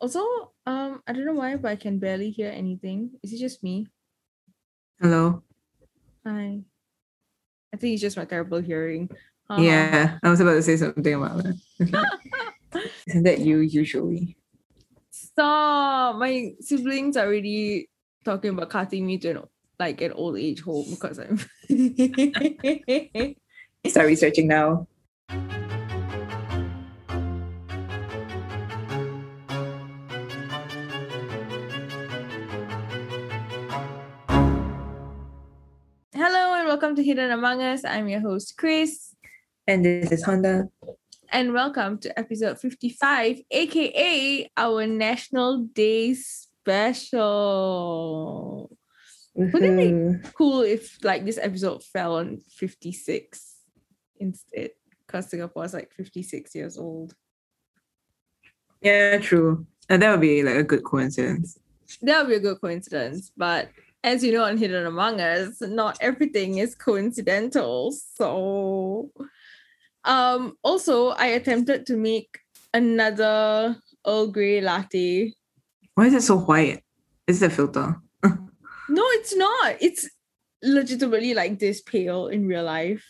Also, 0.00 0.20
um, 0.64 1.02
I 1.06 1.12
don't 1.12 1.26
know 1.26 1.34
why, 1.34 1.56
but 1.56 1.70
I 1.72 1.76
can 1.76 1.98
barely 1.98 2.30
hear 2.30 2.50
anything. 2.50 3.10
Is 3.22 3.34
it 3.34 3.38
just 3.38 3.62
me? 3.62 3.86
Hello. 4.98 5.42
Hi. 6.26 6.60
I 7.72 7.76
think 7.76 7.92
it's 7.92 8.00
just 8.00 8.16
my 8.16 8.24
terrible 8.24 8.60
hearing. 8.60 9.10
Uh-huh. 9.50 9.60
Yeah, 9.60 10.18
I 10.22 10.30
was 10.30 10.40
about 10.40 10.54
to 10.54 10.62
say 10.62 10.78
something 10.78 11.14
about 11.14 11.42
that. 11.44 11.54
Okay. 11.82 12.88
Isn't 13.08 13.24
that 13.24 13.40
you 13.40 13.58
usually? 13.58 14.38
Stop! 15.10 16.16
My 16.16 16.52
siblings 16.60 17.18
are 17.18 17.26
already 17.26 17.90
talking 18.24 18.50
about 18.50 18.70
cutting 18.70 19.04
me 19.04 19.18
to 19.18 19.28
an, 19.30 19.42
like 19.78 20.00
an 20.00 20.12
old 20.12 20.38
age 20.38 20.62
home 20.62 20.86
because 20.88 21.18
I'm. 21.18 21.36
Start 23.86 24.06
researching 24.06 24.48
now. 24.48 24.86
Welcome 36.80 36.96
to 36.96 37.04
Hidden 37.04 37.30
Among 37.30 37.60
Us. 37.60 37.84
I'm 37.84 38.08
your 38.08 38.20
host 38.20 38.56
Chris, 38.56 39.14
And 39.66 39.84
this 39.84 40.10
is 40.12 40.24
Honda. 40.24 40.70
and 41.30 41.52
welcome 41.52 41.98
to 41.98 42.18
episode 42.18 42.58
55, 42.58 43.42
aka 43.50 44.50
our 44.56 44.86
National 44.86 45.58
Day 45.58 46.14
special. 46.14 47.14
Wouldn't 49.34 49.62
it 49.62 49.76
be 49.76 49.90
mm-hmm. 49.92 50.26
cool 50.30 50.62
if 50.62 50.96
like 51.04 51.26
this 51.26 51.36
episode 51.36 51.84
fell 51.84 52.16
on 52.16 52.40
56 52.48 53.56
instead? 54.18 54.70
Because 55.06 55.28
Singapore 55.28 55.66
is 55.66 55.74
like 55.74 55.92
56 55.92 56.54
years 56.54 56.78
old. 56.78 57.14
Yeah, 58.80 59.18
true. 59.18 59.66
And 59.90 60.00
that 60.00 60.12
would 60.12 60.22
be 60.22 60.42
like 60.42 60.54
a 60.54 60.64
good 60.64 60.82
coincidence. 60.82 61.58
That 62.00 62.20
would 62.20 62.30
be 62.30 62.36
a 62.36 62.40
good 62.40 62.58
coincidence. 62.58 63.32
But 63.36 63.68
as 64.02 64.24
you 64.24 64.32
know 64.32 64.44
on 64.44 64.56
Hidden 64.56 64.86
Among 64.86 65.20
Us, 65.20 65.60
not 65.60 65.98
everything 66.00 66.58
is 66.58 66.74
coincidental. 66.74 67.92
So 68.16 69.10
um 70.04 70.56
also 70.62 71.08
I 71.10 71.26
attempted 71.26 71.86
to 71.86 71.96
make 71.96 72.38
another 72.72 73.76
Earl 74.06 74.28
Grey 74.28 74.60
latte. 74.60 75.34
Why 75.94 76.06
is 76.06 76.14
it 76.14 76.22
so 76.22 76.38
white? 76.38 76.82
Is 77.26 77.42
it 77.42 77.52
a 77.52 77.54
filter? 77.54 77.96
No, 78.92 79.04
it's 79.22 79.36
not. 79.36 79.76
It's 79.80 80.10
legitimately 80.64 81.32
like 81.32 81.60
this 81.60 81.80
pale 81.80 82.26
in 82.26 82.44
real 82.48 82.64
life. 82.64 83.06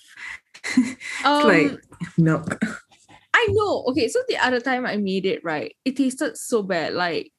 it's 0.76 1.24
Um, 1.24 1.48
like 1.48 1.80
milk. 2.18 2.62
I 3.32 3.46
know. 3.48 3.84
Okay, 3.88 4.08
so 4.08 4.20
the 4.28 4.36
other 4.36 4.60
time 4.60 4.84
I 4.84 4.98
made 4.98 5.24
it, 5.24 5.40
right, 5.42 5.74
it 5.86 5.96
tasted 5.96 6.36
so 6.36 6.62
bad. 6.62 6.92
Like 6.92 7.32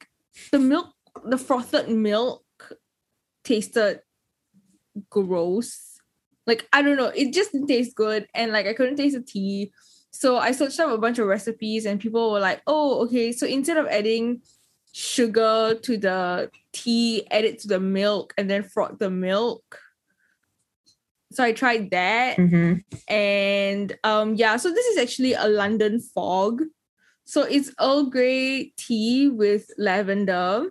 the 0.50 0.58
milk, 0.58 0.88
the 1.24 1.38
frothed 1.38 1.88
milk 1.88 2.41
tasted 3.44 4.00
gross. 5.10 5.98
Like, 6.46 6.66
I 6.72 6.82
don't 6.82 6.96
know, 6.96 7.12
it 7.14 7.32
just 7.32 7.52
didn't 7.52 7.68
taste 7.68 7.94
good. 7.94 8.26
And 8.34 8.52
like 8.52 8.66
I 8.66 8.74
couldn't 8.74 8.96
taste 8.96 9.16
the 9.16 9.22
tea. 9.22 9.72
So 10.10 10.36
I 10.36 10.52
searched 10.52 10.78
up 10.80 10.90
a 10.90 10.98
bunch 10.98 11.18
of 11.18 11.26
recipes 11.26 11.86
and 11.86 12.00
people 12.00 12.32
were 12.32 12.40
like, 12.40 12.62
oh, 12.66 13.04
okay. 13.04 13.32
So 13.32 13.46
instead 13.46 13.76
of 13.78 13.86
adding 13.86 14.42
sugar 14.92 15.78
to 15.82 15.96
the 15.96 16.50
tea, 16.72 17.26
add 17.30 17.44
it 17.44 17.60
to 17.60 17.68
the 17.68 17.80
milk 17.80 18.34
and 18.36 18.50
then 18.50 18.62
froth 18.62 18.98
the 18.98 19.08
milk. 19.10 19.78
So 21.32 21.42
I 21.42 21.52
tried 21.52 21.90
that 21.92 22.36
Mhm. 22.36 22.84
and 23.08 23.96
um 24.04 24.34
yeah 24.34 24.58
so 24.58 24.70
this 24.70 24.84
is 24.84 24.98
actually 24.98 25.32
a 25.32 25.48
london 25.48 25.98
fog 25.98 26.62
so 27.24 27.42
it's 27.42 27.72
earl 27.80 28.10
grey 28.10 28.72
tea 28.76 29.28
with 29.28 29.70
lavender 29.78 30.70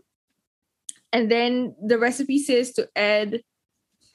and 1.14 1.30
then 1.32 1.76
the 1.86 1.98
recipe 1.98 2.40
says 2.40 2.72
to 2.74 2.88
add 2.96 3.42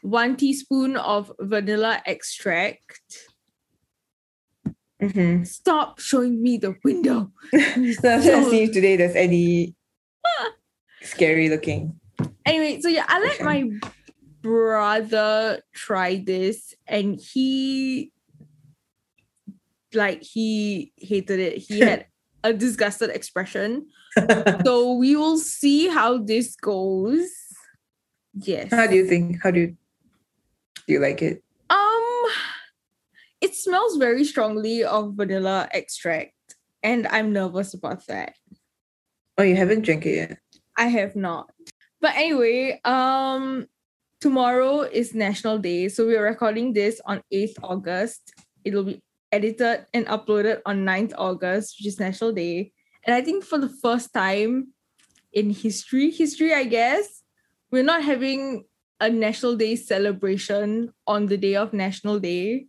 one 0.03 0.37
teaspoon 0.37 0.97
of 0.97 1.33
vanilla 1.41 2.03
extract. 2.07 3.29
Mhm. 5.03 5.47
stop 5.47 6.01
showing 6.01 6.43
me 6.43 6.57
the 6.57 6.75
window. 6.83 7.31
So 7.53 7.61
I'm 7.61 8.23
trying 8.23 8.45
to 8.45 8.51
see 8.51 8.63
if 8.63 8.73
today 8.73 8.97
there's 8.97 9.15
any 9.15 9.75
scary 11.03 11.49
looking. 11.51 12.01
anyway 12.47 12.81
so 12.81 12.89
yeah 12.89 13.05
i 13.07 13.21
let 13.21 13.43
my 13.43 13.69
brother 14.43 15.61
try 15.75 16.17
this 16.25 16.75
and 16.87 17.21
he 17.21 18.11
like 19.95 20.23
he 20.23 20.93
hated 20.97 21.41
it. 21.41 21.59
He 21.59 21.81
had 21.89 22.07
a 22.45 22.53
disgusted 22.53 23.11
expression 23.11 23.87
so 24.65 24.95
we 24.95 25.17
will 25.17 25.39
see 25.39 25.89
how 25.89 26.19
this 26.19 26.57
goes 26.57 27.29
yes 28.35 28.71
How 28.71 28.87
do 28.87 28.97
you 28.97 29.07
think? 29.07 29.43
How 29.43 29.51
do 29.51 29.61
you 29.61 29.77
do 30.87 30.93
you 30.95 31.01
like 31.01 31.23
it? 31.23 31.43
um 31.71 32.25
it 33.41 33.55
smells 33.55 33.97
very 33.97 34.25
strongly 34.25 34.85
of 34.85 35.15
vanilla 35.15 35.69
extract 35.73 36.33
and 36.83 37.07
i'm 37.09 37.33
nervous 37.33 37.75
about 37.75 38.07
that 38.07 38.35
Oh, 39.39 39.43
you 39.43 39.55
haven't 39.57 39.83
drank 39.83 40.07
it 40.07 40.17
yet. 40.17 40.39
I 40.79 40.87
have 40.89 41.15
not. 41.15 41.51
But 42.01 42.17
anyway, 42.17 42.81
um 42.85 43.67
tomorrow 44.21 44.81
is 44.81 45.15
National 45.15 45.59
Day. 45.59 45.89
So 45.89 46.07
we 46.07 46.17
are 46.17 46.25
recording 46.25 46.73
this 46.73 47.01
on 47.05 47.21
8th 47.33 47.57
August. 47.63 48.33
It'll 48.65 48.85
be 48.85 49.03
edited 49.33 49.85
and 49.93 50.07
uploaded 50.07 50.63
on 50.65 50.85
9th 50.87 51.13
August, 51.19 51.77
which 51.79 51.87
is 51.87 52.01
National 52.01 52.33
Day. 52.33 52.73
And 53.07 53.15
I 53.15 53.23
think 53.23 53.45
for 53.45 53.57
the 53.59 53.69
first 53.69 54.13
time 54.13 54.75
in 55.33 55.51
history, 55.51 56.11
history, 56.11 56.53
I 56.53 56.65
guess, 56.65 57.23
we're 57.71 57.85
not 57.85 58.03
having 58.03 58.65
a 59.01 59.09
National 59.09 59.57
Day 59.57 59.77
celebration 59.77 60.93
on 61.07 61.27
the 61.27 61.37
day 61.37 61.55
of 61.55 61.73
National 61.73 62.19
Day. 62.19 62.67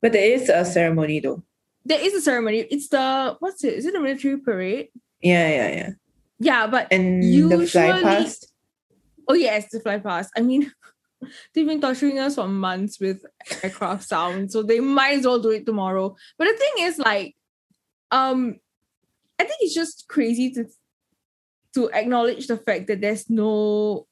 But 0.00 0.12
there 0.12 0.30
is 0.32 0.48
a 0.48 0.64
ceremony 0.64 1.20
though. 1.20 1.42
There 1.84 2.00
is 2.00 2.14
a 2.14 2.20
ceremony. 2.20 2.58
It's 2.70 2.88
the 2.88 3.36
what's 3.40 3.64
it? 3.64 3.74
Is 3.74 3.86
it 3.86 3.94
a 3.94 4.00
military 4.00 4.38
parade? 4.38 4.88
Yeah, 5.20 5.48
yeah, 5.48 5.68
yeah. 5.68 5.90
Yeah, 6.38 6.66
but 6.66 6.88
And 6.92 7.22
the 7.22 7.66
fly 7.66 7.86
Usually- 7.86 8.02
past. 8.02 8.52
Oh 9.28 9.34
yes, 9.34 9.70
the 9.70 9.80
fly 9.80 9.98
past. 9.98 10.30
I 10.36 10.40
mean, 10.42 10.70
they've 11.54 11.66
been 11.66 11.80
torturing 11.80 12.18
us 12.18 12.34
for 12.36 12.46
months 12.48 13.00
with 13.00 13.24
aircraft 13.62 14.04
sound, 14.04 14.52
so 14.52 14.62
they 14.62 14.80
might 14.80 15.18
as 15.18 15.26
well 15.26 15.40
do 15.40 15.50
it 15.50 15.66
tomorrow. 15.66 16.14
But 16.38 16.48
the 16.48 16.54
thing 16.58 16.72
is, 16.86 16.98
like, 16.98 17.36
um, 18.10 18.56
I 19.38 19.44
think 19.44 19.58
it's 19.60 19.74
just 19.74 20.06
crazy 20.08 20.50
to 20.52 20.66
to 21.74 21.90
acknowledge 21.90 22.46
the 22.46 22.56
fact 22.56 22.86
that 22.88 23.00
there's 23.00 23.30
no 23.30 24.06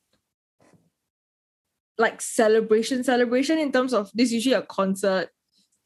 like 1.98 2.22
celebration 2.22 3.04
celebration 3.04 3.58
in 3.58 3.70
terms 3.70 3.92
of 3.92 4.10
this 4.14 4.32
usually 4.32 4.54
a 4.54 4.62
concert 4.62 5.28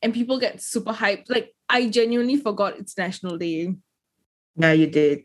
and 0.00 0.14
people 0.14 0.38
get 0.38 0.62
super 0.62 0.92
hyped. 0.92 1.28
Like 1.28 1.52
I 1.68 1.88
genuinely 1.88 2.36
forgot 2.36 2.78
it's 2.78 2.96
National 2.96 3.36
Day. 3.36 3.74
Yeah, 4.56 4.72
you 4.72 4.86
did. 4.86 5.24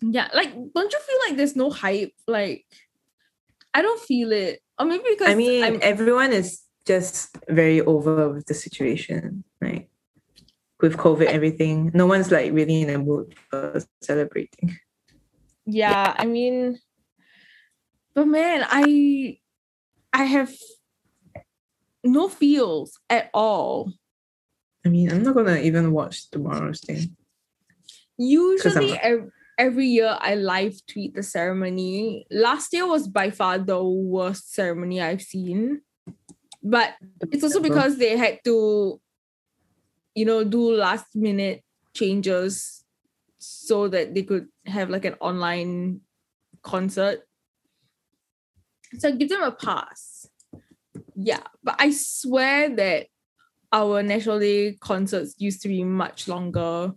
Yeah, 0.00 0.28
like 0.34 0.54
don't 0.74 0.92
you 0.92 1.00
feel 1.00 1.18
like 1.28 1.36
there's 1.36 1.56
no 1.56 1.70
hype? 1.70 2.14
Like 2.26 2.64
I 3.74 3.82
don't 3.82 4.00
feel 4.00 4.32
it. 4.32 4.60
Or 4.78 4.86
maybe 4.86 5.04
because 5.10 5.28
I 5.28 5.34
mean, 5.34 5.64
I'm 5.64 5.78
everyone 5.82 6.32
is 6.32 6.62
just 6.86 7.36
very 7.48 7.80
over 7.80 8.30
with 8.30 8.46
the 8.46 8.54
situation, 8.54 9.44
right? 9.60 9.88
With 10.84 11.00
COVID, 11.00 11.24
everything. 11.24 11.90
No 11.94 12.04
one's 12.04 12.30
like 12.30 12.52
really 12.52 12.82
in 12.82 12.90
a 12.90 12.98
mood 12.98 13.34
for 13.48 13.80
celebrating. 14.02 14.76
yeah, 15.64 16.12
I 16.12 16.26
mean 16.26 16.78
but 18.14 18.26
man, 18.26 18.64
I 18.68 19.38
I 20.12 20.24
have 20.24 20.54
no 22.04 22.28
feels 22.28 22.98
at 23.10 23.28
all. 23.34 23.92
I 24.86 24.88
mean, 24.88 25.10
I'm 25.10 25.22
not 25.22 25.34
gonna 25.34 25.56
even 25.58 25.90
watch 25.92 26.30
tomorrow's 26.30 26.80
thing. 26.80 27.16
Usually 28.16 28.92
not- 28.92 29.30
every 29.58 29.86
year 29.86 30.16
I 30.20 30.36
live 30.36 30.78
tweet 30.86 31.14
the 31.14 31.22
ceremony. 31.22 32.26
Last 32.30 32.72
year 32.72 32.86
was 32.86 33.08
by 33.08 33.30
far 33.30 33.58
the 33.58 33.82
worst 33.82 34.54
ceremony 34.54 35.00
I've 35.02 35.22
seen. 35.22 35.80
But 36.62 36.94
it's 37.32 37.44
also 37.44 37.60
because 37.60 37.98
they 37.98 38.16
had 38.16 38.38
to 38.44 39.00
you 40.14 40.24
know 40.24 40.44
do 40.44 40.74
last 40.74 41.06
minute 41.14 41.62
changes 41.94 42.84
so 43.38 43.88
that 43.88 44.14
they 44.14 44.22
could 44.22 44.48
have 44.66 44.90
like 44.90 45.04
an 45.04 45.14
online 45.20 46.00
concert 46.62 47.20
so 48.98 49.08
I 49.08 49.12
give 49.12 49.28
them 49.28 49.42
a 49.42 49.52
pass 49.52 50.26
yeah 51.16 51.40
but 51.62 51.76
i 51.78 51.90
swear 51.90 52.74
that 52.74 53.06
our 53.72 54.02
national 54.02 54.38
day 54.38 54.76
concerts 54.80 55.34
used 55.38 55.62
to 55.62 55.68
be 55.68 55.84
much 55.84 56.28
longer 56.28 56.92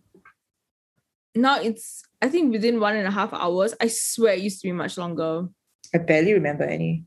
now 1.35 1.59
it's 1.59 2.03
i 2.21 2.29
think 2.29 2.51
within 2.51 2.79
one 2.79 2.95
and 2.95 3.07
a 3.07 3.11
half 3.11 3.33
hours 3.33 3.73
i 3.81 3.87
swear 3.87 4.33
it 4.33 4.41
used 4.41 4.61
to 4.61 4.67
be 4.67 4.71
much 4.71 4.97
longer 4.97 5.47
I 5.93 5.99
barely 5.99 6.33
remember 6.33 6.63
any. 6.63 7.05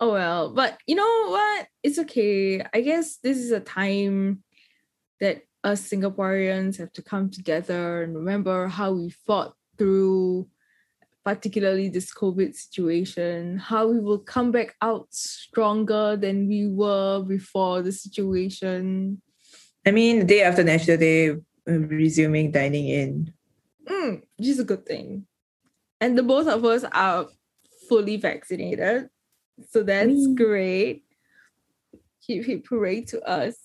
Oh 0.00 0.12
well, 0.12 0.52
but 0.52 0.78
you 0.86 0.96
know 0.96 1.28
what? 1.28 1.66
It's 1.82 1.98
okay. 1.98 2.64
I 2.72 2.80
guess 2.80 3.16
this 3.16 3.38
is 3.38 3.50
a 3.50 3.60
time 3.60 4.42
that 5.24 5.42
us 5.64 5.88
Singaporeans 5.88 6.76
have 6.76 6.92
to 6.92 7.02
come 7.02 7.30
together 7.30 8.02
and 8.02 8.14
remember 8.14 8.68
how 8.68 8.92
we 8.92 9.08
fought 9.08 9.54
through 9.78 10.46
particularly 11.24 11.88
this 11.88 12.12
COVID 12.12 12.54
situation, 12.54 13.56
how 13.56 13.88
we 13.88 13.98
will 13.98 14.18
come 14.18 14.52
back 14.52 14.76
out 14.82 15.06
stronger 15.10 16.16
than 16.16 16.46
we 16.46 16.68
were 16.68 17.22
before 17.22 17.80
the 17.80 17.92
situation. 17.92 19.22
I 19.86 19.90
mean, 19.90 20.18
the 20.18 20.24
day 20.26 20.42
after 20.42 20.62
National 20.62 20.98
Day, 20.98 21.36
resuming 21.66 22.50
dining 22.50 22.88
in. 22.88 23.32
Mm, 23.86 24.22
which 24.36 24.48
is 24.48 24.58
a 24.58 24.64
good 24.64 24.84
thing. 24.84 25.26
And 26.00 26.18
the 26.18 26.22
both 26.22 26.46
of 26.46 26.62
us 26.66 26.84
are 26.84 27.28
fully 27.88 28.18
vaccinated. 28.18 29.08
So 29.70 29.82
that's 29.82 30.08
Whee. 30.08 30.34
great. 30.34 31.04
Hip 32.28 32.44
hip 32.44 32.66
hooray 32.68 33.00
to 33.12 33.22
us. 33.22 33.56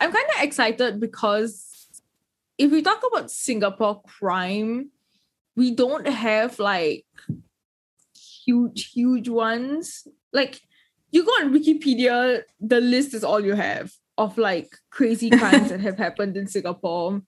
I'm 0.00 0.12
kind 0.12 0.26
of 0.36 0.42
excited 0.42 0.98
because 0.98 1.86
if 2.56 2.70
we 2.70 2.82
talk 2.82 3.02
about 3.06 3.30
Singapore 3.30 4.02
crime, 4.02 4.90
we 5.56 5.74
don't 5.74 6.08
have 6.08 6.58
like 6.58 7.04
huge, 8.44 8.92
huge 8.92 9.28
ones. 9.28 10.08
Like 10.32 10.60
you 11.10 11.24
go 11.24 11.32
on 11.32 11.52
Wikipedia, 11.52 12.42
the 12.60 12.80
list 12.80 13.14
is 13.14 13.24
all 13.24 13.40
you 13.40 13.54
have 13.54 13.92
of 14.16 14.38
like 14.38 14.74
crazy 14.90 15.30
crimes 15.38 15.68
that 15.68 15.80
have 15.80 15.98
happened 15.98 16.36
in 16.36 16.46
Singapore. 16.46 17.22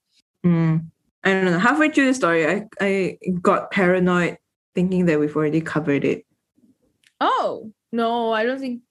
Mm. 0.44 0.86
I 1.24 1.30
don't 1.30 1.44
know. 1.44 1.58
Halfway 1.58 1.90
through 1.90 2.06
the 2.06 2.14
story, 2.14 2.46
I, 2.46 2.66
I 2.80 3.19
got 3.40 3.70
paranoid 3.70 4.38
thinking 4.74 5.06
that 5.06 5.20
we've 5.20 5.36
already 5.36 5.60
covered 5.60 6.04
it. 6.04 6.24
Oh 7.20 7.72
no, 7.92 8.32
I 8.32 8.44
don't 8.44 8.58
think 8.58 8.82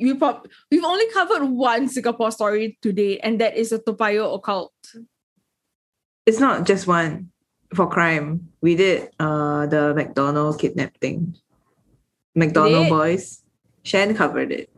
we 0.00 0.14
pop. 0.14 0.48
We've 0.70 0.84
only 0.84 1.10
covered 1.12 1.44
one 1.44 1.88
Singapore 1.88 2.30
story 2.30 2.78
today, 2.82 3.18
and 3.18 3.40
that 3.40 3.56
is 3.56 3.72
a 3.72 3.78
Toa 3.78 3.96
Payoh 3.96 4.34
occult. 4.34 4.72
It's 6.26 6.40
not 6.40 6.66
just 6.66 6.86
one 6.86 7.30
for 7.74 7.88
crime. 7.88 8.48
We 8.60 8.76
did 8.76 9.10
uh 9.18 9.66
the 9.66 9.94
McDonald 9.94 10.58
kidnap 10.58 10.96
thing. 10.98 11.36
McDonald 12.34 12.86
did? 12.86 12.90
boys. 12.90 13.42
Shan 13.82 14.14
covered 14.14 14.52
it. 14.52 14.70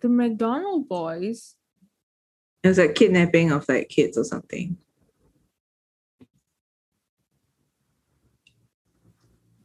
The 0.00 0.08
McDonald 0.08 0.88
boys. 0.88 1.54
It 2.62 2.68
was 2.68 2.78
like 2.78 2.94
kidnapping 2.94 3.52
of 3.52 3.68
like 3.68 3.88
kids 3.88 4.16
or 4.16 4.24
something. 4.24 4.76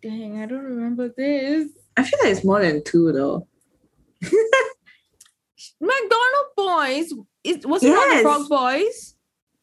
Dang, 0.02 0.42
I 0.42 0.46
don't 0.46 0.64
remember 0.64 1.10
this. 1.10 1.70
I 1.98 2.04
feel 2.04 2.20
like 2.24 2.32
it's 2.32 2.46
more 2.46 2.62
than 2.62 2.84
two 2.84 3.12
though. 3.12 3.48
McDonald 5.82 6.50
boys. 6.56 7.14
Is 7.44 7.66
was 7.66 7.84
it 7.84 7.90
not 7.90 8.08
the 8.10 8.16
Yes. 8.16 8.22
Frog 8.24 8.50
Boys? 8.50 9.16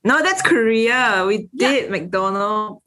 No, 0.04 0.22
that's 0.22 0.42
Korea. 0.42 1.24
We 1.26 1.48
Yeah. 1.52 1.70
did 1.72 1.90
McDonald 1.90 2.82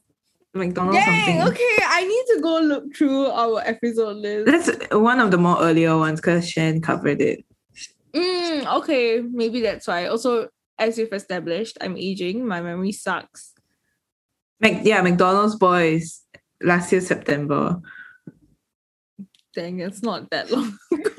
McDonald 0.53 0.95
Dang. 0.95 1.05
something. 1.05 1.41
Okay, 1.53 1.77
I 1.85 2.05
need 2.07 2.25
to 2.35 2.41
go 2.41 2.59
look 2.59 2.95
through 2.95 3.27
our 3.27 3.61
episode 3.65 4.17
list. 4.17 4.45
That's 4.49 4.93
one 4.95 5.19
of 5.19 5.29
the 5.31 5.37
more 5.37 5.57
earlier 5.61 5.95
ones 5.97 6.19
because 6.19 6.49
Shan 6.49 6.81
covered 6.81 7.21
it. 7.21 7.45
Mm, 8.13 8.65
okay, 8.79 9.21
maybe 9.21 9.61
that's 9.61 9.85
why. 9.87 10.07
Also, 10.07 10.49
as 10.79 10.97
you've 10.97 11.13
established, 11.13 11.77
I'm 11.81 11.95
aging. 11.97 12.47
My 12.47 12.61
memory 12.61 12.91
sucks. 12.93 13.53
Mac, 14.59 14.83
yeah, 14.83 15.01
McDonald's 15.01 15.55
boys 15.55 16.23
last 16.63 16.91
year 16.91 17.01
September. 17.01 17.79
Dang, 19.53 19.79
it's 19.79 20.01
not 20.01 20.29
that 20.31 20.49
long 20.51 20.77
ago. 20.91 21.11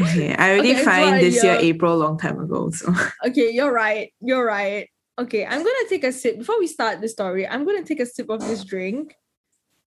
Okay, 0.00 0.34
I 0.34 0.50
already 0.54 0.72
Okay, 0.74 0.84
find 0.84 1.16
this 1.20 1.42
year 1.42 1.54
year. 1.54 1.60
April 1.62 1.96
long 1.96 2.18
time 2.18 2.40
ago. 2.40 2.70
So 2.70 2.92
okay, 3.26 3.50
you're 3.50 3.72
right. 3.72 4.12
You're 4.20 4.44
right. 4.44 4.88
Okay, 5.18 5.44
I'm 5.44 5.58
gonna 5.58 5.88
take 5.88 6.04
a 6.04 6.12
sip 6.12 6.38
before 6.38 6.58
we 6.58 6.66
start 6.68 7.00
the 7.00 7.08
story. 7.08 7.46
I'm 7.46 7.64
gonna 7.64 7.82
take 7.84 8.00
a 8.00 8.06
sip 8.06 8.30
of 8.30 8.40
this 8.40 8.64
drink, 8.64 9.14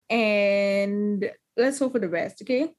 and 0.08 1.30
let's 1.56 1.78
hope 1.78 1.92
for 1.92 1.98
the 2.00 2.08
best. 2.08 2.42
Okay. 2.42 2.72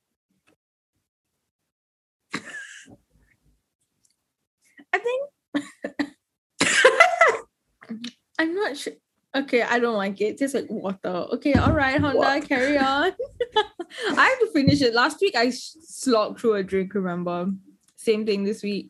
I 4.94 5.00
think 5.00 5.30
I'm 8.38 8.54
not 8.56 8.76
sure. 8.76 8.94
Okay, 9.34 9.62
I 9.62 9.80
don't 9.80 9.96
like 9.96 10.20
it. 10.20 10.26
It 10.26 10.38
tastes 10.40 10.54
like 10.56 10.70
water. 10.70 11.26
Okay, 11.36 11.54
all 11.54 11.72
right, 11.72 12.00
Honda, 12.02 12.18
What? 12.18 12.50
carry 12.50 12.78
on. 12.78 13.14
I 14.18 14.26
have 14.30 14.40
to 14.40 14.50
finish 14.54 14.82
it. 14.82 14.94
Last 14.94 15.20
week 15.22 15.36
I 15.36 15.50
slogged 15.52 16.40
through 16.40 16.56
a 16.56 16.64
drink. 16.64 16.94
Remember, 16.94 17.48
same 17.96 18.26
thing 18.26 18.44
this 18.44 18.64
week. 18.64 18.90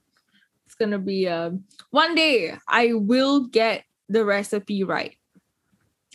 It's 0.65 0.75
gonna 0.75 0.99
be 0.99 1.27
um 1.27 1.63
one 1.89 2.15
day. 2.15 2.55
I 2.67 2.93
will 2.93 3.47
get 3.47 3.83
the 4.09 4.23
recipe 4.25 4.83
right. 4.83 5.15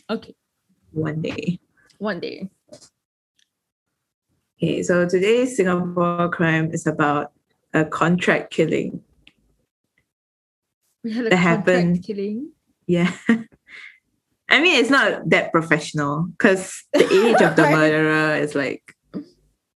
Okay, 0.09 0.35
one 0.91 1.21
day. 1.21 1.59
one 1.99 2.19
day. 2.19 2.49
Okay, 4.57 4.81
so 4.83 5.07
today's 5.07 5.55
Singapore 5.57 6.29
crime 6.29 6.71
is 6.71 6.87
about 6.87 7.31
a 7.73 7.85
contract 7.85 8.51
killing. 8.51 9.01
We 11.03 11.11
had 11.13 11.27
a 11.27 11.29
That 11.29 11.43
contract 11.43 11.67
happened. 11.67 12.03
killing. 12.03 12.51
Yeah. 12.87 13.11
I 14.49 14.61
mean, 14.61 14.79
it's 14.79 14.89
not 14.89 15.29
that 15.29 15.51
professional 15.51 16.27
because 16.37 16.83
the 16.93 17.03
age 17.03 17.41
of 17.41 17.55
the 17.55 17.63
Right. 17.63 17.71
murderer 17.77 18.35
is 18.35 18.55
like 18.55 18.95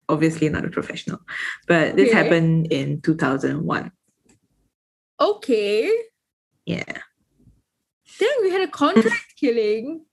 obviously 0.08 0.48
not 0.48 0.64
a 0.64 0.70
professional. 0.70 1.20
But 1.68 1.96
this 1.96 2.08
Okay. 2.08 2.16
happened 2.16 2.72
in 2.72 3.00
2001. 3.02 3.92
Okay. 5.20 5.92
Yeah. 6.66 6.82
Then 8.18 8.30
we 8.42 8.50
had 8.50 8.62
a 8.62 8.68
contract 8.68 9.34
killing. 9.40 10.04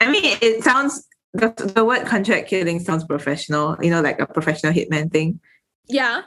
I 0.00 0.10
mean, 0.10 0.36
it 0.40 0.62
sounds, 0.64 1.06
the, 1.34 1.50
the 1.74 1.84
word 1.84 2.06
contract 2.06 2.48
killing 2.48 2.80
sounds 2.80 3.04
professional, 3.04 3.76
you 3.82 3.90
know, 3.90 4.00
like 4.00 4.20
a 4.20 4.26
professional 4.26 4.72
hitman 4.72 5.10
thing. 5.10 5.40
Yeah. 5.88 6.22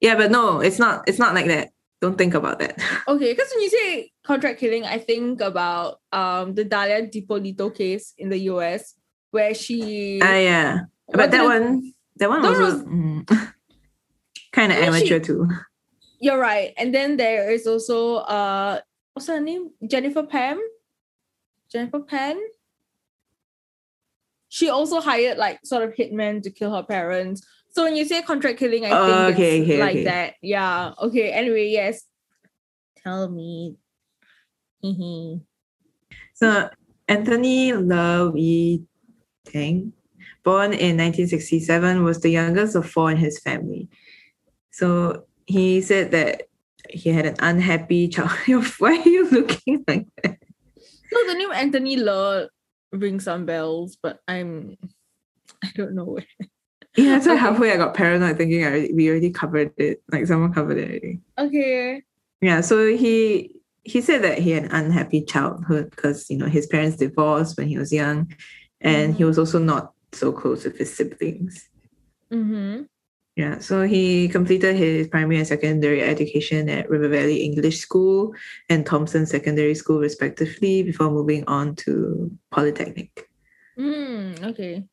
Yeah, 0.00 0.16
but 0.16 0.30
no, 0.30 0.60
it's 0.60 0.78
not, 0.78 1.04
it's 1.08 1.18
not 1.18 1.34
like 1.34 1.46
that. 1.46 1.70
Don't 2.00 2.18
think 2.18 2.34
about 2.34 2.58
that. 2.58 2.78
Okay, 3.08 3.32
because 3.32 3.50
when 3.54 3.62
you 3.62 3.70
say 3.70 4.10
contract 4.24 4.58
killing, 4.58 4.84
I 4.84 4.98
think 4.98 5.40
about 5.40 6.00
um 6.12 6.54
the 6.54 6.64
Dalia 6.64 7.04
Dippolito 7.10 7.70
case 7.70 8.14
in 8.18 8.28
the 8.30 8.38
US 8.50 8.94
where 9.30 9.54
she 9.54 10.20
Ah, 10.22 10.36
yeah. 10.36 10.78
But 11.12 11.30
that 11.30 11.44
one, 11.44 11.92
that 12.16 12.28
one 12.28 12.42
That 12.42 12.56
was 12.56 12.82
was- 12.82 12.82
kind 14.52 14.72
of 14.72 14.78
I 14.78 14.90
mean, 14.90 14.92
she- 15.06 15.14
amateur 15.14 15.20
too. 15.20 15.48
You're 16.20 16.38
right. 16.40 16.72
And 16.78 16.94
then 16.94 17.16
there 17.18 17.50
is 17.52 17.66
also 17.66 18.24
uh 18.24 18.80
what's 19.12 19.28
her 19.28 19.40
name? 19.40 19.70
Jennifer 19.86 20.22
Pam? 20.24 20.58
Jennifer 21.70 22.00
Pan? 22.00 22.40
She 24.48 24.68
also 24.70 25.00
hired 25.00 25.36
like 25.38 25.60
sort 25.64 25.82
of 25.82 25.94
hitmen 25.94 26.42
to 26.44 26.50
kill 26.50 26.72
her 26.74 26.82
parents. 26.82 27.42
So 27.70 27.82
when 27.82 27.96
you 27.96 28.04
say 28.04 28.22
contract 28.22 28.58
killing, 28.58 28.86
I 28.86 28.90
Oh, 28.94 29.06
think 29.26 29.34
okay, 29.36 29.58
it's 29.60 29.64
okay, 29.68 29.80
like 29.80 29.96
okay. 29.96 30.04
that. 30.04 30.34
Yeah. 30.40 30.92
Okay. 31.02 31.32
Anyway, 31.32 31.68
yes. 31.68 32.04
Tell 33.02 33.28
me. 33.28 33.76
Mhm. 34.84 35.40
So 36.34 36.68
Anthony 37.08 37.72
Ler 37.72 38.30
Wee 38.30 38.84
Teang, 39.46 39.92
born 40.42 40.72
in 40.72 40.96
1967, 40.96 42.04
was 42.04 42.20
the 42.20 42.30
youngest 42.30 42.76
of 42.76 42.88
four 42.88 43.10
in 43.10 43.16
his 43.16 43.38
family. 43.40 43.88
So 44.70 45.24
he 45.46 45.80
said 45.80 46.10
that 46.10 46.42
he 46.90 47.10
had 47.10 47.26
an 47.26 47.36
unhappy 47.40 48.08
child. 48.14 48.30
Why 48.78 48.96
are 48.98 49.08
you 49.08 49.30
looking 49.30 49.84
like 49.88 50.06
that? 50.22 50.38
So 50.76 51.18
the 51.26 51.34
name 51.34 51.52
Anthony 51.52 51.96
Ler 51.96 52.48
rings 52.92 53.24
some 53.24 53.46
bells, 53.46 53.96
but 54.02 54.20
I'm 54.28 54.76
I 55.62 55.70
don't 55.74 55.94
know 55.94 56.04
where. 56.04 56.26
Yeah, 56.96 57.18
so 57.20 57.32
Okay. 57.32 57.40
halfway 57.40 57.72
I 57.72 57.76
got 57.76 57.94
paranoid 57.94 58.36
thinking 58.36 58.64
I 58.64 58.68
already, 58.68 58.92
we 58.92 59.08
already 59.08 59.30
covered 59.30 59.72
it. 59.78 60.02
Like 60.12 60.26
someone 60.26 60.52
covered 60.52 60.78
it 60.78 60.88
already. 60.90 61.20
Okay. 61.38 62.02
Yeah, 62.40 62.60
so 62.60 62.86
he 62.86 63.50
he 63.84 64.00
said 64.00 64.22
that 64.22 64.38
he 64.38 64.50
had 64.52 64.64
an 64.64 64.72
unhappy 64.72 65.22
childhood 65.22 65.90
because 65.90 66.28
you 66.30 66.36
know 66.38 66.46
his 66.46 66.66
parents 66.66 66.96
divorced 66.96 67.56
when 67.56 67.68
he 67.68 67.78
was 67.78 67.92
young, 67.92 68.32
and 68.80 69.14
he 69.14 69.22
Mhm. 69.22 69.26
was 69.26 69.38
also 69.38 69.58
not 69.58 69.92
so 70.12 70.32
close 70.32 70.64
with 70.64 70.78
his 70.78 70.92
siblings. 70.94 71.68
Mm-hmm. 72.32 72.82
Yeah, 73.36 73.58
so 73.58 73.82
he 73.82 74.28
completed 74.28 74.76
his 74.76 75.08
primary 75.08 75.38
and 75.38 75.46
secondary 75.46 76.02
education 76.02 76.68
at 76.68 76.88
River 76.88 77.08
Valley 77.08 77.42
English 77.42 77.78
School 77.80 78.32
and 78.68 78.86
Thomson 78.86 79.26
Secondary 79.26 79.74
School, 79.74 79.98
respectively, 79.98 80.84
before 80.84 81.10
moving 81.10 81.42
on 81.48 81.74
to 81.82 82.30
Polytechnic. 82.52 83.28
Mm, 83.76 84.40
okay. 84.50 84.84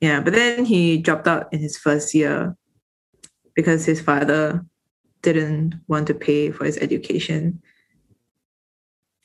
Yeah, 0.00 0.20
but 0.22 0.32
then 0.32 0.64
he 0.64 0.96
dropped 0.96 1.28
out 1.28 1.52
in 1.52 1.60
his 1.60 1.76
first 1.76 2.14
year 2.14 2.56
because 3.54 3.84
his 3.84 4.00
father 4.00 4.64
didn't 5.20 5.74
want 5.86 6.06
to 6.06 6.14
pay 6.14 6.50
for 6.50 6.64
his 6.64 6.78
education. 6.78 7.60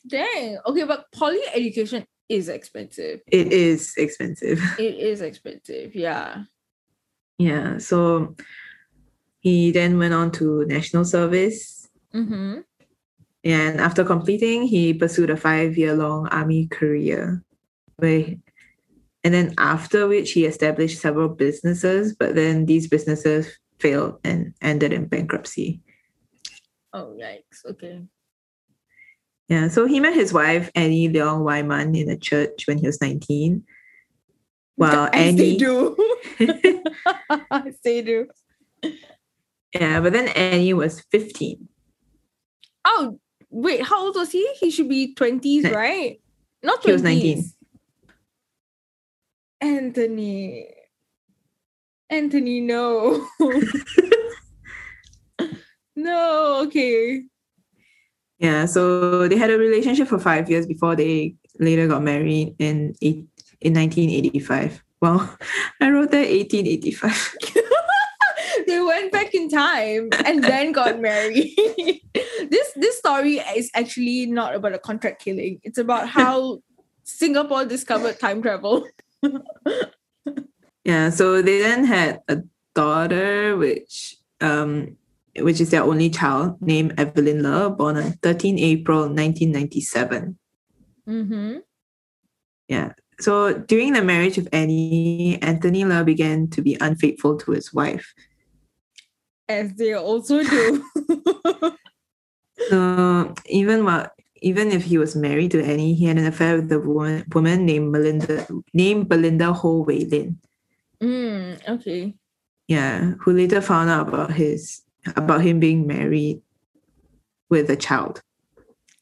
Dang. 0.08 0.58
Okay, 0.66 0.84
but 0.84 1.06
poly 1.12 1.40
education 1.54 2.06
is 2.30 2.50
expensive. 2.50 3.22
It 3.28 3.52
is 3.54 3.94
expensive. 3.98 4.62
It 4.80 4.96
is 4.96 5.22
expensive. 5.22 5.96
Yeah. 5.96 6.44
Yeah, 7.38 7.80
so 7.80 8.36
he 9.40 9.72
then 9.72 9.98
went 9.98 10.14
on 10.14 10.32
to 10.34 10.66
national 10.66 11.06
service 11.06 11.86
Mm-hmm. 12.16 12.60
And 13.44 13.82
after 13.82 14.04
completing, 14.04 14.64
he 14.64 14.94
pursued 14.94 15.30
a 15.30 15.38
five-year-long 15.38 16.28
army 16.30 16.68
career. 16.68 17.44
Where, 17.98 18.36
and 19.24 19.34
then 19.34 19.54
after 19.58 20.08
which 20.08 20.32
he 20.32 20.46
established 20.46 21.00
several 21.00 21.30
businesses, 21.30 22.16
but 22.16 22.36
then 22.36 22.66
these 22.66 22.88
businesses 22.88 23.48
failed 23.80 24.20
and 24.24 24.54
ended 24.62 24.94
in 24.94 25.06
bankruptcy. 25.06 25.82
Oh 26.94 27.16
yikes. 27.20 27.66
Okay. 27.66 28.02
Yeah, 29.48 29.68
so 29.68 29.86
he 29.86 30.00
met 30.00 30.16
his 30.16 30.34
wife 30.34 30.72
Annie 30.74 31.10
Leong 31.10 31.44
Wai 31.44 31.62
Mun 31.62 31.94
in 31.94 32.10
a 32.10 32.18
church 32.18 32.66
when 32.68 32.80
he 32.80 32.88
was 32.88 33.00
19. 33.00 33.64
While 34.76 35.06
As 35.14 35.36
they 35.36 35.52
Annie 35.52 35.58
do. 35.58 35.96
As 37.52 37.78
they 37.84 38.02
do. 38.02 38.28
Yeah, 39.74 40.00
but 40.02 40.14
then 40.14 40.30
Annie 40.30 40.74
was 40.74 41.02
15. 41.12 41.68
Oh, 42.86 43.20
wait, 43.50 43.84
how 43.84 44.06
old 44.06 44.16
was 44.16 44.32
he? 44.32 44.48
He 44.60 44.72
should 44.72 44.90
be 44.90 45.14
20s, 45.14 45.64
Ni- 45.64 45.72
right? 45.72 46.22
Not 46.64 46.82
20s. 46.82 46.86
He 46.86 46.92
was 46.92 47.04
19. 47.04 47.52
Anthony. 49.62 50.68
Anthony, 52.10 52.62
no. 52.62 53.28
no, 55.96 56.64
okay. 56.66 57.24
Yeah, 58.46 58.68
so 58.68 59.28
they 59.28 59.38
had 59.38 59.50
a 59.50 59.58
relationship 59.58 60.08
for 60.08 60.20
five 60.20 60.48
years 60.52 60.68
before 60.68 60.96
they 60.96 61.34
later 61.60 61.88
got 61.88 62.04
married 62.04 62.54
in 62.60 62.94
eight, 63.02 63.26
in 63.60 63.74
1985. 63.74 64.84
Well, 65.02 65.38
I 65.82 65.90
wrote 65.90 66.12
that 66.12 66.30
1885. 66.30 67.38
they 68.68 68.80
went 68.80 69.12
back 69.12 69.34
in 69.34 69.50
time 69.50 70.10
and 70.24 70.44
then 70.44 70.74
got 70.74 71.02
married. 71.02 71.56
this 72.54 72.72
this 72.76 73.00
story 73.00 73.42
is 73.58 73.72
actually 73.74 74.28
not 74.28 74.54
about 74.54 74.74
a 74.74 74.80
contract 74.80 75.26
killing. 75.26 75.60
It's 75.64 75.80
about 75.80 76.08
how 76.08 76.60
Singapore 77.04 77.66
discovered 77.66 78.20
time 78.20 78.44
travel. 78.44 78.86
Yeah, 80.84 81.10
so 81.10 81.42
they 81.42 81.62
then 81.62 81.84
had 81.84 82.22
a 82.28 82.44
daughter, 82.76 83.58
which 83.58 84.18
um, 84.40 84.98
which 85.40 85.62
is 85.62 85.72
their 85.72 85.84
only 85.84 86.10
child, 86.10 86.62
named 86.62 86.94
Evelyn 86.98 87.44
Ler, 87.44 87.70
born 87.70 87.98
on 87.98 88.14
13 88.24 88.60
April 88.60 89.02
1997. 89.02 90.38
Mm-hmm. 91.08 91.58
Yeah. 92.68 92.94
So 93.20 93.54
during 93.54 93.94
the 93.94 94.04
marriage 94.04 94.38
of 94.38 94.48
Annie, 94.52 95.40
Anthony 95.42 95.86
Ler 95.86 96.04
began 96.04 96.50
to 96.50 96.62
be 96.62 96.78
unfaithful 96.82 97.38
to 97.38 97.52
his 97.52 97.74
wife. 97.74 98.14
As 99.48 99.74
they 99.76 99.94
also 99.94 100.44
do. 100.44 100.84
So 102.70 103.34
even 103.48 103.86
while 103.86 104.10
even 104.42 104.72
if 104.72 104.84
he 104.84 104.98
was 104.98 105.16
married 105.16 105.52
to 105.52 105.64
Annie, 105.64 105.94
he 105.94 106.06
had 106.06 106.18
an 106.18 106.26
affair 106.26 106.58
with 106.58 106.72
a 106.72 106.80
woman, 106.80 107.26
woman 107.34 107.66
named 107.66 107.92
Melinda 107.92 108.48
named 108.74 109.10
Belinda 109.10 109.54
Ho 109.54 109.82
Wei 109.82 110.06
Lin. 110.06 110.40
mm, 111.02 111.60
okay. 111.68 112.14
Yeah, 112.68 113.14
who 113.20 113.34
later 113.34 113.62
found 113.62 113.90
out 113.90 114.08
about 114.08 114.34
his 114.34 114.82
about 115.16 115.42
him 115.42 115.60
being 115.60 115.88
married 115.88 116.42
with 117.50 117.70
a 117.70 117.76
child. 117.76 118.22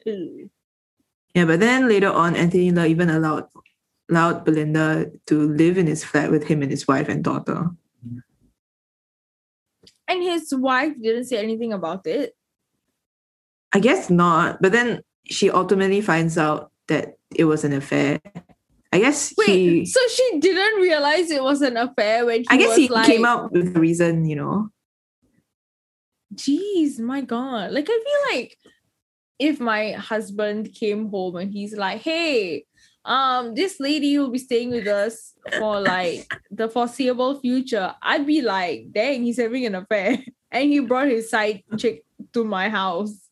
Ew. 0.06 0.50
Yeah, 1.34 1.46
but 1.46 1.60
then 1.60 1.88
later 1.88 2.12
on, 2.12 2.36
Anthony 2.36 2.72
Ler 2.72 2.86
even 2.86 3.10
allowed 3.10 3.48
allowed 4.10 4.46
Belinda 4.46 5.12
to 5.28 5.48
live 5.54 5.78
in 5.78 5.88
his 5.88 6.04
flat 6.04 6.30
with 6.30 6.46
him 6.46 6.62
and 6.62 6.70
his 6.70 6.88
wife 6.88 7.10
and 7.10 7.24
daughter. 7.24 7.70
And 10.08 10.22
his 10.22 10.54
wife 10.54 10.94
didn't 11.02 11.26
say 11.26 11.38
anything 11.38 11.74
about 11.74 12.06
it. 12.06 12.36
I 13.72 13.80
guess 13.80 14.10
not, 14.10 14.62
but 14.62 14.72
then 14.72 15.02
she 15.26 15.50
ultimately 15.50 16.02
finds 16.02 16.38
out 16.38 16.72
that 16.88 17.18
it 17.34 17.46
was 17.46 17.64
an 17.64 17.74
affair. 17.74 18.20
I 18.92 19.00
guess 19.00 19.34
Wait, 19.38 19.48
he. 19.48 19.86
so 19.86 20.00
she 20.14 20.40
didn't 20.40 20.80
realize 20.80 21.32
it 21.32 21.42
was 21.42 21.62
an 21.62 21.78
affair 21.78 22.28
when 22.28 22.42
he 22.42 22.48
I 22.50 22.58
guess 22.58 22.76
he 22.76 22.88
like, 22.90 23.08
came 23.08 23.26
out 23.26 23.52
with 23.52 23.76
a 23.76 23.80
reason, 23.80 24.26
you 24.26 24.36
know. 24.36 24.70
Jeez, 26.34 27.00
my 27.00 27.22
God. 27.22 27.72
Like, 27.72 27.88
I 27.90 28.00
feel 28.04 28.38
like 28.38 28.58
if 29.40 29.60
my 29.60 29.94
husband 29.94 30.74
came 30.74 31.10
home 31.10 31.36
and 31.36 31.52
he's 31.52 31.76
like, 31.76 32.02
hey, 32.02 32.66
um, 33.06 33.56
this 33.56 33.80
lady 33.80 34.18
will 34.18 34.30
be 34.30 34.38
staying 34.38 34.70
with 34.72 34.88
us 34.88 35.34
for 35.58 35.82
like 35.82 36.32
the 36.52 36.70
foreseeable 36.70 37.40
future, 37.40 37.94
I'd 38.02 38.26
be 38.26 38.42
like, 38.42 38.92
dang, 38.92 39.24
he's 39.24 39.40
having 39.40 39.66
an 39.66 39.76
affair. 39.76 40.20
And 40.52 40.70
he 40.70 40.82
brought 40.82 41.08
his 41.08 41.32
side 41.32 41.64
chick 41.80 42.06
to 42.34 42.44
my 42.44 42.70
house. 42.70 43.28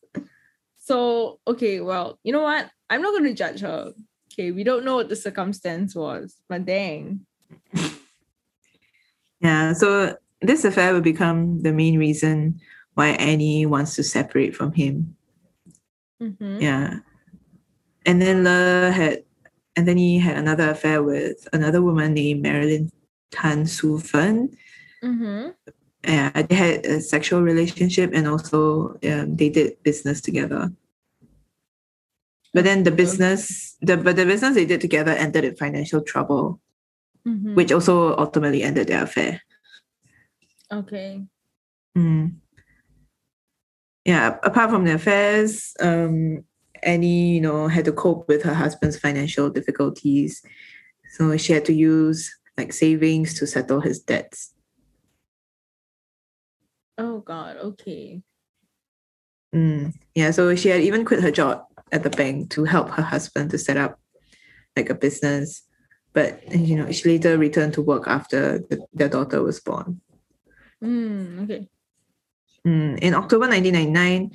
So, 0.78 1.38
okay, 1.46 1.80
well, 1.80 2.18
you 2.24 2.32
know 2.32 2.42
what? 2.42 2.68
I'm 2.90 3.00
not 3.00 3.12
going 3.12 3.30
to 3.30 3.32
judge 3.32 3.60
her. 3.60 3.92
Okay, 4.32 4.50
we 4.50 4.64
don't 4.64 4.84
know 4.84 4.96
what 4.96 5.08
the 5.08 5.14
circumstance 5.14 5.94
was, 5.94 6.34
but 6.48 6.66
dang. 6.66 7.24
Yeah, 9.42 9.72
so 9.72 10.16
this 10.40 10.64
affair 10.64 10.94
will 10.94 11.00
become 11.00 11.62
the 11.62 11.72
main 11.72 11.98
reason 11.98 12.60
why 12.94 13.08
Annie 13.08 13.66
wants 13.66 13.94
to 13.96 14.02
separate 14.02 14.54
from 14.54 14.72
him. 14.72 15.16
Mhm. 16.20 16.60
Yeah. 16.60 16.98
And 18.06 18.20
then 18.20 18.44
Ler 18.44 18.90
had 18.90 19.24
Anthony 19.76 20.18
had 20.18 20.36
another 20.36 20.70
affair 20.70 21.02
with 21.02 21.48
another 21.52 21.80
woman 21.80 22.12
named 22.14 22.42
Marilyn 22.42 22.90
Tan 23.30 23.66
Su 23.66 23.98
Fen. 23.98 24.50
Mhm. 25.02 25.54
Yeah, 26.04 26.42
they 26.42 26.54
had 26.54 26.84
a 26.84 27.00
sexual 27.00 27.42
relationship 27.42 28.10
and 28.12 28.26
also 28.28 28.98
um, 29.02 29.36
they 29.36 29.48
did 29.48 29.82
business 29.82 30.20
together. 30.20 30.72
But 32.52 32.64
then 32.64 32.82
the 32.82 32.90
business, 32.90 33.76
the 33.80 33.96
but 33.96 34.16
the 34.16 34.26
business 34.26 34.54
they 34.54 34.66
did 34.66 34.80
together 34.82 35.12
ended 35.12 35.44
in 35.44 35.56
financial 35.56 36.02
trouble, 36.02 36.60
Mhm. 37.24 37.54
which 37.54 37.72
also 37.72 38.14
ultimately 38.18 38.62
ended 38.62 38.88
their 38.88 39.04
affair. 39.04 39.40
Okay. 40.70 41.24
Mm. 41.96 42.41
Yeah, 44.04 44.38
apart 44.42 44.70
from 44.70 44.84
the 44.84 44.94
affairs, 44.94 45.74
um, 45.80 46.44
Annie, 46.82 47.34
you 47.34 47.40
know, 47.40 47.68
had 47.68 47.84
to 47.84 47.92
cope 47.92 48.26
with 48.28 48.42
her 48.42 48.54
husband's 48.54 48.98
financial 48.98 49.48
difficulties. 49.50 50.42
So 51.16 51.36
she 51.36 51.52
had 51.52 51.64
to 51.66 51.72
use 51.72 52.34
like 52.56 52.72
savings 52.72 53.38
to 53.38 53.46
settle 53.46 53.80
his 53.80 54.00
debts. 54.00 54.54
Oh 56.98 57.20
God. 57.20 57.56
Okay. 57.56 58.22
Mm. 59.54 59.94
Yeah, 60.14 60.30
so 60.30 60.54
she 60.56 60.68
had 60.68 60.80
even 60.80 61.04
quit 61.04 61.22
her 61.22 61.30
job 61.30 61.64
at 61.92 62.02
the 62.02 62.10
bank 62.10 62.50
to 62.50 62.64
help 62.64 62.90
her 62.90 63.02
husband 63.02 63.50
to 63.50 63.58
set 63.58 63.76
up 63.76 64.00
like 64.76 64.90
a 64.90 64.94
business. 64.94 65.62
But 66.12 66.52
you 66.52 66.76
know, 66.76 66.90
she 66.92 67.08
later 67.08 67.38
returned 67.38 67.74
to 67.74 67.82
work 67.82 68.04
after 68.06 68.58
the, 68.58 68.84
their 68.92 69.08
daughter 69.08 69.42
was 69.42 69.60
born. 69.60 70.00
Mm, 70.82 71.44
okay. 71.44 71.68
Mm, 72.66 72.98
in 73.00 73.14
October 73.14 73.48
1999, 73.48 74.30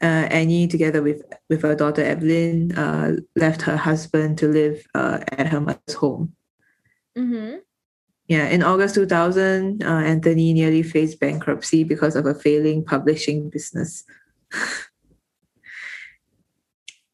uh, 0.00 0.04
Annie, 0.04 0.68
together 0.68 1.02
with, 1.02 1.22
with 1.48 1.62
her 1.62 1.74
daughter 1.74 2.02
Evelyn, 2.02 2.76
uh, 2.76 3.16
left 3.36 3.62
her 3.62 3.76
husband 3.76 4.38
to 4.38 4.48
live 4.48 4.86
uh, 4.94 5.18
at 5.32 5.48
her 5.48 5.60
mother's 5.60 5.94
home. 5.94 6.34
Mm-hmm. 7.16 7.58
Yeah, 8.28 8.48
in 8.48 8.62
August 8.62 8.94
2000, 8.94 9.82
uh, 9.82 9.86
Anthony 9.86 10.52
nearly 10.52 10.82
faced 10.82 11.18
bankruptcy 11.18 11.82
because 11.82 12.14
of 12.14 12.26
a 12.26 12.34
failing 12.34 12.84
publishing 12.84 13.48
business. 13.48 14.04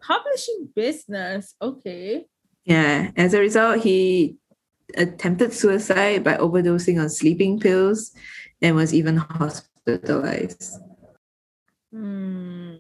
Publishing 0.01 0.69
business. 0.75 1.55
Okay. 1.63 2.27
Yeah, 2.65 3.11
as 3.17 3.33
a 3.33 3.41
result, 3.41 3.81
he 3.83 4.37
attempted 4.97 5.53
suicide 5.53 6.25
by 6.25 6.37
overdosing 6.37 7.01
on 7.01 7.09
sleeping 7.09 7.61
pills 7.61 8.13
and 8.61 8.77
was 8.77 8.93
even 8.93 9.17
hospitalized. 9.17 9.74
Hmm. 11.93 12.75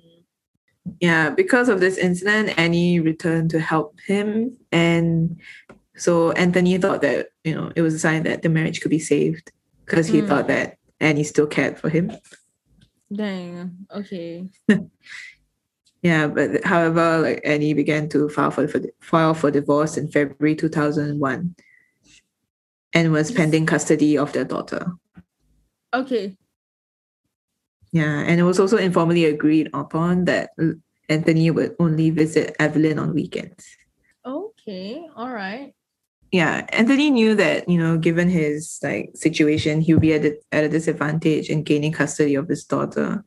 yeah, 1.01 1.31
because 1.31 1.69
of 1.69 1.81
this 1.81 1.97
incident, 1.99 2.59
Annie 2.59 3.01
returned 3.01 3.51
to 3.51 3.61
help 3.61 3.99
him. 4.07 4.57
And 4.73 5.41
so 5.97 6.33
Anthony 6.33 6.77
thought 6.79 7.03
that, 7.03 7.29
you 7.45 7.55
know, 7.55 7.73
it 7.77 7.83
was 7.83 7.95
a 7.95 7.99
sign 7.99 8.25
that 8.25 8.43
the 8.43 8.49
marriage 8.49 8.81
could 8.81 8.91
be 8.91 8.99
saved 8.99 9.53
because 9.85 10.07
he 10.09 10.21
Mm. 10.21 10.29
thought 10.29 10.49
that 10.49 10.79
Annie 11.01 11.25
still 11.25 11.47
cared 11.47 11.79
for 11.79 11.89
him. 11.89 12.11
Dang. 13.13 13.87
Okay. 13.95 14.49
Yeah, 16.03 16.27
but 16.27 16.63
however, 16.65 17.21
like 17.23 17.41
Annie 17.45 17.73
began 17.73 18.11
to 18.11 18.29
file 18.29 18.51
for, 18.51 18.69
for 18.69 18.83
file 19.01 19.33
for 19.33 19.51
divorce 19.51 19.97
in 19.97 20.11
February 20.11 20.55
2001 20.55 21.55
and 22.93 23.11
was 23.11 23.33
pending 23.33 23.65
custody 23.65 24.19
of 24.19 24.31
their 24.35 24.45
daughter. 24.45 24.93
Okay. 25.95 26.37
Yeah, 27.95 28.27
and 28.27 28.41
it 28.41 28.43
was 28.43 28.59
also 28.59 28.77
informally 28.77 29.25
agreed 29.25 29.71
upon 29.73 30.25
that 30.27 30.51
Anthony 31.09 31.51
would 31.55 31.77
only 31.79 32.11
visit 32.11 32.57
Evelyn 32.59 32.99
on 32.99 33.15
weekends. 33.15 33.63
Okay. 34.27 35.07
All 35.17 35.31
right. 35.31 35.71
yeah 36.35 36.67
anthony 36.75 37.11
knew 37.15 37.37
that 37.39 37.69
you 37.71 37.79
know 37.79 37.95
given 38.01 38.27
his 38.27 38.81
like 38.83 39.15
situation 39.15 39.79
he 39.85 39.95
would 39.95 40.03
be 40.03 40.15
at 40.19 40.25
a, 40.27 40.33
at 40.51 40.65
a 40.67 40.73
disadvantage 40.73 41.47
in 41.53 41.63
gaining 41.63 41.93
custody 41.95 42.35
of 42.35 42.49
his 42.51 42.65
daughter 42.67 43.23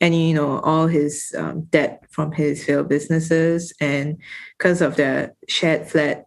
and 0.00 0.14
you 0.16 0.32
know 0.32 0.60
all 0.64 0.86
his 0.88 1.34
um, 1.36 1.68
debt 1.74 2.00
from 2.08 2.32
his 2.32 2.64
failed 2.64 2.88
businesses 2.88 3.74
and 3.82 4.16
because 4.56 4.80
of 4.80 4.96
the 4.96 5.34
shared 5.56 5.84
flat 5.90 6.24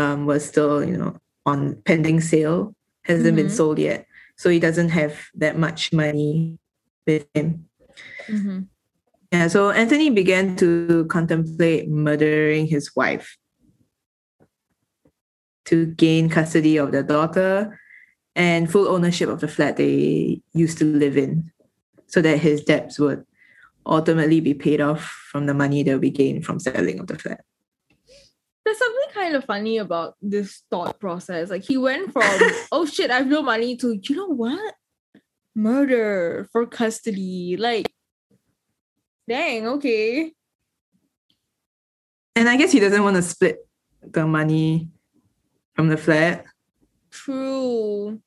um, 0.00 0.24
was 0.24 0.40
still 0.46 0.80
you 0.80 0.96
know 0.96 1.12
on 1.44 1.76
pending 1.84 2.20
sale 2.22 2.72
hasn't 3.04 3.36
been 3.36 3.50
Mhm. 3.52 3.58
sold 3.60 3.78
yet 3.78 4.06
so 4.40 4.48
he 4.48 4.60
doesn't 4.62 4.90
have 4.94 5.14
that 5.36 5.58
much 5.58 5.92
money 5.92 6.56
with 7.06 7.26
him 7.34 7.66
Mhm. 8.28 8.68
yeah 9.32 9.48
so 9.48 9.70
anthony 9.70 10.10
began 10.10 10.56
to 10.56 11.04
contemplate 11.06 11.88
murdering 11.88 12.66
his 12.66 12.94
wife 12.96 13.36
to 15.64 15.86
gain 15.86 16.28
custody 16.28 16.76
of 16.76 16.92
their 16.92 17.02
daughter 17.02 17.78
and 18.34 18.70
full 18.70 18.88
ownership 18.88 19.28
of 19.28 19.40
the 19.40 19.48
flat 19.48 19.76
they 19.76 20.40
used 20.54 20.78
to 20.78 20.84
live 20.84 21.16
in 21.16 21.50
so 22.06 22.20
that 22.20 22.38
his 22.38 22.64
debts 22.64 22.98
would 22.98 23.24
ultimately 23.86 24.40
be 24.40 24.54
paid 24.54 24.80
off 24.80 25.04
from 25.30 25.46
the 25.46 25.54
money 25.54 25.82
that 25.82 25.94
we 25.94 26.10
be 26.10 26.10
gained 26.10 26.44
from 26.44 26.58
selling 26.58 27.00
of 27.00 27.06
the 27.06 27.18
flat. 27.18 27.44
There's 28.64 28.78
something 28.78 29.10
kind 29.12 29.34
of 29.34 29.44
funny 29.44 29.78
about 29.78 30.14
this 30.22 30.62
thought 30.70 31.00
process. 31.00 31.50
Like 31.50 31.64
he 31.64 31.76
went 31.76 32.12
from, 32.12 32.22
oh 32.72 32.86
shit, 32.86 33.10
I 33.10 33.18
have 33.18 33.26
no 33.26 33.42
money 33.42 33.76
to, 33.76 33.98
you 34.02 34.16
know 34.16 34.28
what? 34.28 34.74
Murder 35.54 36.48
for 36.52 36.66
custody. 36.66 37.56
Like, 37.58 37.92
dang, 39.28 39.66
okay. 39.66 40.32
And 42.34 42.48
I 42.48 42.56
guess 42.56 42.72
he 42.72 42.80
doesn't 42.80 43.02
want 43.02 43.16
to 43.16 43.22
split 43.22 43.58
the 44.02 44.26
money 44.26 44.88
from 45.74 45.88
the 45.88 45.96
flat. 45.96 46.44
True. 47.10 48.20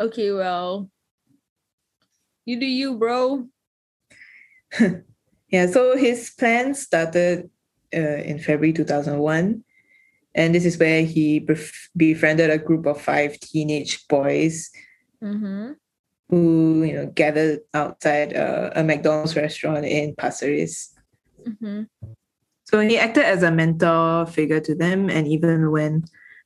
Okay, 0.00 0.30
well, 0.30 0.88
you 2.44 2.60
do 2.60 2.66
you, 2.66 2.96
bro. 2.96 3.46
Yeah, 5.50 5.66
so 5.66 5.96
his 5.96 6.30
plan 6.30 6.74
started 6.74 7.48
uh, 7.94 8.20
in 8.20 8.38
February 8.38 8.74
2001. 8.74 9.64
And 10.38 10.54
this 10.54 10.64
is 10.64 10.78
where 10.78 11.02
he 11.02 11.40
bef- 11.40 11.90
befriended 11.96 12.48
a 12.48 12.58
group 12.58 12.86
of 12.86 13.00
five 13.02 13.38
teenage 13.40 14.06
boys 14.06 14.70
Mm-hmm. 15.18 15.72
who, 16.30 16.84
you 16.84 16.92
know, 16.92 17.06
gathered 17.06 17.60
outside 17.74 18.36
uh, 18.36 18.70
a 18.76 18.84
McDonald's 18.84 19.34
restaurant 19.34 19.84
in 19.84 20.14
Pasir 20.14 20.46
Ris. 20.46 20.94
Mm-hmm. 21.42 21.90
So 22.70 22.80
he 22.80 22.98
acted 22.98 23.24
as 23.24 23.42
a 23.42 23.50
mentor 23.50 24.26
figure 24.26 24.60
to 24.60 24.76
them 24.76 25.10
and 25.10 25.26
even 25.26 25.72
when 25.72 26.04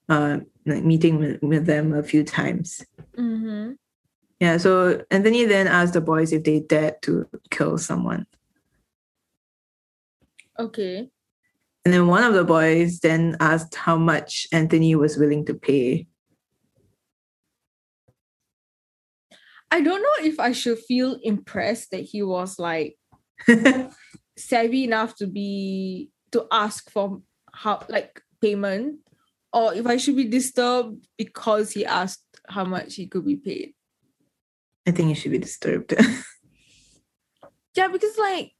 uh, 0.08 0.38
like 0.64 0.84
meeting 0.84 1.18
with, 1.18 1.42
with 1.42 1.66
them 1.66 1.92
a 1.92 2.02
few 2.02 2.24
times. 2.24 2.82
Mm-hmm. 3.18 3.72
Yeah, 4.40 4.56
so 4.56 5.04
Anthony 5.10 5.44
then 5.44 5.66
asked 5.66 5.92
the 5.92 6.00
boys 6.00 6.32
if 6.32 6.44
they 6.44 6.60
dared 6.60 7.02
to 7.02 7.28
kill 7.50 7.76
someone. 7.76 8.24
Okay. 10.58 11.10
And 11.84 11.92
then 11.92 12.06
one 12.06 12.22
of 12.22 12.34
the 12.34 12.44
boys 12.44 13.00
then 13.00 13.36
asked 13.40 13.74
how 13.74 13.96
much 13.96 14.46
Anthony 14.52 14.94
was 14.94 15.16
willing 15.16 15.44
to 15.46 15.54
pay. 15.54 16.06
I 19.70 19.80
don't 19.80 20.02
know 20.02 20.26
if 20.26 20.38
I 20.38 20.52
should 20.52 20.78
feel 20.78 21.18
impressed 21.22 21.90
that 21.90 22.04
he 22.04 22.22
was 22.22 22.58
like 22.58 22.96
savvy 24.38 24.84
enough 24.84 25.16
to 25.16 25.26
be 25.26 26.10
to 26.32 26.46
ask 26.52 26.90
for 26.90 27.22
how 27.52 27.84
like 27.88 28.20
payment 28.40 28.98
or 29.52 29.74
if 29.74 29.86
I 29.86 29.96
should 29.96 30.16
be 30.16 30.24
disturbed 30.24 31.06
because 31.16 31.72
he 31.72 31.84
asked 31.84 32.24
how 32.48 32.64
much 32.64 32.94
he 32.94 33.06
could 33.06 33.24
be 33.24 33.36
paid. 33.36 33.74
I 34.86 34.90
think 34.90 35.08
you 35.08 35.14
should 35.14 35.32
be 35.32 35.38
disturbed. 35.38 35.94
Yeah, 37.74 37.88
because 37.88 38.16
like 38.18 38.52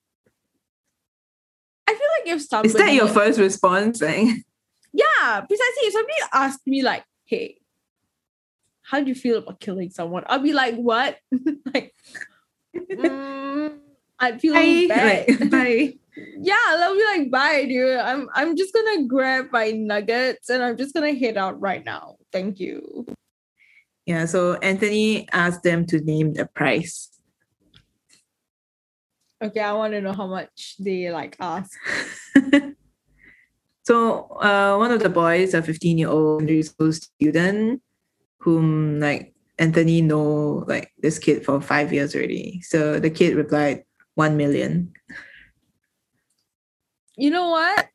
I 1.88 1.92
feel 1.92 2.08
like 2.18 2.36
if 2.36 2.42
somebody 2.42 2.68
Is 2.68 2.74
that 2.74 2.92
your 2.92 3.08
first 3.08 3.38
response? 3.38 4.00
Like, 4.00 4.28
Yeah, 4.92 5.40
precisely. 5.40 5.82
If 5.86 5.92
somebody 5.92 6.14
asked 6.32 6.66
me 6.66 6.82
like, 6.82 7.04
hey, 7.24 7.58
how 8.82 9.00
do 9.00 9.08
you 9.08 9.14
feel 9.14 9.38
about 9.38 9.60
killing 9.60 9.90
someone? 9.90 10.24
I'll 10.26 10.38
be 10.38 10.52
like, 10.52 10.76
what? 10.76 11.18
like 11.74 11.94
mm, 12.76 13.78
I'd 14.18 14.40
feel 14.40 14.54
bye. 14.54 14.86
bad. 14.88 15.28
Like, 15.28 15.50
bye. 15.50 15.94
yeah, 16.38 16.56
I'll 16.68 16.94
be 16.94 17.04
like, 17.04 17.30
bye, 17.30 17.64
dude. 17.64 17.98
I'm 17.98 18.28
I'm 18.34 18.56
just 18.56 18.74
gonna 18.74 19.06
grab 19.06 19.46
my 19.50 19.70
nuggets 19.70 20.50
and 20.50 20.62
I'm 20.62 20.76
just 20.76 20.94
gonna 20.94 21.14
head 21.14 21.36
out 21.36 21.60
right 21.60 21.84
now. 21.84 22.16
Thank 22.32 22.60
you. 22.60 23.06
Yeah, 24.04 24.26
so 24.26 24.54
Anthony 24.54 25.28
asked 25.32 25.62
them 25.62 25.86
to 25.86 26.00
name 26.00 26.34
the 26.34 26.46
price. 26.46 27.11
Okay, 29.42 29.58
I 29.58 29.72
want 29.72 29.92
to 29.92 30.00
know 30.00 30.12
how 30.12 30.28
much 30.28 30.76
they 30.78 31.10
like 31.10 31.36
ask. 31.40 31.76
so 33.82 34.30
uh, 34.38 34.76
one 34.76 34.92
of 34.92 35.02
the 35.02 35.08
boys, 35.08 35.52
a 35.52 35.62
15 35.62 35.98
year 35.98 36.08
old 36.08 36.42
secondary 36.42 36.62
school 36.62 36.92
student, 36.92 37.82
whom 38.38 39.00
like 39.00 39.34
Anthony 39.58 40.00
know 40.00 40.64
like 40.68 40.92
this 40.98 41.18
kid 41.18 41.44
for 41.44 41.60
five 41.60 41.92
years 41.92 42.14
already. 42.14 42.60
So 42.62 43.00
the 43.00 43.10
kid 43.10 43.34
replied, 43.34 43.82
one 44.14 44.36
million. 44.36 44.92
You 47.16 47.30
know 47.30 47.50
what? 47.50 47.88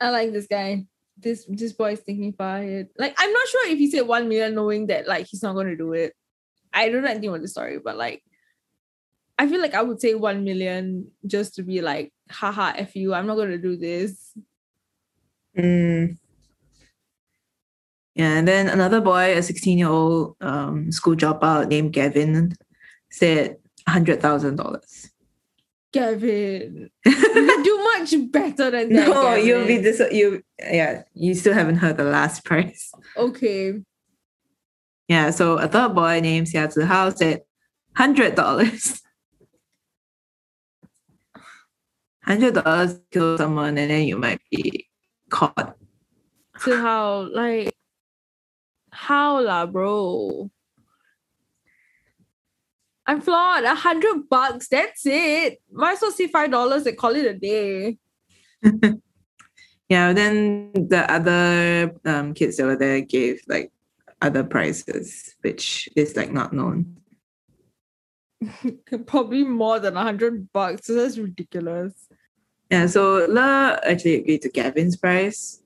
I 0.00 0.10
like 0.10 0.32
this 0.32 0.46
guy. 0.46 0.86
This 1.18 1.44
this 1.48 1.72
boy 1.72 1.92
is 1.92 2.00
thinking 2.00 2.34
far 2.34 2.58
ahead. 2.58 2.88
Like 2.96 3.14
I'm 3.18 3.32
not 3.32 3.48
sure 3.48 3.68
if 3.68 3.78
he 3.78 3.90
said 3.90 4.06
one 4.06 4.28
million, 4.28 4.54
knowing 4.54 4.86
that 4.88 5.08
like 5.08 5.26
he's 5.26 5.42
not 5.42 5.54
going 5.54 5.68
to 5.68 5.76
do 5.76 5.92
it. 5.92 6.14
I 6.72 6.88
don't 6.88 7.02
know 7.02 7.10
anything 7.10 7.30
about 7.30 7.42
the 7.42 7.48
story, 7.48 7.80
but 7.82 7.96
like 7.96 8.22
I 9.38 9.48
feel 9.48 9.60
like 9.60 9.74
I 9.74 9.82
would 9.82 10.00
say 10.00 10.14
one 10.14 10.44
million 10.44 11.10
just 11.26 11.54
to 11.56 11.62
be 11.62 11.80
like, 11.80 12.12
haha, 12.30 12.72
f 12.76 12.96
you. 12.96 13.12
I'm 13.14 13.26
not 13.26 13.34
going 13.36 13.50
to 13.50 13.58
do 13.58 13.76
this. 13.76 14.32
Mm. 15.56 16.16
Yeah, 18.14 18.38
and 18.38 18.48
then 18.48 18.68
another 18.68 19.02
boy, 19.02 19.36
a 19.36 19.42
16 19.42 19.76
year 19.78 19.88
old 19.88 20.36
um, 20.40 20.90
school 20.90 21.14
dropout 21.14 21.68
named 21.68 21.92
Gavin, 21.92 22.56
said 23.10 23.58
$100,000. 23.86 25.10
Gavin, 25.92 26.90
you 27.04 27.64
do 27.64 27.84
much 27.98 28.14
better 28.32 28.70
than 28.70 28.92
that. 28.92 29.08
No, 29.08 29.34
you'll 29.34 29.66
be 29.66 29.78
this. 29.78 30.00
you 30.12 30.42
yeah, 30.58 31.02
you 31.14 31.34
still 31.34 31.54
haven't 31.54 31.76
heard 31.76 31.96
the 31.96 32.04
last 32.04 32.44
price. 32.48 32.92
okay. 33.16 33.82
Yeah, 35.08 35.30
so 35.30 35.58
a 35.58 35.68
third 35.68 35.94
boy 35.94 36.20
named 36.20 36.48
Xiazi 36.48 36.84
Hao 36.84 37.10
said 37.10 37.42
hundred 37.94 38.34
dollars. 38.34 39.02
Hundred 42.26 42.54
dollars 42.54 42.98
kill 43.10 43.38
someone 43.38 43.78
and 43.78 43.90
then 43.90 44.06
you 44.06 44.18
might 44.18 44.40
be 44.50 44.88
caught. 45.30 45.76
So 46.58 46.80
how 46.80 47.28
like 47.32 47.72
how 48.90 49.40
lah, 49.42 49.66
bro? 49.66 50.50
I'm 53.06 53.20
flawed. 53.20 53.64
A 53.64 53.74
hundred 53.74 54.28
bucks. 54.28 54.68
That's 54.68 55.06
it. 55.06 55.60
Might 55.70 55.92
as 55.92 56.02
well 56.02 56.10
see 56.10 56.26
five 56.26 56.50
dollars 56.50 56.86
and 56.86 56.98
call 56.98 57.14
it 57.14 57.26
a 57.26 57.34
day. 57.34 57.98
Yeah, 59.88 60.12
then 60.12 60.72
the 60.72 61.08
other 61.10 61.92
um, 62.04 62.34
kids 62.34 62.56
that 62.56 62.64
were 62.64 62.76
there 62.76 63.00
gave 63.02 63.40
like 63.46 63.70
other 64.20 64.42
prices, 64.42 65.36
which 65.42 65.88
is 65.94 66.16
like 66.16 66.32
not 66.32 66.52
known. 66.52 66.96
Probably 69.06 69.44
more 69.44 69.78
than 69.78 69.96
a 69.96 70.02
hundred 70.02 70.52
bucks. 70.52 70.86
So 70.86 70.94
that's 70.94 71.18
ridiculous. 71.18 72.05
Yeah, 72.70 72.86
so 72.86 73.26
Ler 73.28 73.78
actually 73.84 74.16
agreed 74.16 74.42
to 74.42 74.48
Gavin's 74.48 74.96
price. 74.96 75.62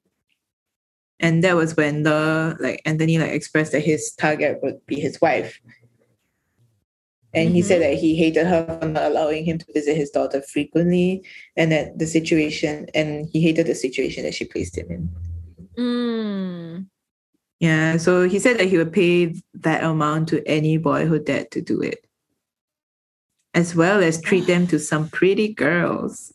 And 1.19 1.45
that 1.45 1.57
was 1.57 1.77
when 1.77 2.03
the 2.03 2.57
like 2.61 2.81
Anthony 2.85 3.19
like 3.19 3.33
expressed 3.33 3.73
that 3.73 3.85
his 3.85 4.13
target 4.13 4.61
would 4.63 4.85
be 4.87 4.99
his 4.99 5.21
wife. 5.21 5.61
And 7.33 7.55
he 7.55 7.63
said 7.63 7.81
that 7.83 7.95
he 7.95 8.17
hated 8.17 8.47
her 8.47 8.79
for 8.81 8.89
not 8.89 9.05
allowing 9.05 9.45
him 9.45 9.59
to 9.59 9.73
visit 9.73 9.97
his 9.97 10.11
daughter 10.11 10.43
frequently 10.43 11.25
and 11.57 11.71
that 11.71 11.99
the 11.99 12.07
situation 12.07 12.87
and 12.93 13.29
he 13.33 13.41
hated 13.41 13.67
the 13.67 13.75
situation 13.75 14.25
that 14.25 14.35
she 14.35 14.45
placed 14.45 14.77
him 14.77 14.91
in. 14.91 15.11
Mm. 15.79 16.87
Yeah, 17.61 17.99
so 17.99 18.29
he 18.29 18.39
said 18.39 18.59
that 18.59 18.69
he 18.69 18.79
would 18.79 18.93
pay 18.93 19.35
that 19.55 19.85
amount 19.85 20.29
to 20.31 20.43
any 20.49 20.79
boy 20.79 21.07
who 21.07 21.19
dared 21.19 21.51
to 21.53 21.61
do 21.61 21.81
it. 21.83 22.05
As 23.55 23.77
well 23.77 24.03
as 24.03 24.21
treat 24.21 24.47
them 24.47 24.67
to 24.69 24.79
some 24.79 25.09
pretty 25.09 25.53
girls. 25.53 26.33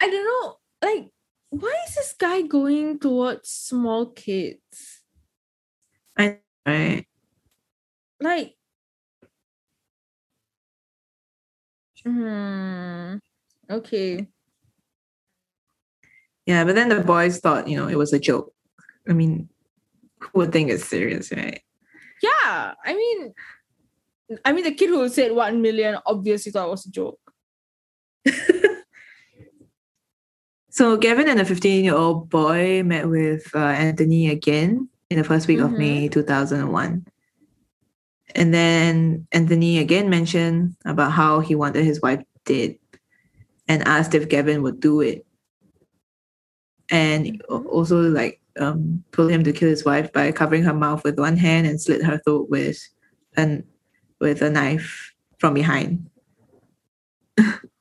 I 0.00 0.10
don't 0.10 0.24
know. 0.24 0.56
Like, 0.82 1.10
why 1.50 1.74
is 1.88 1.94
this 1.94 2.14
guy 2.18 2.42
going 2.42 2.98
towards 2.98 3.48
small 3.48 4.06
kids? 4.06 5.02
I 6.16 6.38
right. 6.66 7.06
Like, 8.20 8.56
hmm. 12.04 13.16
Okay. 13.70 14.26
Yeah, 16.46 16.64
but 16.64 16.76
then 16.76 16.88
the 16.88 17.00
boys 17.00 17.40
thought, 17.40 17.66
you 17.68 17.76
know, 17.76 17.88
it 17.88 17.98
was 17.98 18.12
a 18.12 18.18
joke. 18.18 18.54
I 19.08 19.12
mean, 19.12 19.48
who 20.20 20.30
would 20.40 20.52
think 20.52 20.70
it's 20.70 20.84
serious, 20.84 21.32
right? 21.32 21.60
Yeah, 22.22 22.74
I 22.84 22.94
mean, 22.94 23.34
I 24.44 24.52
mean, 24.52 24.64
the 24.64 24.72
kid 24.72 24.88
who 24.88 25.08
said 25.08 25.32
one 25.32 25.60
million 25.60 25.98
obviously 26.06 26.52
thought 26.52 26.68
it 26.68 26.70
was 26.70 26.86
a 26.86 26.90
joke. 26.90 27.20
So 30.76 30.98
Gavin 30.98 31.26
and 31.26 31.40
a 31.40 31.44
15 31.46 31.84
year 31.84 31.94
old 31.94 32.28
boy 32.28 32.82
met 32.82 33.08
with 33.08 33.48
uh, 33.54 33.72
Anthony 33.72 34.28
again 34.28 34.90
in 35.08 35.16
the 35.16 35.24
first 35.24 35.48
week 35.48 35.58
of 35.58 35.70
Mhm. 35.70 35.78
May 35.78 36.08
2001. 36.08 37.06
And 38.34 38.52
then 38.52 39.26
Anthony 39.32 39.78
again 39.78 40.10
mentioned 40.10 40.76
about 40.84 41.12
how 41.12 41.40
he 41.40 41.54
wanted 41.54 41.86
his 41.86 42.02
wife 42.02 42.20
dead 42.44 42.76
and 43.68 43.88
asked 43.88 44.14
if 44.14 44.28
Gavin 44.28 44.60
would 44.60 44.78
do 44.78 45.00
it. 45.00 45.24
And 46.90 47.42
Mhm. 47.48 47.66
also 47.72 48.02
like 48.02 48.42
um, 48.58 49.02
told 49.12 49.30
him 49.30 49.44
to 49.44 49.52
kill 49.54 49.70
his 49.70 49.84
wife 49.84 50.12
by 50.12 50.30
covering 50.30 50.62
her 50.64 50.74
mouth 50.74 51.04
with 51.04 51.18
one 51.18 51.38
hand 51.38 51.66
and 51.66 51.80
slit 51.80 52.04
her 52.04 52.18
throat 52.18 52.50
with 52.50 52.76
an 53.38 53.64
with 54.20 54.42
a 54.42 54.50
knife 54.50 55.12
from 55.38 55.54
behind. 55.54 56.04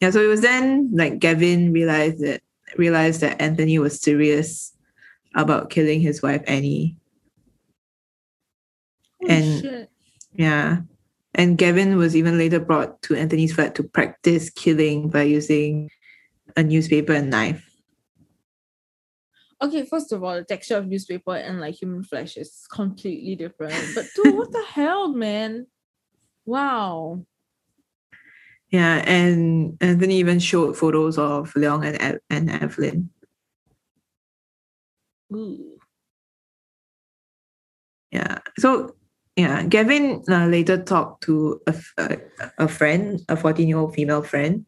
yeah, 0.00 0.10
so 0.10 0.20
it 0.22 0.26
was 0.28 0.40
then 0.40 0.90
like 0.92 1.18
Gavin 1.18 1.72
realized 1.72 2.20
that 2.20 2.42
realized 2.76 3.20
that 3.20 3.40
Anthony 3.40 3.78
was 3.78 4.00
serious 4.00 4.72
about 5.34 5.70
killing 5.70 6.00
his 6.00 6.22
wife 6.22 6.42
Annie. 6.46 6.96
Holy 9.20 9.32
And- 9.34 9.60
shit. 9.60 9.90
Yeah. 10.32 10.78
And 11.34 11.56
Gavin 11.56 11.96
was 11.96 12.16
even 12.16 12.38
later 12.38 12.58
brought 12.58 13.02
to 13.02 13.14
Anthony's 13.14 13.52
flat 13.52 13.74
to 13.76 13.84
practice 13.84 14.50
killing 14.50 15.10
by 15.10 15.22
using 15.22 15.90
a 16.56 16.62
newspaper 16.62 17.12
and 17.12 17.30
knife. 17.30 17.66
Okay, 19.62 19.84
first 19.84 20.10
of 20.12 20.24
all, 20.24 20.34
the 20.36 20.44
texture 20.44 20.76
of 20.76 20.88
newspaper 20.88 21.36
and 21.36 21.60
like 21.60 21.74
human 21.80 22.02
flesh 22.02 22.36
is 22.36 22.66
completely 22.72 23.36
different. 23.36 23.74
But 23.94 24.06
dude, 24.16 24.34
what 24.38 24.50
the 24.50 24.64
hell, 24.64 25.08
man? 25.08 25.66
Wow. 26.46 27.24
Yeah, 28.70 29.02
and 29.06 29.76
Anthony 29.80 30.16
even 30.18 30.38
showed 30.38 30.76
photos 30.76 31.18
of 31.18 31.52
Leong 31.54 31.84
and 31.84 32.20
and 32.30 32.50
Evelyn. 32.50 33.10
Ooh. 35.32 35.78
Yeah. 38.12 38.38
So 38.58 38.94
yeah, 39.36 39.62
Gavin 39.64 40.22
uh, 40.28 40.46
later 40.46 40.82
talked 40.82 41.22
to 41.24 41.60
a, 41.66 41.74
a, 42.58 42.68
friend, 42.68 43.20
a 43.28 43.36
14 43.36 43.66
year 43.68 43.78
old 43.78 43.94
female 43.94 44.22
friend, 44.22 44.66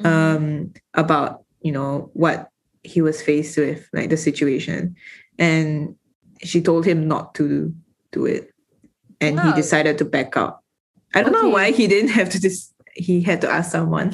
Mhm. 0.00 0.06
um, 0.06 0.72
about 0.94 1.44
you 1.60 1.72
know 1.72 2.10
what 2.14 2.48
he 2.82 3.00
was 3.00 3.22
faced 3.22 3.56
with, 3.58 3.88
like 3.92 4.10
the 4.10 4.16
situation, 4.16 4.96
and 5.38 5.94
she 6.42 6.60
told 6.60 6.84
him 6.84 7.06
not 7.08 7.34
to 7.36 7.72
do 8.12 8.26
it, 8.26 8.50
and 9.20 9.38
he 9.40 9.52
decided 9.52 9.98
to 9.98 10.04
back 10.04 10.36
out. 10.36 10.60
I 11.14 11.22
don't 11.22 11.32
know 11.32 11.48
why 11.50 11.70
he 11.72 11.86
didn't 11.86 12.10
have 12.18 12.30
to 12.30 12.40
just 12.40 12.71
he 12.94 13.22
had 13.22 13.40
to 13.42 13.50
ask 13.50 13.72
someone. 13.72 14.12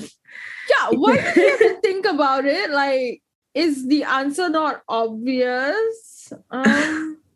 yeah, 0.71 0.89
why 0.99 1.17
did 1.17 1.37
you 1.37 1.51
have 1.51 1.59
to 1.59 1.81
think 1.81 2.07
about 2.07 2.45
it? 2.45 2.71
Like, 2.71 3.23
is 3.55 3.87
the 3.89 4.05
answer 4.05 4.49
not 4.49 4.83
obvious? 4.89 6.33
Um, 6.51 7.19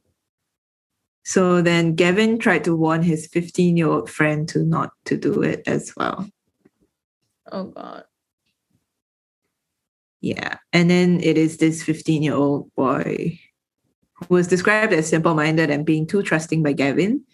So 1.24 1.62
then 1.62 1.94
Gavin 1.94 2.38
tried 2.38 2.64
to 2.64 2.74
warn 2.76 3.02
his 3.02 3.26
15 3.28 3.76
year 3.76 3.86
old 3.86 4.10
friend 4.10 4.48
to 4.48 4.64
not 4.64 4.90
to 5.04 5.16
do 5.16 5.42
it 5.42 5.62
as 5.66 5.94
well. 5.96 6.28
oh 7.50 7.64
god. 7.64 8.04
Yeah. 10.20 10.58
And 10.72 10.90
then 10.90 11.20
it 11.20 11.38
is 11.38 11.56
this 11.56 11.82
15 11.82 12.22
year 12.22 12.34
old 12.34 12.74
boy 12.74 13.38
who 14.14 14.34
was 14.34 14.46
described 14.48 14.92
as 14.92 15.08
simple 15.08 15.34
minded 15.34 15.70
and 15.70 15.86
being 15.86 16.06
too 16.06 16.22
trusting 16.22 16.62
by 16.62 16.72
Gavin 16.72 17.24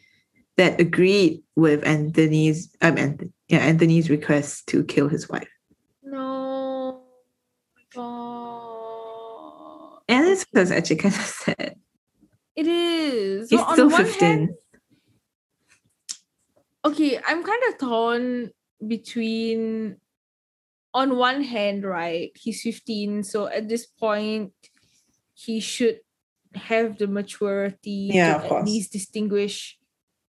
that 0.58 0.80
agreed 0.80 1.42
with 1.56 1.86
Anthony's 1.86 2.70
um, 2.82 2.96
Anth- 2.96 3.32
yeah, 3.48 3.58
Anthony's 3.58 4.10
request 4.10 4.66
to 4.68 4.84
kill 4.84 5.08
his 5.08 5.28
wife. 5.28 5.48
No. 6.02 7.02
God. 7.94 9.98
And 10.08 10.26
this 10.26 10.44
was 10.52 10.70
actually 10.70 10.96
kind 10.96 11.14
of 11.14 11.20
sad. 11.22 11.76
It 12.56 12.66
is. 12.66 13.50
He's 13.50 13.60
So 13.60 13.64
on 13.64 13.72
still 13.74 13.90
one 13.90 14.04
15. 14.04 14.28
hand- 14.28 14.50
okay, 16.84 17.18
I'm 17.26 17.44
kind 17.44 17.62
of 17.68 17.78
torn 17.78 18.50
between 18.86 19.96
on 20.94 21.16
one 21.16 21.42
hand, 21.42 21.84
right? 21.84 22.30
He's 22.34 22.62
15, 22.62 23.22
so 23.24 23.46
at 23.46 23.68
this 23.68 23.86
point 23.86 24.52
he 25.34 25.60
should 25.60 26.00
have 26.54 26.98
the 26.98 27.06
maturity 27.06 28.10
Yeah, 28.12 28.32
to 28.32 28.36
of 28.38 28.42
at 28.44 28.48
course. 28.48 28.66
least 28.66 28.92
distinguish, 28.92 29.77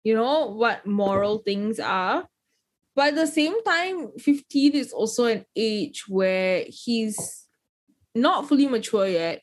you 0.08 0.14
know, 0.14 0.46
what 0.46 0.86
moral 0.86 1.36
things 1.44 1.78
are. 1.78 2.26
But 2.96 3.08
at 3.08 3.16
the 3.16 3.26
same 3.26 3.62
time, 3.62 4.12
15 4.18 4.72
is 4.72 4.90
also 4.90 5.26
an 5.26 5.44
age 5.54 6.08
where 6.08 6.64
he's 6.66 7.46
not 8.14 8.48
fully 8.48 8.66
mature 8.66 9.06
yet. 9.06 9.42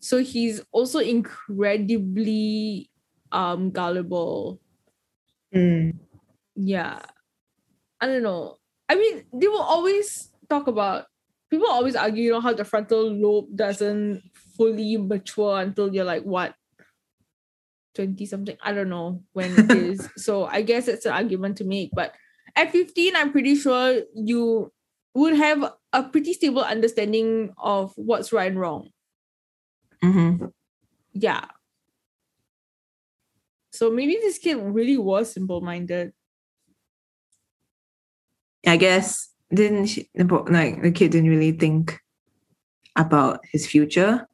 So 0.00 0.24
he's 0.24 0.62
also 0.72 0.98
incredibly 0.98 2.88
um 3.32 3.70
gullible. 3.70 4.62
Mm. 5.54 5.98
Yeah. 6.56 7.04
I 8.00 8.06
don't 8.06 8.22
know. 8.22 8.56
I 8.88 8.94
mean, 8.94 9.26
they 9.34 9.48
will 9.48 9.60
always 9.60 10.32
talk 10.48 10.68
about 10.68 11.04
people 11.50 11.68
always 11.68 11.96
argue, 11.96 12.24
you 12.24 12.30
know, 12.32 12.40
how 12.40 12.54
the 12.54 12.64
frontal 12.64 13.12
lobe 13.12 13.54
doesn't 13.54 14.22
fully 14.56 14.96
mature 14.96 15.60
until 15.60 15.94
you're 15.94 16.08
like 16.08 16.22
what 16.22 16.54
20 17.98 18.26
something. 18.26 18.56
I 18.62 18.72
don't 18.72 18.88
know 18.90 19.24
when 19.34 19.56
it 19.56 19.68
is. 19.72 20.10
So 20.16 20.46
I 20.46 20.62
guess 20.62 20.88
it's 20.88 21.06
an 21.06 21.12
argument 21.12 21.58
to 21.58 21.64
make. 21.64 21.90
But 21.94 22.14
at 22.56 22.70
15, 22.72 23.16
I'm 23.16 23.32
pretty 23.32 23.56
sure 23.56 24.02
you 24.14 24.72
would 25.14 25.34
have 25.36 25.74
a 25.92 26.02
pretty 26.04 26.34
stable 26.34 26.62
understanding 26.62 27.52
of 27.58 27.92
what's 27.96 28.32
right 28.32 28.50
and 28.50 28.60
wrong. 28.60 28.90
hmm 30.02 30.50
Yeah. 31.12 31.48
So 33.72 33.90
maybe 33.90 34.16
this 34.16 34.38
kid 34.38 34.56
really 34.56 34.98
was 34.98 35.32
simple 35.32 35.60
minded. 35.62 36.12
I 38.66 38.76
guess 38.76 39.30
didn't 39.52 39.86
she, 39.86 40.08
like 40.14 40.82
the 40.82 40.92
kid 40.92 41.12
didn't 41.12 41.30
really 41.30 41.52
think 41.52 41.98
about 42.96 43.40
his 43.52 43.66
future. 43.68 44.27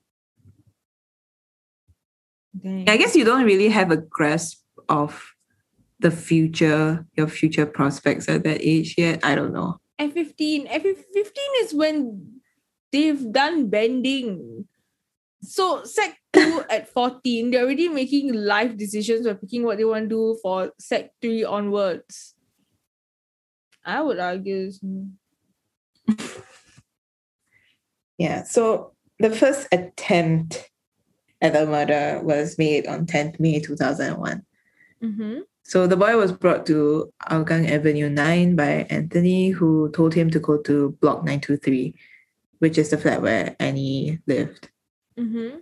I 2.63 2.97
guess 2.97 3.17
you 3.17 3.25
don't 3.25 3.45
really 3.45 3.69
have 3.69 3.91
a 3.91 3.97
grasp 3.97 4.63
of 4.89 5.35
the 5.99 6.11
future, 6.11 7.05
your 7.17 7.29
future 7.29 7.67
prospects 7.67 8.29
at 8.29 8.45
that 8.45 8.61
age 8.61 8.95
yet. 8.97 9.21
I 9.25 9.35
don't 9.35 9.53
know. 9.53 9.81
at 9.99 10.13
15 10.13 10.67
at 10.67 10.83
15 10.83 11.03
is 11.63 11.75
when 11.75 12.41
they've 12.91 13.31
done 13.33 13.71
bending 13.71 14.67
so 15.43 15.85
sec 15.85 16.17
2 16.33 16.65
at 16.71 16.89
14 16.89 17.51
they're 17.51 17.63
already 17.63 17.89
making 17.89 18.33
life 18.33 18.77
decisions 18.77 19.27
or 19.27 19.35
picking 19.37 19.63
what 19.63 19.79
they 19.79 19.85
want 19.85 20.09
to 20.11 20.17
do 20.17 20.39
for 20.43 20.73
sec 20.79 21.13
3 21.23 21.45
onwards 21.45 22.35
i 23.85 24.01
would 24.03 24.19
argue 24.19 24.71
Yeah. 28.19 28.45
So 28.45 28.93
the 29.19 29.31
first 29.31 29.67
attempt 29.73 30.71
the 31.51 31.67
murder 31.67 32.21
was 32.23 32.59
made 32.59 32.87
on 32.87 33.07
10th 33.07 33.39
May 33.41 33.61
2001. 33.61 34.43
Mhm. 35.03 35.43
So 35.63 35.87
the 35.87 35.97
boy 35.97 36.17
was 36.17 36.33
brought 36.33 36.67
to 36.67 37.13
Hougang 37.29 37.69
Avenue 37.71 38.11
9 38.11 38.55
by 38.55 38.87
Anthony, 38.91 39.49
who 39.51 39.91
told 39.93 40.15
him 40.15 40.31
to 40.31 40.39
go 40.39 40.59
to 40.59 40.91
Block 41.01 41.25
923, 41.25 41.95
which 42.59 42.77
is 42.77 42.91
the 42.91 42.99
flat 42.99 43.23
where 43.23 43.57
Annie 43.59 44.21
lived. 44.27 44.69
Mhm. 45.19 45.61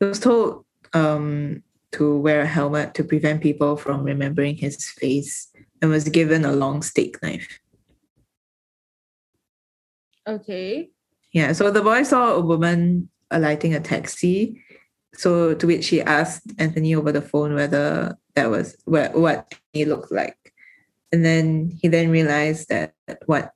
He 0.00 0.06
was 0.06 0.20
told 0.20 0.64
um, 0.92 1.62
to 1.92 2.18
wear 2.18 2.42
a 2.42 2.46
helmet 2.46 2.92
to 2.94 3.04
prevent 3.04 3.40
people 3.42 3.76
from 3.76 4.04
remembering 4.04 4.56
his 4.56 4.90
face 4.90 5.48
and 5.80 5.90
was 5.90 6.08
given 6.08 6.44
a 6.44 6.52
long 6.52 6.82
steak 6.82 7.22
knife. 7.22 7.60
okay 10.26 10.90
Yeah, 11.32 11.52
so 11.52 11.70
the 11.70 11.82
boy 11.82 12.02
saw 12.04 12.34
a 12.36 12.40
woman 12.40 13.08
alighting 13.32 13.74
a 13.74 13.80
taxi. 13.80 14.62
So 15.14 15.54
to 15.54 15.66
which 15.66 15.88
he 15.88 16.00
asked 16.00 16.44
Anthony 16.58 16.94
over 16.94 17.12
the 17.12 17.20
phone 17.20 17.54
whether 17.54 18.16
that 18.34 18.48
was 18.50 18.76
what 18.84 19.14
what 19.14 19.54
he 19.72 19.84
looked 19.84 20.12
like. 20.12 20.38
And 21.12 21.24
then 21.24 21.68
he 21.80 21.88
then 21.88 22.08
realized 22.10 22.68
that 22.70 22.94
what 23.26 23.52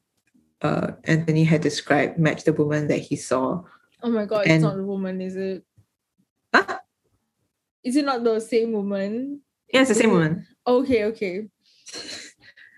uh, 0.60 0.92
Anthony 1.04 1.44
had 1.44 1.62
described 1.62 2.18
matched 2.18 2.44
the 2.44 2.52
woman 2.52 2.88
that 2.88 2.98
he 3.00 3.16
saw. 3.16 3.62
oh 4.02 4.10
my 4.10 4.24
god 4.26 4.44
And- 4.46 4.60
it's 4.60 4.62
not 4.64 4.76
the 4.76 4.84
woman 4.84 5.20
is 5.20 5.36
it 5.36 5.64
Huh? 6.54 6.78
is 7.84 7.96
it 7.96 8.04
not 8.04 8.24
the 8.24 8.40
same 8.40 8.72
woman 8.72 9.40
Yeah, 9.72 9.80
it's 9.82 9.88
the 9.88 9.94
same 9.96 10.10
woman. 10.12 10.46
Okay, 10.66 11.04
okay. 11.04 11.48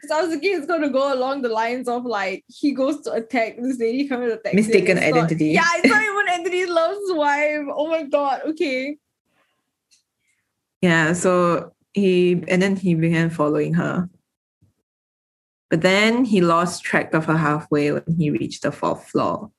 So 0.09 0.17
I 0.17 0.23
was 0.23 0.31
thinking 0.31 0.57
it's 0.57 0.67
gonna 0.67 0.89
go 0.89 1.13
along 1.13 1.43
the 1.43 1.51
lines 1.51 1.87
of 1.87 2.05
like 2.07 2.43
he 2.49 2.73
goes 2.73 3.01
to 3.03 3.13
attack 3.13 3.57
this 3.61 3.79
lady 3.79 4.09
coming 4.09 4.29
to 4.29 4.35
attack. 4.39 4.53
him. 4.55 4.57
Mistaken 4.57 4.97
It's 4.99 5.07
not- 5.15 5.17
identity. 5.25 5.47
yeah, 5.51 5.65
it's 5.77 5.87
not 5.89 6.03
even 6.03 6.29
Anthony 6.31 6.65
Ler's 6.67 6.99
wife. 7.11 7.67
Oh 7.75 7.89
my 7.89 8.03
god. 8.05 8.43
Okay. 8.47 8.97
Yeah, 10.81 11.13
so 11.13 11.73
he 11.93 12.43
and 12.49 12.63
then 12.63 12.77
he 12.77 12.95
began 12.95 13.29
following 13.31 13.75
her. 13.75 14.09
But 15.69 15.83
then 15.83 16.25
he 16.25 16.41
lost 16.41 16.83
track 16.85 17.13
of 17.13 17.27
her 17.27 17.37
halfway 17.37 17.93
when 17.93 18.05
he 18.17 18.31
reached 18.31 18.63
the 18.63 18.73
fourth 18.73 19.07
floor. 19.11 19.51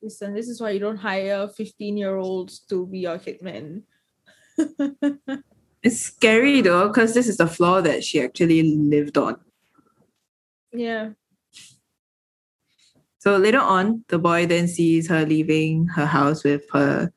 Listen, 0.00 0.32
this 0.32 0.48
is 0.48 0.60
why 0.60 0.70
you 0.70 0.78
don't 0.78 0.96
hire 0.98 1.48
15 1.48 1.96
year 1.96 2.16
olds 2.16 2.60
to 2.70 2.86
be 2.86 3.00
your 3.00 3.18
hitman. 3.18 3.82
It's 5.82 6.00
scary 6.00 6.60
though, 6.60 6.88
because 6.88 7.14
this 7.14 7.28
is 7.28 7.36
the 7.36 7.46
floor 7.46 7.82
that 7.82 8.04
she 8.04 8.20
actually 8.20 8.62
lived 8.62 9.16
on. 9.18 9.36
yeah. 10.72 11.10
So 13.20 13.36
later 13.36 13.58
on, 13.58 14.04
the 14.08 14.18
boy 14.18 14.46
then 14.46 14.68
sees 14.68 15.08
her 15.08 15.26
leaving 15.26 15.86
her 15.88 16.06
house 16.06 16.44
with 16.44 16.62
her 16.72 17.12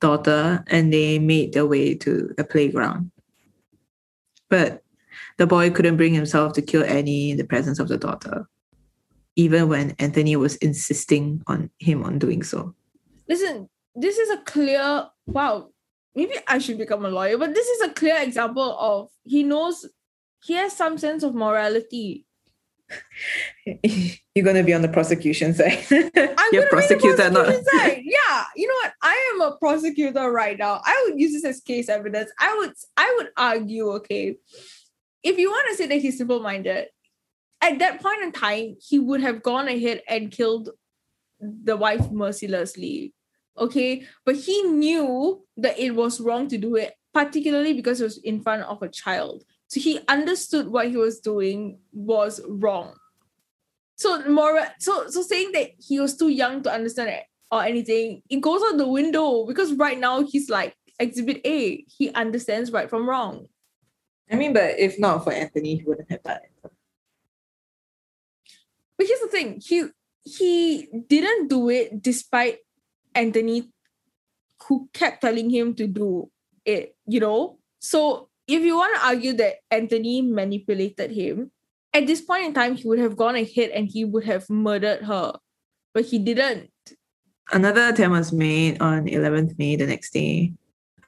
daughter 0.00 0.62
and 0.68 0.92
they 0.92 1.18
made 1.18 1.54
their 1.54 1.66
way 1.66 1.94
to 1.94 2.34
the 2.36 2.44
playground. 2.44 3.10
But 4.50 4.82
the 5.38 5.46
boy 5.46 5.70
couldn't 5.70 5.96
bring 5.96 6.14
himself 6.14 6.52
to 6.54 6.62
kill 6.62 6.84
Annie 6.84 7.30
in 7.30 7.36
the 7.36 7.44
presence 7.44 7.78
of 7.78 7.88
the 7.88 7.96
daughter, 7.96 8.46
even 9.34 9.68
when 9.68 9.96
Anthony 9.98 10.36
was 10.36 10.56
insisting 10.56 11.42
on 11.46 11.70
him 11.78 12.04
on 12.04 12.18
doing 12.18 12.42
so. 12.42 12.74
Listen, 13.28 13.68
this 13.94 14.18
is 14.18 14.30
a 14.30 14.42
clear 14.42 15.08
wow. 15.26 15.70
Maybe 16.16 16.32
I 16.48 16.58
should 16.58 16.78
become 16.78 17.04
a 17.04 17.10
lawyer, 17.10 17.36
but 17.36 17.54
this 17.54 17.68
is 17.68 17.82
a 17.82 17.92
clear 17.92 18.16
example 18.20 18.76
of 18.78 19.10
he 19.22 19.42
knows 19.42 19.86
he 20.42 20.54
has 20.54 20.72
some 20.72 20.96
sense 20.96 21.22
of 21.22 21.34
morality. 21.34 22.24
You're 24.34 24.44
gonna 24.44 24.62
be 24.62 24.72
on 24.72 24.80
the 24.80 24.88
prosecution 24.88 25.52
side. 25.52 25.84
I'm 25.90 26.52
You're 26.52 26.62
gonna 26.62 26.70
prosecutor, 26.70 27.16
be 27.16 27.22
the 27.22 27.30
not 27.30 27.46
side. 27.46 28.02
Yeah, 28.02 28.44
you 28.56 28.66
know 28.66 28.74
what? 28.82 28.92
I 29.02 29.32
am 29.34 29.40
a 29.42 29.56
prosecutor 29.58 30.30
right 30.30 30.58
now. 30.58 30.80
I 30.84 31.06
would 31.06 31.20
use 31.20 31.32
this 31.32 31.44
as 31.44 31.60
case 31.60 31.90
evidence. 31.90 32.30
I 32.38 32.56
would 32.58 32.72
I 32.96 33.14
would 33.18 33.30
argue, 33.36 33.90
okay, 33.96 34.36
if 35.22 35.38
you 35.38 35.50
want 35.50 35.68
to 35.70 35.76
say 35.76 35.86
that 35.88 35.96
he's 35.96 36.16
simple-minded, 36.16 36.86
at 37.60 37.78
that 37.80 38.00
point 38.00 38.22
in 38.22 38.32
time, 38.32 38.76
he 38.80 38.98
would 38.98 39.20
have 39.20 39.42
gone 39.42 39.68
ahead 39.68 40.02
and 40.08 40.30
killed 40.30 40.70
the 41.40 41.76
wife 41.76 42.10
mercilessly. 42.10 43.12
Okay, 43.58 44.04
but 44.24 44.36
he 44.36 44.62
knew 44.62 45.42
that 45.56 45.78
it 45.78 45.92
was 45.92 46.20
wrong 46.20 46.48
to 46.48 46.58
do 46.58 46.76
it, 46.76 46.94
particularly 47.14 47.72
because 47.72 48.00
it 48.00 48.04
was 48.04 48.18
in 48.18 48.42
front 48.42 48.62
of 48.62 48.82
a 48.82 48.88
child. 48.88 49.44
So 49.68 49.80
he 49.80 50.00
understood 50.08 50.68
what 50.68 50.88
he 50.88 50.96
was 50.96 51.20
doing 51.20 51.78
was 51.92 52.40
wrong. 52.46 52.94
So 53.96 54.28
more 54.28 54.66
so 54.78 55.08
so 55.08 55.22
saying 55.22 55.52
that 55.52 55.70
he 55.78 55.98
was 56.00 56.16
too 56.16 56.28
young 56.28 56.62
to 56.62 56.72
understand 56.72 57.08
it 57.08 57.24
or 57.50 57.62
anything, 57.62 58.22
it 58.28 58.40
goes 58.42 58.62
out 58.62 58.76
the 58.76 58.86
window 58.86 59.46
because 59.46 59.72
right 59.72 59.98
now 59.98 60.22
he's 60.22 60.50
like 60.50 60.76
exhibit 60.98 61.40
A. 61.44 61.84
He 61.88 62.10
understands 62.10 62.70
right 62.70 62.90
from 62.90 63.08
wrong. 63.08 63.46
I 64.30 64.36
mean, 64.36 64.52
but 64.52 64.78
if 64.78 64.98
not 64.98 65.24
for 65.24 65.32
Anthony, 65.32 65.76
he 65.76 65.84
wouldn't 65.84 66.10
have 66.10 66.22
done 66.22 66.40
it. 66.44 66.70
But 68.98 69.06
here's 69.06 69.20
the 69.20 69.28
thing: 69.28 69.62
he 69.64 69.84
he 70.24 70.88
didn't 71.08 71.48
do 71.48 71.70
it 71.70 72.02
despite 72.02 72.58
Anthony, 73.16 73.72
who 74.68 74.88
kept 74.92 75.22
telling 75.22 75.50
him 75.50 75.74
to 75.74 75.86
do 75.86 76.30
it. 76.64 76.94
You 77.06 77.20
know, 77.20 77.58
so 77.80 78.28
if 78.46 78.62
you 78.62 78.76
want 78.76 78.94
to 78.96 79.06
argue 79.06 79.32
that 79.34 79.56
Anthony 79.70 80.22
manipulated 80.22 81.10
him, 81.10 81.50
at 81.92 82.06
this 82.06 82.20
point 82.20 82.44
in 82.44 82.54
time, 82.54 82.76
he 82.76 82.86
would 82.86 82.98
have 82.98 83.16
gone 83.16 83.36
ahead 83.36 83.70
and 83.70 83.88
he 83.88 84.04
would 84.04 84.24
have 84.24 84.48
murdered 84.50 85.02
her, 85.02 85.32
but 85.94 86.04
he 86.04 86.18
didn't. 86.18 86.70
Another 87.52 87.88
attempt 87.88 88.16
was 88.16 88.32
made 88.32 88.80
on 88.82 89.06
11th 89.06 89.58
May 89.58 89.76
the 89.76 89.86
next 89.86 90.12
day. 90.12 90.52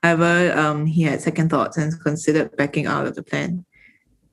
However, 0.02 0.56
um, 0.56 0.86
he 0.86 1.02
had 1.02 1.20
second 1.20 1.50
thoughts 1.50 1.76
and 1.76 1.92
considered 2.00 2.56
backing 2.56 2.86
out 2.86 3.06
of 3.06 3.16
the 3.16 3.22
plan. 3.22 3.66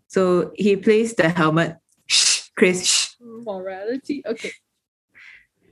So 0.07 0.51
he 0.55 0.75
placed 0.77 1.17
the 1.17 1.29
helmet. 1.29 1.77
Shh, 2.05 2.49
Chris. 2.55 2.85
Shh. 2.85 3.15
Morality. 3.19 4.21
Okay. 4.25 4.51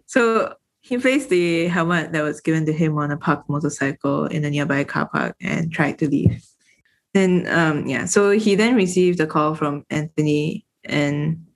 So 0.07 0.55
he 0.93 0.99
placed 0.99 1.29
the 1.29 1.65
helmet 1.69 2.11
that 2.11 2.21
was 2.21 2.39
given 2.39 2.67
to 2.67 2.71
him 2.71 2.95
on 2.99 3.09
a 3.09 3.17
parked 3.17 3.49
motorcycle 3.49 4.25
in 4.25 4.45
a 4.45 4.49
nearby 4.51 4.83
car 4.83 5.09
park 5.09 5.35
and 5.41 5.71
tried 5.71 5.97
to 5.97 6.07
leave. 6.07 6.45
Then, 7.15 7.47
um, 7.47 7.87
yeah, 7.87 8.05
so 8.05 8.29
he 8.29 8.53
then 8.53 8.75
received 8.75 9.19
a 9.19 9.25
call 9.25 9.55
from 9.55 9.85
Anthony, 9.89 10.67
and 10.83 11.47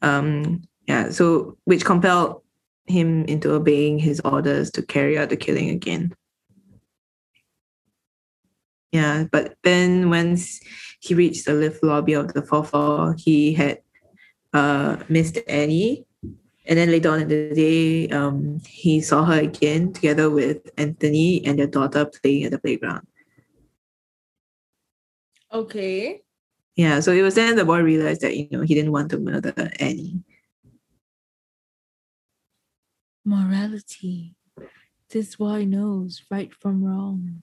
um, 0.00 0.62
yeah, 0.86 1.10
so 1.10 1.58
which 1.64 1.84
compelled 1.84 2.40
him 2.86 3.26
into 3.26 3.52
obeying 3.52 3.98
his 3.98 4.18
orders 4.20 4.70
to 4.70 4.82
carry 4.82 5.18
out 5.18 5.28
the 5.28 5.36
killing 5.36 5.68
again. 5.68 6.14
Yeah, 8.92 9.24
but 9.30 9.56
then 9.62 10.08
once 10.08 10.58
he 11.00 11.14
reached 11.14 11.44
the 11.44 11.52
lift 11.52 11.82
lobby 11.82 12.14
of 12.14 12.32
the 12.32 12.40
fourth 12.40 12.70
floor, 12.70 13.14
he 13.18 13.52
had 13.52 13.82
uh, 14.54 14.96
missed 15.10 15.38
Annie. 15.46 16.06
And 16.70 16.78
then 16.78 16.88
later 16.88 17.10
on 17.10 17.22
in 17.22 17.26
the 17.26 17.52
day, 17.52 18.08
um, 18.10 18.60
he 18.64 19.00
saw 19.00 19.24
her 19.24 19.40
again 19.40 19.92
together 19.92 20.30
with 20.30 20.70
Anthony 20.78 21.44
and 21.44 21.58
their 21.58 21.66
daughter 21.66 22.04
playing 22.04 22.44
at 22.44 22.52
the 22.52 22.60
playground. 22.60 23.08
Okay. 25.52 26.22
Yeah, 26.76 27.00
so 27.00 27.10
it 27.10 27.22
was 27.22 27.34
then 27.34 27.56
the 27.56 27.64
boy 27.64 27.80
realized 27.80 28.20
that 28.20 28.36
you 28.36 28.46
know 28.52 28.60
he 28.60 28.76
didn't 28.76 28.92
want 28.92 29.10
to 29.10 29.18
murder 29.18 29.52
Annie. 29.80 30.22
Morality. 33.24 34.36
This 35.08 35.34
boy 35.34 35.64
knows 35.64 36.22
right 36.30 36.54
from 36.54 36.84
wrong. 36.84 37.42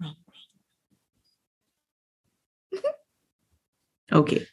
Wrong. 0.00 0.14
Okay. 4.12 4.44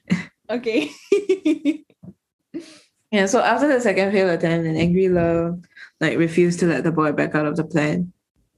Okay. 0.51 0.91
Yeah, 3.11 3.25
so 3.25 3.41
after 3.41 3.67
the 3.67 3.79
second 3.79 4.11
failed 4.11 4.31
attempt, 4.31 4.67
an 4.67 4.75
angry 4.75 5.07
Ler 5.07 5.57
like 6.01 6.17
refused 6.17 6.59
to 6.59 6.65
let 6.65 6.83
the 6.83 6.91
boy 6.91 7.13
back 7.13 7.35
out 7.35 7.45
of 7.45 7.55
the 7.55 7.63
plan, 7.63 8.11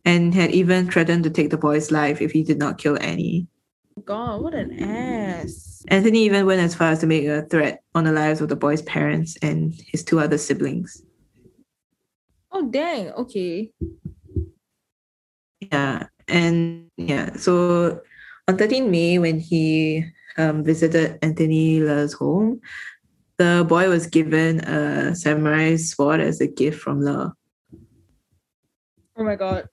and 0.05 0.33
had 0.33 0.51
even 0.51 0.89
threatened 0.89 1.23
to 1.25 1.29
take 1.29 1.51
the 1.51 1.57
boy's 1.57 1.91
life 1.91 2.21
if 2.21 2.31
he 2.31 2.43
did 2.43 2.57
not 2.57 2.77
kill 2.77 2.97
Annie. 3.01 3.47
God, 4.05 4.41
what 4.41 4.55
an 4.55 4.81
ass. 4.81 5.83
Anthony 5.89 6.23
even 6.23 6.45
went 6.45 6.61
as 6.61 6.73
far 6.73 6.91
as 6.91 6.99
to 6.99 7.07
make 7.07 7.25
a 7.25 7.43
threat 7.43 7.83
on 7.93 8.05
the 8.05 8.11
lives 8.11 8.41
of 8.41 8.49
the 8.49 8.55
boy's 8.55 8.81
parents 8.81 9.37
and 9.41 9.73
his 9.87 10.03
two 10.03 10.19
other 10.19 10.37
siblings. 10.37 11.03
Oh 12.51 12.67
dang. 12.69 13.11
Okay. 13.11 13.69
Yeah, 15.59 16.07
and 16.27 16.89
yeah, 16.97 17.35
so 17.35 18.01
on 18.47 18.57
13 18.57 18.89
May, 18.89 19.19
when 19.19 19.39
he 19.39 20.05
um, 20.37 20.63
visited 20.63 21.19
Anthony 21.21 21.81
Ler's 21.81 22.13
home, 22.13 22.61
the 23.39 23.65
boy 23.67 23.89
was 23.89 24.05
given 24.05 24.59
a 24.59 25.15
samurai 25.15 25.77
sword 25.77 26.19
as 26.19 26.41
a 26.41 26.47
gift 26.47 26.79
from 26.79 27.01
Ler. 27.01 27.31
Oh 29.17 29.23
my 29.23 29.35
god. 29.35 29.67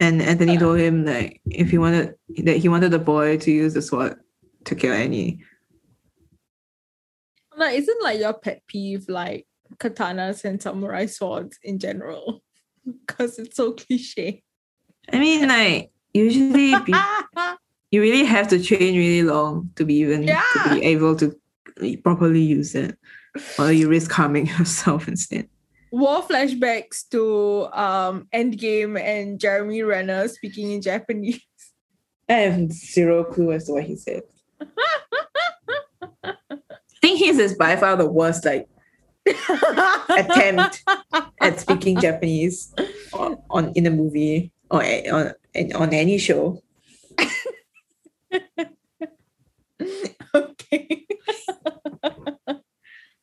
And 0.00 0.22
Anthony 0.22 0.56
uh. 0.56 0.60
told 0.60 0.78
him 0.78 1.04
like 1.04 1.40
if 1.46 1.70
he 1.70 1.78
wanted 1.78 2.14
that 2.44 2.56
he 2.56 2.68
wanted 2.68 2.92
the 2.92 2.98
boy 3.00 3.36
to 3.38 3.50
use 3.50 3.74
the 3.74 3.82
sword 3.82 4.16
to 4.64 4.74
kill 4.74 4.94
Annie. 4.94 5.42
Like, 7.56 7.76
isn't 7.78 8.02
like 8.02 8.20
your 8.20 8.32
pet 8.32 8.62
peeve 8.66 9.08
like 9.08 9.46
katanas 9.76 10.44
and 10.44 10.62
samurai 10.62 11.06
swords 11.06 11.58
in 11.62 11.78
general? 11.78 12.40
Because 13.06 13.38
it's 13.38 13.56
so 13.56 13.72
cliche. 13.72 14.42
I 15.10 15.18
mean, 15.18 15.48
like 15.48 15.90
usually 16.12 16.78
be, 16.80 16.94
you 17.90 18.02
really 18.02 18.24
have 18.24 18.48
to 18.48 18.62
train 18.62 18.94
really 18.94 19.22
long 19.22 19.70
to 19.76 19.86
be 19.86 19.94
even 19.94 20.26
to 20.26 20.68
be 20.68 20.84
able 20.84 21.16
to 21.16 21.34
properly 22.02 22.40
use 22.42 22.74
it, 22.74 22.98
or 23.58 23.72
you 23.72 23.88
risk 23.88 24.10
harming 24.12 24.46
yourself 24.58 25.08
instead. 25.08 25.48
War 25.90 26.22
flashbacks 26.22 27.08
to 27.10 27.66
um 27.72 28.26
Endgame 28.34 28.98
and 29.00 29.38
Jeremy 29.38 29.82
Renner 29.82 30.28
speaking 30.28 30.72
in 30.72 30.82
Japanese. 30.82 31.40
I 32.28 32.34
have 32.34 32.72
zero 32.72 33.24
clue 33.24 33.52
as 33.52 33.66
to 33.66 33.72
what 33.74 33.84
he 33.84 33.96
said. 33.96 34.22
I 36.24 36.32
think 37.02 37.18
he's 37.18 37.36
his 37.36 37.52
is 37.52 37.58
by 37.58 37.76
far 37.76 37.96
the 37.96 38.10
worst 38.10 38.44
like 38.44 38.66
attempt 40.08 40.82
at 41.40 41.60
speaking 41.60 42.00
Japanese 42.00 42.74
on, 43.12 43.36
on 43.50 43.72
in 43.74 43.86
a 43.86 43.90
movie 43.90 44.52
or 44.70 44.82
a- 44.82 45.08
on 45.10 45.32
on 45.74 45.92
any 45.94 46.18
show. 46.18 46.60
okay. 50.34 51.03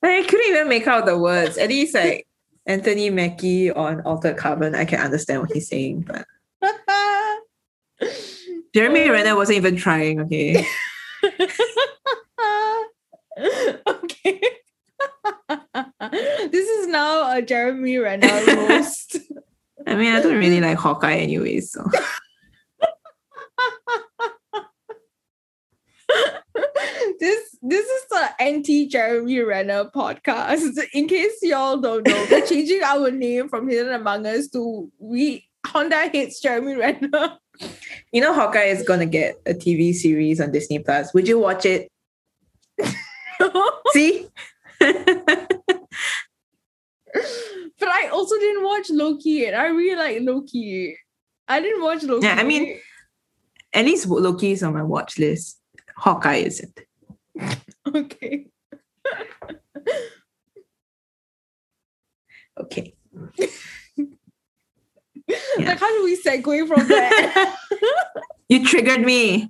I 0.03 0.25
couldn't 0.27 0.47
even 0.47 0.67
make 0.67 0.87
out 0.87 1.05
the 1.05 1.17
words. 1.17 1.57
At 1.57 1.69
least 1.69 1.93
like 1.93 2.27
Anthony 2.65 3.09
Mackie 3.09 3.71
on 3.71 4.01
Altered 4.01 4.37
Carbon, 4.37 4.75
I 4.75 4.85
can 4.85 4.99
understand 4.99 5.41
what 5.41 5.51
he's 5.51 5.67
saying, 5.67 6.07
but 6.07 6.25
Jeremy. 8.73 9.09
Renner 9.09 9.35
wasn't 9.35 9.57
even 9.57 9.75
trying. 9.75 10.21
Okay, 10.21 10.65
okay. 13.87 14.41
this 16.51 16.69
is 16.69 16.87
now 16.87 17.35
a 17.35 17.41
Jeremy 17.41 17.97
Renner 17.97 18.27
roast. 18.47 19.17
I 19.85 19.95
mean 19.95 20.13
I 20.13 20.21
don't 20.21 20.37
really 20.37 20.61
like 20.61 20.77
Hawkeye 20.77 21.17
anyway, 21.17 21.59
so 21.59 21.85
anti 28.39 28.87
Jeremy 28.87 29.39
Renner 29.39 29.85
podcast. 29.85 30.77
In 30.93 31.07
case 31.07 31.37
y'all 31.41 31.77
don't 31.77 32.05
know, 32.05 32.27
we're 32.29 32.45
changing 32.45 32.81
our 32.83 33.11
name 33.11 33.49
from 33.49 33.69
Hidden 33.69 33.93
Among 33.93 34.25
Us 34.25 34.47
to 34.49 34.91
We 34.99 35.47
Honda 35.65 36.09
Hates 36.09 36.41
Jeremy 36.41 36.75
Renner. 36.75 37.37
You 38.11 38.21
know, 38.21 38.33
Hawkeye 38.33 38.65
is 38.65 38.83
gonna 38.83 39.05
get 39.05 39.39
a 39.45 39.53
TV 39.53 39.93
series 39.93 40.41
on 40.41 40.51
Disney 40.51 40.79
Plus. 40.79 41.13
Would 41.13 41.27
you 41.27 41.39
watch 41.39 41.65
it? 41.65 41.91
See? 43.91 44.27
but 44.79 44.89
I 47.81 48.09
also 48.11 48.35
didn't 48.39 48.63
watch 48.63 48.89
Loki 48.89 49.45
and 49.45 49.55
I 49.55 49.67
really 49.67 49.95
like 49.95 50.17
Loki. 50.21 50.97
I 51.47 51.61
didn't 51.61 51.83
watch 51.83 52.03
Loki. 52.03 52.25
Yeah, 52.25 52.35
I 52.35 52.43
mean, 52.43 52.79
at 53.73 53.85
least 53.85 54.07
Loki 54.07 54.51
is 54.51 54.63
on 54.63 54.73
my 54.73 54.83
watch 54.83 55.19
list. 55.19 55.60
Hawkeye 56.01 56.37
isn't. 56.37 56.79
okay. 57.95 58.47
Okay. 62.59 62.93
Like, 65.59 65.79
how 65.79 65.87
do 65.87 66.03
we 66.03 66.21
segue 66.21 66.67
from 66.67 66.87
that? 66.89 67.55
You 68.49 68.65
triggered 68.65 68.99
me. 69.05 69.49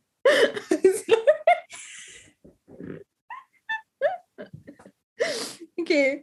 okay. 5.79 6.21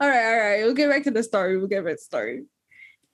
All 0.00 0.08
right, 0.08 0.26
all 0.26 0.38
right. 0.38 0.62
We'll 0.62 0.74
get 0.74 0.90
back 0.90 1.02
to 1.04 1.10
the 1.10 1.24
story. 1.24 1.58
We'll 1.58 1.66
get 1.66 1.84
back 1.84 1.94
to 1.94 1.96
the 1.96 2.02
story. 2.02 2.44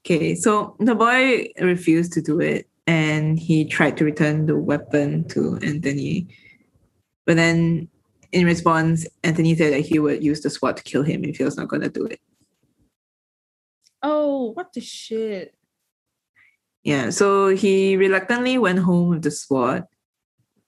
Okay, 0.05 0.35
so 0.35 0.77
the 0.81 0.95
boy 0.95 1.47
refused 1.61 2.13
to 2.13 2.21
do 2.21 2.41
it 2.41 2.69
and 2.87 3.39
he 3.39 3.65
tried 3.65 3.97
to 3.97 4.05
return 4.05 4.45
the 4.45 4.57
weapon 4.59 5.27
to 5.29 5.59
Anthony. 5.63 6.29
But 7.27 7.37
then 7.37 7.89
in 8.33 8.47
response, 8.47 9.07
Anthony 9.23 9.55
said 9.55 9.73
that 9.73 9.81
he 9.81 9.99
would 9.99 10.23
use 10.23 10.41
the 10.41 10.51
sword 10.51 10.77
to 10.79 10.83
kill 10.83 11.03
him 11.03 11.25
if 11.25 11.37
he 11.37 11.45
was 11.45 11.57
not 11.57 11.69
going 11.69 11.83
to 11.83 11.89
do 11.89 12.07
it. 12.07 12.21
Oh, 14.03 14.53
what 14.53 14.73
the 14.73 14.81
shit? 14.81 15.55
Yeah, 16.85 17.11
so 17.11 17.49
he 17.49 17.97
reluctantly 17.97 18.59
went 18.59 18.79
home 18.79 19.09
with 19.09 19.23
the 19.23 19.33
sword 19.33 19.85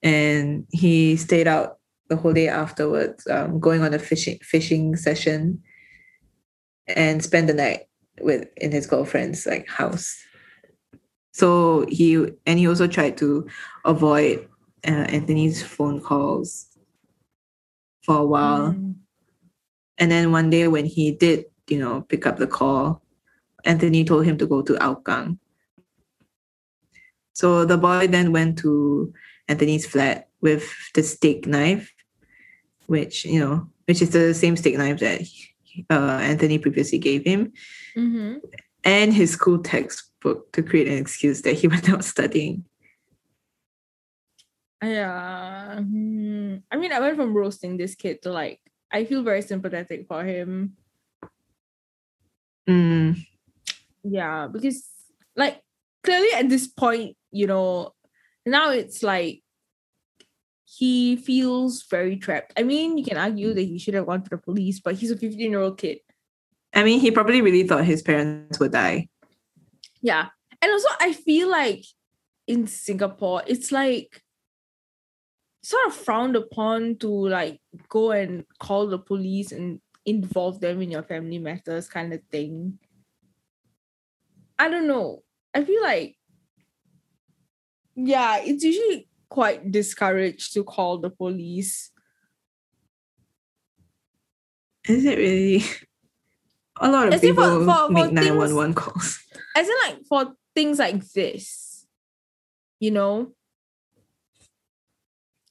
and 0.03 0.67
he 0.73 1.17
stayed 1.17 1.47
out 1.47 1.79
the 2.09 2.17
whole 2.17 2.33
day 2.33 2.49
afterwards, 2.49 3.27
um, 3.29 3.61
going 3.61 3.83
on 3.83 3.95
a 3.95 3.99
fishing 3.99 4.39
fishing 4.43 4.97
session 4.97 5.63
and 6.89 7.23
spent 7.23 7.47
the 7.47 7.55
night 7.55 7.83
with 8.21 8.49
in 8.57 8.73
his 8.73 8.87
girlfriend's 8.87 9.47
like 9.47 9.69
house. 9.69 10.17
So 11.33 11.87
he 11.89 12.15
and 12.47 12.59
he 12.59 12.67
also 12.67 12.89
tried 12.89 13.17
to 13.19 13.47
avoid 13.85 14.49
uh, 14.89 15.07
Anthony's 15.13 15.63
phone 15.63 16.01
calls 16.01 16.67
for 18.03 18.19
a 18.19 18.27
while. 18.27 18.73
Mm. 18.73 18.95
And 19.99 20.11
then 20.11 20.33
one 20.33 20.49
day 20.51 20.67
when 20.69 20.87
he 20.87 21.13
did, 21.13 21.45
you 21.69 21.79
know, 21.79 22.01
pick 22.03 22.27
up 22.27 22.39
the 22.39 22.47
call, 22.47 23.03
Anthony 23.65 24.05
told 24.05 24.25
him 24.25 24.39
to 24.39 24.47
go 24.47 24.63
to 24.63 24.75
Hougang. 24.75 25.39
So 27.35 27.65
the 27.65 27.77
boy 27.77 28.07
then 28.07 28.33
went 28.33 28.59
to 28.61 29.13
Anthony's 29.49 29.87
flat 29.87 30.29
with 30.41 30.65
the 30.95 31.03
steak 31.03 31.47
knife, 31.47 31.93
which, 32.87 33.25
you 33.25 33.41
know, 33.41 33.69
which 33.87 34.03
is 34.03 34.11
the 34.11 34.35
same 34.35 34.57
steak 34.57 34.77
knife 34.79 35.01
that 35.01 35.23
uh, 35.91 36.19
Anthony 36.23 36.59
previously 36.59 36.99
gave 36.99 37.25
him, 37.25 37.53
Mm-hmm. 37.97 38.39
and 38.85 39.13
his 39.13 39.33
school 39.33 39.59
textbook 39.59 40.53
to 40.53 40.63
create 40.63 40.87
an 40.87 40.99
excuse 40.99 41.43
that 41.43 41.55
he 41.55 41.67
went 41.73 41.91
out 41.91 42.05
studying. 42.05 42.65
Yeah. 44.83 45.81
hmm. 45.81 46.57
I 46.71 46.77
mean, 46.77 46.93
I 46.93 47.01
went 47.01 47.17
from 47.17 47.35
roasting 47.35 47.77
this 47.77 47.95
kid 47.95 48.23
to 48.23 48.33
like, 48.33 48.61
I 48.91 49.05
feel 49.05 49.23
very 49.23 49.43
sympathetic 49.43 50.07
for 50.07 50.25
him. 50.25 50.77
Mm, 52.69 53.17
Yeah, 54.05 54.47
because 54.47 54.85
like 55.35 55.63
clearly 56.05 56.29
at 56.35 56.49
this 56.49 56.67
point, 56.67 57.17
you 57.33 57.47
know, 57.47 57.95
now 58.45 58.71
it's 58.71 59.03
like 59.03 59.43
he 60.65 61.17
feels 61.17 61.85
very 61.91 62.17
trapped. 62.17 62.53
I 62.57 62.63
mean, 62.63 62.99
you 62.99 63.05
can 63.05 63.17
argue 63.17 63.55
that 63.55 63.63
he 63.63 63.79
should 63.79 63.95
have 63.95 64.07
gone 64.07 64.23
to 64.23 64.31
the 64.31 64.39
police, 64.39 64.81
but 64.81 64.97
he's 64.97 65.11
a 65.11 65.17
15 65.17 65.51
year 65.51 65.61
old 65.61 65.79
kid. 65.79 65.99
I 66.75 66.85
mean, 66.85 67.01
he 67.01 67.11
probably 67.11 67.41
really 67.41 67.67
thought 67.67 67.85
his 67.85 68.03
parents 68.03 68.61
would 68.61 68.73
die. 68.73 69.09
Yeah. 70.03 70.29
And 70.61 70.71
also, 70.71 70.89
I 71.01 71.13
feel 71.13 71.49
like 71.51 71.85
in 72.47 72.67
Singapore, 72.67 73.43
it's 73.47 73.73
like 73.73 74.23
sort 75.69 75.87
of 75.89 75.95
frowned 75.95 76.35
upon 76.35 76.97
to 76.97 77.09
like 77.29 77.61
go 77.91 78.11
and 78.13 78.45
call 78.59 78.87
the 78.87 78.99
police 78.99 79.53
and 79.53 79.81
involve 80.07 80.61
them 80.61 80.81
in 80.81 80.91
your 80.91 81.03
family 81.03 81.39
matters 81.39 81.89
kind 81.89 82.15
of 82.15 82.21
thing. 82.31 82.79
I 84.59 84.71
don't 84.71 84.89
know. 84.89 85.23
I 85.55 85.65
feel 85.65 85.83
like, 85.83 86.17
yeah, 87.95 88.39
it's 88.39 88.65
usually 88.65 89.09
quite 89.29 89.71
discouraged 89.71 90.55
to 90.55 90.65
call 90.65 90.99
the 90.99 91.11
police. 91.11 91.91
Is 94.89 95.05
it 95.05 95.19
really? 95.19 95.65
A 96.81 96.91
lot 96.91 97.09
of 97.09 97.15
As 97.15 97.21
for- 97.21 97.27
people 97.27 97.65
for- 97.67 97.89
for 97.89 97.93
make 97.93 98.13
911 98.13 98.73
calls. 98.75 99.19
As 99.55 99.69
in, 99.69 99.75
like, 99.85 100.07
for 100.07 100.35
things 100.55 100.79
like 100.79 101.05
this, 101.13 101.87
you 102.81 102.91
know, 102.91 103.35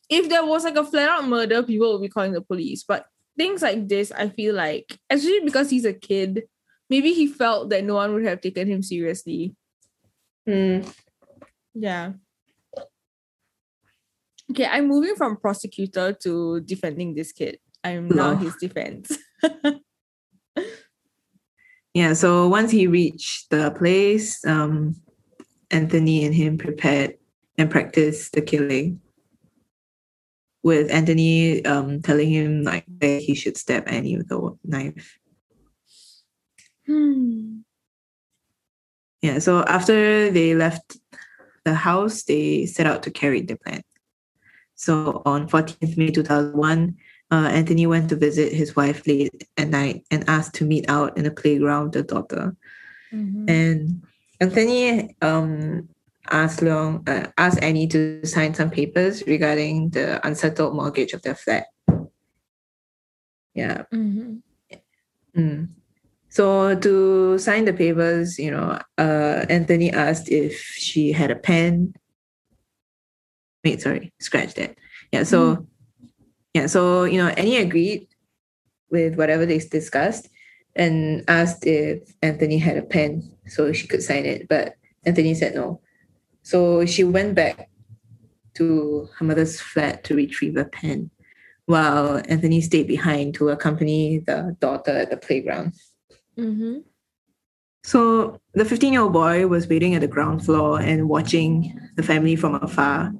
if 0.10 0.30
there 0.30 0.46
was 0.46 0.64
like 0.64 0.76
a 0.76 0.86
flat 0.86 1.10
out 1.10 1.28
murder, 1.28 1.64
people 1.64 1.92
would 1.94 2.02
be 2.02 2.10
calling 2.10 2.34
the 2.34 2.42
police. 2.42 2.84
But 2.84 3.06
things 3.38 3.62
like 3.62 3.88
this, 3.88 4.12
I 4.12 4.30
feel 4.30 4.56
like, 4.56 4.98
especially 5.10 5.42
because 5.42 5.70
he's 5.70 5.86
a 5.86 5.94
kid, 5.94 6.44
maybe 6.90 7.14
he 7.14 7.28
felt 7.28 7.70
that 7.70 7.84
no 7.84 7.96
one 7.96 8.14
would 8.14 8.26
have 8.26 8.42
taken 8.42 8.68
him 8.68 8.82
seriously. 8.82 9.56
Mm. 10.48 10.92
Yeah. 11.74 12.14
Okay, 14.50 14.66
I'm 14.66 14.88
moving 14.88 15.16
from 15.16 15.38
prosecutor 15.38 16.14
to 16.24 16.62
defending 16.62 17.14
this 17.14 17.34
kid. 17.34 17.60
I'm 17.84 18.08
now 18.08 18.36
his 18.36 18.56
defense. 18.56 19.18
Yeah, 21.98 22.14
so 22.14 22.48
once 22.48 22.70
he 22.70 22.86
reached 22.86 23.50
the 23.50 23.72
place, 23.72 24.46
um, 24.46 25.02
Anthony 25.72 26.26
and 26.26 26.36
him 26.36 26.56
prepared 26.60 27.18
and 27.58 27.72
practiced 27.72 28.34
the 28.34 28.42
killing. 28.44 29.02
With 30.68 30.92
Anthony 30.92 31.64
um, 31.64 32.02
telling 32.02 32.30
him 32.30 32.64
like 32.64 32.84
that 33.00 33.22
he 33.22 33.36
should 33.36 33.56
stab 33.56 33.88
Annie 33.88 34.18
with 34.18 34.30
a 34.32 34.52
knife. 34.66 35.18
Hmm. 36.86 37.64
Yeah, 39.22 39.40
so 39.40 39.64
after 39.64 40.30
they 40.30 40.56
left 40.56 40.98
the 41.64 41.74
house, 41.74 42.24
they 42.24 42.66
set 42.66 42.86
out 42.86 43.04
to 43.04 43.12
carry 43.12 43.42
the 43.44 43.56
plan. 43.56 43.82
So 44.76 45.22
on 45.26 45.48
14th 45.48 45.96
May 45.96 46.12
2001, 46.12 46.98
uh, 47.32 47.48
Anthony 47.48 47.88
went 47.88 48.10
to 48.10 48.18
visit 48.18 48.52
his 48.52 48.76
wife 48.76 49.08
late 49.08 49.48
at 49.56 49.70
night 49.70 50.04
and 50.12 50.28
asked 50.28 50.56
to 50.56 50.66
meet 50.66 50.90
out 50.90 51.18
in 51.18 51.24
the 51.24 51.32
playground 51.32 51.86
with 51.86 51.94
the 51.94 52.04
daughter. 52.04 52.58
Mhm. 53.14 53.50
And 53.50 54.04
Anthony 54.42 55.16
um, 55.22 55.88
asked 56.32 56.60
Leong, 56.60 57.08
uh, 57.08 57.32
asked 57.38 57.62
Annie 57.62 57.88
to 57.88 58.26
sign 58.26 58.54
some 58.54 58.70
papers 58.70 59.24
regarding 59.28 59.90
the 59.90 60.26
unsettled 60.26 60.76
mortgage 60.76 61.14
of 61.14 61.22
their 61.22 61.36
flat. 61.36 61.66
Yeah. 63.54 63.84
Mhm. 63.94 64.42
Mm. 65.36 65.70
So 66.30 66.76
to 66.76 67.38
sign 67.40 67.66
the 67.66 67.74
papers, 67.74 68.38
you 68.38 68.52
know, 68.52 68.80
uh, 68.98 69.46
Anthony 69.50 69.92
asked 69.92 70.30
if 70.30 70.60
she 70.60 71.12
had 71.12 71.32
a 71.32 71.36
pen. 71.36 71.94
Wait, 73.64 73.82
sorry, 73.82 74.14
scratch 74.20 74.54
that. 74.56 74.78
Yeah, 75.12 75.24
so 75.24 75.66
yeah, 76.54 76.68
so 76.68 77.06
you 77.06 77.18
know, 77.18 77.30
Annie 77.30 77.58
agreed 77.58 78.08
with 78.90 79.16
whatever 79.16 79.46
they 79.46 79.60
discussed 79.60 80.30
and 80.76 81.24
asked 81.28 81.66
if 81.66 82.14
Anthony 82.22 82.58
had 82.58 82.78
a 82.78 82.84
pen 82.84 83.24
so 83.48 83.74
she 83.74 83.88
could 83.88 84.04
sign 84.04 84.26
it, 84.26 84.48
but 84.48 84.76
Anthony 85.06 85.34
said 85.34 85.56
no. 85.56 85.82
So 86.48 86.86
she 86.86 87.04
went 87.04 87.36
back 87.36 87.70
to 88.54 89.10
her 89.18 89.26
mother's 89.26 89.60
flat 89.60 90.06
to 90.06 90.16
retrieve 90.16 90.56
a 90.56 90.64
pen, 90.64 91.12
while 91.66 92.22
Anthony 92.30 92.62
stayed 92.62 92.88
behind 92.88 93.34
to 93.36 93.50
accompany 93.50 94.20
the 94.20 94.56
daughter 94.62 94.92
at 94.92 95.10
the 95.10 95.18
playground. 95.18 95.74
Mhm. 96.38 96.86
So 97.84 98.40
the 98.54 98.64
15 98.64 98.94
year 98.94 99.02
old 99.02 99.12
boy 99.12 99.46
was 99.48 99.68
waiting 99.68 99.94
at 99.94 100.00
the 100.00 100.08
ground 100.08 100.46
floor 100.46 100.80
and 100.80 101.10
watching 101.10 101.78
the 101.98 102.04
family 102.04 102.38
from 102.38 102.56
afar. 102.56 103.14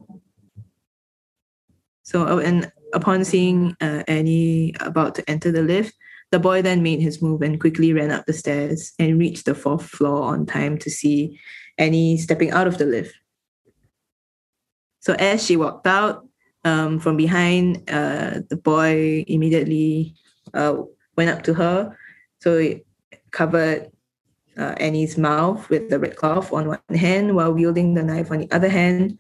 So, 2.04 2.26
uh, 2.26 2.40
and 2.40 2.72
upon 2.94 3.26
seeing 3.26 3.76
uh, 3.82 4.04
Annie 4.08 4.74
about 4.80 5.16
to 5.16 5.30
enter 5.30 5.52
the 5.52 5.64
lift, 5.64 5.94
the 6.32 6.40
boy 6.40 6.62
then 6.62 6.82
made 6.82 7.02
his 7.02 7.22
move 7.22 7.42
and 7.42 7.60
quickly 7.60 7.92
ran 7.92 8.12
up 8.12 8.26
the 8.26 8.32
stairs 8.32 8.94
and 9.00 9.20
reached 9.20 9.44
the 9.44 9.56
fourth 9.56 9.86
floor 9.86 10.24
on 10.24 10.46
time 10.46 10.78
to 10.78 10.90
see 10.90 11.38
Annie 11.78 12.18
stepping 12.18 12.52
out 12.52 12.68
of 12.68 12.78
the 12.78 12.86
lift. 12.86 13.16
So, 15.00 15.14
as 15.14 15.46
she 15.46 15.56
walked 15.56 15.88
out, 15.88 16.28
um, 16.68 17.00
from 17.00 17.18
behind, 17.18 17.90
uh, 17.90 18.42
the 18.50 18.58
boy 18.58 19.24
immediately 19.28 20.16
uh, 20.54 20.84
went 21.16 21.30
up 21.30 21.44
to 21.44 21.54
her. 21.54 21.98
So 22.40 22.58
it 22.58 22.86
covered 23.32 23.92
uh, 24.58 24.76
Annie's 24.78 25.18
mouth 25.18 25.70
with 25.70 25.90
the 25.90 26.00
red 26.00 26.16
cloth 26.16 26.52
on 26.52 26.68
one 26.68 26.80
hand 26.96 27.36
while 27.36 27.54
wielding 27.54 27.94
the 27.94 28.04
knife 28.04 28.32
on 28.32 28.40
the 28.40 28.52
other 28.52 28.70
hand 28.70 29.18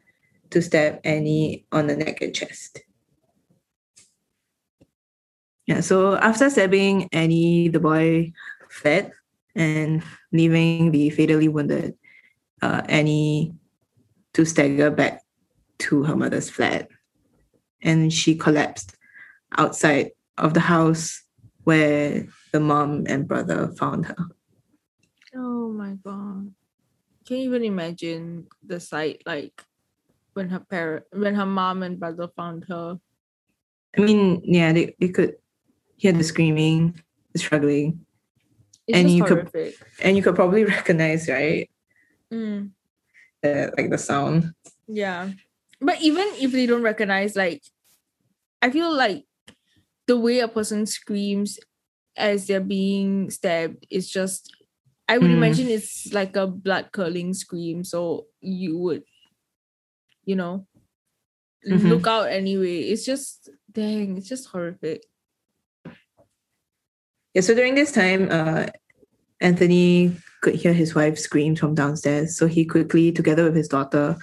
to 0.49 0.61
stab 0.61 0.99
Annie 1.03 1.65
on 1.71 1.87
the 1.87 1.95
neck 1.95 2.21
and 2.21 2.33
chest. 2.33 2.79
Yeah, 5.65 5.81
so 5.81 6.15
after 6.15 6.49
stabbing 6.49 7.09
Annie, 7.11 7.67
the 7.67 7.79
boy 7.79 8.31
fled 8.69 9.11
and 9.55 10.01
leaving 10.31 10.91
the 10.91 11.09
fatally 11.09 11.49
wounded 11.49 11.95
uh, 12.61 12.81
Annie 12.87 13.53
to 14.33 14.45
stagger 14.45 14.91
back 14.91 15.21
to 15.79 16.03
her 16.03 16.15
mother's 16.15 16.49
flat. 16.49 16.89
And 17.81 18.11
she 18.11 18.35
collapsed 18.35 18.95
outside 19.57 20.11
of 20.37 20.53
the 20.53 20.59
house 20.61 21.23
where 21.63 22.27
the 22.51 22.59
mom 22.59 23.05
and 23.07 23.27
brother 23.27 23.67
found 23.77 24.05
her. 24.05 24.15
Oh 25.35 25.69
my 25.71 25.93
god. 26.03 26.53
Can't 27.27 27.41
even 27.41 27.63
imagine 27.63 28.47
the 28.65 28.79
sight 28.79 29.21
like 29.25 29.61
when 30.33 30.49
her 30.49 30.59
parent 30.61 31.05
when 31.11 31.35
her 31.35 31.45
mom 31.45 31.83
and 31.83 31.99
brother 31.99 32.29
found 32.35 32.65
her. 32.69 32.99
I 33.97 34.01
mean, 34.01 34.41
yeah, 34.43 34.71
they, 34.73 34.95
they 34.99 35.09
could 35.09 35.35
hear 35.97 36.13
the 36.13 36.23
screaming, 36.23 37.01
the 37.33 37.39
struggling. 37.39 38.05
It's 38.87 38.97
And 38.99 39.11
you 39.11 39.23
could- 39.23 39.51
And 40.01 40.15
you 40.15 40.23
could 40.23 40.35
probably 40.35 40.63
recognize, 40.77 41.27
right? 41.27 41.69
Mm, 42.33 42.71
The, 43.41 43.71
like 43.77 43.89
the 43.89 43.97
sound. 43.97 44.53
yeah. 44.87 45.31
But 45.79 46.01
even 46.01 46.25
if 46.39 46.51
they 46.51 46.65
don't 46.65 46.81
recognize, 46.83 47.35
like 47.35 47.61
I 48.61 48.71
feel 48.71 48.91
like 48.95 49.25
the 50.07 50.17
way 50.17 50.39
a 50.39 50.47
person 50.47 50.85
screams 50.85 51.59
as 52.17 52.47
they're 52.47 52.59
being 52.59 53.29
stabbed 53.29 53.85
is 53.89 54.09
just 54.09 54.51
I 55.07 55.17
would 55.19 55.31
Mm. 55.31 55.37
imagine 55.39 55.67
it's 55.69 56.11
like 56.11 56.35
a 56.35 56.47
blood 56.47 56.91
curdling 56.91 57.33
scream. 57.33 57.83
So 57.85 58.27
you 58.41 58.77
would, 58.77 59.03
you 60.25 60.35
know, 60.35 60.67
Mhm. 61.65 61.87
look 61.89 62.07
out 62.07 62.27
anyway. 62.27 62.91
It's 62.91 63.05
just 63.05 63.49
dang, 63.71 64.17
it's 64.17 64.27
just 64.27 64.49
horrific. 64.49 65.05
Yeah, 67.33 67.41
so 67.41 67.53
during 67.53 67.75
this 67.75 67.91
time, 67.93 68.27
uh, 68.31 68.67
Anthony 69.39 70.17
could 70.47 70.59
hear 70.61 70.71
his 70.71 70.95
wife 70.95 71.19
scream 71.19 71.57
from 71.57 71.75
downstairs. 71.75 72.37
So 72.37 72.47
he 72.47 72.63
quickly, 72.63 73.11
together 73.11 73.43
with 73.43 73.55
his 73.55 73.67
daughter, 73.67 74.15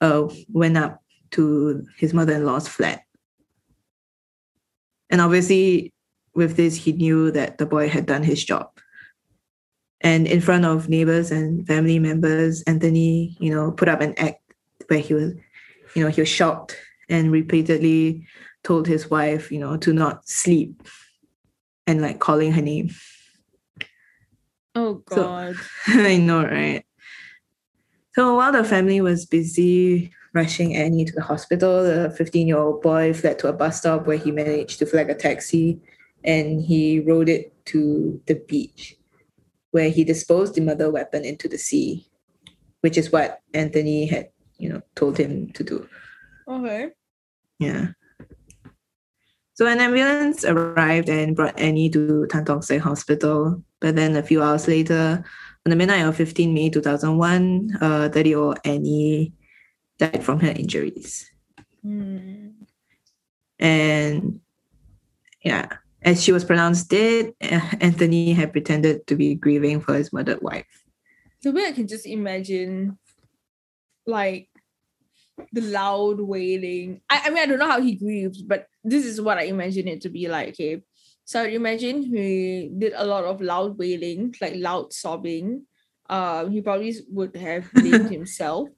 uh, 0.00 0.28
went 0.52 0.78
up 0.78 1.02
to 1.32 1.84
his 1.96 2.14
mother 2.14 2.34
in 2.34 2.46
law's 2.46 2.68
flat. 2.68 3.02
And 5.10 5.20
obviously, 5.20 5.92
with 6.34 6.56
this, 6.56 6.76
he 6.76 6.92
knew 6.92 7.32
that 7.32 7.58
the 7.58 7.66
boy 7.66 7.88
had 7.88 8.06
done 8.06 8.22
his 8.22 8.44
job. 8.44 8.70
And 10.00 10.28
in 10.28 10.40
front 10.40 10.64
of 10.64 10.88
neighbors 10.88 11.32
and 11.32 11.66
family 11.66 11.98
members, 11.98 12.62
Anthony, 12.62 13.36
you 13.40 13.52
know, 13.52 13.72
put 13.72 13.88
up 13.88 14.00
an 14.00 14.14
act 14.18 14.40
where 14.86 15.00
he 15.00 15.14
was, 15.14 15.32
you 15.94 16.04
know, 16.04 16.10
he 16.10 16.20
was 16.20 16.28
shocked 16.28 16.76
and 17.08 17.32
repeatedly 17.32 18.26
told 18.62 18.86
his 18.86 19.10
wife, 19.10 19.50
you 19.50 19.58
know, 19.58 19.76
to 19.78 19.92
not 19.92 20.28
sleep 20.28 20.82
and 21.88 22.00
like 22.00 22.20
calling 22.20 22.52
her 22.52 22.62
name. 22.62 22.90
Oh 24.74 25.02
So- 25.10 25.16
god. 25.16 25.56
I 25.86 26.16
know, 26.16 26.42
right? 26.44 26.84
So 28.14 28.34
while 28.36 28.52
the 28.52 28.64
family 28.64 29.00
was 29.00 29.24
busy 29.24 30.12
rushing 30.34 30.74
Annie 30.76 31.04
to 31.06 31.12
the 31.12 31.22
hospital, 31.22 31.82
the 31.82 32.10
15 32.16 32.46
year 32.46 32.58
old 32.58 32.82
boy 32.82 33.12
fled 33.14 33.38
to 33.40 33.48
a 33.48 33.52
bus 33.52 33.78
stop 33.78 34.06
where 34.06 34.18
he 34.18 34.30
managed 34.30 34.78
to 34.80 34.86
flag 34.86 35.08
a 35.10 35.14
taxi 35.14 35.80
and 36.24 36.60
he 36.62 37.00
rode 37.00 37.28
it 37.28 37.52
to 37.66 38.20
the 38.26 38.34
beach 38.34 38.96
where 39.70 39.88
he 39.88 40.04
disposed 40.04 40.54
the 40.54 40.60
murder 40.60 40.90
weapon 40.90 41.24
into 41.24 41.48
the 41.48 41.56
sea, 41.56 42.06
which 42.82 42.98
is 42.98 43.10
what 43.10 43.40
Anthony 43.54 44.06
had, 44.06 44.28
you 44.58 44.68
know, 44.68 44.82
told 44.94 45.16
him 45.16 45.50
to 45.54 45.64
do. 45.64 45.88
Okay. 46.46 46.90
Yeah. 47.58 47.88
So 49.54 49.66
an 49.66 49.80
ambulance 49.80 50.44
arrived 50.44 51.08
and 51.08 51.36
brought 51.36 51.58
Annie 51.58 51.90
to 51.90 52.26
Tan 52.26 52.44
Tock 52.44 52.64
Seng 52.64 52.80
Hospital. 52.80 53.62
But 53.80 53.96
then 53.96 54.16
a 54.16 54.22
few 54.22 54.42
hours 54.42 54.66
later, 54.66 55.22
on 55.66 55.70
the 55.70 55.76
midnight 55.76 56.06
of 56.06 56.16
15 56.16 56.54
May 56.54 56.70
2001, 56.70 57.78
uh, 57.80 58.08
30-year-old 58.08 58.58
Annie 58.64 59.32
died 59.98 60.24
from 60.24 60.40
her 60.40 60.50
injuries. 60.50 61.30
Hmm. 61.82 62.48
And 63.58 64.40
yeah, 65.44 65.68
as 66.02 66.22
she 66.22 66.32
was 66.32 66.44
pronounced 66.44 66.88
dead, 66.88 67.34
uh, 67.42 67.60
Anthony 67.80 68.32
had 68.32 68.52
pretended 68.52 69.06
to 69.06 69.16
be 69.16 69.34
grieving 69.34 69.80
for 69.80 69.94
his 69.94 70.12
murdered 70.12 70.40
wife. 70.42 70.84
The 71.42 71.52
way 71.52 71.66
I 71.66 71.72
can 71.72 71.86
just 71.86 72.06
imagine 72.06 72.98
like 74.06 74.48
the 75.52 75.60
loud 75.60 76.20
wailing. 76.20 77.00
I, 77.08 77.22
I 77.24 77.30
mean 77.30 77.42
I 77.42 77.46
don't 77.46 77.58
know 77.58 77.68
how 77.70 77.80
he 77.80 77.94
grieved, 77.94 78.46
but 78.46 78.66
this 78.84 79.04
is 79.04 79.20
what 79.20 79.38
I 79.38 79.44
imagine 79.44 79.88
it 79.88 80.00
to 80.02 80.08
be 80.08 80.28
like. 80.28 80.50
Okay. 80.50 80.82
So 81.24 81.44
imagine 81.44 82.02
he 82.02 82.70
did 82.76 82.92
a 82.96 83.06
lot 83.06 83.24
of 83.24 83.40
loud 83.40 83.78
wailing, 83.78 84.34
like 84.40 84.54
loud 84.56 84.92
sobbing. 84.92 85.66
Um, 86.10 86.50
he 86.50 86.60
probably 86.60 86.94
would 87.08 87.36
have 87.36 87.72
blamed 87.74 88.10
himself. 88.10 88.68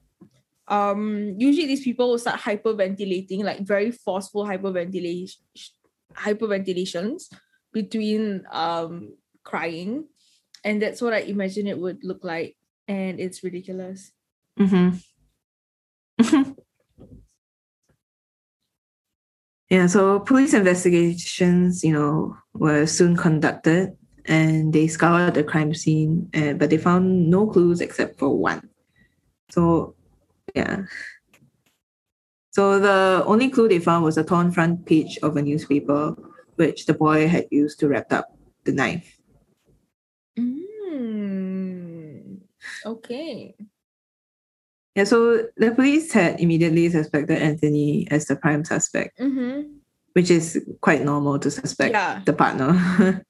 Um, 0.67 1.35
usually 1.37 1.67
these 1.67 1.83
people 1.83 2.09
will 2.09 2.17
start 2.17 2.39
hyperventilating, 2.39 3.43
like 3.43 3.61
very 3.61 3.91
forceful 3.91 4.45
hyperventilation 4.45 5.37
hyperventilations 6.13 7.27
between 7.73 8.45
um 8.51 9.17
crying. 9.43 10.07
And 10.63 10.81
that's 10.81 11.01
what 11.01 11.13
I 11.13 11.19
imagine 11.19 11.67
it 11.67 11.77
would 11.77 12.03
look 12.03 12.23
like. 12.23 12.57
And 12.87 13.19
it's 13.19 13.43
ridiculous. 13.43 14.11
Mm-hmm. 14.59 14.97
yeah, 19.69 19.87
so 19.87 20.19
police 20.19 20.53
investigations, 20.53 21.83
you 21.83 21.93
know, 21.93 22.37
were 22.53 22.85
soon 22.85 23.17
conducted 23.17 23.97
and 24.25 24.71
they 24.73 24.87
scoured 24.87 25.33
the 25.33 25.43
crime 25.43 25.73
scene, 25.73 26.29
uh, 26.33 26.53
but 26.53 26.69
they 26.69 26.77
found 26.77 27.29
no 27.29 27.47
clues 27.47 27.81
except 27.81 28.17
for 28.17 28.37
one. 28.37 28.69
So, 29.49 29.95
yeah. 30.53 30.83
So 32.51 32.79
the 32.79 33.23
only 33.25 33.49
clue 33.49 33.67
they 33.67 33.79
found 33.79 34.05
was 34.05 34.17
a 34.17 34.23
torn 34.23 34.51
front 34.51 34.85
page 34.85 35.19
of 35.21 35.35
a 35.35 35.41
newspaper, 35.41 36.15
which 36.55 36.85
the 36.85 36.93
boy 36.93 37.27
had 37.27 37.47
used 37.51 37.81
to 37.81 37.89
wrap 37.89 38.13
up 38.13 38.29
the 38.63 38.71
knife. 38.71 39.19
Mm. 40.39 42.39
Okay. 42.85 43.55
Yeah, 44.95 45.03
so 45.03 45.47
the 45.57 45.71
police 45.75 46.13
had 46.13 46.39
immediately 46.39 46.89
suspected 46.89 47.37
Anthony 47.41 48.07
as 48.09 48.25
the 48.25 48.35
prime 48.35 48.63
suspect. 48.63 49.19
Mm-hmm. 49.19 49.75
which 50.15 50.31
is 50.31 50.63
quite 50.79 51.03
normal 51.03 51.37
to 51.37 51.51
suspect 51.51 51.91
Yeah. 51.91 52.21
the 52.23 52.31
partner. 52.31 52.71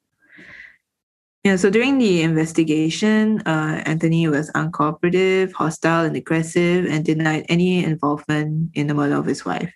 yeah, 1.43 1.55
so 1.57 1.71
during 1.73 1.97
the 1.97 2.21
investigation, 2.21 3.41
uh, 3.47 3.81
Anthony 3.89 4.27
was 4.29 4.51
uncooperative, 4.53 5.51
hostile, 5.53 6.05
and 6.05 6.15
aggressive, 6.15 6.85
and 6.85 7.03
denied 7.03 7.47
any 7.49 7.83
involvement 7.83 8.69
in 8.77 8.85
the 8.85 8.93
murder 8.93 9.17
of 9.17 9.25
his 9.25 9.41
wife. 9.43 9.73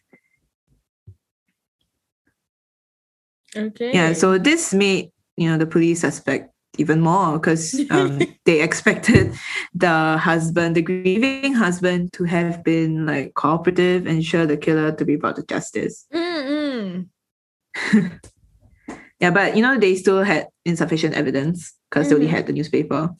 Okay. 3.55 3.93
Yeah, 3.93 4.13
so 4.13 4.37
this 4.37 4.73
made 4.73 5.09
you 5.35 5.49
know 5.49 5.57
the 5.57 5.65
police 5.65 6.01
suspect 6.01 6.53
even 6.79 7.01
more 7.01 7.37
because 7.37 7.75
um, 7.91 8.19
they 8.45 8.61
expected 8.61 9.35
the 9.75 10.17
husband, 10.17 10.75
the 10.75 10.81
grieving 10.81 11.53
husband, 11.53 12.13
to 12.13 12.23
have 12.23 12.63
been 12.63 13.05
like 13.05 13.33
cooperative 13.35 14.07
and 14.07 14.23
sure 14.23 14.45
the 14.45 14.57
killer 14.57 14.91
to 14.95 15.03
be 15.05 15.15
brought 15.15 15.35
to 15.35 15.43
justice. 15.43 16.07
Yeah, 19.19 19.31
but 19.31 19.57
you 19.57 19.61
know, 19.61 19.77
they 19.77 19.95
still 19.95 20.23
had 20.23 20.47
insufficient 20.63 21.13
evidence 21.13 21.75
because 21.91 22.07
they 22.07 22.15
only 22.15 22.27
Mhm. 22.27 22.39
had 22.39 22.47
the 22.47 22.53
newspaper. 22.53 23.11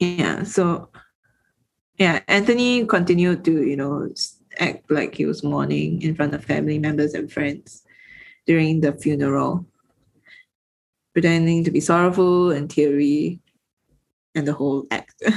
Yeah, 0.00 0.44
so 0.44 0.88
yeah, 1.98 2.20
Anthony 2.26 2.86
continued 2.86 3.44
to, 3.44 3.62
you 3.68 3.76
know, 3.76 4.08
act 4.58 4.90
like 4.90 5.14
he 5.14 5.26
was 5.26 5.44
mourning 5.44 6.00
in 6.00 6.14
front 6.16 6.32
of 6.32 6.42
family 6.42 6.78
members 6.78 7.12
and 7.12 7.30
friends 7.30 7.84
during 8.46 8.80
the 8.80 8.92
funeral, 8.96 9.66
pretending 11.20 11.62
to 11.64 11.70
be 11.70 11.80
sorrowful 11.80 12.50
and 12.50 12.70
teary 12.70 13.40
and 14.34 14.48
the 14.48 14.52
whole 14.54 14.86
act. 14.90 15.22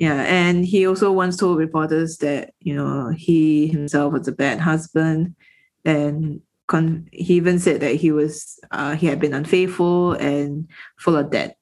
Yeah, 0.00 0.22
and 0.28 0.64
he 0.64 0.86
also 0.86 1.10
once 1.10 1.36
told 1.36 1.58
reporters 1.58 2.18
that 2.18 2.54
you 2.60 2.72
know 2.72 3.08
he 3.08 3.66
himself 3.66 4.12
was 4.12 4.28
a 4.28 4.32
bad 4.32 4.60
husband, 4.60 5.34
and 5.84 6.40
con- 6.68 7.08
he 7.10 7.34
even 7.34 7.58
said 7.58 7.80
that 7.80 7.96
he 7.96 8.12
was 8.12 8.60
uh, 8.70 8.94
he 8.94 9.08
had 9.08 9.18
been 9.18 9.34
unfaithful 9.34 10.12
and 10.12 10.68
full 11.00 11.16
of 11.16 11.32
debt. 11.32 11.56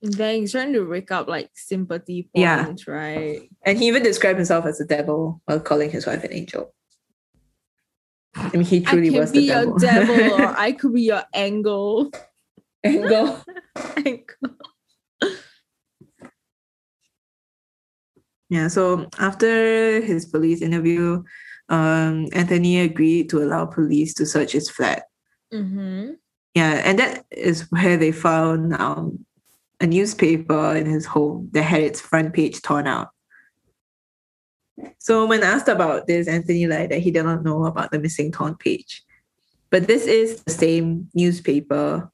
Then 0.00 0.40
he's 0.40 0.52
trying 0.52 0.72
to 0.72 0.84
rake 0.86 1.10
up 1.12 1.28
like 1.28 1.50
sympathy 1.52 2.30
Yeah. 2.32 2.64
points, 2.64 2.88
right? 2.88 3.42
And 3.66 3.76
he 3.78 3.86
even 3.88 4.02
described 4.02 4.38
himself 4.38 4.64
as 4.64 4.80
a 4.80 4.86
devil 4.86 5.42
while 5.44 5.60
calling 5.60 5.90
his 5.90 6.06
wife 6.06 6.24
an 6.24 6.32
angel. 6.32 6.72
I 8.34 8.50
mean, 8.52 8.62
he 8.64 8.80
truly 8.80 9.08
I 9.08 9.12
can 9.12 9.20
was 9.20 9.32
the 9.32 9.40
be 9.40 9.46
devil. 9.48 9.70
your 9.70 9.78
devil, 9.78 10.32
or 10.42 10.46
I 10.58 10.72
could 10.72 10.94
be 10.94 11.02
your 11.02 11.22
angle. 11.34 12.10
Angel. 12.84 13.42
Angle. 13.96 14.24
Yeah, 18.50 18.68
so 18.68 19.08
after 19.18 20.00
his 20.00 20.24
police 20.24 20.62
interview, 20.62 21.22
um, 21.68 22.28
Anthony 22.32 22.80
agreed 22.80 23.28
to 23.30 23.42
allow 23.42 23.66
police 23.66 24.14
to 24.14 24.24
search 24.26 24.52
his 24.52 24.70
flat. 24.70 25.04
Mm-hmm. 25.52 26.12
Yeah, 26.54 26.80
and 26.84 26.98
that 26.98 27.24
is 27.30 27.70
where 27.70 27.96
they 27.96 28.10
found 28.10 28.74
um, 28.74 29.24
a 29.80 29.86
newspaper 29.86 30.74
in 30.74 30.86
his 30.86 31.04
home 31.04 31.50
that 31.52 31.62
had 31.62 31.82
its 31.82 32.00
front 32.00 32.32
page 32.32 32.62
torn 32.62 32.86
out. 32.86 33.08
So 34.98 35.26
when 35.26 35.42
asked 35.42 35.68
about 35.68 36.06
this, 36.06 36.28
Anthony 36.28 36.66
lied 36.66 36.90
that 36.90 37.00
he 37.00 37.10
did 37.10 37.24
not 37.24 37.42
know 37.44 37.64
about 37.64 37.90
the 37.90 37.98
missing 37.98 38.30
torn 38.32 38.54
page. 38.56 39.02
But 39.70 39.86
this 39.86 40.06
is 40.06 40.42
the 40.42 40.52
same 40.52 41.08
newspaper. 41.14 42.10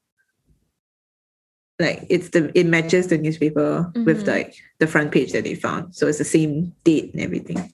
Like 1.79 2.05
it's 2.09 2.29
the 2.29 2.51
it 2.57 2.65
matches 2.65 3.07
the 3.07 3.17
newspaper 3.17 3.91
with 3.95 4.23
Mhm. 4.23 4.27
like 4.27 4.55
the 4.79 4.87
front 4.87 5.11
page 5.11 5.31
that 5.33 5.43
they 5.43 5.55
found. 5.55 5.95
So 5.95 6.07
it's 6.07 6.17
the 6.17 6.23
same 6.25 6.73
date 6.83 7.13
and 7.13 7.21
everything. 7.21 7.71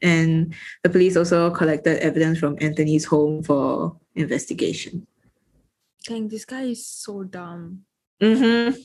And 0.00 0.54
the 0.82 0.90
police 0.90 1.16
also 1.16 1.50
collected 1.50 1.98
evidence 2.02 2.38
from 2.38 2.56
Anthony's 2.60 3.04
home 3.04 3.42
for 3.42 3.96
investigation. 4.14 5.06
Dang, 6.06 6.28
this 6.28 6.44
guy 6.44 6.62
is 6.62 6.84
so 6.86 7.22
dumb. 7.22 7.82
Mm-hmm. 8.20 8.80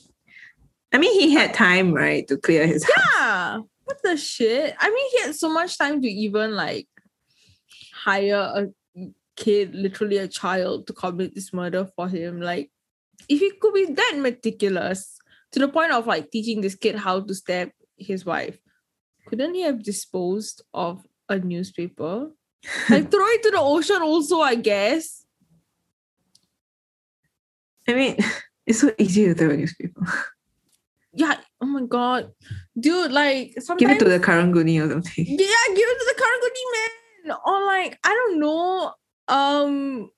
I 0.92 0.98
mean, 0.98 1.20
he 1.20 1.34
had 1.34 1.54
time, 1.54 1.92
right, 1.92 2.26
to 2.28 2.36
clear 2.36 2.66
his 2.66 2.86
house. 2.94 3.64
What 3.88 4.02
the 4.02 4.18
shit? 4.18 4.74
I 4.78 4.90
mean, 4.90 5.10
he 5.12 5.20
had 5.22 5.34
so 5.34 5.48
much 5.48 5.78
time 5.78 6.02
to 6.02 6.08
even 6.08 6.54
like 6.54 6.86
hire 7.90 8.34
a 8.54 8.68
kid, 9.34 9.74
literally 9.74 10.18
a 10.18 10.28
child, 10.28 10.86
to 10.86 10.92
commit 10.92 11.34
this 11.34 11.54
murder 11.54 11.88
for 11.96 12.06
him. 12.06 12.38
Like, 12.38 12.70
if 13.30 13.40
he 13.40 13.50
could 13.50 13.72
be 13.72 13.86
that 13.86 14.16
meticulous 14.18 15.18
to 15.52 15.58
the 15.58 15.68
point 15.68 15.92
of 15.92 16.06
like 16.06 16.30
teaching 16.30 16.60
this 16.60 16.74
kid 16.74 16.96
how 16.96 17.20
to 17.20 17.34
stab 17.34 17.70
his 17.96 18.26
wife, 18.26 18.58
couldn't 19.26 19.54
he 19.54 19.62
have 19.62 19.82
disposed 19.82 20.60
of 20.74 21.06
a 21.30 21.38
newspaper? 21.38 22.28
Like, 22.90 23.10
throw 23.10 23.24
it 23.24 23.42
to 23.44 23.52
the 23.52 23.60
ocean, 23.60 24.02
also, 24.02 24.40
I 24.40 24.56
guess. 24.56 25.24
I 27.88 27.94
mean, 27.94 28.18
it's 28.66 28.80
so 28.80 28.92
easy 28.98 29.24
to 29.24 29.34
throw 29.34 29.48
a 29.48 29.56
newspaper. 29.56 30.06
Yeah. 31.14 31.38
Oh 31.60 31.66
my 31.66 31.82
god, 31.82 32.30
dude! 32.78 33.10
Like 33.10 33.54
sometimes 33.58 33.80
Give 33.80 33.90
it 33.90 33.98
to 33.98 34.08
the 34.08 34.24
Karanguni 34.24 34.78
or 34.84 34.90
something. 34.90 35.26
Yeah, 35.28 35.74
give 35.74 35.88
it 35.88 35.98
to 35.98 36.14
the 36.14 36.22
Karanguni 36.22 36.64
man. 36.74 37.36
Or 37.44 37.66
like, 37.66 37.98
I 38.04 38.10
don't 38.10 38.40
know, 38.40 38.92
um 39.26 40.10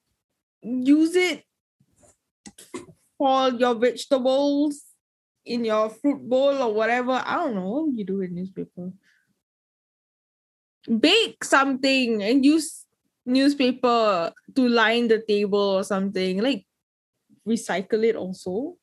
use 0.62 1.16
it 1.16 1.44
for 3.18 3.48
your 3.50 3.74
vegetables 3.74 4.82
in 5.44 5.64
your 5.64 5.88
fruit 5.90 6.20
bowl 6.28 6.62
or 6.62 6.72
whatever. 6.72 7.22
I 7.24 7.36
don't 7.36 7.54
know. 7.54 7.68
What 7.68 7.98
you 7.98 8.04
do 8.04 8.18
with 8.18 8.30
newspaper? 8.30 8.92
Bake 10.98 11.42
something 11.44 12.22
and 12.22 12.44
use 12.44 12.86
newspaper 13.26 14.32
to 14.54 14.68
line 14.68 15.08
the 15.08 15.22
table 15.26 15.80
or 15.80 15.84
something. 15.84 16.42
Like 16.42 16.66
recycle 17.46 18.04
it 18.04 18.16
also. 18.16 18.76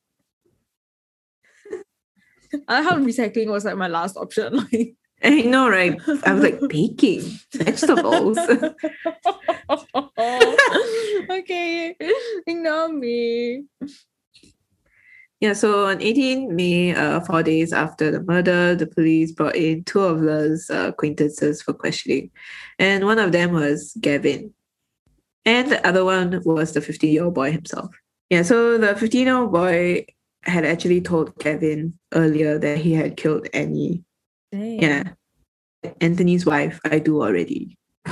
I 2.68 2.82
how 2.82 2.96
recycling 2.96 3.48
was 3.48 3.64
like 3.64 3.76
my 3.76 3.88
last 3.88 4.16
option. 4.16 4.66
Like 4.72 4.94
I 5.22 5.42
know, 5.42 5.68
right? 5.68 6.00
I 6.24 6.32
was 6.32 6.44
like, 6.44 6.60
baking 6.68 7.22
vegetables. 7.52 8.38
okay, 11.30 11.96
ignore 12.46 12.88
me. 12.92 13.64
yeah, 15.40 15.54
so 15.54 15.86
on 15.86 16.00
18 16.00 16.54
May, 16.54 16.94
uh, 16.94 17.18
four 17.22 17.42
days 17.42 17.72
after 17.72 18.12
the 18.12 18.22
murder, 18.22 18.76
the 18.76 18.86
police 18.86 19.32
brought 19.32 19.56
in 19.56 19.82
two 19.82 20.00
of 20.00 20.20
Ler's 20.20 20.70
uh, 20.70 20.90
acquaintances 20.90 21.62
for 21.62 21.72
questioning. 21.72 22.30
And 22.78 23.04
one 23.04 23.18
of 23.18 23.32
them 23.32 23.52
was 23.52 23.96
Gavin. 24.00 24.54
And 25.44 25.72
the 25.72 25.84
other 25.84 26.04
one 26.04 26.42
was 26.44 26.74
the 26.74 26.80
15 26.80 27.12
year 27.12 27.24
old 27.24 27.34
boy 27.34 27.50
himself. 27.50 27.90
Yeah, 28.30 28.42
so 28.42 28.78
the 28.78 28.94
15 28.94 29.26
year 29.26 29.36
old 29.36 29.50
boy 29.50 30.06
had 30.48 30.64
actually 30.64 31.00
told 31.00 31.36
Gavin 31.38 31.98
earlier 32.12 32.58
that 32.58 32.78
he 32.78 32.94
had 32.94 33.16
killed 33.16 33.48
Annie. 33.52 34.04
Dang. 34.50 34.82
Yeah. 34.82 35.02
Anthony's 36.00 36.44
wife, 36.44 36.80
I 36.84 36.98
do 36.98 37.22
already. 37.22 37.78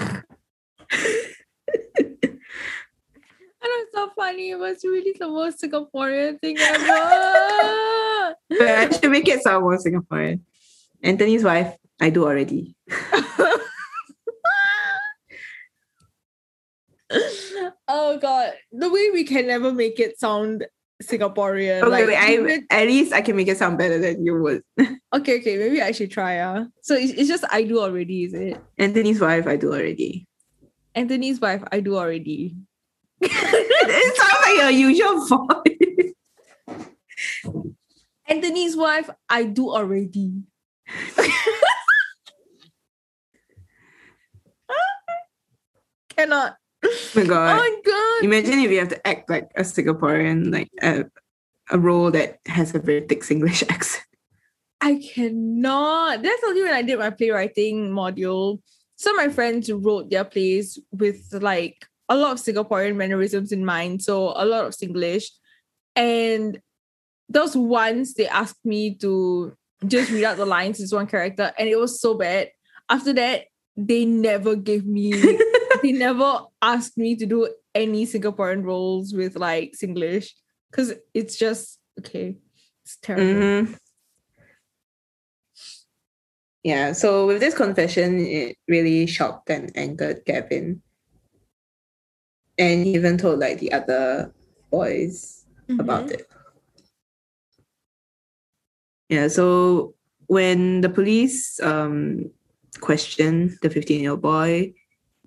And 3.67 3.75
it's 3.83 3.95
so 3.95 4.11
funny. 4.15 4.51
It 4.51 4.61
was 4.61 4.85
really 4.85 5.13
the 5.19 5.27
most 5.27 5.61
Singaporean 5.61 6.41
thing 6.41 6.57
ever. 6.57 8.37
But 8.49 8.61
I 8.61 8.89
should 8.91 9.11
make 9.11 9.27
it 9.27 9.43
sound 9.43 9.65
more 9.65 9.77
Singaporean. 9.77 10.43
Anthony's 11.03 11.43
wife, 11.43 11.75
I 12.01 12.11
do 12.11 12.25
already. 12.25 12.77
oh 17.89 18.19
god, 18.19 18.53
the 18.71 18.89
way 18.89 19.11
we 19.11 19.25
can 19.25 19.49
never 19.49 19.73
make 19.73 19.99
it 19.99 20.21
sound 20.21 20.65
Singaporean. 21.03 21.83
Okay, 21.83 21.91
like, 21.91 22.07
wait, 22.07 22.65
I, 22.71 22.81
at 22.81 22.87
least 22.87 23.13
I 23.13 23.21
can 23.21 23.37
make 23.37 23.49
it 23.49 23.59
sound 23.59 23.77
better 23.77 23.99
than 23.99 24.25
you 24.25 24.41
would. 24.41 24.63
okay, 25.13 25.41
okay, 25.41 25.57
maybe 25.59 25.83
I 25.83 25.93
should 25.93 26.11
try. 26.11 26.39
Uh. 26.39 26.65
So 26.83 26.95
it's, 26.95 27.13
it's 27.13 27.29
just 27.29 27.45
I 27.51 27.65
do 27.65 27.81
already, 27.81 28.25
is 28.25 28.35
it? 28.35 28.59
Anthony's 28.79 29.21
wife, 29.21 29.47
I 29.47 29.57
do 29.57 29.73
already. 29.73 30.27
Anthony's 30.95 31.41
wife, 31.41 31.63
I 31.71 31.81
do 31.81 31.97
already. 31.97 32.57
it 33.21 34.17
sounds 34.17 34.43
like 34.47 34.57
your 34.57 34.71
usual 34.71 35.27
voice. 35.27 36.15
Anthony's 38.29 38.77
wife, 38.77 39.11
I 39.29 39.45
do 39.45 39.71
already. 39.71 40.43
Cannot. 46.17 46.57
Oh 47.17 47.21
my 47.21 47.23
Oh 47.23 47.27
god. 47.27 47.57
my 47.57 47.77
god. 47.85 48.25
Imagine 48.25 48.59
if 48.61 48.71
you 48.71 48.79
have 48.79 48.89
to 48.91 49.07
act 49.07 49.29
like 49.31 49.49
a 49.57 49.63
Singaporean, 49.63 50.53
like 50.53 50.71
a, 50.83 51.05
a 51.71 51.79
role 51.79 52.11
that 52.13 52.39
has 52.47 52.75
a 52.75 52.79
very 52.79 53.07
thick 53.07 53.29
English 53.31 53.63
accent. 53.69 54.05
I 54.81 54.97
cannot. 54.97 56.23
That's 56.23 56.43
only 56.47 56.63
when 56.63 56.73
I 56.75 56.83
did 56.83 56.99
my 56.99 57.11
playwriting 57.11 57.91
module. 57.91 58.61
Some 58.97 59.19
of 59.19 59.27
my 59.27 59.33
friends 59.33 59.71
wrote 59.73 60.11
their 60.11 60.25
plays 60.25 60.79
with 60.93 61.33
like 61.33 61.87
a 62.09 62.17
lot 62.17 62.33
of 62.33 62.39
Singaporean 62.39 62.97
mannerisms 62.97 63.53
in 63.53 63.65
mind, 63.65 64.03
so 64.03 64.33
a 64.37 64.45
lot 64.45 64.67
of 64.67 64.75
Singlish. 64.75 65.27
And 65.97 66.61
those 67.29 67.57
once 67.57 68.15
they 68.15 68.29
asked 68.29 68.65
me 68.65 68.95
to 68.97 69.57
just 69.87 70.11
read 70.13 70.25
out 70.25 70.37
the 70.37 70.47
lines 70.47 70.81
as 70.81 70.93
one 70.93 71.07
character, 71.07 71.53
and 71.59 71.69
it 71.69 71.79
was 71.79 72.01
so 72.01 72.15
bad. 72.15 72.51
After 72.89 73.13
that, 73.15 73.47
they 73.77 74.05
never 74.05 74.55
gave 74.57 74.87
me, 74.87 75.13
they 75.83 75.93
never 75.93 76.41
asked 76.63 76.97
me 76.99 77.17
to 77.17 77.27
do 77.27 77.49
any 77.75 78.07
Singaporean 78.07 78.65
roles 78.65 79.13
with 79.13 79.37
like 79.37 79.75
Singlish 79.77 80.31
because 80.71 80.95
it's 81.15 81.37
just 81.37 81.79
okay. 81.99 82.37
It's 82.85 82.97
terrible. 83.03 83.25
Mhm. 83.25 83.79
Yeah, 86.63 86.93
so 86.93 87.27
with 87.29 87.39
this 87.39 87.55
confession, 87.55 88.19
it 88.19 88.57
really 88.67 89.07
shocked 89.07 89.51
and 89.51 89.71
angered 89.77 90.25
Gavin. 90.27 90.83
And 92.59 92.85
he 92.85 92.95
even 92.95 93.19
told 93.19 93.39
like 93.39 93.61
the 93.61 93.73
other 93.73 94.33
boys 94.71 95.45
about 95.79 96.11
it. 96.11 96.27
Yeah, 99.09 99.29
so 99.29 99.95
when 100.27 100.81
the 100.81 100.89
police 100.89 101.61
um 101.61 102.31
questioned 102.81 103.59
the 103.63 103.71
15-year-old 103.71 104.21
boy, 104.23 104.75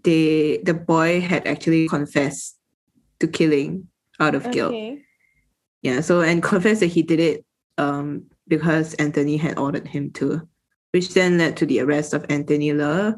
they 0.03 0.57
the 0.63 0.73
boy 0.73 1.21
had 1.21 1.47
actually 1.47 1.87
confessed 1.87 2.57
to 3.19 3.27
killing 3.27 3.87
out 4.19 4.35
of 4.35 4.51
guilt. 4.51 4.75
Yeah, 5.81 6.01
so 6.01 6.21
and 6.21 6.43
confessed 6.43 6.81
that 6.81 6.87
he 6.87 7.03
did 7.03 7.19
it 7.19 7.45
um 7.77 8.25
because 8.47 8.93
Anthony 8.95 9.37
had 9.37 9.57
ordered 9.57 9.87
him 9.87 10.11
to, 10.11 10.47
which 10.91 11.13
then 11.13 11.37
led 11.37 11.57
to 11.57 11.65
the 11.65 11.79
arrest 11.81 12.13
of 12.13 12.25
Anthony 12.29 12.73
Ler, 12.73 13.15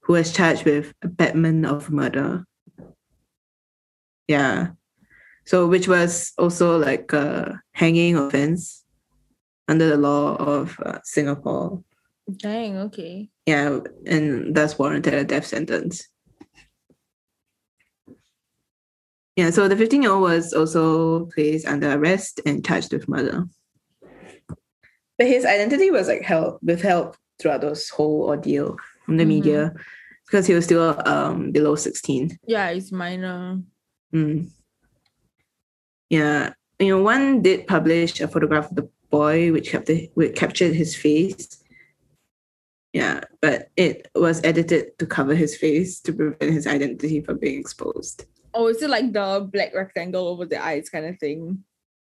who 0.00 0.12
was 0.12 0.32
charged 0.32 0.64
with 0.64 0.94
abetment 1.02 1.66
of 1.66 1.90
murder. 1.90 2.44
Yeah. 4.28 4.68
So 5.44 5.66
which 5.66 5.88
was 5.88 6.32
also 6.38 6.78
like 6.78 7.12
a 7.12 7.60
hanging 7.72 8.16
offense 8.16 8.84
under 9.66 9.88
the 9.88 9.96
law 9.96 10.36
of 10.36 10.78
uh, 10.84 10.98
Singapore. 11.04 11.82
Dang, 12.36 12.76
okay. 12.78 13.30
Yeah, 13.46 13.80
and 14.06 14.54
thus 14.54 14.78
warranted 14.78 15.14
a 15.14 15.24
death 15.24 15.46
sentence. 15.46 16.08
Yeah, 19.38 19.50
so 19.50 19.68
the 19.68 19.76
15 19.76 20.02
year 20.02 20.10
old 20.10 20.22
was 20.22 20.52
also 20.52 21.26
placed 21.26 21.64
under 21.64 21.92
arrest 21.92 22.40
and 22.44 22.66
charged 22.66 22.92
with 22.92 23.08
murder. 23.08 23.44
But 25.16 25.28
his 25.28 25.44
identity 25.44 25.92
was 25.92 26.08
like 26.08 26.22
held 26.22 26.58
withheld 26.60 27.16
throughout 27.38 27.60
this 27.60 27.88
whole 27.88 28.22
ordeal 28.24 28.76
from 29.06 29.16
the 29.16 29.22
Mhm. 29.22 29.28
media 29.28 29.74
because 30.26 30.48
he 30.48 30.54
was 30.54 30.64
still 30.64 31.00
um 31.06 31.52
below 31.52 31.76
16. 31.76 32.36
Yeah, 32.48 32.68
it's 32.70 32.90
minor. 32.90 33.62
Mm. 34.12 34.50
Yeah, 36.10 36.54
you 36.80 36.88
know, 36.88 37.02
one 37.04 37.40
did 37.40 37.68
publish 37.68 38.20
a 38.20 38.26
photograph 38.26 38.70
of 38.70 38.74
the 38.74 38.88
boy 39.08 39.52
which 39.52 39.70
kept 39.70 39.86
the, 39.86 40.10
which 40.14 40.34
captured 40.34 40.74
his 40.74 40.96
face. 40.96 41.62
Yeah, 42.92 43.20
but 43.40 43.68
it 43.76 44.08
was 44.16 44.42
edited 44.42 44.98
to 44.98 45.06
cover 45.06 45.36
his 45.36 45.56
face 45.56 46.00
to 46.00 46.12
prevent 46.12 46.52
his 46.54 46.66
identity 46.66 47.20
from 47.20 47.38
being 47.38 47.60
exposed. 47.60 48.24
Oh, 48.58 48.66
is 48.66 48.82
it 48.82 48.90
like 48.90 49.12
the 49.12 49.48
black 49.52 49.72
rectangle 49.72 50.26
over 50.26 50.44
the 50.44 50.60
eyes 50.60 50.90
kind 50.90 51.06
of 51.06 51.16
thing? 51.20 51.62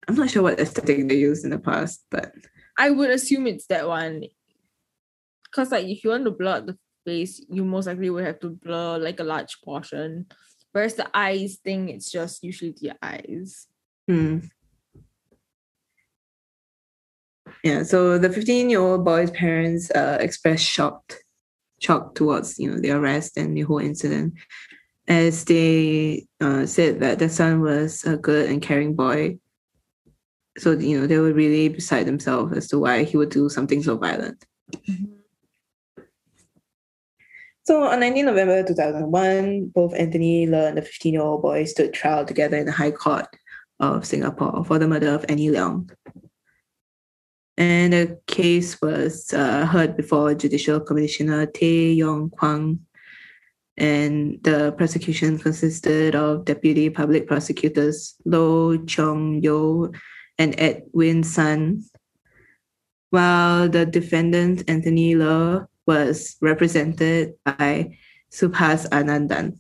I'm 0.08 0.14
not 0.14 0.30
sure 0.30 0.44
what 0.44 0.60
aesthetic 0.60 1.08
they 1.10 1.16
used 1.16 1.44
in 1.44 1.50
the 1.50 1.58
past, 1.58 2.06
but 2.12 2.34
I 2.78 2.92
would 2.92 3.10
assume 3.10 3.48
it's 3.48 3.66
that 3.66 3.88
one. 3.88 4.26
Cause 5.52 5.72
like 5.72 5.88
if 5.88 6.04
you 6.04 6.12
want 6.12 6.26
to 6.26 6.30
blur 6.30 6.58
out 6.58 6.68
the 6.68 6.78
face, 7.04 7.44
you 7.50 7.66
most 7.66 7.88
likely 7.88 8.12
would 8.12 8.26
have 8.26 8.40
to 8.42 8.52
blur 8.52 9.00
like 9.00 9.20
a 9.20 9.24
large 9.24 9.60
portion. 9.64 10.28
Whereas 10.72 10.94
the 10.94 11.10
eyes 11.18 11.58
thing, 11.64 11.90
it's 11.90 12.12
just 12.12 12.44
usually 12.44 12.76
the 12.80 12.92
eyes. 13.02 13.66
Hmm. 14.08 14.42
Yeah, 17.64 17.82
so 17.82 18.20
the 18.20 18.30
15 18.30 18.70
year 18.70 18.82
old 18.82 19.04
boy's 19.04 19.32
parents 19.32 19.90
uh, 19.90 20.20
expressed 20.22 20.66
shocked, 20.66 21.24
shock 21.82 22.14
towards 22.14 22.60
you 22.60 22.70
know 22.70 22.78
the 22.78 22.92
arrest 22.92 23.36
and 23.36 23.58
the 23.58 23.62
whole 23.62 23.80
incident, 23.80 24.36
as 25.08 25.46
they 25.46 26.28
uh, 26.42 26.66
said 26.66 27.00
that 27.00 27.20
their 27.20 27.30
son 27.30 27.62
was 27.62 28.04
a 28.06 28.18
good 28.18 28.50
and 28.50 28.62
caring 28.62 28.96
boy. 28.96 29.38
So 30.58 30.72
you 30.72 31.00
know 31.00 31.08
they 31.08 31.18
were 31.18 31.34
really 31.34 31.70
beside 31.70 32.06
themselves 32.06 32.56
as 32.56 32.68
to 32.70 32.80
why 32.80 33.04
he 33.04 33.18
would 33.18 33.30
do 33.30 33.50
something 33.50 33.84
so 33.84 33.98
violent. 33.98 34.46
So 37.66 37.84
on 37.84 38.00
19 38.00 38.26
November 38.26 38.64
2001, 38.64 39.72
both 39.74 39.96
Anthony 39.96 40.46
Ler 40.46 40.68
and 40.68 40.78
the 40.78 40.84
15 40.84 41.14
year 41.14 41.24
old 41.24 41.42
boy 41.42 41.66
stood 41.66 41.94
trial 41.94 42.24
together 42.24 42.58
in 42.58 42.68
the 42.68 42.72
High 42.72 42.92
Court 42.92 43.26
of 43.80 44.06
Singapore 44.06 44.64
for 44.66 44.78
the 44.78 44.88
murder 44.88 45.14
of 45.14 45.26
Annie 45.28 45.50
Leong. 45.50 45.90
And 47.58 47.94
the 47.94 48.20
case 48.28 48.80
was 48.82 49.34
uh, 49.34 49.66
heard 49.66 49.98
before 49.98 50.36
Judicial 50.36 50.80
Commissioner 50.80 51.46
Tay 51.46 51.94
Yong 51.94 52.30
Kwang. 52.30 52.80
And 53.78 54.40
the 54.44 54.74
prosecution 54.78 55.38
consisted 55.38 56.16
of 56.16 56.46
Deputy 56.46 56.90
Public 56.90 57.28
Prosecutors 57.28 58.16
Lo 58.26 58.78
Chong 58.86 59.42
Yo 59.44 59.92
and 60.38 60.56
Edwin 60.58 61.24
Sun, 61.24 61.84
while 63.10 63.68
the 63.68 63.86
defendant 63.86 64.64
Anthony 64.70 65.16
Ler 65.16 65.68
was 65.86 66.38
represented 66.42 67.36
by 67.44 67.98
Subhas 68.32 68.88
Anandan. 68.90 69.60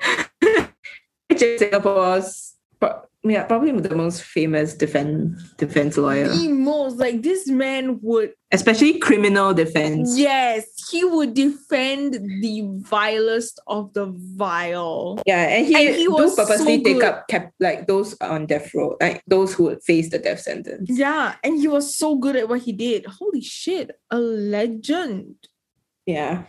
Singapore's 1.58 2.54
yeah, 3.26 3.44
probably 3.44 3.72
the 3.72 3.94
most 3.96 4.22
famous 4.22 4.74
defense 4.74 5.42
defense 5.56 5.96
lawyer, 5.96 6.28
The 6.28 6.48
most 6.48 6.98
like 6.98 7.22
this 7.22 7.48
man 7.48 7.98
would 8.02 8.34
especially 8.52 8.98
criminal 8.98 9.54
defense. 9.54 10.18
yes, 10.18 10.66
he 10.90 11.04
would 11.04 11.32
defend 11.32 12.14
the 12.42 12.68
vilest 12.82 13.60
of 13.66 13.94
the 13.94 14.12
vile. 14.36 15.22
Yeah, 15.26 15.48
and 15.48 15.66
he, 15.66 15.74
And 15.74 15.96
he 15.96 16.04
do 16.04 16.32
purposely 16.36 16.76
so 16.78 16.82
take 16.84 17.02
up 17.02 17.26
cap 17.28 17.50
like 17.60 17.86
those 17.86 18.14
on 18.20 18.44
death 18.44 18.74
row, 18.74 18.96
like 19.00 19.22
those 19.26 19.54
who 19.54 19.64
would 19.64 19.82
face 19.82 20.10
the 20.10 20.18
death 20.18 20.40
sentence. 20.40 20.90
Yeah, 20.90 21.36
and 21.42 21.58
he 21.58 21.66
was 21.66 21.96
so 21.96 22.16
good 22.16 22.36
at 22.36 22.48
what 22.48 22.60
he 22.60 22.72
did. 22.72 23.06
Holy 23.06 23.40
shit, 23.40 23.90
a 24.10 24.18
legend. 24.18 25.36
Yeah. 26.04 26.44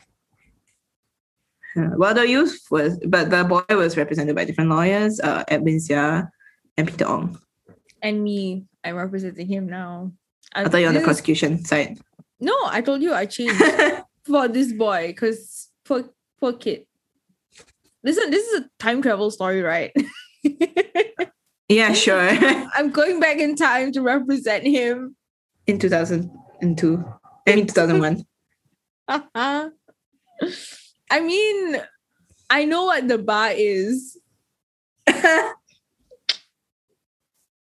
Well, 1.78 2.14
the 2.14 2.28
youth 2.28 2.58
was, 2.72 2.98
but 3.06 3.30
the 3.32 3.44
boy 3.44 3.64
was 3.76 3.98
represented 3.98 4.36
by 4.36 4.46
different 4.46 4.70
lawyers, 4.70 5.20
uh, 5.20 5.44
Edwin 5.50 5.80
Sia 5.82 6.30
and 6.78 6.88
Peter 6.88 7.08
Ong. 7.08 7.40
And 8.02 8.24
me, 8.24 8.66
I'm 8.84 8.96
representing 8.96 9.48
him 9.48 9.68
now. 9.68 10.12
I 10.54 10.66
thought 10.66 10.78
you 10.78 10.84
were 10.84 10.90
on 10.90 10.96
the 10.96 11.02
prosecution 11.02 11.64
side. 11.66 12.00
No, 12.40 12.56
I 12.68 12.82
told 12.82 13.02
you 13.02 13.14
I 13.14 13.26
changed 13.26 13.62
for 14.24 14.48
this 14.48 14.72
boy 14.72 15.08
because 15.08 15.70
poor 15.84 16.10
poor 16.40 16.54
kid. 16.54 16.86
Listen, 18.04 18.30
this 18.30 18.48
is 18.48 18.62
a 18.62 18.70
time 18.80 19.02
travel 19.02 19.32
story, 19.32 19.62
right? 19.62 19.92
yeah, 21.70 21.94
sure. 21.94 22.30
I'm 22.76 22.92
going 22.92 23.20
back 23.20 23.38
in 23.38 23.56
time 23.56 23.92
to 23.94 24.02
represent 24.02 24.64
him. 24.64 25.16
In 25.66 25.80
2002. 25.80 27.04
I 27.48 27.56
mean, 27.56 27.68
2001. 27.68 28.24
I 29.08 29.72
mean, 31.20 31.82
I 32.50 32.66
know 32.66 32.86
what 32.86 33.08
the 33.08 33.18
bar 33.18 33.52
is. 33.56 34.18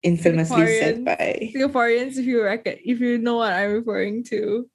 Infamously 0.03 0.66
said 0.78 1.05
by. 1.05 1.53
Singaporeans, 1.55 2.16
if 2.16 2.24
you 2.24 2.42
reckon, 2.42 2.76
if 2.84 3.01
you 3.01 3.18
know 3.18 3.36
what 3.36 3.53
I'm 3.53 3.72
referring 3.72 4.24
to. 4.24 4.68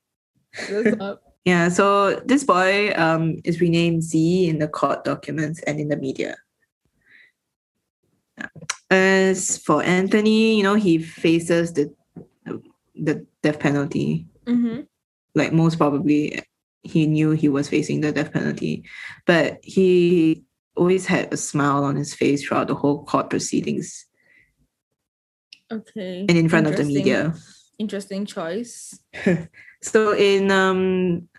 Yeah, 1.46 1.70
so 1.70 2.16
this 2.26 2.44
boy 2.44 2.92
um, 2.96 3.38
is 3.44 3.62
renamed 3.62 4.02
Z 4.02 4.50
in 4.50 4.58
the 4.58 4.68
court 4.68 5.04
documents 5.04 5.62
and 5.62 5.80
in 5.80 5.90
the 5.90 5.96
media. 5.96 6.38
As 8.90 9.60
for 9.60 9.84
Anthony, 9.84 10.58
you 10.58 10.64
know, 10.64 10.74
he 10.74 10.98
faces 10.98 11.74
the 11.74 11.94
the 12.96 13.26
death 13.44 13.60
penalty. 13.60 14.26
Mm-hmm. 14.46 14.82
Like 15.36 15.54
most 15.54 15.78
probably, 15.78 16.42
he 16.82 17.06
knew 17.06 17.32
he 17.32 17.48
was 17.48 17.70
facing 17.70 18.02
the 18.02 18.12
death 18.12 18.34
penalty, 18.34 18.84
but 19.28 19.60
he 19.62 20.44
always 20.76 21.06
had 21.06 21.32
a 21.32 21.38
smile 21.38 21.84
on 21.84 21.96
his 21.96 22.16
face 22.16 22.44
throughout 22.44 22.68
the 22.68 22.76
whole 22.76 23.06
court 23.06 23.30
proceedings 23.30 24.06
Okay. 25.72 26.26
and 26.28 26.38
in 26.38 26.48
front 26.50 26.68
of 26.68 26.78
the 26.78 26.84
media. 26.84 27.34
Interesting 27.80 28.26
choice. 28.26 28.98
So 29.82 30.16
in 30.18 30.50
um 30.50 31.30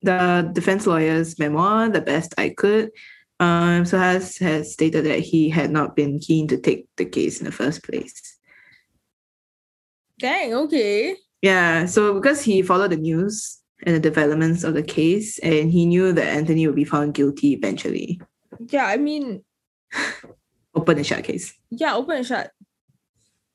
the 0.00 0.48
defense 0.54 0.86
lawyer's 0.86 1.38
memoir, 1.38 1.90
The 1.90 2.00
Best 2.00 2.32
I 2.38 2.50
Could, 2.56 2.90
um 3.40 3.84
Subhas 3.84 4.38
has 4.40 4.72
stated 4.72 5.04
that 5.04 5.18
he 5.20 5.50
had 5.50 5.70
not 5.70 5.94
been 5.94 6.18
keen 6.18 6.48
to 6.48 6.56
take 6.56 6.88
the 6.96 7.04
case 7.04 7.40
in 7.40 7.44
the 7.44 7.52
first 7.52 7.82
place. 7.84 8.38
Dang, 10.18 10.54
okay. 10.54 11.16
Yeah, 11.42 11.84
so 11.86 12.14
because 12.14 12.40
he 12.42 12.62
followed 12.62 12.90
the 12.90 12.96
news 12.96 13.58
and 13.84 13.94
the 13.94 14.00
developments 14.00 14.64
of 14.64 14.72
the 14.74 14.82
case, 14.82 15.38
and 15.40 15.70
he 15.70 15.84
knew 15.86 16.12
that 16.12 16.26
Anthony 16.26 16.66
would 16.66 16.74
be 16.74 16.84
found 16.88 17.14
guilty 17.14 17.52
eventually. 17.52 18.20
Yeah, 18.58 18.86
I 18.86 18.96
mean, 18.96 19.44
Open 20.74 20.96
and 20.96 21.06
shut 21.06 21.24
case. 21.24 21.54
yeah, 21.70 21.94
open 21.94 22.16
and 22.16 22.26
shut. 22.26 22.50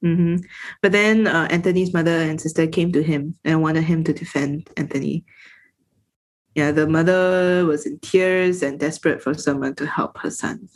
Hmm 0.04 0.36
But 0.82 0.92
then 0.92 1.28
uh, 1.28 1.48
Anthony's 1.50 1.94
mother 1.94 2.12
and 2.12 2.40
sister 2.40 2.68
came 2.68 2.92
to 2.92 3.02
him 3.02 3.36
and 3.46 3.62
wanted 3.62 3.86
him 3.86 4.04
to 4.04 4.14
defend 4.14 4.70
Anthony. 4.76 5.24
Yeah, 6.56 6.72
the 6.72 6.86
mother 6.86 7.66
was 7.66 7.86
in 7.86 8.00
tears 8.00 8.62
and 8.62 8.78
desperate 8.80 9.24
for 9.24 9.34
someone 9.34 9.76
to 9.76 9.88
help 9.88 10.18
her 10.20 10.30
son. 10.30 10.68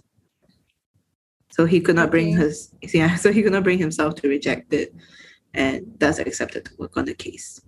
So 1.51 1.65
he 1.65 1.81
could 1.81 1.95
not 1.97 2.09
bring 2.09 2.37
his 2.37 2.73
yeah, 2.81 3.15
so 3.23 3.33
he 3.33 3.43
could 3.43 3.51
not 3.51 3.63
bring 3.63 3.79
himself 3.79 4.15
to 4.15 4.29
reject 4.29 4.73
it 4.73 4.95
and 5.53 5.93
thus 5.99 6.19
accepted 6.19 6.65
to 6.65 6.71
work 6.79 6.95
on 6.95 7.05
the 7.05 7.13
case. 7.13 7.59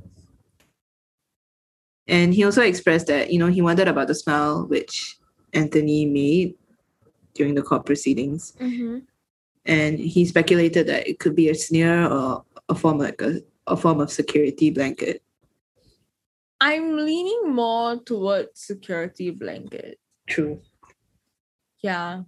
And 2.07 2.33
he 2.33 2.43
also 2.43 2.61
expressed 2.63 3.07
that, 3.07 3.31
you 3.31 3.37
know, 3.37 3.47
he 3.47 3.61
wondered 3.61 3.87
about 3.87 4.07
the 4.07 4.15
smile 4.15 4.65
which 4.65 5.17
Anthony 5.53 6.05
made 6.05 6.55
during 7.33 7.55
the 7.55 7.61
court 7.61 7.85
proceedings 7.85 8.53
Mm-hmm. 8.59 8.99
And 9.65 9.99
he 9.99 10.25
speculated 10.25 10.87
that 10.87 11.07
it 11.07 11.19
could 11.19 11.35
be 11.35 11.49
a 11.49 11.55
sneer 11.55 12.07
or 12.07 12.43
a 12.69 12.75
form 12.75 12.97
like 12.97 13.21
a, 13.21 13.41
a 13.67 13.75
form 13.77 13.99
of 13.99 14.11
security 14.11 14.69
blanket. 14.69 15.21
I'm 16.61 16.97
leaning 16.97 17.53
more 17.53 17.97
towards 18.03 18.59
security 18.59 19.31
blanket. 19.31 19.97
True. 20.27 20.61
Yeah. 21.81 22.23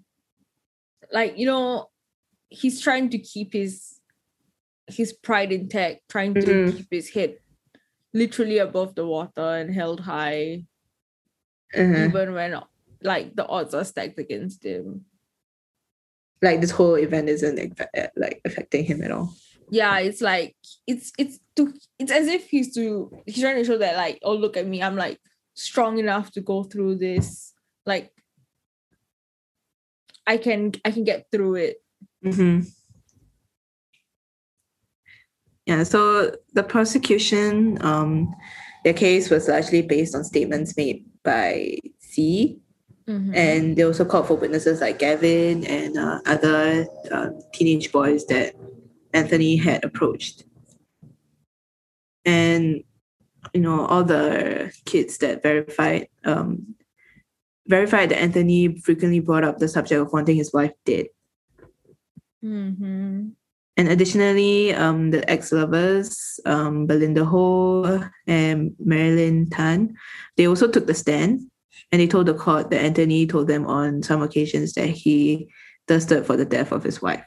Like, 1.12 1.38
you 1.38 1.46
know, 1.46 1.90
he's 2.50 2.80
trying 2.82 3.10
to 3.10 3.18
keep 3.20 3.54
his 3.54 3.98
his 4.88 5.14
pride 5.14 5.52
intact, 5.54 6.02
trying 6.10 6.34
to 6.34 6.40
Mhm. 6.42 6.76
keep 6.76 6.88
his 6.92 7.10
head 7.10 7.38
literally 8.14 8.58
above 8.58 8.94
the 8.96 9.06
water 9.06 9.56
and 9.56 9.74
held 9.74 10.02
high, 10.02 10.66
Uh-huh. 11.74 12.06
even 12.10 12.34
when 12.34 12.60
like 13.02 13.36
the 13.36 13.46
odds 13.48 13.74
are 13.74 13.86
stacked 13.86 14.20
against 14.20 14.64
him. 14.66 15.06
Like 16.42 16.62
this 16.62 16.72
whole 16.72 16.96
event 16.96 17.30
isn't 17.30 17.56
like, 17.56 18.10
like 18.16 18.42
affecting 18.46 18.86
him 18.86 19.04
at 19.04 19.12
all. 19.12 19.34
Yeah, 19.70 20.00
it's 20.00 20.22
like 20.22 20.56
it's 20.88 21.14
it's 21.18 21.40
to 21.56 21.74
it's 22.00 22.12
as 22.12 22.28
if 22.28 22.50
he's 22.50 22.74
to 22.76 23.12
he's 23.26 23.42
trying 23.42 23.58
to 23.58 23.64
show 23.64 23.78
that 23.78 23.96
like, 23.96 24.20
oh 24.24 24.36
look 24.36 24.58
at 24.58 24.68
me, 24.68 24.82
I'm 24.82 24.96
like 24.96 25.20
strong 25.54 25.98
enough 25.98 26.32
to 26.32 26.42
go 26.42 26.64
through 26.64 26.96
this. 26.96 27.54
Like 27.86 28.12
I 30.28 30.38
can 30.38 30.74
I 30.84 30.92
can 30.92 31.04
get 31.04 31.28
through 31.32 31.56
it. 31.56 31.78
Mm-hmm. 32.26 32.68
Yeah, 35.66 35.84
so 35.84 36.36
the 36.54 36.64
prosecution, 36.64 37.78
um, 37.82 38.36
their 38.84 38.94
case 38.94 39.30
was 39.30 39.48
largely 39.48 39.82
based 39.82 40.16
on 40.16 40.24
statements 40.24 40.76
made 40.76 41.06
by 41.24 41.78
Z, 42.04 42.60
Mhm. 43.12 43.36
and 43.36 43.76
they 43.76 43.84
also 43.84 44.06
called 44.06 44.28
for 44.28 44.36
witnesses 44.40 44.80
like 44.80 45.00
Gavin 45.00 45.66
and 45.66 45.98
uh, 45.98 46.20
other 46.26 46.88
uh, 47.12 47.30
teenage 47.52 47.92
boys 47.92 48.26
that 48.28 48.56
Anthony 49.14 49.58
had 49.58 49.84
approached. 49.84 50.46
And 52.24 52.84
you 53.54 53.60
know, 53.60 53.86
all 53.86 54.04
the 54.04 54.72
kids 54.86 55.18
that 55.20 55.44
verified 55.44 56.08
um, 56.24 56.76
verified 57.68 58.10
that 58.10 58.22
Anthony 58.22 58.80
frequently 58.80 59.20
brought 59.20 59.44
up 59.44 59.58
the 59.60 59.68
subject 59.68 60.00
of 60.00 60.14
wanting 60.14 60.38
his 60.38 60.54
wife 60.54 60.72
dead. 60.86 61.08
Mhm. 62.44 63.32
And 63.78 63.88
additionally, 63.88 64.74
um, 64.74 65.12
the 65.12 65.28
ex-lovers, 65.30 66.40
um, 66.46 66.86
Belinda 66.88 67.26
Ho 67.26 68.04
and 68.28 68.76
Marilyn 68.80 69.50
Tan, 69.50 69.96
they 70.38 70.46
also 70.48 70.68
took 70.68 70.88
the 70.88 70.94
stand 70.94 71.51
and 71.92 72.02
they 72.02 72.08
told 72.08 72.26
the 72.26 72.34
court 72.34 72.70
that 72.70 72.82
Anthony 72.82 73.28
told 73.28 73.48
them 73.48 73.66
on 73.66 74.02
some 74.04 74.22
occasions 74.22 74.74
that 74.74 74.88
he 74.88 75.50
thirsted 75.88 76.26
for 76.26 76.38
the 76.38 76.46
death 76.46 76.72
of 76.72 76.84
his 76.84 77.02
wife. 77.02 77.26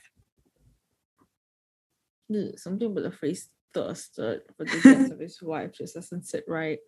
Something 2.56 2.90
about 2.90 3.04
the 3.04 3.12
phrase 3.12 3.48
thirsted 3.74 4.42
for 4.56 4.64
the 4.64 4.80
death 4.82 5.10
of 5.10 5.20
his 5.20 5.42
wife 5.42 5.72
just 5.72 5.94
doesn't 5.94 6.26
sit 6.26 6.44
right. 6.48 6.78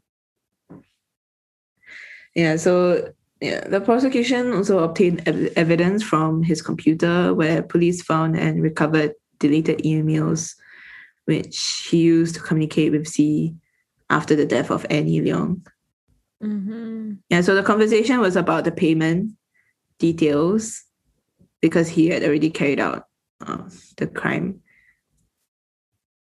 Yeah, 2.34 2.56
so 2.56 3.12
yeah, 3.40 3.68
the 3.68 3.80
prosecution 3.80 4.52
also 4.52 4.78
obtained 4.78 5.22
ev- 5.26 5.52
evidence 5.56 6.02
from 6.02 6.42
his 6.42 6.62
computer 6.62 7.34
where 7.34 7.62
police 7.62 8.02
found 8.02 8.36
and 8.36 8.62
recovered 8.62 9.12
deleted 9.38 9.78
emails 9.80 10.54
which 11.26 11.88
he 11.90 11.98
used 11.98 12.36
to 12.36 12.40
communicate 12.40 12.92
with 12.92 13.06
Z 13.06 13.54
after 14.08 14.34
the 14.34 14.46
death 14.46 14.70
of 14.70 14.86
Annie 14.88 15.20
Leong. 15.20 15.66
Mm-hmm. 16.42 17.14
Yeah, 17.30 17.40
so 17.40 17.54
the 17.54 17.62
conversation 17.62 18.20
was 18.20 18.36
about 18.36 18.64
the 18.64 18.72
payment 18.72 19.32
details 19.98 20.82
because 21.60 21.88
he 21.88 22.08
had 22.08 22.22
already 22.22 22.50
carried 22.50 22.80
out 22.80 23.04
uh, 23.46 23.68
the 23.96 24.06
crime. 24.06 24.60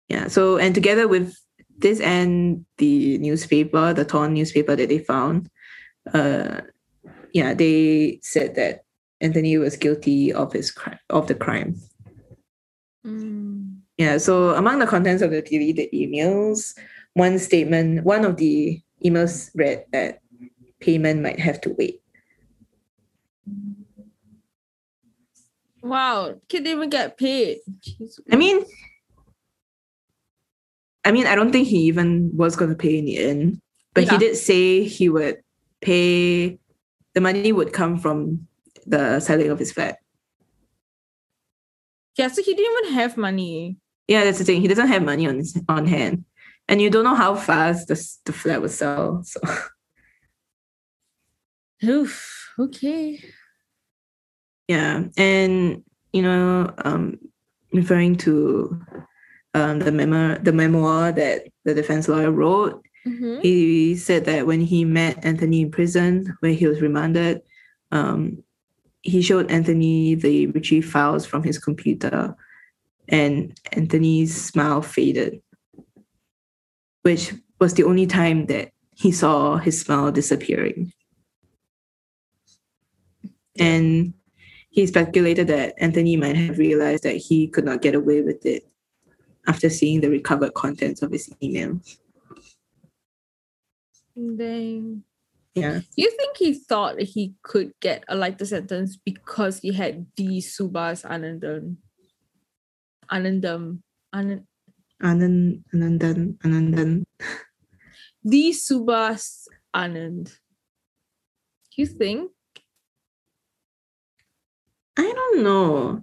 Yeah, 0.08 0.28
so 0.28 0.58
and 0.58 0.74
together 0.74 1.08
with 1.08 1.34
this 1.78 2.00
and 2.00 2.64
the 2.78 3.18
newspaper, 3.18 3.92
the 3.94 4.04
torn 4.04 4.34
newspaper 4.34 4.76
that 4.76 4.88
they 4.88 4.98
found, 4.98 5.48
uh, 6.12 6.60
yeah, 7.32 7.54
they 7.54 8.20
said 8.22 8.54
that 8.56 8.84
Anthony 9.20 9.56
was 9.56 9.76
guilty 9.76 10.32
of 10.32 10.52
his 10.52 10.70
cri- 10.70 10.98
of 11.08 11.28
the 11.28 11.34
crime. 11.34 11.76
Mm. 13.06 13.78
Yeah, 13.96 14.18
so 14.18 14.50
among 14.54 14.78
the 14.78 14.86
contents 14.86 15.22
of 15.22 15.30
the 15.30 15.42
deleted 15.42 15.90
emails, 15.92 16.76
one 17.14 17.38
statement, 17.38 18.04
one 18.04 18.24
of 18.24 18.36
the 18.36 18.80
emails 19.04 19.50
read 19.54 19.84
that 19.92 20.20
payment 20.80 21.22
might 21.22 21.38
have 21.40 21.60
to 21.62 21.70
wait. 21.78 22.00
Wow, 25.82 26.34
kid 26.48 26.64
didn't 26.64 26.78
even 26.78 26.90
get 26.90 27.18
paid. 27.18 27.58
Jeez. 27.80 28.20
I 28.30 28.36
mean, 28.36 28.64
I 31.04 31.10
mean, 31.10 31.26
I 31.26 31.34
don't 31.34 31.50
think 31.50 31.66
he 31.66 31.78
even 31.90 32.30
was 32.36 32.54
going 32.54 32.70
to 32.70 32.76
pay 32.76 32.98
in 32.98 33.04
the 33.04 33.18
end, 33.18 33.60
but 33.94 34.04
Yeah. 34.04 34.12
he 34.12 34.18
did 34.18 34.36
say 34.36 34.84
he 34.84 35.08
would 35.08 35.42
pay. 35.80 36.58
The 37.14 37.20
money 37.20 37.52
would 37.52 37.72
come 37.72 37.98
from 37.98 38.46
the 38.86 39.20
selling 39.20 39.50
of 39.50 39.58
his 39.58 39.72
flat. 39.72 39.98
yeah, 42.16 42.28
so 42.28 42.42
he 42.42 42.54
didn't 42.54 42.78
even 42.84 42.94
have 42.94 43.16
money. 43.16 43.76
Yeah, 44.06 44.24
that's 44.24 44.38
the 44.38 44.44
thing. 44.44 44.60
He 44.60 44.68
doesn't 44.68 44.88
have 44.88 45.02
money 45.02 45.26
on 45.26 45.36
his, 45.38 45.58
on 45.68 45.86
hand, 45.86 46.24
and 46.72 46.80
you 46.80 46.88
don't 46.88 47.04
know 47.04 47.14
how 47.14 47.34
fast 47.36 47.88
the 47.88 47.96
the 48.24 48.32
flat 48.32 48.62
will 48.62 48.68
sell. 48.70 49.22
So 49.24 49.40
Oof. 51.84 52.48
Okay. 52.58 53.22
yeah, 54.68 55.04
and 55.18 55.84
you 56.12 56.22
know, 56.22 56.72
um, 56.78 57.18
referring 57.72 58.16
to 58.24 58.80
um 59.54 59.80
the 59.80 59.92
memo 59.92 60.38
the 60.38 60.52
memoir 60.52 61.12
that 61.12 61.48
the 61.64 61.74
defense 61.74 62.08
lawyer 62.08 62.30
wrote, 62.30 62.82
Mm-hmm. 63.06 63.40
he 63.42 63.96
said 63.96 64.24
that 64.26 64.46
when 64.46 64.60
he 64.60 64.84
met 64.84 65.24
Anthony 65.24 65.62
in 65.62 65.70
prison, 65.72 66.36
where 66.38 66.52
he 66.52 66.68
was 66.68 66.80
remanded, 66.80 67.42
um, 67.90 68.44
he 69.02 69.20
showed 69.22 69.50
Anthony 69.50 70.14
the 70.14 70.46
retrieved 70.46 70.88
files 70.88 71.26
from 71.26 71.42
his 71.42 71.58
computer, 71.58 72.36
and 73.08 73.58
Anthony's 73.72 74.40
smile 74.40 74.82
faded, 74.82 75.42
which 77.02 77.34
was 77.60 77.74
the 77.74 77.84
only 77.84 78.06
time 78.06 78.46
that 78.46 78.70
he 78.94 79.12
saw 79.12 79.56
his 79.56 79.80
smile 79.80 80.10
disappearing. 80.10 80.92
And 83.58 84.14
he 84.70 84.86
speculated 84.86 85.48
that 85.48 85.74
Anthony 85.78 86.16
might 86.16 86.36
have 86.36 86.58
realized 86.58 87.02
that 87.02 87.16
he 87.16 87.48
could 87.48 87.64
not 87.64 87.82
get 87.82 87.94
away 87.94 88.22
with 88.22 88.46
it 88.46 88.66
after 89.46 89.68
seeing 89.68 90.00
the 90.00 90.08
recovered 90.08 90.54
contents 90.54 91.02
of 91.02 91.12
his 91.12 91.28
emails. 91.42 91.98
Dang. 94.16 95.04
Yeah. 95.54 95.80
Do 95.80 96.02
you 96.02 96.10
think 96.16 96.36
he 96.36 96.54
thought 96.54 97.00
he 97.00 97.34
could 97.42 97.72
get 97.80 98.04
uh, 98.08 98.14
a 98.14 98.16
lighter 98.16 98.46
sentence 98.46 98.96
because 98.96 99.58
he 99.60 99.72
had 99.72 100.06
the 100.16 100.38
Subhas 100.38 101.04
Anandan? 101.04 101.76
Anandam. 103.10 103.80
Anand, 104.14 104.44
Anand, 105.02 105.64
Anandan, 105.74 106.38
Anandan. 106.38 107.02
the 108.24 108.50
Subhas 108.50 109.46
Anand. 109.74 110.38
Do 111.74 111.82
you 111.82 111.86
think? 111.86 112.30
I 114.96 115.10
don't 115.12 115.42
know. 115.42 116.02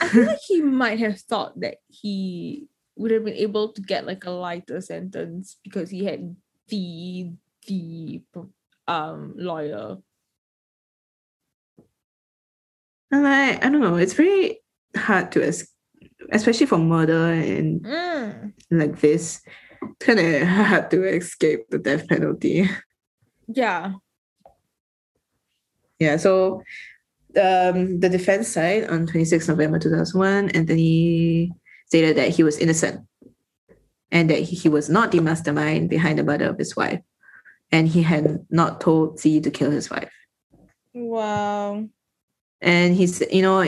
I 0.00 0.08
feel 0.08 0.26
like 0.26 0.38
he 0.46 0.60
might 0.62 0.98
have 0.98 1.20
thought 1.20 1.60
that 1.60 1.76
he 1.88 2.66
would 2.96 3.10
have 3.10 3.24
been 3.24 3.34
able 3.34 3.72
to 3.72 3.80
get 3.82 4.06
like 4.06 4.24
a 4.24 4.30
lighter 4.30 4.80
sentence 4.80 5.56
because 5.62 5.90
he 5.90 6.04
had 6.04 6.34
the 6.68 7.32
the 7.68 8.22
um 8.88 9.34
lawyer. 9.36 9.98
And 13.10 13.26
I 13.28 13.56
I 13.56 13.68
don't 13.68 13.80
know. 13.80 13.96
It's 13.96 14.14
very 14.14 14.60
hard 14.96 15.32
to, 15.32 15.46
es- 15.46 15.71
especially 16.32 16.66
for 16.66 16.78
murder 16.78 17.32
and 17.32 17.82
Mm. 17.84 18.52
like 18.70 19.00
this. 19.00 19.40
It's 19.82 20.04
kind 20.06 20.18
of 20.20 20.42
hard 20.48 20.90
to 20.90 21.04
escape 21.04 21.68
the 21.70 21.78
death 21.78 22.08
penalty. 22.08 22.68
Yeah. 23.48 23.92
Yeah. 25.98 26.16
So, 26.16 26.62
um, 27.40 28.00
the 28.00 28.08
defense 28.08 28.48
side 28.48 28.88
on 28.90 29.06
26 29.06 29.48
November 29.48 29.78
2001, 29.78 30.50
Anthony 30.50 31.52
stated 31.86 32.16
that 32.16 32.30
he 32.30 32.42
was 32.42 32.58
innocent 32.58 33.06
and 34.10 34.28
that 34.30 34.40
he, 34.40 34.56
he 34.56 34.68
was 34.68 34.88
not 34.90 35.12
the 35.12 35.20
mastermind 35.20 35.88
behind 35.90 36.18
the 36.18 36.24
murder 36.24 36.46
of 36.46 36.58
his 36.58 36.76
wife. 36.76 37.00
And 37.70 37.88
he 37.88 38.02
had 38.02 38.44
not 38.50 38.80
told 38.80 39.18
Z 39.18 39.40
to 39.40 39.50
kill 39.50 39.70
his 39.70 39.88
wife. 39.90 40.10
Wow. 40.94 41.88
and 42.60 42.94
he's 42.94 43.22
you 43.32 43.40
know 43.42 43.64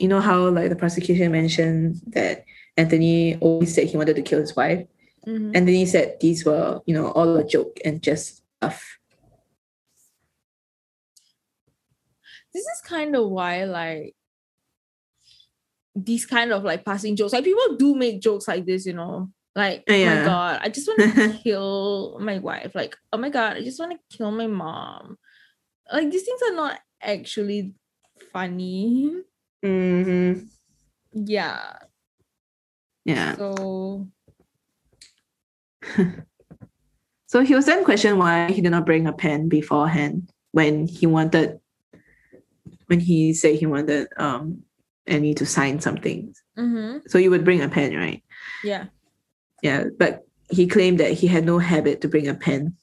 you 0.00 0.08
know 0.08 0.20
how 0.20 0.48
like 0.48 0.68
the 0.70 0.76
prosecution 0.76 1.30
mentioned 1.32 2.00
that 2.08 2.44
Anthony 2.76 3.36
always 3.36 3.74
said 3.74 3.86
he 3.88 3.96
wanted 3.96 4.16
to 4.16 4.22
kill 4.22 4.40
his 4.40 4.56
wife? 4.56 4.86
Mhm. 5.26 5.52
and 5.54 5.68
then 5.68 5.74
he 5.74 5.84
said 5.84 6.16
these 6.18 6.46
were 6.46 6.80
you 6.86 6.94
know 6.94 7.10
all 7.12 7.36
a 7.36 7.44
joke 7.44 7.76
and 7.84 8.02
just 8.02 8.40
stuff. 8.56 8.96
This 12.54 12.64
is 12.64 12.80
kind 12.84 13.14
of 13.14 13.28
why 13.28 13.64
like 13.64 14.16
these 15.94 16.24
kind 16.24 16.52
of 16.52 16.64
like 16.64 16.84
passing 16.84 17.16
jokes 17.16 17.32
like 17.34 17.44
people 17.44 17.76
do 17.76 17.94
make 17.94 18.22
jokes 18.22 18.48
like 18.48 18.64
this 18.64 18.86
you 18.86 18.94
know? 18.94 19.28
Like 19.54 19.84
oh 19.88 19.92
my 19.92 20.24
god 20.24 20.60
i 20.62 20.68
just 20.68 20.88
want 20.88 21.00
to 21.14 21.38
kill 21.44 22.16
my 22.20 22.38
wife. 22.38 22.72
Like 22.74 22.96
oh 23.12 23.18
my 23.18 23.28
god 23.28 23.56
i 23.56 23.60
just 23.62 23.78
want 23.78 23.92
to 23.92 24.16
kill 24.16 24.30
my 24.30 24.46
mom. 24.46 25.18
Like 25.92 26.10
these 26.10 26.22
things 26.22 26.40
are 26.48 26.54
not 26.54 26.80
actually 27.02 27.74
funny 28.32 29.12
mm-hmm. 29.64 30.40
yeah 31.12 31.76
yeah 33.04 33.36
so 33.36 34.06
so 37.26 37.40
he 37.42 37.54
was 37.54 37.66
then 37.66 37.84
questioned 37.84 38.18
why 38.18 38.50
he 38.50 38.60
did 38.60 38.70
not 38.70 38.86
bring 38.86 39.06
a 39.06 39.12
pen 39.12 39.48
beforehand 39.48 40.30
when 40.52 40.86
he 40.86 41.06
wanted 41.06 41.58
when 42.86 43.00
he 43.00 43.32
said 43.32 43.56
he 43.56 43.66
wanted 43.66 44.08
um 44.16 44.62
Annie 45.06 45.34
to 45.34 45.46
sign 45.46 45.80
something 45.80 46.34
mm-hmm. 46.56 46.98
so 47.06 47.18
you 47.18 47.30
would 47.30 47.44
bring 47.44 47.62
a 47.62 47.68
pen 47.68 47.96
right 47.96 48.22
yeah 48.62 48.86
Yeah, 49.62 49.84
but 49.98 50.24
he 50.48 50.66
claimed 50.66 51.00
that 51.00 51.12
he 51.12 51.26
had 51.26 51.44
no 51.44 51.58
habit 51.58 52.00
to 52.00 52.08
bring 52.08 52.28
a 52.28 52.34
pen. 52.34 52.76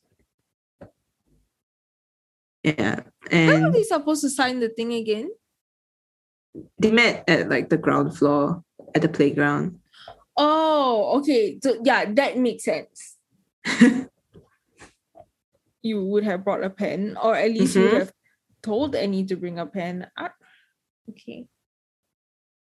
Yeah, 2.63 3.01
when 3.31 3.49
are 3.49 3.65
and 3.67 3.73
they 3.73 3.83
supposed 3.83 4.21
to 4.21 4.29
sign 4.29 4.59
the 4.59 4.69
thing 4.69 4.93
again 4.93 5.29
they 6.79 6.91
met 6.91 7.23
at 7.27 7.49
like 7.49 7.69
the 7.69 7.77
ground 7.77 8.17
floor 8.17 8.63
at 8.95 9.01
the 9.01 9.09
playground. 9.09 9.79
Oh, 10.35 11.17
okay. 11.19 11.59
So 11.61 11.79
yeah, 11.83 12.05
that 12.13 12.37
makes 12.37 12.63
sense. 12.65 13.17
you 15.81 16.03
would 16.05 16.23
have 16.23 16.43
brought 16.43 16.63
a 16.63 16.69
pen, 16.69 17.17
or 17.21 17.35
at 17.35 17.49
least 17.51 17.75
you 17.75 17.83
would 17.83 17.91
Mhm. 17.93 17.99
have 17.99 18.13
told 18.61 18.95
Annie 18.95 19.25
to 19.25 19.35
bring 19.35 19.59
a 19.59 19.65
pen. 19.65 20.07
Ah, 20.17 20.33
okay. 21.09 21.47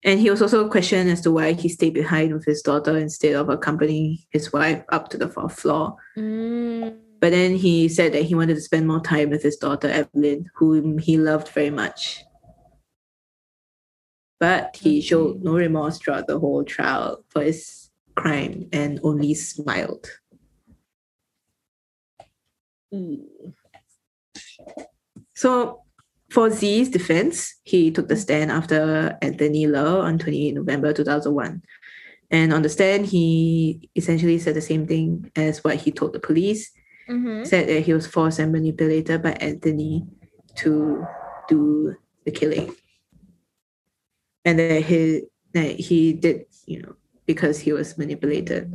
And 0.04 0.20
he 0.20 0.30
was 0.30 0.42
also 0.42 0.70
questioned 0.70 1.10
as 1.10 1.22
to 1.22 1.32
why 1.32 1.52
he 1.54 1.68
stayed 1.68 1.94
behind 1.94 2.34
with 2.34 2.46
his 2.46 2.62
daughter 2.62 2.98
instead 2.98 3.36
of 3.36 3.50
accompanying 3.50 4.20
his 4.32 4.54
wife 4.54 4.84
up 4.90 5.10
to 5.10 5.18
the 5.18 5.28
fourth 5.28 5.60
floor. 5.60 5.98
Mm. 6.18 6.98
But 7.20 7.32
then 7.32 7.56
he 7.56 7.90
said 7.90 8.14
that 8.14 8.24
he 8.24 8.34
wanted 8.36 8.56
to 8.56 8.62
spend 8.62 8.88
more 8.88 9.02
time 9.02 9.30
with 9.30 9.44
his 9.44 9.58
daughter 9.58 9.90
Evelyn, 9.90 10.50
whom 10.56 10.98
he 11.00 11.18
loved 11.18 11.50
very 11.50 11.70
much. 11.70 12.24
But 14.40 14.78
he 14.82 15.02
showed 15.02 15.44
no 15.44 15.56
remorse 15.56 15.98
throughout 15.98 16.28
the 16.28 16.40
whole 16.40 16.64
trial 16.64 17.26
for 17.30 17.44
his 17.44 17.90
crime 18.16 18.70
and 18.72 19.00
only 19.04 19.34
smiled. 19.34 20.08
Ooh. 22.94 23.54
So, 25.36 25.84
for 26.30 26.50
Z's 26.50 26.90
defense, 26.90 27.56
he 27.64 27.92
took 27.92 28.08
the 28.08 28.16
stand 28.16 28.52
after 28.52 29.18
Anthony 29.22 29.68
Ler 29.68 30.02
on 30.02 30.20
28 30.20 30.54
November 30.54 30.94
2001. 30.94 31.62
And 32.32 32.54
on 32.54 32.62
the 32.62 32.70
stand, 32.70 33.08
he 33.08 33.90
essentially 33.96 34.38
said 34.38 34.56
the 34.56 34.62
same 34.62 34.86
thing 34.86 35.32
as 35.36 35.64
what 35.64 35.78
he 35.78 35.92
told 35.92 36.14
the 36.14 36.20
police. 36.20 36.72
Mhm. 37.10 37.46
Said 37.46 37.68
that 37.68 37.82
he 37.82 37.94
was 37.94 38.06
forced 38.06 38.38
and 38.38 38.52
manipulated 38.52 39.24
by 39.24 39.32
Anthony 39.32 40.06
to 40.58 41.04
do 41.48 41.96
the 42.26 42.32
killing. 42.32 42.76
And 44.46 44.58
that 44.60 44.84
he, 44.84 45.24
that 45.54 45.80
he 45.80 46.14
did, 46.14 46.46
you 46.66 46.82
know, 46.82 46.96
because 47.26 47.60
he 47.60 47.74
was 47.74 47.98
manipulated. 47.98 48.72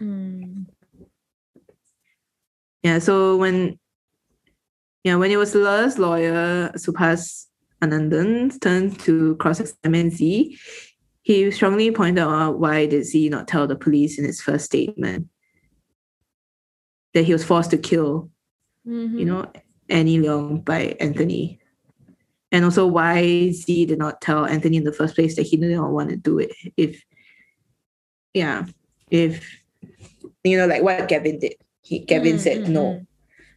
Mm. 0.00 0.66
Yeah, 2.82 2.98
so 2.98 3.36
when 3.36 3.78
yeah, 5.02 5.16
when 5.16 5.30
it 5.30 5.36
was 5.36 5.54
Ler's 5.54 5.98
lawyer, 5.98 6.70
Subhas 6.76 7.46
Anandan 7.82 8.58
turned 8.60 8.98
to 9.00 9.36
cross-examine 9.36 10.10
Z, 10.10 10.58
he 11.22 11.50
strongly 11.50 11.90
pointed 11.90 12.22
out 12.22 12.58
why 12.58 12.86
did 12.86 13.04
Z 13.04 13.28
not 13.28 13.48
tell 13.48 13.66
the 13.66 13.76
police 13.76 14.18
in 14.18 14.24
his 14.24 14.40
first 14.40 14.64
statement 14.64 15.28
that 17.12 17.24
he 17.24 17.32
was 17.32 17.44
forced 17.44 17.70
to 17.70 17.78
kill, 17.78 18.30
Mhm. 18.86 19.18
you 19.18 19.24
know, 19.24 19.50
Annie 19.88 20.18
Leong 20.18 20.64
by 20.64 20.96
Anthony. 21.00 21.60
And 22.54 22.64
also 22.64 22.86
why 22.86 23.50
Z 23.50 23.86
did 23.86 23.98
not 23.98 24.20
tell 24.20 24.46
Anthony 24.46 24.76
in 24.76 24.84
the 24.84 24.92
first 24.92 25.16
place 25.16 25.34
that 25.34 25.42
he 25.42 25.56
did 25.56 25.72
not 25.74 25.90
want 25.90 26.10
to 26.10 26.16
do 26.16 26.38
it 26.38 26.52
if 26.76 27.02
yeah, 28.32 28.66
if 29.10 29.60
you 30.44 30.56
know, 30.56 30.68
like 30.68 30.82
what 30.82 31.08
Gavin 31.08 31.40
did. 31.40 31.54
He 31.82 31.98
Gavin 31.98 32.36
Mm, 32.36 32.38
said 32.38 32.58
mm, 32.58 32.68
no. 32.68 32.82
mm. 32.84 33.06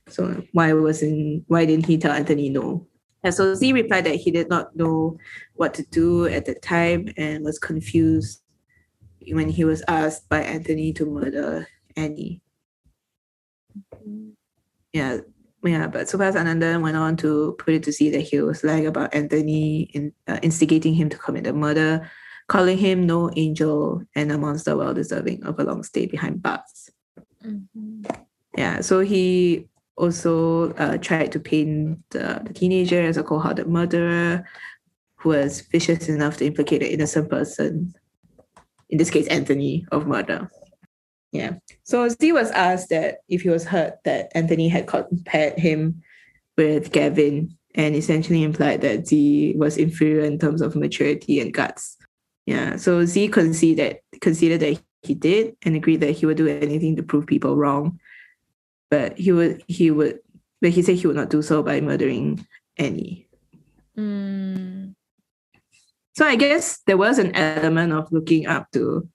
So 0.10 0.44
why 0.52 0.74
wasn't 0.74 1.44
why 1.48 1.66
didn't 1.66 1.86
he 1.86 2.00
tell 2.00 2.12
Anthony 2.12 2.50
no? 2.50 2.88
And 3.24 3.32
so 3.36 3.54
Z 3.54 3.72
replied 3.72 4.06
that 4.06 4.16
he 4.16 4.32
did 4.32 4.50
not 4.50 4.76
know 4.76 5.20
what 5.54 5.76
to 5.76 5.84
do 5.84 6.26
at 6.26 6.46
the 6.46 6.56
time 6.56 7.14
and 7.18 7.46
was 7.46 7.60
confused 7.60 8.42
when 9.30 9.50
he 9.50 9.64
was 9.64 9.84
asked 9.88 10.28
by 10.28 10.42
Anthony 10.42 10.92
to 10.94 11.06
murder 11.06 11.68
Annie. 11.96 12.42
Yeah, 14.92 15.20
yeah. 15.64 15.88
But 15.88 16.08
Subhas 16.08 16.36
Anandan 16.36 16.82
went 16.82 16.98
on 16.98 17.18
to 17.18 17.56
put 17.60 17.74
it 17.74 17.84
to 17.84 17.92
Z 17.92 18.10
that 18.12 18.22
he 18.22 18.42
was 18.42 18.64
lying 18.64 18.88
about 18.88 19.14
Anthony 19.14 19.90
in, 19.94 20.14
uh, 20.28 20.40
instigating 20.42 20.94
him 20.94 21.10
to 21.10 21.18
commit 21.18 21.44
the 21.46 21.54
murder, 21.54 22.10
calling 22.48 22.78
him 22.78 23.06
no 23.06 23.30
angel 23.36 24.04
and 24.16 24.32
a 24.32 24.38
monster 24.38 24.76
well 24.76 24.94
deserving 24.94 25.44
of 25.44 25.60
a 25.60 25.64
long 25.64 25.84
stay 25.84 26.06
behind 26.06 26.42
bars. 26.42 26.90
Mhm. 27.44 28.06
Yeah, 28.58 28.82
so 28.82 29.02
he 29.02 29.68
also 29.98 30.74
uh, 30.74 30.98
tried 30.98 31.32
to 31.32 31.40
paint 31.40 32.00
the, 32.10 32.42
the 32.44 32.54
teenager 32.54 33.02
as 33.02 33.18
a 33.18 33.24
cold-hearted 33.24 33.68
murderer 33.68 34.46
who 35.18 35.30
was 35.30 35.62
vicious 35.62 36.10
enough 36.10 36.38
to 36.38 36.46
implicate 36.46 36.82
an 36.82 36.90
innocent 36.90 37.30
person, 37.30 37.94
in 38.90 38.98
this 38.98 39.10
case, 39.10 39.28
Anthony, 39.28 39.86
of 39.92 40.08
murder. 40.08 40.50
Yeah. 41.32 41.56
So 41.84 42.08
Z 42.10 42.32
was 42.32 42.52
asked 42.52 42.90
that 42.90 43.20
if 43.28 43.42
he 43.42 43.50
was 43.50 43.66
hurt 43.66 43.96
that 44.06 44.32
Anthony 44.34 44.70
had 44.70 44.88
compared 44.88 45.60
him 45.60 46.02
with 46.58 46.92
Gavin 46.92 47.56
and 47.76 47.96
essentially 47.96 48.44
implied 48.44 48.82
that 48.82 49.08
Z 49.08 49.56
was 49.58 49.78
inferior 49.78 50.24
in 50.24 50.40
terms 50.40 50.62
of 50.62 50.76
maturity 50.76 51.40
and 51.40 51.54
guts. 51.54 51.98
Yeah. 52.46 52.78
So 52.78 53.06
Z 53.06 53.28
conceded 53.30 54.00
conceded 54.22 54.62
that 54.62 54.82
he 55.04 55.14
did 55.14 55.56
and 55.64 55.76
agreed 55.76 56.02
that 56.02 56.12
he 56.12 56.26
would 56.26 56.38
do 56.38 56.48
anything 56.48 56.96
to 56.96 57.04
prove 57.04 57.28
people 57.28 57.56
wrong 57.56 58.00
but 58.90 59.18
he 59.18 59.32
would 59.32 59.64
he 59.68 59.92
would 59.92 60.20
but 60.62 60.72
he 60.72 60.82
said 60.82 60.96
he 60.96 61.08
would 61.08 61.16
not 61.16 61.30
do 61.30 61.42
so 61.42 61.62
by 61.62 61.82
murdering 61.82 62.46
Annie. 62.78 63.28
Mm. 63.98 64.96
So 66.16 66.26
I 66.26 66.36
guess 66.36 66.80
there 66.88 66.98
was 66.98 67.20
an 67.20 67.36
element 67.36 67.94
of 67.94 68.12
looking 68.12 68.48
up 68.48 68.72
to 68.72 69.08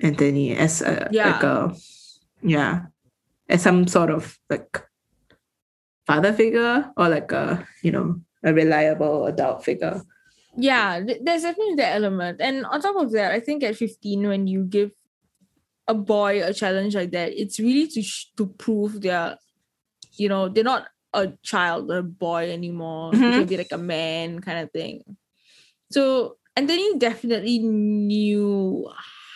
Anthony 0.00 0.56
as 0.56 0.82
a 0.82 1.08
Yeah. 1.10 1.30
like 1.32 1.42
a 1.42 1.74
yeah 2.42 2.86
as 3.48 3.62
some 3.62 3.86
sort 3.86 4.10
of 4.10 4.38
like 4.50 4.82
father 6.06 6.32
figure 6.32 6.90
or 6.96 7.08
like 7.08 7.30
a 7.32 7.66
you 7.82 7.90
know 7.92 8.20
a 8.44 8.54
reliable 8.54 9.26
adult 9.26 9.64
figure. 9.64 10.00
Yeah, 10.56 11.00
there's 11.00 11.42
definitely 11.42 11.74
that 11.76 11.94
element. 11.96 12.40
And 12.40 12.66
on 12.66 12.80
top 12.80 12.96
of 12.96 13.12
that, 13.12 13.30
I 13.32 13.38
think 13.40 13.62
at 13.62 13.76
15, 13.76 14.26
when 14.26 14.46
you 14.46 14.64
give 14.64 14.90
a 15.86 15.94
boy 15.94 16.42
a 16.42 16.52
challenge 16.52 16.94
like 16.94 17.10
that, 17.12 17.32
it's 17.34 17.58
really 17.60 17.86
to 17.88 18.02
sh- 18.02 18.30
to 18.36 18.46
prove 18.46 19.00
they're, 19.00 19.36
you 20.16 20.28
know, 20.28 20.48
they're 20.48 20.64
not 20.64 20.88
a 21.14 21.28
child 21.42 21.90
or 21.90 21.98
a 21.98 22.02
boy 22.02 22.50
anymore. 22.50 23.12
They 23.12 23.18
Mhm. 23.18 23.34
can 23.38 23.46
be 23.46 23.56
like 23.56 23.72
a 23.72 23.78
man 23.78 24.40
kind 24.40 24.58
of 24.58 24.70
thing. 24.72 25.02
So 25.90 26.38
Anthony 26.56 26.98
definitely 26.98 27.58
knew 27.60 28.86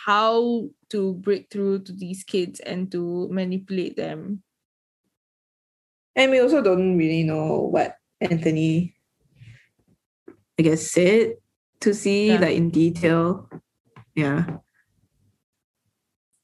how 0.05 0.67
to 0.89 1.13
break 1.15 1.49
through 1.49 1.79
to 1.83 1.93
these 1.93 2.23
kids 2.23 2.59
and 2.59 2.91
to 2.91 3.27
manipulate 3.31 3.95
them. 3.95 4.43
And 6.15 6.29
we 6.31 6.39
also 6.39 6.61
don't 6.61 6.97
really 6.97 7.23
know 7.23 7.69
what 7.71 7.95
Anthony, 8.19 8.95
I 10.59 10.61
guess, 10.61 10.91
said 10.91 11.35
to 11.81 11.93
Z 11.93 12.27
Yeah. 12.27 12.39
like 12.39 12.55
in 12.55 12.69
detail. 12.69 13.49
Yeah. 14.15 14.57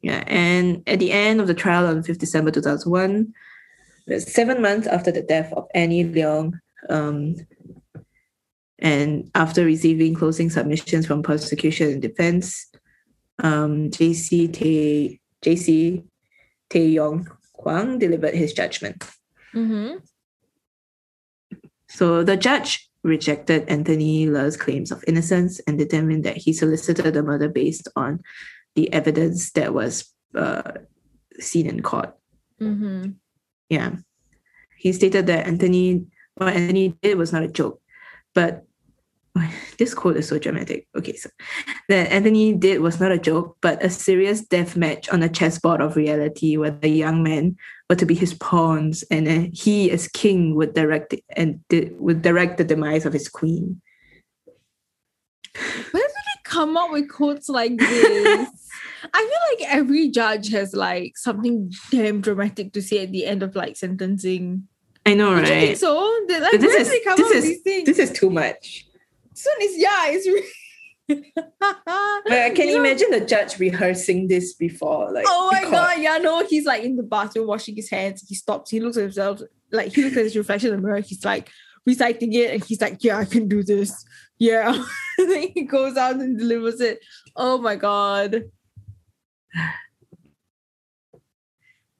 Yeah. 0.01 0.23
And 0.25 0.81
at 0.87 0.99
the 0.99 1.11
end 1.11 1.41
of 1.41 1.47
the 1.47 1.53
trial 1.53 1.85
on 1.85 2.01
5th 2.03 2.17
December 2.19 2.51
2001, 2.51 3.33
seven 4.19 4.61
months 4.61 4.87
after 4.87 5.11
the 5.11 5.21
death 5.21 5.51
of 5.53 5.67
Annie 5.75 6.05
Leong, 6.05 6.53
um, 6.89 7.35
and 8.79 9.29
after 9.35 9.65
receiving 9.65 10.15
closing 10.15 10.49
submissions 10.49 11.05
from 11.05 11.21
prosecution 11.21 11.91
and 11.91 12.01
defense, 12.01 12.68
um, 13.39 13.89
JC 13.89 14.51
Tay, 14.51 15.19
JC 15.41 16.03
Tay 16.69 16.87
Yong 16.87 17.27
Kwang 17.53 17.99
delivered 17.99 18.33
his 18.33 18.53
judgment. 18.53 19.03
Mm-hmm. 19.53 19.97
So 21.89 22.23
the 22.23 22.37
judge 22.37 22.89
rejected 23.03 23.67
Anthony 23.67 24.27
Ler's 24.27 24.57
claims 24.57 24.91
of 24.91 25.03
innocence 25.07 25.59
and 25.67 25.77
determined 25.77 26.23
that 26.25 26.37
he 26.37 26.53
solicited 26.53 27.13
the 27.13 27.23
murder 27.23 27.49
based 27.49 27.87
on 27.95 28.21
the 28.75 28.91
evidence 28.93 29.51
that 29.51 29.73
was 29.73 30.13
uh, 30.35 30.71
seen 31.39 31.65
in 31.67 31.81
court. 31.81 32.15
Mm-hmm. 32.61 33.11
Yeah. 33.69 33.95
He 34.77 34.93
stated 34.93 35.27
that 35.27 35.47
Anthony, 35.47 36.05
what 36.35 36.53
Anthony 36.53 36.95
did 37.01 37.17
was 37.17 37.33
not 37.33 37.43
a 37.43 37.47
joke, 37.47 37.81
but 38.33 38.65
this 39.77 39.93
quote 39.93 40.17
is 40.17 40.27
so 40.27 40.39
dramatic. 40.39 40.87
Okay, 40.97 41.15
so 41.15 41.29
that 41.87 42.11
Anthony 42.11 42.53
did 42.53 42.81
was 42.81 42.99
not 42.99 43.11
a 43.11 43.17
joke, 43.17 43.57
but 43.61 43.83
a 43.83 43.89
serious 43.89 44.41
death 44.41 44.75
match 44.75 45.09
on 45.09 45.23
a 45.23 45.29
chessboard 45.29 45.81
of 45.81 45.95
reality 45.95 46.57
where 46.57 46.71
the 46.71 46.89
young 46.89 47.23
men 47.23 47.57
were 47.89 47.95
to 47.95 48.05
be 48.05 48.15
his 48.15 48.33
pawns, 48.35 49.03
and 49.09 49.27
uh, 49.27 49.49
he, 49.53 49.91
as 49.91 50.07
king, 50.07 50.55
would 50.55 50.73
direct 50.73 51.15
and 51.35 51.59
would 51.71 52.21
direct 52.21 52.57
the 52.57 52.63
demise 52.63 53.05
of 53.05 53.13
his 53.13 53.27
queen. 53.27 53.81
Where 55.55 56.03
did 56.03 56.11
they 56.11 56.41
come 56.43 56.77
up 56.77 56.91
with 56.91 57.09
quotes 57.09 57.49
like 57.49 57.77
this? 57.77 58.49
I 59.13 59.19
feel 59.19 59.57
like 59.57 59.73
every 59.73 60.09
judge 60.09 60.51
has 60.51 60.75
like 60.75 61.17
something 61.17 61.71
damn 61.89 62.21
dramatic 62.21 62.73
to 62.73 62.81
say 62.81 63.03
at 63.03 63.11
the 63.11 63.25
end 63.25 63.43
of 63.43 63.55
like 63.55 63.77
sentencing. 63.77 64.67
I 65.05 65.13
know, 65.13 65.33
right? 65.33 65.77
so? 65.77 66.25
They, 66.27 66.39
like, 66.39 66.51
where 66.51 66.61
this 66.61 66.77
do 66.77 66.83
they 66.83 66.97
is 66.97 67.03
come 67.05 67.17
this 67.17 67.25
up 67.25 67.29
with 67.29 67.37
is 67.37 67.43
these 67.43 67.61
things? 67.61 67.85
this 67.85 67.99
is 67.99 68.11
too 68.11 68.29
much. 68.29 68.85
One 69.45 69.61
is 69.61 69.77
yeah, 69.77 70.07
it's 70.07 70.27
really. 70.27 71.33
Like, 72.27 72.55
can 72.55 72.67
you 72.67 72.77
know- 72.77 72.83
imagine 72.83 73.11
the 73.11 73.25
judge 73.25 73.59
rehearsing 73.59 74.27
this 74.27 74.53
before? 74.53 75.11
Like, 75.11 75.25
Oh 75.27 75.49
my 75.51 75.63
god, 75.69 75.99
yeah, 75.99 76.17
no, 76.17 76.45
he's 76.45 76.65
like 76.65 76.83
in 76.83 76.95
the 76.95 77.03
bathroom 77.03 77.47
washing 77.47 77.75
his 77.75 77.89
hands. 77.89 78.25
He 78.27 78.35
stops, 78.35 78.69
he 78.69 78.79
looks 78.79 78.97
at 78.97 79.03
himself, 79.03 79.41
like 79.71 79.93
he 79.93 80.03
looks 80.03 80.17
at 80.17 80.23
his 80.23 80.35
reflection 80.37 80.73
in 80.73 80.81
the 80.81 80.87
mirror. 80.87 80.99
He's 80.99 81.25
like 81.25 81.49
reciting 81.85 82.33
it, 82.33 82.53
and 82.53 82.63
he's 82.63 82.81
like, 82.81 83.03
"Yeah, 83.03 83.17
I 83.17 83.25
can 83.25 83.47
do 83.47 83.63
this." 83.63 84.05
Yeah, 84.37 84.83
then 85.17 85.47
he 85.53 85.63
goes 85.63 85.97
out 85.97 86.15
and 86.15 86.37
delivers 86.37 86.79
it. 86.79 86.99
Oh 87.35 87.57
my 87.57 87.75
god! 87.75 88.43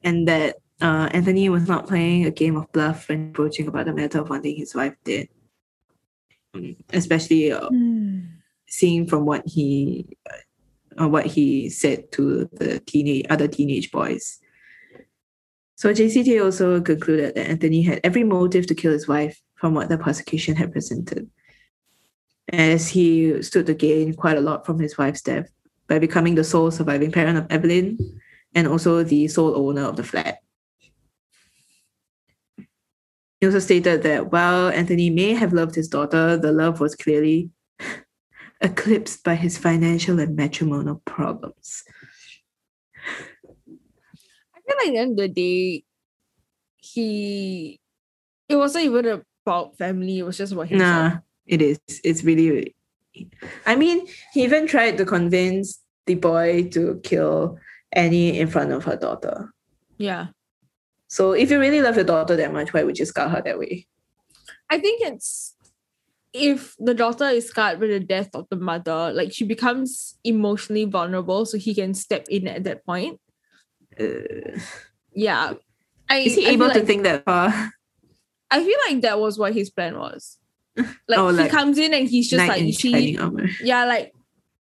and 0.04 0.28
that 0.28 0.58
uh, 0.82 1.10
Anthony 1.12 1.50
was 1.50 1.68
not 1.68 1.88
playing 1.88 2.26
a 2.26 2.32
game 2.32 2.56
of 2.56 2.72
bluff 2.72 3.10
when 3.10 3.30
approaching 3.30 3.68
about 3.68 3.86
the 3.86 3.94
matter 3.94 4.20
of 4.20 4.30
wanting 4.30 4.56
his 4.56 4.74
wife 4.76 4.96
dead. 5.04 5.28
Especially 6.94 7.52
uh, 7.52 7.70
seeing 8.68 9.08
from 9.08 9.26
what 9.26 9.46
he 9.46 10.06
uh, 11.00 11.08
what 11.08 11.26
he 11.26 11.70
said 11.70 12.12
to 12.12 12.50
the 12.54 12.80
teenage 12.82 13.26
other 13.30 13.48
teenage 13.48 13.92
boys. 13.92 14.40
So 15.76 15.94
JCT 15.94 16.44
also 16.44 16.82
concluded 16.82 17.36
that 17.36 17.48
Anthony 17.50 17.82
had 17.82 18.02
every 18.04 18.24
motive 18.24 18.68
to 18.68 18.76
kill 18.76 18.92
his 18.92 19.08
wife 19.08 19.42
from 19.56 19.74
what 19.74 19.88
the 19.88 19.98
prosecution 19.98 20.56
had 20.56 20.74
presented, 20.74 21.30
as 22.52 22.90
he 22.90 23.42
stood 23.42 23.66
to 23.68 23.74
gain 23.74 24.14
quite 24.14 24.38
a 24.38 24.42
lot 24.42 24.66
from 24.66 24.80
his 24.80 24.98
wife's 24.98 25.22
death 25.22 25.50
by 25.88 26.00
becoming 26.00 26.36
the 26.36 26.44
sole 26.44 26.72
surviving 26.72 27.12
parent 27.12 27.38
of 27.38 27.48
Evelyn 27.50 27.98
and 28.56 28.68
also 28.68 29.04
the 29.04 29.28
sole 29.28 29.56
owner 29.56 29.84
of 29.84 29.96
the 29.96 30.04
flat. 30.04 30.40
He 33.40 33.48
also 33.48 33.60
stated 33.60 34.04
that 34.04 34.32
while 34.32 34.70
Anthony 34.70 35.10
may 35.10 35.34
have 35.34 35.54
loved 35.54 35.76
his 35.76 35.88
daughter, 35.88 36.36
the 36.36 36.52
love 36.52 36.80
was 36.82 36.96
clearly 36.96 37.50
eclipsed 38.62 39.24
by 39.24 39.36
his 39.36 39.58
financial 39.58 40.20
and 40.20 40.36
matrimonial 40.36 41.02
problems. 41.06 41.84
I 42.98 44.60
feel 44.66 44.76
like 44.78 44.88
at 44.88 44.92
the 44.92 44.98
end 44.98 45.12
of 45.12 45.18
the 45.18 45.28
day, 45.30 45.84
he 46.78 47.80
it 48.50 48.56
wasn't 48.56 48.86
even 48.86 49.24
about 49.46 49.78
family, 49.78 50.20
it 50.20 50.24
was 50.24 50.38
just 50.38 50.52
about 50.52 50.68
himself. 50.68 51.14
Nah, 51.14 51.20
it 51.46 51.62
is. 51.62 51.80
It's 52.04 52.24
really, 52.24 52.76
I 53.66 53.76
mean, 53.76 54.08
he 54.34 54.44
even 54.44 54.68
tried 54.68 54.98
to 54.98 55.06
convince 55.06 55.80
the 56.08 56.16
boy 56.16 56.70
to 56.72 57.00
kill 57.04 57.58
Annie 57.92 58.40
in 58.40 58.48
front 58.48 58.72
of 58.72 58.84
her 58.86 58.96
daughter. 58.98 59.54
Yeah. 59.98 60.28
So 61.10 61.32
if 61.34 61.50
you 61.52 61.60
really 61.60 61.82
love 61.82 61.96
your 61.96 62.06
daughter 62.06 62.36
that 62.38 62.54
much, 62.54 62.72
why 62.74 62.84
would 62.84 62.98
you 63.00 63.06
scar 63.06 63.28
her 63.30 63.42
that 63.44 63.58
way? 63.60 63.88
I 64.70 64.80
think 64.80 65.02
it's 65.02 65.56
if 66.34 66.76
the 66.78 66.94
daughter 66.94 67.26
is 67.26 67.48
scarred 67.48 67.80
with 67.80 67.90
the 67.90 68.00
death 68.00 68.30
of 68.36 68.46
the 68.50 68.56
mother, 68.56 69.12
like 69.12 69.34
she 69.34 69.44
becomes 69.44 70.18
emotionally 70.24 70.86
vulnerable, 70.86 71.46
so 71.46 71.58
he 71.58 71.74
can 71.74 71.94
step 71.96 72.28
in 72.30 72.48
at 72.48 72.64
that 72.66 72.86
point. 72.86 73.20
Uh, 74.00 74.60
Yeah. 75.14 75.54
I, 76.08 76.20
is 76.20 76.36
he 76.36 76.48
I 76.48 76.52
able 76.52 76.70
to 76.70 76.76
like- 76.80 76.86
think 76.88 77.04
that 77.04 77.26
far? 77.26 77.74
I 78.52 78.64
feel 78.64 78.78
like 78.88 79.02
that 79.02 79.20
was 79.20 79.38
what 79.38 79.54
his 79.54 79.70
plan 79.70 79.98
was. 79.98 80.38
Like 81.08 81.20
Oh, 81.20 81.30
he 81.30 81.38
like 81.38 81.52
comes 81.52 81.78
in 81.78 81.94
and 81.94 82.08
he's 82.08 82.30
just 82.30 82.48
like, 82.48 82.62
in 82.62 82.68
you 82.68 82.74
see, 82.74 82.92
shining 82.92 83.20
armor. 83.20 83.48
yeah, 83.62 83.86
like 83.86 84.14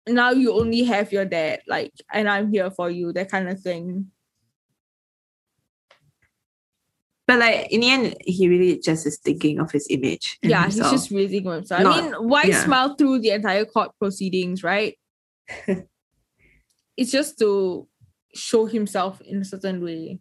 now 0.08 0.30
you 0.30 0.52
only 0.54 0.84
have 0.84 1.12
your 1.12 1.24
dad, 1.26 1.60
like, 1.68 1.92
and 2.12 2.28
I'm 2.28 2.50
here 2.52 2.70
for 2.70 2.88
you, 2.90 3.12
that 3.12 3.30
kind 3.30 3.48
of 3.48 3.60
thing. 3.60 4.10
But 7.28 7.40
like 7.40 7.70
in 7.70 7.80
the 7.80 7.90
end, 7.90 8.16
he 8.20 8.48
really 8.48 8.78
just 8.80 9.06
is 9.06 9.18
thinking 9.18 9.60
of 9.60 9.70
his 9.70 9.86
image. 9.90 10.38
yeah, 10.42 10.62
himself. 10.62 10.90
he's 10.90 11.00
just 11.02 11.12
raising 11.12 11.44
himself. 11.44 11.82
Not- 11.82 11.98
I 11.98 12.02
mean, 12.02 12.14
why 12.26 12.44
yeah. 12.44 12.64
smile 12.64 12.94
through 12.94 13.18
the 13.18 13.32
entire 13.32 13.66
court 13.66 13.90
proceedings, 13.98 14.64
right? 14.64 14.98
it's 16.96 17.10
just 17.12 17.38
to 17.40 17.86
show 18.34 18.64
himself 18.64 19.20
in 19.20 19.42
a 19.42 19.44
certain 19.44 19.84
way. 19.84 20.20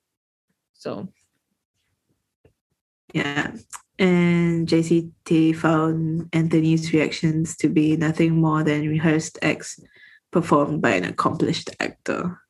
So 0.74 1.08
Yeah. 3.14 3.54
And 3.98 4.68
JCT 4.68 5.56
found 5.56 6.28
Anthony's 6.34 6.92
reactions 6.92 7.56
to 7.58 7.70
be 7.70 7.96
nothing 7.96 8.36
more 8.36 8.64
than 8.66 8.90
rehearsed 8.90 9.40
acts 9.42 9.80
performed 10.32 10.82
by 10.82 10.92
an 10.92 11.06
accomplished 11.06 11.70
actor. 11.80 12.42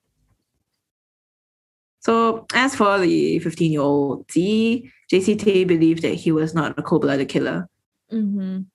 So, 2.07 2.45
as 2.53 2.73
for 2.73 2.99
the 2.99 3.37
15 3.39 3.69
year 3.69 3.81
old 3.81 4.31
Z, 4.31 4.89
JCT 5.11 5.67
believed 5.67 6.03
that 6.03 6.13
he 6.13 6.31
was 6.31 6.55
not 6.55 6.79
a 6.79 6.81
cold 6.81 7.01
blooded 7.01 7.27
killer. 7.27 7.67
mhm. 8.09 8.67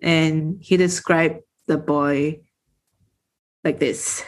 And 0.00 0.62
he 0.62 0.76
described 0.76 1.42
the 1.66 1.76
boy 1.76 2.38
like 3.64 3.80
this. 3.80 4.22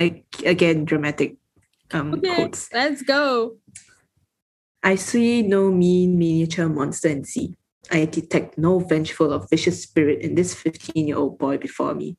Again, 0.00 0.84
dramatic 0.84 1.36
um, 1.92 2.14
okay, 2.14 2.34
quotes. 2.34 2.68
let's 2.72 3.02
go. 3.02 3.58
I 4.82 4.96
see 4.96 5.42
no 5.42 5.70
mean 5.70 6.18
miniature 6.18 6.68
monster 6.68 7.06
in 7.06 7.22
Z. 7.22 7.54
I 7.88 8.06
detect 8.06 8.58
no 8.58 8.80
vengeful 8.80 9.32
or 9.32 9.46
vicious 9.46 9.84
spirit 9.84 10.22
in 10.22 10.34
this 10.34 10.54
15 10.54 11.06
year 11.06 11.18
old 11.18 11.38
boy 11.38 11.56
before 11.58 11.94
me. 11.94 12.16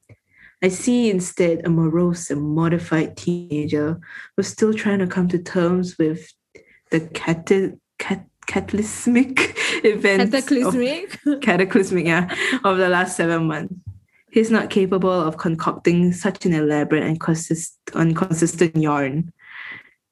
I 0.64 0.70
see 0.70 1.10
instead 1.10 1.66
a 1.66 1.70
morose 1.70 2.30
and 2.32 2.42
mortified 2.42 3.18
teenager 3.18 4.00
who's 4.38 4.48
still 4.48 4.74
trying 4.74 5.00
to 5.00 5.08
come 5.08 5.28
to 5.28 5.38
terms 5.38 5.98
with 5.98 6.32
the 6.90 7.02
cata- 7.02 7.78
cat- 8.00 8.28
cataclysmic 8.48 9.58
events. 9.84 10.24
of- 10.24 10.32
Cataclysmic. 10.32 11.20
cataclysmic, 11.42 12.06
yeah, 12.06 12.34
of 12.64 12.78
the 12.78 12.88
last 12.88 13.18
seven 13.18 13.48
months. 13.48 13.76
He's 14.32 14.50
not 14.50 14.70
capable 14.70 15.12
of 15.12 15.38
concocting 15.38 16.14
such 16.14 16.46
an 16.46 16.54
elaborate 16.54 17.04
and 17.04 17.20
consist- 17.20 17.78
inconsistent 17.94 18.78
yarn. 18.78 19.34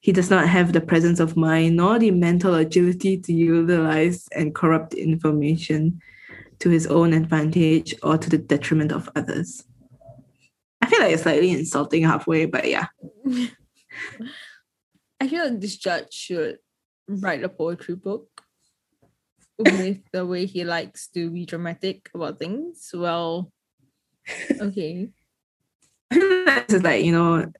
He 0.01 0.11
does 0.11 0.29
not 0.29 0.49
have 0.49 0.73
the 0.73 0.81
presence 0.81 1.21
of 1.21 1.37
mind 1.37 1.77
nor 1.77 1.97
the 1.97 2.11
mental 2.11 2.55
agility 2.55 3.17
to 3.19 3.31
utilize 3.31 4.27
and 4.35 4.53
corrupt 4.53 4.95
information 4.95 6.01
to 6.59 6.69
his 6.69 6.87
own 6.87 7.13
advantage 7.13 7.95
or 8.03 8.17
to 8.17 8.29
the 8.29 8.37
detriment 8.37 8.91
of 8.91 9.09
others. 9.15 9.63
I 10.81 10.87
feel 10.87 10.99
like 10.99 11.13
it's 11.13 11.23
slightly 11.23 11.51
insulting 11.51 12.03
halfway, 12.03 12.45
but 12.45 12.67
yeah. 12.67 12.87
I 15.19 15.27
feel 15.27 15.45
like 15.45 15.59
this 15.59 15.77
judge 15.77 16.13
should 16.13 16.57
write 17.07 17.43
a 17.43 17.49
poetry 17.49 17.95
book 17.95 18.27
with 19.59 19.99
the 20.11 20.25
way 20.25 20.45
he 20.45 20.63
likes 20.63 21.07
to 21.09 21.29
be 21.29 21.45
dramatic 21.45 22.09
about 22.13 22.39
things. 22.39 22.89
Well, 22.93 23.51
okay. 24.59 25.09
this 26.09 26.73
is 26.73 26.83
like, 26.83 27.05
you 27.05 27.11
know, 27.11 27.51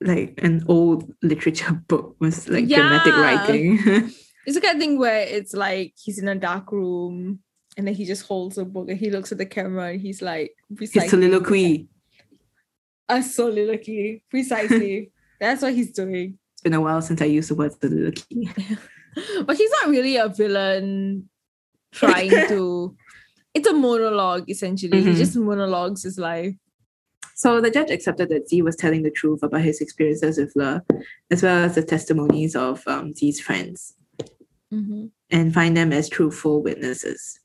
like 0.00 0.38
an 0.42 0.64
old 0.68 1.12
literature 1.22 1.72
book 1.88 2.16
with 2.20 2.48
like 2.48 2.68
dramatic 2.68 3.14
writing. 3.14 4.10
It's 4.44 4.56
the 4.56 4.60
kind 4.60 4.74
of 4.74 4.80
thing 4.80 4.98
where 4.98 5.20
it's 5.20 5.54
like 5.54 5.94
he's 6.02 6.18
in 6.18 6.26
a 6.26 6.34
dark 6.34 6.72
room 6.72 7.38
and 7.76 7.86
then 7.86 7.94
he 7.94 8.04
just 8.04 8.26
holds 8.26 8.58
a 8.58 8.64
book 8.64 8.88
and 8.88 8.98
he 8.98 9.08
looks 9.08 9.30
at 9.30 9.38
the 9.38 9.46
camera 9.46 9.92
and 9.92 10.00
he's 10.00 10.20
like 10.20 10.52
His 10.80 10.92
soliloquy. 11.08 11.86
A 13.08 13.22
soliloquy. 13.22 14.24
Precisely. 14.30 15.10
That's 15.40 15.62
what 15.62 15.74
he's 15.74 15.92
doing. 15.92 16.38
It's 16.54 16.62
been 16.62 16.74
a 16.74 16.80
while 16.80 17.02
since 17.02 17.20
I 17.20 17.26
used 17.26 17.50
the 17.50 17.54
word 17.54 17.72
soliloquy. 17.80 18.50
But 19.46 19.58
he's 19.58 19.70
not 19.70 19.90
really 19.90 20.16
a 20.16 20.28
villain 20.28 21.28
trying 21.92 22.30
to 22.48 22.96
it's 23.54 23.68
a 23.68 23.74
monologue 23.74 24.48
essentially. 24.48 25.02
Mhm. 25.02 25.08
He 25.08 25.14
just 25.14 25.36
monologues 25.36 26.02
his 26.04 26.16
life. 26.18 26.54
So 27.34 27.60
the 27.60 27.70
judge 27.70 27.90
accepted 27.90 28.30
that 28.30 28.48
Z 28.48 28.62
was 28.62 28.74
telling 28.76 29.02
the 29.02 29.10
truth 29.10 29.42
about 29.42 29.60
his 29.60 29.82
experiences 29.82 30.38
with 30.38 30.52
Ler, 30.56 30.82
as 31.30 31.42
well 31.42 31.62
as 31.64 31.74
the 31.74 31.82
testimonies 31.82 32.56
of 32.56 32.82
um, 32.86 33.14
Z's 33.14 33.38
friends, 33.40 33.94
Mhm. 34.72 35.10
and 35.30 35.52
find 35.52 35.76
them 35.76 35.92
as 35.92 36.08
truthful 36.08 36.62
witnesses. 36.62 37.38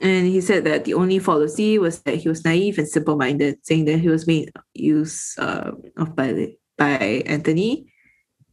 And 0.00 0.26
he 0.26 0.40
said 0.40 0.64
that 0.64 0.84
the 0.84 0.94
only 0.94 1.18
fault 1.18 1.42
of 1.42 1.50
Z 1.50 1.78
was 1.80 2.00
that 2.02 2.16
he 2.16 2.28
was 2.28 2.44
naive 2.44 2.78
and 2.78 2.88
simple-minded, 2.88 3.58
saying 3.66 3.86
that 3.86 3.98
he 3.98 4.08
was 4.08 4.26
made 4.26 4.52
use 4.74 5.36
uh, 5.38 5.72
of 5.96 6.14
by, 6.14 6.54
by 6.76 7.22
Anthony, 7.26 7.92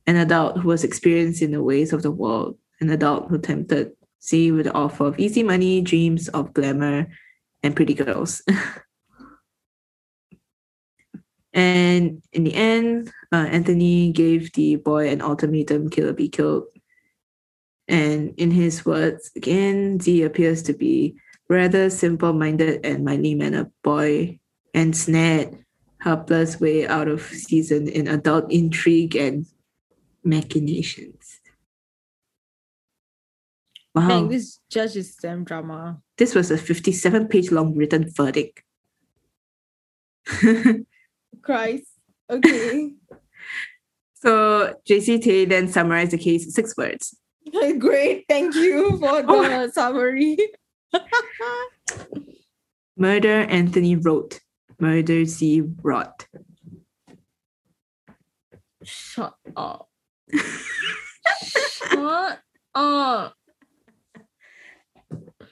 an 0.08 0.16
adult 0.16 0.58
who 0.60 0.70
was 0.70 0.84
experienced 0.84 1.44
in 1.44 1.52
the 1.52 1.62
ways 1.62 1.94
of 1.94 2.02
the 2.02 2.12
world, 2.12 2.58
an 2.82 2.90
adult 2.90 3.30
who 3.30 3.38
tempted 3.38 3.92
Z 4.24 4.52
with 4.54 4.66
the 4.66 4.74
offer 4.74 5.06
of 5.06 5.20
easy 5.20 5.44
money, 5.44 5.82
dreams 5.82 6.30
of 6.30 6.52
glamour, 6.54 7.08
and 7.62 7.76
pretty 7.76 7.94
girls. 7.94 8.42
and 11.54 12.24
in 12.34 12.44
the 12.44 12.56
end, 12.56 13.12
uh, 13.32 13.48
Anthony 13.52 14.12
gave 14.12 14.52
the 14.54 14.78
boy 14.78 15.10
an 15.10 15.22
ultimatum 15.22 15.92
kill 15.92 16.10
or 16.10 16.14
be 16.14 16.30
killed. 16.30 16.64
And 17.88 18.34
in 18.38 18.50
his 18.50 18.84
words, 18.84 19.30
again, 19.36 20.00
Z 20.00 20.24
appears 20.24 20.64
to 20.64 20.74
be 20.74 21.18
rather 21.50 21.90
simple 21.90 22.34
minded 22.34 22.86
and 22.86 23.06
mildly 23.06 23.36
mannered 23.36 23.72
boy 23.84 24.40
and 24.74 24.96
snared 24.96 25.58
helpless 26.00 26.60
way 26.60 26.88
out 26.88 27.08
of 27.08 27.22
season 27.22 27.88
in 27.88 28.08
adult 28.08 28.52
intrigue 28.52 29.16
and 29.16 29.46
machinations. 30.24 31.40
Wow. 33.94 34.08
Dang, 34.10 34.28
this 34.28 34.60
judge 34.70 34.98
is 34.98 35.16
damn 35.16 35.46
drama. 35.46 36.02
This 36.18 36.36
was 36.36 36.52
a 36.52 36.58
57 36.58 37.28
page 37.28 37.52
long 37.52 37.76
written 37.76 38.12
verdict. 38.12 38.62
Christ. 41.42 41.86
Okay. 42.30 42.92
so 44.16 44.76
JC 44.90 45.20
JCT 45.20 45.50
then 45.50 45.68
summarized 45.68 46.12
the 46.12 46.18
case 46.18 46.46
in 46.46 46.52
six 46.52 46.76
words 46.76 47.16
Great, 47.80 48.26
thank 48.28 48.56
you 48.56 48.98
for 48.98 49.22
the 49.22 49.26
oh. 49.30 49.70
summary. 49.70 50.38
Murder 52.98 53.42
Anthony 53.42 53.96
wrote. 53.96 54.40
Murder 54.80 55.26
Z 55.26 55.64
wrote. 55.82 56.28
Shut 58.84 59.36
up. 59.56 59.90
Shut 61.44 62.40
up. 62.76 63.34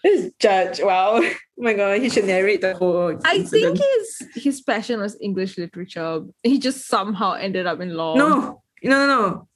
This 0.04 0.32
judge, 0.39 0.82
wow. 0.82 1.22
Oh 1.56 1.66
my 1.66 1.74
god, 1.74 2.02
he 2.02 2.10
should 2.10 2.26
narrate 2.26 2.62
the 2.62 2.76
whole. 2.76 3.16
I 3.24 3.44
think 3.44 3.78
his 3.78 4.28
his 4.34 4.62
passion 4.62 5.00
was 5.00 5.16
English 5.22 5.58
literature. 5.58 6.22
He 6.41 6.58
just 6.58 6.88
somehow 6.88 7.34
ended 7.34 7.68
up 7.68 7.80
in 7.80 7.94
law. 7.94 8.16
No, 8.16 8.64
no, 8.84 9.06
no, 9.06 9.08
no. 9.08 9.48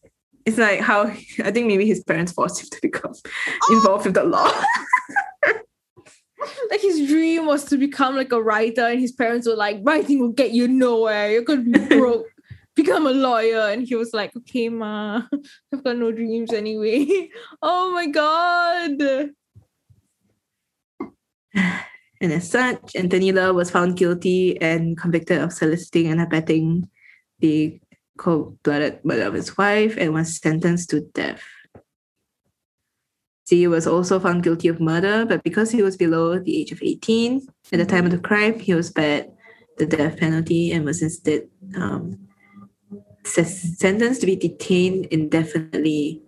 It's 0.46 0.60
like 0.60 0.80
how 0.80 1.08
I 1.08 1.52
think 1.52 1.66
maybe 1.66 1.88
his 1.88 2.04
parents 2.04 2.32
forced 2.32 2.62
him 2.62 2.68
to 2.72 2.80
become 2.84 3.14
oh! 3.14 3.76
involved 3.76 4.06
with 4.06 4.14
the 4.14 4.24
law. 4.24 4.48
Like 6.70 6.82
his 6.82 7.08
dream 7.08 7.46
was 7.46 7.66
to 7.66 7.78
become 7.78 8.16
like 8.16 8.32
a 8.32 8.42
writer, 8.42 8.86
and 8.86 9.00
his 9.00 9.12
parents 9.12 9.48
were 9.48 9.56
like, 9.56 9.80
writing 9.82 10.20
will 10.20 10.30
get 10.30 10.52
you 10.52 10.68
nowhere. 10.68 11.32
You're 11.32 11.42
gonna 11.44 11.62
be 11.62 11.80
broke. 11.98 12.28
Become 12.76 13.08
a 13.08 13.12
lawyer. 13.12 13.70
And 13.70 13.88
he 13.88 13.96
was 13.96 14.14
like, 14.14 14.36
okay, 14.38 14.70
ma, 14.70 15.24
I've 15.74 15.84
got 15.84 15.98
no 15.98 16.12
dreams 16.12 16.54
anyway. 16.54 17.30
Oh 17.62 17.92
my 17.92 18.08
god. 18.08 19.32
And 22.20 22.34
as 22.34 22.50
such, 22.50 22.96
Anthony 22.96 23.32
Ler 23.32 23.54
was 23.54 23.70
found 23.70 23.96
guilty 23.96 24.60
and 24.60 24.98
convicted 24.98 25.40
of 25.40 25.54
soliciting 25.54 26.08
and 26.08 26.20
abetting 26.20 26.90
the 27.42 27.80
cold-blooded 28.18 29.06
murder 29.06 29.28
of 29.28 29.36
his 29.36 29.56
wife 29.56 29.96
and 30.00 30.16
was 30.16 30.38
sentenced 30.42 30.90
to 30.90 31.02
death. 31.14 31.44
Z 33.48 33.68
was 33.68 33.88
also 33.88 34.20
found 34.20 34.44
guilty 34.44 34.68
of 34.68 34.82
murder, 34.82 35.26
but 35.26 35.44
because 35.44 35.72
he 35.72 35.82
was 35.82 35.96
below 35.96 36.38
the 36.38 36.60
age 36.60 36.72
of 36.72 36.84
18 36.84 37.48
at 37.72 37.80
the 37.80 37.86
time 37.86 38.06
of 38.06 38.12
the 38.12 38.20
crime, 38.20 38.60
he 38.60 38.74
was 38.74 38.88
spared 38.88 39.32
the 39.78 39.86
death 39.86 40.18
penalty 40.18 40.72
and 40.72 40.84
was 40.84 41.02
instead 41.02 41.48
um, 41.76 42.28
sentenced 43.24 44.22
to 44.22 44.26
be 44.26 44.36
detained 44.36 45.06
indefinitely. 45.08 46.22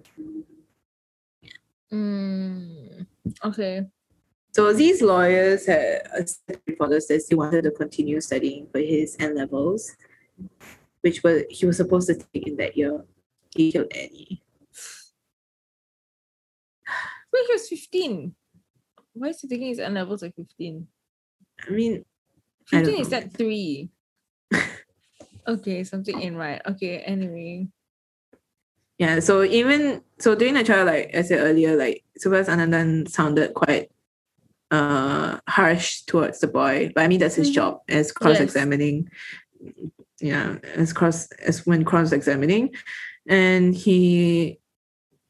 Mm, 1.91 3.05
okay. 3.43 3.87
So 4.51 4.71
these 4.73 5.01
lawyers 5.01 5.65
had 5.65 6.07
this 6.15 6.39
that 6.47 6.61
he 7.29 7.35
wanted 7.35 7.63
to 7.63 7.71
continue 7.71 8.21
studying 8.21 8.67
for 8.71 8.79
his 8.79 9.15
N 9.19 9.35
levels, 9.35 9.95
which 11.01 11.21
was 11.23 11.43
he 11.49 11.65
was 11.65 11.77
supposed 11.77 12.07
to 12.07 12.15
take 12.15 12.47
in 12.47 12.55
that 12.57 12.77
year. 12.77 13.03
He 13.55 13.71
killed 13.71 13.91
Annie. 13.93 14.41
Wait, 17.33 17.45
he 17.47 17.53
was 17.53 17.67
15. 17.69 18.35
Why 19.13 19.27
is 19.29 19.41
he 19.41 19.47
taking 19.47 19.67
his 19.67 19.79
N 19.79 19.93
levels 19.93 20.23
at 20.23 20.35
15? 20.35 20.87
I 21.67 21.71
mean, 21.71 22.05
I 22.73 22.77
15 22.83 23.01
is 23.01 23.11
know. 23.11 23.17
at 23.17 23.33
3. 23.33 23.89
okay, 25.47 25.83
something 25.83 26.19
in 26.21 26.35
right. 26.35 26.61
Okay, 26.65 26.99
anyway. 26.99 27.67
yeah. 28.97 29.19
So 29.19 29.43
even 29.43 30.01
so 30.19 30.35
during 30.35 30.53
the 30.55 30.63
trial, 30.63 30.85
like 30.85 31.11
I 31.15 31.21
said 31.21 31.39
earlier, 31.39 31.75
like 31.75 32.03
Subhas 32.19 32.47
Anandan 32.47 33.07
sounded 33.09 33.53
quite 33.53 33.91
uh 34.71 35.39
harsh 35.47 36.01
towards 36.03 36.39
the 36.39 36.47
boy. 36.47 36.91
But 36.93 37.03
I 37.03 37.07
mean 37.07 37.19
that's 37.19 37.35
his 37.35 37.49
Mhm. 37.49 37.53
job 37.53 37.79
as 37.89 38.11
cross-examining. 38.11 39.09
Yeah, 40.21 40.57
as 40.75 40.93
cross 40.93 41.31
as 41.39 41.65
when 41.65 41.85
cross-examining. 41.85 42.75
And 43.27 43.73
he 43.75 44.59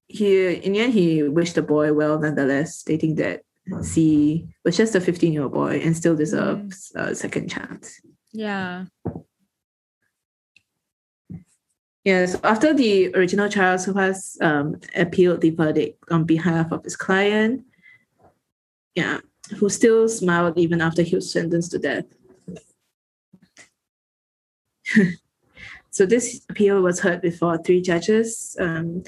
he 0.09 0.55
in 0.55 0.73
the 0.73 0.79
end 0.79 0.93
he 0.93 1.23
wished 1.23 1.55
the 1.55 1.61
boy 1.61 1.93
well 1.93 2.19
nonetheless, 2.19 2.75
stating 2.75 3.15
that 3.15 3.41
Z 3.81 4.47
was 4.65 4.75
just 4.75 4.95
a 4.95 4.99
15-year-old 4.99 5.53
boy 5.53 5.79
and 5.83 5.95
still 5.95 6.15
deserves 6.15 6.91
a 6.95 7.13
second 7.15 7.49
chance. 7.49 8.01
Yeah. 8.33 8.85
Yes, 12.03 12.35
after 12.43 12.73
the 12.73 13.13
original 13.13 13.49
trial, 13.49 13.77
Subhas 13.77 14.41
um, 14.41 14.79
appealed 14.95 15.41
the 15.41 15.51
verdict 15.51 16.03
on 16.09 16.23
behalf 16.23 16.71
of 16.71 16.83
his 16.83 16.95
client. 16.95 17.63
Yeah, 18.95 19.19
who 19.57 19.69
still 19.69 20.09
smiled 20.09 20.57
even 20.57 20.81
after 20.81 21.03
he 21.03 21.15
was 21.15 21.31
sentenced 21.31 21.71
to 21.71 21.79
death. 21.79 22.05
so 25.91 26.05
this 26.05 26.41
appeal 26.49 26.81
was 26.81 26.99
heard 27.01 27.21
before 27.21 27.57
three 27.59 27.81
judges, 27.81 28.57
um, 28.59 29.03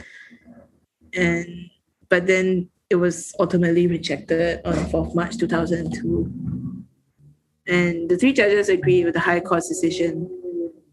and 1.13 1.69
but 2.09 2.27
then 2.27 2.69
it 2.89 2.95
was 2.95 3.33
ultimately 3.39 3.87
rejected 3.87 4.59
on 4.65 4.73
4th 4.73 5.15
March 5.15 5.37
2002. 5.37 6.83
And 7.67 8.09
the 8.09 8.17
three 8.17 8.33
judges 8.33 8.67
agreed 8.67 9.05
with 9.05 9.13
the 9.13 9.21
High 9.21 9.39
Court's 9.39 9.69
decision 9.69 10.29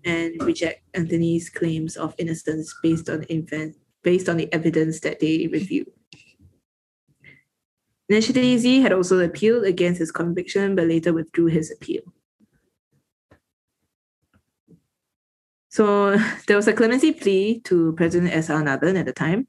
and 0.04 0.40
reject 0.42 0.82
Anthony's 0.94 1.50
claims 1.50 1.96
of 1.96 2.14
innocence 2.18 2.72
based 2.82 3.08
on 3.08 3.26
event 3.30 3.76
based 4.04 4.28
on 4.28 4.36
the 4.36 4.52
evidence 4.52 5.00
that 5.00 5.18
they 5.18 5.48
reviewed. 5.48 5.90
Z 8.10 8.80
had 8.80 8.92
also 8.92 9.18
appealed 9.18 9.64
against 9.64 9.98
his 9.98 10.12
conviction, 10.12 10.76
but 10.76 10.86
later 10.86 11.12
withdrew 11.12 11.46
his 11.46 11.70
appeal. 11.70 12.02
So 15.68 16.16
there 16.46 16.56
was 16.56 16.68
a 16.68 16.72
clemency 16.72 17.12
plea 17.12 17.60
to 17.64 17.92
President 17.92 18.32
S.R. 18.32 18.62
Nathan 18.62 18.96
at 18.96 19.06
the 19.06 19.12
time, 19.12 19.46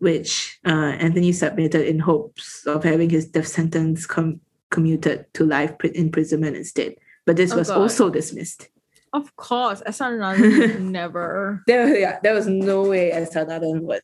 which 0.00 0.58
uh, 0.66 0.96
Anthony 0.98 1.32
submitted 1.32 1.86
in 1.86 1.98
hopes 1.98 2.66
of 2.66 2.84
having 2.84 3.10
his 3.10 3.26
death 3.28 3.46
sentence 3.48 4.06
com- 4.06 4.40
commuted 4.70 5.26
to 5.34 5.44
life 5.44 5.76
pri- 5.78 5.92
imprisonment 5.94 6.56
instead. 6.56 6.94
But 7.26 7.36
this 7.36 7.52
Oh, 7.52 7.58
was 7.58 7.68
God. 7.68 7.78
also 7.78 8.10
dismissed. 8.10 8.68
Of 9.12 9.34
course. 9.36 9.80
As 9.86 10.00
never. 10.00 11.62
There, 11.66 11.96
yeah, 11.98 12.18
there 12.22 12.34
was 12.34 12.46
no 12.46 12.82
way 12.82 13.12
S.R. 13.12 13.46
Would, 13.60 14.02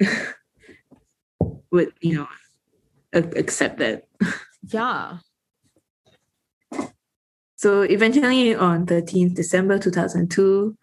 would 1.70 1.92
you 2.00 2.14
know, 2.16 2.28
accept 3.12 3.78
that. 3.78 4.04
Yeah. 4.66 5.18
So 7.56 7.82
eventually, 7.82 8.54
on 8.54 8.86
13th 8.86 9.34
December 9.34 9.78
2002, 9.78 10.76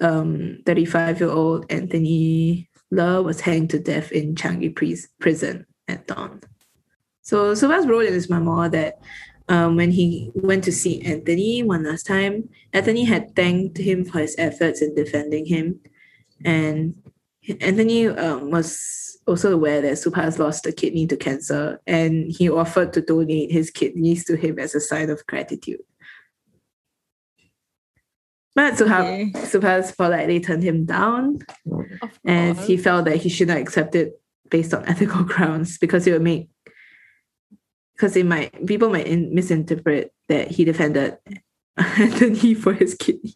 um, 0.00 0.58
35-year-old 0.64 1.66
Anthony 1.70 2.68
Ler 2.90 3.22
was 3.22 3.40
hanged 3.40 3.70
to 3.70 3.78
death 3.78 4.12
in 4.12 4.34
Changi 4.34 4.74
prison 5.18 5.66
at 5.88 6.06
dawn. 6.06 6.40
So 7.22 7.54
Subhas 7.54 7.88
wrote 7.88 8.06
in 8.06 8.12
his 8.12 8.28
memoir 8.28 8.68
that 8.68 9.00
um, 9.48 9.76
when 9.76 9.90
he 9.90 10.30
went 10.34 10.64
to 10.64 10.72
see 10.72 11.02
Anthony 11.02 11.62
one 11.62 11.84
last 11.84 12.06
time, 12.06 12.48
Anthony 12.72 13.04
had 13.04 13.34
thanked 13.34 13.78
him 13.78 14.04
for 14.04 14.20
his 14.20 14.34
efforts 14.38 14.80
in 14.80 14.94
defending 14.94 15.46
him. 15.46 15.80
And 16.44 16.94
Anthony 17.60 18.08
um, 18.08 18.50
was 18.50 19.18
also 19.26 19.52
aware 19.52 19.80
that 19.80 19.94
Subhas 19.94 20.38
lost 20.38 20.66
a 20.66 20.72
kidney 20.72 21.06
to 21.06 21.16
cancer, 21.16 21.80
and 21.86 22.30
he 22.30 22.50
offered 22.50 22.92
to 22.94 23.00
donate 23.00 23.50
his 23.50 23.70
kidneys 23.70 24.24
to 24.26 24.36
him 24.36 24.58
as 24.58 24.74
a 24.74 24.80
sign 24.80 25.10
of 25.10 25.26
gratitude. 25.26 25.80
But 28.54 28.74
Subhas, 28.74 29.02
Okay. 29.02 29.32
Subhas 29.34 29.96
politely 29.96 30.40
turned 30.40 30.62
him 30.62 30.84
down, 30.84 31.40
and 32.24 32.56
he 32.58 32.76
felt 32.76 33.06
that 33.06 33.16
he 33.16 33.28
should 33.28 33.48
not 33.48 33.58
accept 33.58 33.94
it 33.94 34.20
based 34.48 34.72
on 34.72 34.84
ethical 34.88 35.24
grounds 35.24 35.78
because 35.78 36.06
it 36.06 36.12
would 36.12 36.22
make 36.22 36.48
because 37.96 38.16
it 38.16 38.26
might 38.26 38.66
people 38.66 38.90
might 38.90 39.06
in, 39.06 39.34
misinterpret 39.34 40.12
that 40.28 40.50
he 40.50 40.64
defended 40.64 41.16
Anthony 41.76 42.54
for 42.54 42.72
his 42.72 42.94
kidneys. 42.94 43.34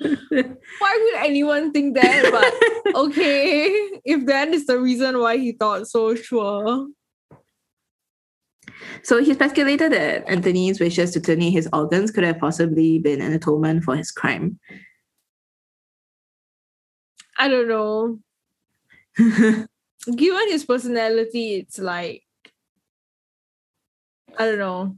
Why 0.00 0.30
would 0.32 1.26
anyone 1.26 1.72
think 1.72 1.94
that? 1.94 2.30
But 2.32 2.94
okay, 2.94 3.66
if 4.04 4.26
that 4.26 4.48
is 4.48 4.66
the 4.66 4.78
reason 4.78 5.18
why 5.18 5.36
he 5.36 5.52
thought 5.52 5.88
so, 5.88 6.14
sure. 6.14 6.86
So 9.02 9.22
he 9.22 9.34
speculated 9.34 9.92
that 9.92 10.28
Anthony's 10.28 10.80
wishes 10.80 11.12
to 11.12 11.20
donate 11.20 11.52
his 11.52 11.68
organs 11.72 12.10
could 12.10 12.24
have 12.24 12.38
possibly 12.38 12.98
been 12.98 13.20
an 13.20 13.32
atonement 13.32 13.84
for 13.84 13.96
his 13.96 14.10
crime. 14.10 14.58
I 17.38 17.48
don't 17.48 17.68
know. 17.68 18.18
Given 20.16 20.48
his 20.50 20.64
personality, 20.64 21.56
it's 21.56 21.78
like 21.78 22.22
I 24.38 24.44
don't 24.46 24.58
know. 24.58 24.96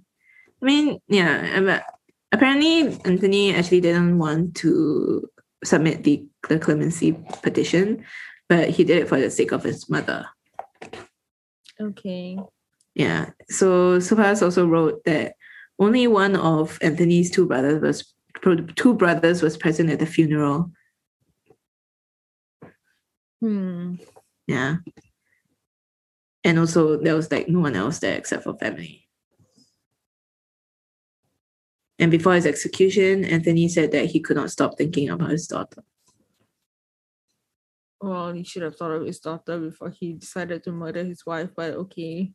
I 0.61 0.65
mean, 0.65 1.01
yeah, 1.09 1.61
but 1.61 1.85
apparently 2.31 2.99
Anthony 3.05 3.55
actually 3.55 3.81
didn't 3.81 4.19
want 4.19 4.55
to 4.57 5.29
submit 5.65 6.05
the, 6.05 6.25
the 6.49 6.59
clemency 6.59 7.13
petition, 7.43 8.05
but 8.49 8.71
he 8.71 8.85
did 8.85 8.99
it 8.99 9.09
for 9.09 9.21
the 9.21 9.31
sake 9.31 9.53
of 9.53 9.65
his 9.65 9.89
mother. 9.89 10.27
Okay. 11.81 12.39
Yeah. 12.95 13.31
So 13.49 13.99
Subhas 13.99 14.43
also 14.43 14.67
wrote 14.67 15.05
that 15.05 15.35
only 15.79 16.07
one 16.07 16.37
of 16.37 16.79
Anthony's 16.83 17.31
two 17.31 17.47
brothers 17.47 17.81
was 17.81 18.15
two 18.77 18.95
brothers 18.95 19.43
was 19.43 19.57
present 19.57 19.91
at 19.91 19.99
the 19.99 20.07
funeral. 20.07 20.71
Hmm. 23.41 23.97
Yeah. 24.47 24.77
And 26.45 26.59
also, 26.59 26.97
there 26.97 27.15
was 27.15 27.31
like 27.31 27.49
no 27.49 27.61
one 27.61 27.77
else 27.77 28.01
there 28.01 28.17
except 28.17 28.45
for 28.45 28.59
family. 28.59 29.09
And 31.99 32.11
before 32.11 32.35
his 32.35 32.47
execution, 32.47 33.25
Anthony 33.25 33.69
said 33.69 33.93
that 33.93 34.07
he 34.07 34.21
could 34.21 34.37
not 34.37 34.51
stop 34.51 34.77
thinking 34.77 35.09
about 35.09 35.31
his 35.31 35.47
daughter. 35.47 35.85
Well, 38.01 38.33
he 38.33 38.43
should 38.43 38.63
have 38.63 38.75
thought 38.75 38.91
of 38.91 39.07
his 39.07 39.21
daughter 39.21 39.59
before 39.61 39.91
he 39.91 40.15
decided 40.15 40.65
to 40.65 40.73
murder 40.73 41.05
his 41.05 41.25
wife, 41.25 41.51
but 41.55 41.75
okay. 41.75 42.33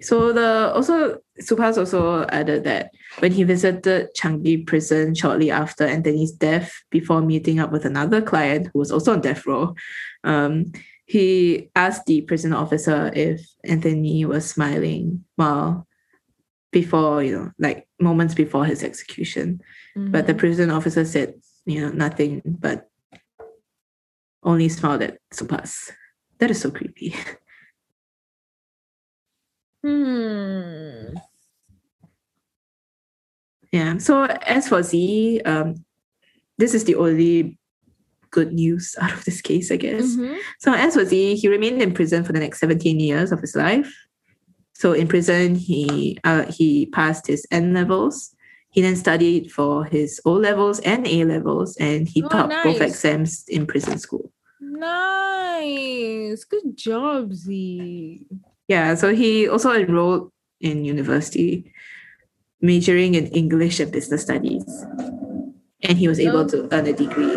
So 0.00 0.32
the 0.32 0.72
also 0.74 1.18
Subhas 1.42 1.76
also 1.78 2.24
added 2.28 2.64
that 2.64 2.90
when 3.18 3.32
he 3.32 3.44
visited 3.44 4.08
Changi 4.18 4.66
prison 4.66 5.14
shortly 5.14 5.50
after 5.50 5.84
Anthony's 5.84 6.32
death, 6.32 6.72
before 6.90 7.20
meeting 7.20 7.60
up 7.60 7.70
with 7.72 7.84
another 7.84 8.22
client 8.22 8.68
who 8.72 8.78
was 8.78 8.90
also 8.90 9.12
on 9.12 9.20
death 9.20 9.46
row, 9.46 9.74
um, 10.24 10.72
he 11.06 11.70
asked 11.74 12.06
the 12.06 12.22
prison 12.22 12.52
officer 12.52 13.10
if 13.14 13.40
Anthony 13.64 14.24
was 14.24 14.48
smiling 14.48 15.24
while 15.36 15.86
before, 16.70 17.22
you 17.22 17.36
know, 17.36 17.50
like 17.58 17.88
moments 17.98 18.34
before 18.34 18.64
his 18.64 18.84
execution. 18.84 19.60
But 19.96 20.26
the 20.26 20.34
Mhm. 20.34 20.38
prison 20.38 20.70
officer 20.70 21.04
said, 21.04 21.34
you 21.66 21.80
know, 21.80 21.90
nothing 21.90 22.42
but 22.46 22.88
only 24.42 24.68
smiled 24.68 25.02
at 25.02 25.18
Subhas. 25.34 25.90
That 26.40 26.50
is 26.50 26.60
so 26.60 26.70
creepy. 26.70 27.14
Hmm. 29.84 31.14
Yeah. 33.72 33.98
So 33.98 34.24
as 34.24 34.68
for 34.68 34.82
Z, 34.82 35.40
um, 35.44 35.84
this 36.58 36.74
is 36.74 36.84
the 36.84 36.96
only 36.96 37.58
good 38.30 38.52
news 38.52 38.94
out 39.00 39.12
of 39.12 39.24
this 39.24 39.40
case, 39.40 39.70
I 39.70 39.76
guess. 39.76 40.16
Mhm. 40.16 40.38
So 40.58 40.72
as 40.72 40.94
for 40.94 41.04
Z, 41.04 41.36
he 41.36 41.48
remained 41.48 41.80
in 41.82 41.94
prison 41.94 42.24
for 42.24 42.32
the 42.32 42.40
next 42.40 42.60
17 42.60 43.00
years 43.00 43.32
of 43.32 43.40
his 43.40 43.54
life. 43.54 43.92
So 44.74 44.92
in 44.92 45.08
prison, 45.08 45.54
he 45.56 46.18
uh, 46.24 46.50
he 46.50 46.86
passed 46.86 47.26
his 47.26 47.46
N 47.50 47.74
levels. 47.74 48.34
He 48.70 48.80
then 48.82 48.96
studied 48.96 49.50
for 49.50 49.84
his 49.84 50.20
O 50.24 50.32
levels 50.32 50.78
and 50.80 51.06
A 51.06 51.24
levels, 51.24 51.76
and 51.76 52.08
he 52.08 52.22
Oh, 52.22 52.28
topped 52.28 52.54
both 52.62 52.80
exams 52.80 53.44
in 53.48 53.66
prison 53.66 53.98
school. 53.98 54.32
Nice. 54.70 56.44
Good 56.44 56.76
job, 56.76 57.34
Z. 57.34 58.26
Yeah, 58.68 58.94
so 58.94 59.14
he 59.14 59.48
also 59.48 59.72
enrolled 59.72 60.30
in 60.60 60.84
university, 60.84 61.72
majoring 62.60 63.14
in 63.14 63.26
English 63.28 63.80
and 63.80 63.90
business 63.90 64.22
studies, 64.22 64.64
and 65.82 65.98
he 65.98 66.06
was 66.06 66.20
able 66.20 66.46
to 66.46 66.68
earn 66.70 66.86
a 66.86 66.92
degree. 66.92 67.36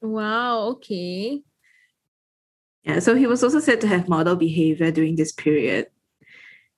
Wow, 0.00 0.74
okay. 0.74 1.42
Yeah, 2.82 2.98
so 2.98 3.14
he 3.14 3.26
was 3.26 3.44
also 3.44 3.60
said 3.60 3.80
to 3.82 3.86
have 3.86 4.08
model 4.08 4.34
behavior 4.34 4.90
during 4.90 5.16
this 5.16 5.32
period. 5.32 5.86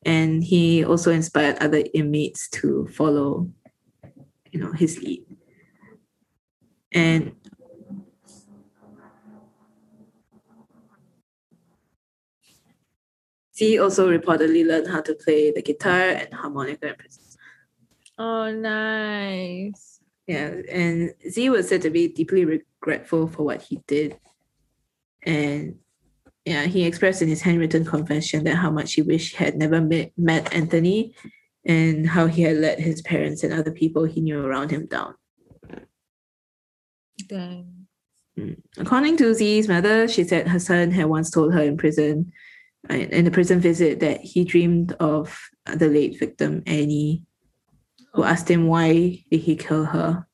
And 0.05 0.43
he 0.43 0.85
also 0.85 1.13
inspired 1.13 1.59
other 1.63 1.85
inmates 1.95 2.51
to 2.61 2.89
follow, 2.89 3.49
you 4.51 4.59
know, 4.59 4.73
his 4.73 5.01
lead. 5.01 5.25
And 6.91 7.37
Z 13.55 13.79
also 13.79 14.09
reportedly 14.09 14.67
learned 14.67 14.89
how 14.89 15.01
to 15.03 15.15
play 15.15 15.51
the 15.51 15.63
guitar 15.63 16.01
and 16.01 16.33
harmonica 16.33 16.89
in 16.89 16.95
prison. 16.97 17.23
Oh, 18.19 18.51
nice. 18.51 20.01
Yeah, 20.27 20.55
and 20.71 21.13
Z 21.29 21.51
was 21.51 21.69
said 21.69 21.83
to 21.83 21.91
be 21.91 22.09
deeply 22.09 22.45
regretful 22.45 23.29
for 23.29 23.43
what 23.43 23.63
he 23.63 23.83
did. 23.87 24.19
And 25.23 25.77
yeah, 26.45 26.65
he 26.65 26.85
expressed 26.85 27.23
in 27.23 27.29
his 27.29 27.43
handwritten 27.43 27.85
confession 27.85 28.45
that 28.45 28.57
how 28.57 28.71
much 28.71 28.95
he 28.95 29.03
wished 29.03 29.37
he 29.37 29.45
had 29.45 29.57
never 29.57 29.81
met, 29.81 30.13
met 30.17 30.53
Anthony 30.55 31.15
and 31.65 32.09
how 32.09 32.27
he 32.27 32.43
had 32.43 32.57
let 32.57 32.81
his 32.81 33.03
parents 33.03 33.45
and 33.45 33.53
other 33.53 33.71
people 33.71 34.05
he 34.05 34.21
knew 34.21 34.45
around 34.45 34.71
him 34.71 34.87
down. 34.87 35.15
Dang. 37.29 37.87
Mm. 38.39 38.57
According 38.79 39.17
to 39.19 39.35
Z's 39.35 39.69
mother, 39.69 40.09
she 40.09 40.25
said 40.25 40.49
her 40.49 40.59
son 40.59 40.91
had 40.91 41.07
once 41.07 41.31
told 41.31 41.53
her 41.53 41.63
in 41.63 41.77
prison, 41.77 42.33
in 42.91 43.25
the 43.25 43.31
prison 43.31 43.61
visit, 43.61 44.01
that 44.01 44.21
he 44.21 44.45
dreamed 44.45 44.93
of 45.01 45.39
the 45.67 45.89
late 45.89 46.19
victim, 46.19 46.63
Annie, 46.67 47.25
who 48.13 48.25
asked 48.25 48.51
him 48.51 48.67
why 48.67 49.25
did 49.31 49.41
he 49.41 49.57
kill 49.57 49.85
her. 49.85 50.27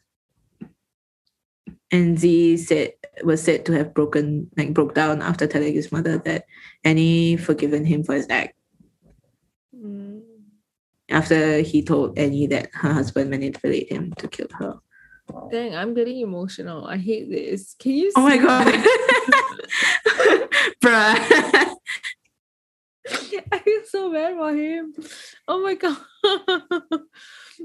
And 1.90 2.18
Z 2.18 2.58
said 2.58 2.92
was 3.24 3.42
said 3.42 3.64
to 3.66 3.72
have 3.72 3.94
broken 3.94 4.50
like 4.56 4.74
broke 4.74 4.94
down 4.94 5.22
after 5.22 5.46
telling 5.46 5.74
his 5.74 5.90
mother 5.90 6.18
that 6.18 6.44
Annie 6.84 7.36
forgiven 7.36 7.84
him 7.84 8.04
for 8.04 8.14
his 8.14 8.26
act. 8.28 8.54
Mm. 9.74 10.22
After 11.08 11.60
he 11.60 11.82
told 11.82 12.18
Annie 12.18 12.46
that 12.48 12.68
her 12.74 12.92
husband 12.92 13.30
manipulated 13.30 13.90
him 13.90 14.12
to 14.18 14.28
kill 14.28 14.48
her. 14.58 14.78
Dang, 15.50 15.74
I'm 15.74 15.94
getting 15.94 16.20
emotional. 16.20 16.86
I 16.86 16.98
hate 16.98 17.30
this. 17.30 17.74
Can 17.78 17.92
you 17.92 18.12
Oh 18.16 18.22
my 18.22 18.36
god. 18.36 18.66
Bruh. 20.82 21.74
I 23.52 23.58
feel 23.58 23.82
so 23.86 24.12
bad 24.12 24.36
for 24.36 24.54
him. 24.54 24.94
Oh 25.46 25.62
my 25.62 25.74
god. 25.74 25.96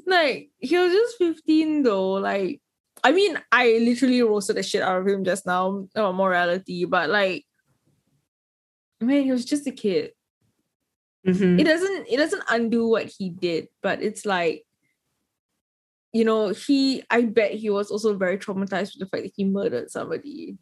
like 0.06 0.50
he 0.60 0.78
was 0.78 0.94
just 0.94 1.18
15 1.18 1.84
though. 1.84 2.14
Like 2.14 2.62
I 3.04 3.12
mean, 3.12 3.38
I 3.52 3.80
literally 3.82 4.22
roasted 4.22 4.56
the 4.56 4.64
shit 4.64 4.82
out 4.82 5.02
of 5.02 5.08
him 5.08 5.24
just 5.24 5.46
now 5.46 5.88
about 5.96 6.16
morality, 6.16 6.86
but 6.86 7.10
like 7.10 7.46
man, 9.02 9.24
he 9.24 9.32
was 9.32 9.46
just 9.46 9.68
a 9.68 9.72
kid. 9.72 10.12
Mhm. 11.28 11.60
It 11.60 11.64
doesn't 11.66 12.08
it 12.10 12.18
doesn't 12.18 12.44
undo 12.50 12.88
what 12.88 13.06
he 13.06 13.30
did, 13.30 13.68
but 13.82 14.02
it's 14.02 14.26
like 14.26 14.66
you 16.14 16.24
know, 16.24 16.50
he 16.50 17.04
I 17.10 17.24
bet 17.24 17.54
he 17.54 17.70
was 17.70 17.90
also 17.90 18.16
very 18.16 18.38
traumatized 18.38 18.94
with 18.94 19.00
the 19.00 19.06
fact 19.08 19.24
that 19.24 19.34
he 19.36 19.46
murdered 19.46 19.90
somebody. 19.90 20.58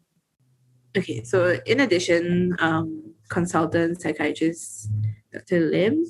Okay, 0.96 1.24
so 1.24 1.58
in 1.64 1.80
addition, 1.80 2.56
um, 2.58 3.14
consultant 3.32 4.00
psychiatrist 4.00 4.90
Dr. 5.32 5.60
Lim, 5.60 6.04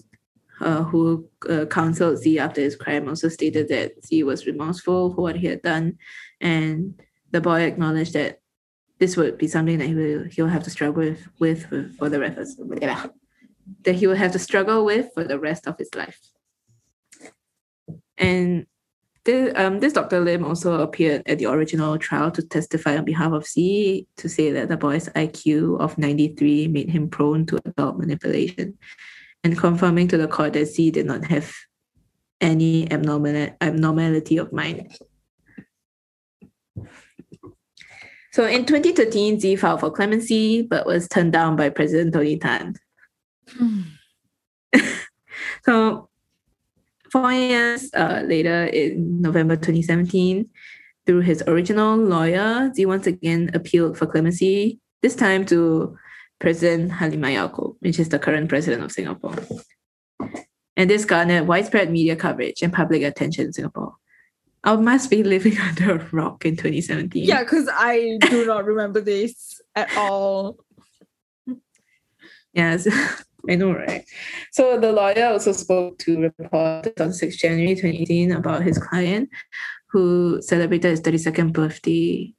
uh, 0.61 0.83
who 0.83 1.29
uh, 1.49 1.65
counseled 1.67 2.19
Z 2.19 2.39
after 2.39 2.61
his 2.61 2.77
crime, 2.77 3.09
also 3.09 3.29
stated 3.29 3.69
that 3.69 4.05
Z 4.05 4.25
was 4.25 4.47
remorseful 4.47 5.15
for 5.15 5.23
what 5.23 5.37
he 5.37 5.47
had 5.47 5.63
done, 5.63 5.99
and 6.41 7.01
the 7.31 7.41
boy 7.41 7.61
acknowledged 7.63 8.15
that 8.15 8.41
this 8.99 9.17
would 9.17 9.39
be 9.39 9.49
something 9.49 9.79
that 9.79 9.87
he 9.87 9.95
will 9.95 10.25
he'll 10.25 10.49
have 10.57 10.65
to 10.65 10.71
struggle 10.71 11.03
with, 11.03 11.27
with 11.39 11.67
for- 11.67 11.91
for 11.99 12.09
the 12.09 12.21
rest 12.21 12.61
of 12.61 12.69
that 13.85 13.95
he 13.95 14.07
will 14.07 14.17
have 14.17 14.33
to 14.33 14.39
struggle 14.39 14.85
with 14.85 15.07
for 15.15 15.25
the 15.25 15.39
rest 15.39 15.67
of 15.67 15.79
his 15.79 15.95
life. 15.95 16.21
And 18.19 18.67
this, 19.25 19.53
um, 19.57 19.81
this 19.81 19.93
Dr. 19.93 20.21
Lim 20.21 20.45
also 20.45 20.81
appeared 20.81 21.23
at 21.27 21.39
the 21.39 21.47
original 21.47 21.97
trial 21.99 22.31
to 22.33 22.43
testify 22.43 22.97
on 22.97 23.05
behalf 23.05 23.33
of 23.33 23.47
Z 23.47 24.07
to 24.17 24.29
say 24.29 24.51
that 24.53 24.69
the 24.69 24.77
boy's 24.77 25.09
IQ 25.11 25.81
of 25.81 25.99
93 25.99 26.69
made 26.69 26.91
him 26.91 27.09
prone 27.09 27.47
to 27.47 27.61
adult 27.65 27.99
manipulation 27.99 28.79
and 29.45 29.59
confirming 29.59 30.09
to 30.09 30.17
the 30.17 30.29
court 30.29 30.53
that 30.55 30.67
Z 30.67 30.91
did 30.91 31.07
not 31.07 31.25
have 31.27 31.53
any 32.41 32.91
abnormal, 32.91 33.51
abnormality 33.61 34.39
of 34.39 34.53
mind. 34.53 34.97
So 38.33 38.47
in 38.47 38.65
2013, 38.65 39.41
Z 39.41 39.57
filed 39.57 39.81
for 39.81 39.91
clemency 39.91 40.63
but 40.63 40.87
was 40.87 41.07
turned 41.07 41.33
down 41.33 41.57
by 41.57 41.69
President 41.69 42.15
Tony 42.15 42.39
Tan. 42.39 42.75
So 45.65 46.09
four 47.13 47.31
years 47.31 47.91
uh, 47.95 48.23
later, 48.25 48.65
in 48.65 49.21
November 49.21 49.55
2017, 49.55 50.49
through 51.07 51.21
his 51.21 51.43
original 51.47 51.97
lawyer, 51.97 52.73
Z 52.75 52.87
once 52.87 53.07
again 53.07 53.51
appealed 53.53 53.99
for 53.99 54.07
clemency, 54.07 54.81
this 55.03 55.15
time 55.15 55.45
to 55.47 55.97
President 56.41 56.91
Halimah 56.91 57.37
Yacob, 57.37 57.77
which 57.81 57.99
is 58.01 58.09
the 58.09 58.19
current 58.19 58.49
president 58.49 58.83
of 58.83 58.91
Singapore. 58.91 59.37
And 60.77 60.89
this 60.89 61.05
garnered 61.05 61.47
widespread 61.47 61.91
media 61.91 62.17
coverage 62.17 62.63
and 62.63 62.73
public 62.73 63.03
attention 63.03 63.47
in 63.47 63.53
Singapore. 63.53 63.95
I 64.65 64.77
must 64.77 65.11
be 65.11 65.23
living 65.23 65.59
under 65.69 65.97
a 65.97 66.09
rock 66.13 66.47
in 66.47 66.57
2017. 66.57 67.25
Yeah, 67.25 67.43
because 67.43 67.69
I 67.71 68.17
do 68.23 68.47
not 68.47 68.65
remember 68.65 69.01
this 69.03 69.61
at 69.75 69.95
all. 69.97 70.57
Yes, 72.55 72.87
I 73.49 73.57
know, 73.57 73.73
right? 73.73 74.05
So 74.53 74.79
the 74.79 74.93
lawyer 74.93 75.27
also 75.27 75.53
spoke 75.53 75.99
to 76.01 76.33
reporters 76.39 76.93
on 77.01 77.13
6 77.13 77.37
January 77.37 77.75
2018 77.75 78.33
about 78.33 78.63
his 78.63 78.79
client 78.79 79.29
who 79.89 80.41
celebrated 80.41 80.91
his 80.91 81.01
32nd 81.01 81.53
birthday 81.53 82.33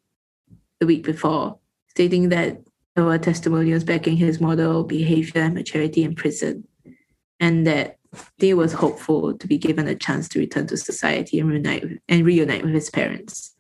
the 0.80 0.86
week 0.86 1.04
before, 1.04 1.60
stating 1.90 2.30
that 2.30 2.58
there 2.96 3.06
were 3.06 3.18
testimonials 3.18 3.84
backing 3.84 4.18
his 4.18 4.40
model 4.40 4.84
behavior 4.84 5.42
and 5.42 5.54
maturity 5.54 6.04
in 6.04 6.16
prison, 6.16 6.68
and 7.40 7.68
that 7.68 7.98
he 8.38 8.54
was 8.54 8.74
hopeful 8.74 9.38
to 9.38 9.48
be 9.48 9.58
given 9.58 9.88
a 9.88 9.96
chance 9.96 10.28
to 10.30 10.40
return 10.40 10.68
to 10.68 10.78
society 10.78 11.40
and 11.40 11.50
reunite 11.50 12.00
and 12.08 12.26
reunite 12.26 12.64
with 12.64 12.74
his 12.74 12.90
parents. 12.90 13.56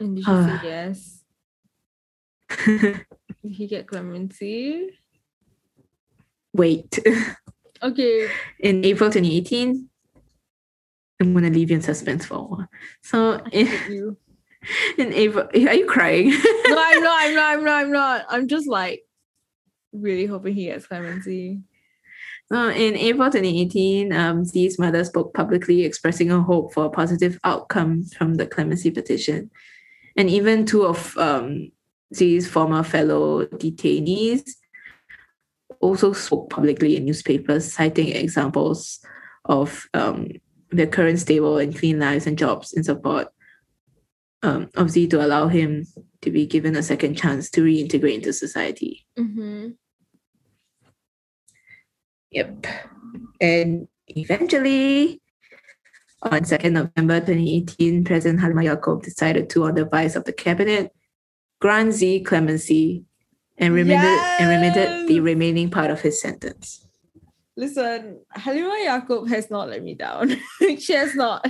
And 0.00 0.16
did 0.16 0.26
you 0.26 0.42
say 0.42 0.50
ah. 0.50 0.62
yes? 0.64 1.20
He 3.48 3.66
get 3.66 3.86
clemency? 3.86 4.88
Wait. 6.52 6.98
Okay. 7.82 8.30
In 8.60 8.82
April 8.82 9.10
2018, 9.10 9.90
I'm 11.20 11.34
gonna 11.34 11.50
leave 11.50 11.70
you 11.70 11.76
in 11.76 11.82
suspense 11.82 12.24
for 12.24 12.34
a 12.34 12.42
while. 12.42 12.68
So 13.02 13.44
in, 13.52 13.66
you. 13.90 14.16
in 14.98 15.12
April, 15.12 15.46
are 15.52 15.74
you 15.74 15.84
crying? 15.84 16.30
No, 16.66 16.82
I'm 16.82 17.02
not, 17.02 17.22
I'm 17.22 17.34
not, 17.34 17.44
I'm 17.44 17.64
not, 17.64 17.84
I'm 17.84 17.92
not. 17.92 18.26
I'm 18.30 18.48
just 18.48 18.66
like 18.66 19.02
really 19.92 20.24
hoping 20.24 20.54
he 20.54 20.64
gets 20.64 20.86
clemency. 20.86 21.60
So 22.50 22.70
in 22.70 22.96
April 22.96 23.30
2018, 23.30 24.12
um, 24.14 24.44
Z's 24.46 24.78
mother 24.78 25.04
spoke 25.04 25.34
publicly 25.34 25.84
expressing 25.84 26.30
a 26.30 26.40
hope 26.40 26.72
for 26.72 26.86
a 26.86 26.90
positive 26.90 27.38
outcome 27.44 28.04
from 28.04 28.34
the 28.34 28.46
clemency 28.46 28.90
petition. 28.90 29.50
And 30.16 30.30
even 30.30 30.64
two 30.64 30.86
of 30.86 31.16
um, 31.18 31.70
Z's 32.14 32.48
former 32.48 32.82
fellow 32.82 33.44
detainees 33.46 34.48
also 35.80 36.12
spoke 36.12 36.50
publicly 36.50 36.96
in 36.96 37.04
newspapers, 37.04 37.72
citing 37.72 38.08
examples 38.08 39.00
of 39.44 39.86
um, 39.94 40.28
their 40.70 40.86
current 40.86 41.18
stable 41.18 41.58
and 41.58 41.76
clean 41.76 41.98
lives 41.98 42.26
and 42.26 42.38
jobs 42.38 42.72
in 42.72 42.82
support 42.82 43.28
um, 44.42 44.70
of 44.76 44.90
Z 44.90 45.08
to 45.08 45.24
allow 45.24 45.48
him 45.48 45.86
to 46.22 46.30
be 46.30 46.46
given 46.46 46.76
a 46.76 46.82
second 46.82 47.16
chance 47.16 47.50
to 47.50 47.62
reintegrate 47.62 48.14
into 48.14 48.32
society. 48.32 49.06
Mm-hmm. 49.18 49.70
Yep. 52.30 52.66
And 53.40 53.88
eventually, 54.08 55.22
on 56.22 56.40
2nd 56.40 56.72
November 56.72 57.20
2018, 57.20 58.04
President 58.04 58.40
Halimah 58.40 58.76
Yacob 58.76 59.02
decided 59.02 59.48
to, 59.50 59.64
on 59.64 59.74
the 59.74 59.82
advice 59.82 60.16
of 60.16 60.24
the 60.24 60.32
cabinet, 60.32 60.92
grant 61.60 61.92
Z 61.92 62.20
clemency 62.22 63.04
and 63.56 63.72
remitted, 63.72 64.04
and 64.04 64.48
remitted 64.48 65.08
the 65.08 65.20
remaining 65.20 65.70
part 65.70 65.90
of 65.90 66.00
his 66.00 66.20
sentence. 66.20 66.86
Listen, 67.56 68.20
Halimah 68.36 68.84
Yacob 68.84 69.28
has 69.28 69.48
not 69.50 69.68
let 69.68 69.82
me 69.82 69.94
down. 69.94 70.36
she 70.78 70.92
has 70.92 71.14
not. 71.14 71.48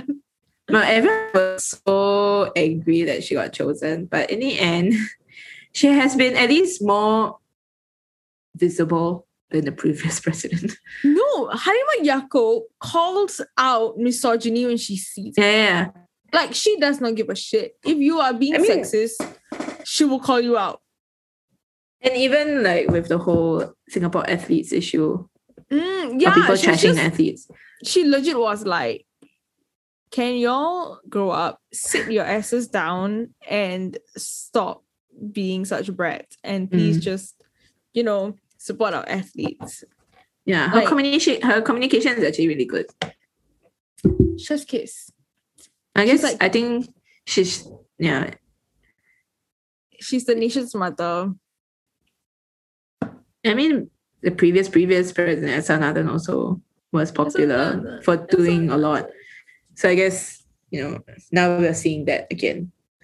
But 0.67 0.87
everyone 0.87 1.29
was 1.33 1.79
so 1.85 2.51
angry 2.55 3.03
that 3.03 3.23
she 3.23 3.33
got 3.35 3.53
chosen. 3.53 4.05
But 4.05 4.29
in 4.29 4.39
the 4.39 4.59
end, 4.59 4.93
she 5.73 5.87
has 5.87 6.15
been 6.15 6.35
at 6.35 6.49
least 6.49 6.81
more 6.83 7.37
visible 8.55 9.27
than 9.49 9.65
the 9.65 9.71
previous 9.71 10.19
president. 10.25 10.73
No, 11.03 11.47
Halimah 11.47 12.03
Yacob 12.03 12.61
calls 12.79 13.41
out 13.57 13.97
misogyny 13.97 14.65
when 14.65 14.77
she 14.77 14.97
sees 14.97 15.33
it. 15.37 15.41
Yeah, 15.41 15.51
yeah. 15.51 15.89
Like 16.33 16.53
she 16.53 16.77
does 16.79 17.01
not 17.01 17.15
give 17.15 17.29
a 17.29 17.35
shit. 17.35 17.77
If 17.83 17.97
you 17.97 18.19
are 18.19 18.33
being 18.33 18.55
I 18.55 18.59
mean- 18.59 18.71
sexist, 18.71 19.15
she 19.85 20.03
will 20.05 20.19
call 20.19 20.41
you 20.41 20.57
out. 20.57 20.81
And 22.01 22.15
even 22.17 22.63
like 22.63 22.89
with 22.89 23.07
the 23.07 23.17
whole 23.17 23.73
Singapore 23.89 24.29
athletes 24.29 24.71
issue, 24.73 25.27
Mm, 25.71 26.21
yeah, 26.21 26.33
people 26.33 26.53
trashing 26.55 26.93
just- 26.93 26.99
athletes. 26.99 27.47
she 27.83 28.03
legit 28.05 28.37
was 28.37 28.65
like, 28.65 29.05
"Can 30.11 30.35
y'all 30.35 30.99
grow 31.09 31.31
up, 31.31 31.59
sit 31.73 32.11
your 32.11 32.23
asses 32.25 32.67
down, 32.67 33.33
and 33.49 33.97
stop 34.15 34.83
being 35.31 35.65
such 35.65 35.91
brats, 35.95 36.37
and 36.43 36.69
please 36.69 36.97
Mm. 36.97 37.01
just, 37.01 37.41
you 37.93 38.03
know, 38.03 38.35
support 38.57 38.93
our 38.93 39.07
athletes." 39.09 39.83
Yeah, 40.45 40.69
her 40.69 40.75
Like- 40.81 40.87
communication 40.87 41.41
her 41.41 41.61
communication 41.63 42.13
is 42.19 42.23
actually 42.23 42.49
really 42.49 42.65
good. 42.65 42.85
Chef's 44.37 44.65
kiss. 44.65 45.11
I 45.95 46.05
guess 46.05 46.21
like- 46.21 46.37
I 46.43 46.49
think 46.49 46.93
she's 47.25 47.67
yeah. 47.97 48.35
She's 49.99 50.25
the 50.25 50.35
nation's 50.35 50.75
mother. 50.75 51.33
I 53.45 53.53
mean 53.53 53.89
the 54.21 54.31
previous 54.31 54.67
previous 54.67 55.11
president 55.11 55.51
S.R. 55.51 55.77
Nathan 55.77 56.09
also 56.09 56.61
was 56.91 57.11
popular 57.11 58.01
for 58.03 58.17
doing 58.17 58.69
a 58.71 58.77
lot. 58.77 59.07
So 59.75 59.89
I 59.89 59.95
guess, 59.95 60.43
you 60.71 60.81
know, 60.81 61.03
now 61.31 61.57
we're 61.57 61.73
seeing 61.73 62.05
that 62.05 62.27
again. 62.31 62.71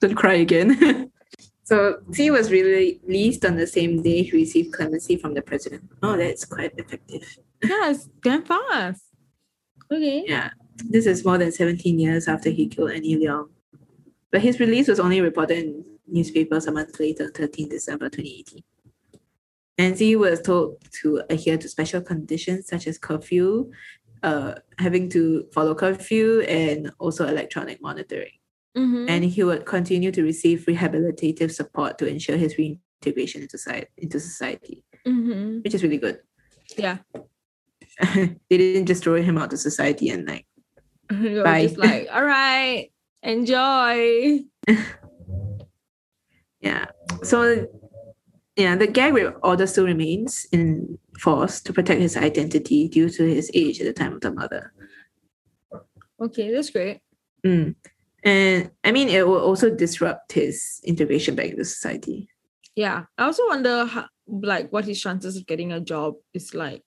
Don't 0.00 0.14
cry 0.14 0.34
again. 0.34 1.10
so 1.64 1.98
Z 2.12 2.30
was 2.30 2.50
released 2.50 3.44
on 3.44 3.56
the 3.56 3.66
same 3.66 4.02
day 4.02 4.22
he 4.22 4.32
received 4.32 4.74
clemency 4.74 5.16
from 5.16 5.34
the 5.34 5.42
president. 5.42 5.88
Oh, 6.02 6.16
that's 6.16 6.44
quite 6.44 6.72
effective. 6.76 7.38
Yeah, 7.62 7.90
it's 7.90 8.08
damn 8.22 8.44
fast. 8.44 9.02
Okay. 9.90 10.24
Yeah. 10.26 10.50
This 10.90 11.06
is 11.06 11.24
more 11.24 11.38
than 11.38 11.52
17 11.52 11.98
years 11.98 12.28
after 12.28 12.50
he 12.50 12.66
killed 12.68 12.90
Annie 12.90 13.16
Leong. 13.16 13.48
But 14.36 14.42
his 14.42 14.60
release 14.60 14.86
was 14.86 15.00
only 15.00 15.22
reported 15.22 15.56
in 15.56 15.82
newspapers 16.06 16.66
a 16.66 16.70
month 16.70 17.00
later, 17.00 17.30
13 17.34 17.70
December 17.70 18.10
2018. 18.10 18.62
And 19.78 19.96
Z 19.96 20.14
was 20.16 20.42
told 20.42 20.76
to 21.00 21.22
adhere 21.30 21.56
to 21.56 21.66
special 21.66 22.02
conditions 22.02 22.66
such 22.66 22.86
as 22.86 22.98
curfew, 22.98 23.70
uh, 24.22 24.56
having 24.78 25.08
to 25.08 25.46
follow 25.54 25.74
curfew, 25.74 26.40
and 26.42 26.92
also 26.98 27.26
electronic 27.26 27.80
monitoring. 27.80 28.36
Mhm. 28.76 29.08
And 29.08 29.24
he 29.24 29.42
would 29.42 29.64
continue 29.64 30.12
to 30.12 30.22
receive 30.22 30.66
rehabilitative 30.68 31.50
support 31.50 31.96
to 31.96 32.06
ensure 32.06 32.36
his 32.36 32.58
reintegration 32.58 33.40
into 33.40 33.56
society, 33.56 33.88
into 33.96 34.20
society 34.20 34.84
Mhm. 35.06 35.64
which 35.64 35.72
is 35.72 35.82
really 35.82 35.96
good. 35.96 36.18
Yeah. 36.76 36.98
they 38.50 38.58
didn't 38.58 38.84
just 38.84 39.02
throw 39.02 39.14
him 39.14 39.38
out 39.38 39.48
to 39.52 39.56
society 39.56 40.10
and 40.10 40.28
like, 40.28 40.44
Bye. 41.08 41.62
just 41.68 41.78
like, 41.78 42.08
all 42.12 42.22
right, 42.24 42.90
enjoy. 43.26 44.44
Yeah. 46.66 46.86
So, 47.22 47.66
yeah, 48.56 48.74
the 48.74 48.86
gag 48.86 49.14
order 49.42 49.66
still 49.66 49.84
remains 49.84 50.46
in 50.50 50.98
force 51.20 51.60
to 51.62 51.72
protect 51.72 52.00
his 52.00 52.16
identity 52.16 52.88
due 52.88 53.08
to 53.10 53.22
his 53.22 53.50
age 53.54 53.80
at 53.80 53.86
the 53.86 53.92
time 53.92 54.14
of 54.14 54.20
the 54.20 54.32
murder. 54.32 54.72
Okay, 56.20 56.50
that's 56.50 56.70
great. 56.70 57.00
Mm. 57.44 57.76
And 58.24 58.70
I 58.82 58.90
mean, 58.90 59.08
it 59.08 59.28
will 59.28 59.40
also 59.40 59.70
disrupt 59.70 60.32
his 60.32 60.80
integration 60.82 61.36
back 61.36 61.50
into 61.50 61.64
society. 61.64 62.28
Yeah. 62.74 63.04
I 63.16 63.24
also 63.24 63.46
wonder 63.46 63.84
how, 63.84 64.06
like 64.26 64.72
what 64.72 64.86
his 64.86 65.00
chances 65.00 65.36
of 65.36 65.46
getting 65.46 65.72
a 65.72 65.80
job 65.80 66.14
is 66.34 66.54
like. 66.54 66.82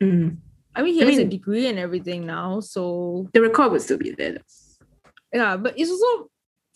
Mm. 0.00 0.38
I 0.76 0.82
mean, 0.82 0.94
he 0.94 1.02
I 1.02 1.06
has 1.06 1.18
a 1.18 1.24
degree 1.24 1.66
and 1.66 1.78
everything 1.78 2.26
now, 2.26 2.60
so 2.60 3.28
The 3.32 3.40
record 3.40 3.72
will 3.72 3.80
still 3.80 3.98
be 3.98 4.10
there. 4.12 4.38
yeah. 5.32 5.56
But 5.56 5.78
it's 5.78 5.90
also 5.90 6.30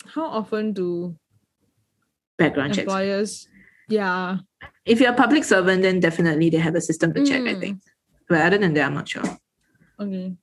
how 0.07 0.25
often 0.25 0.73
do 0.73 1.15
Background 2.39 2.73
checks. 2.75 2.85
employers? 2.87 3.49
Yeah. 3.89 4.39
If 4.87 5.01
you're 5.01 5.13
a 5.13 5.17
public 5.17 5.45
servant, 5.45 5.83
then 5.83 6.01
definitely 6.01 6.49
they 6.51 6.57
have 6.59 6.75
a 6.75 6.81
system 6.81 7.13
to 7.15 7.25
check, 7.27 7.43
I 7.43 7.55
Mm. 7.55 7.61
think. 7.61 7.83
But 8.29 8.41
other 8.41 8.57
than 8.59 8.73
that, 8.75 8.87
I'm 8.87 8.95
not 8.95 9.09
sure. 9.09 9.25
Okay. 10.01 10.35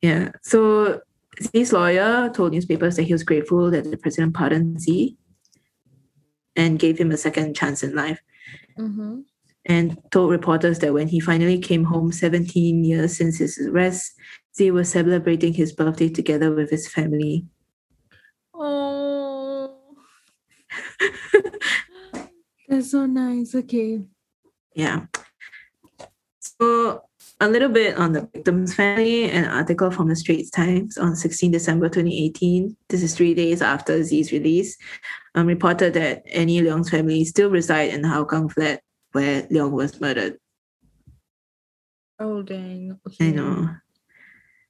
Yeah. 0.00 0.32
So 0.42 1.00
Z's 1.42 1.72
lawyer 1.72 2.30
told 2.32 2.52
newspapers 2.52 2.96
that 2.96 3.02
he 3.04 3.12
was 3.12 3.24
grateful 3.24 3.70
that 3.70 3.84
the 3.90 3.96
president 3.98 4.34
pardoned 4.34 4.80
Z 4.80 5.16
and 6.56 6.78
gave 6.78 6.96
him 6.98 7.10
a 7.10 7.16
second 7.16 7.54
chance 7.54 7.82
in 7.82 7.94
life. 7.94 8.20
Mm-hmm. 8.78 9.20
And 9.66 9.98
told 10.10 10.30
reporters 10.30 10.78
that 10.78 10.94
when 10.94 11.08
he 11.08 11.20
finally 11.20 11.58
came 11.58 11.84
home 11.84 12.12
17 12.12 12.82
years 12.82 13.16
since 13.16 13.38
his 13.38 13.58
arrest, 13.58 14.14
Z 14.56 14.70
was 14.70 14.88
celebrating 14.88 15.52
his 15.52 15.72
birthday 15.72 16.08
together 16.08 16.54
with 16.54 16.70
his 16.70 16.88
family. 16.88 17.46
Oh. 18.54 19.76
That's 22.68 22.90
so 22.90 23.06
nice. 23.06 23.54
Okay. 23.54 24.02
Yeah. 24.74 25.06
So 26.40 27.02
a 27.40 27.48
little 27.48 27.68
bit 27.68 27.96
on 27.96 28.12
the 28.12 28.28
victim's 28.32 28.74
family, 28.74 29.30
an 29.30 29.46
article 29.46 29.90
from 29.90 30.08
the 30.08 30.16
Straits 30.16 30.50
Times 30.50 30.98
on 30.98 31.16
16 31.16 31.50
December 31.50 31.88
2018, 31.88 32.76
this 32.88 33.02
is 33.02 33.14
three 33.16 33.34
days 33.34 33.62
after 33.62 34.02
Z's 34.02 34.30
release, 34.30 34.76
um, 35.34 35.46
reported 35.46 35.94
that 35.94 36.22
Annie 36.26 36.60
Leong's 36.60 36.90
family 36.90 37.24
still 37.24 37.50
reside 37.50 37.94
in 37.94 38.02
the 38.02 38.08
Hougang 38.08 38.52
flat 38.52 38.82
where 39.12 39.42
Leong 39.44 39.72
was 39.72 40.00
murdered. 40.00 40.38
Oh 42.18 42.42
dang. 42.42 42.98
Okay. 43.06 43.28
I 43.28 43.30
know. 43.30 43.70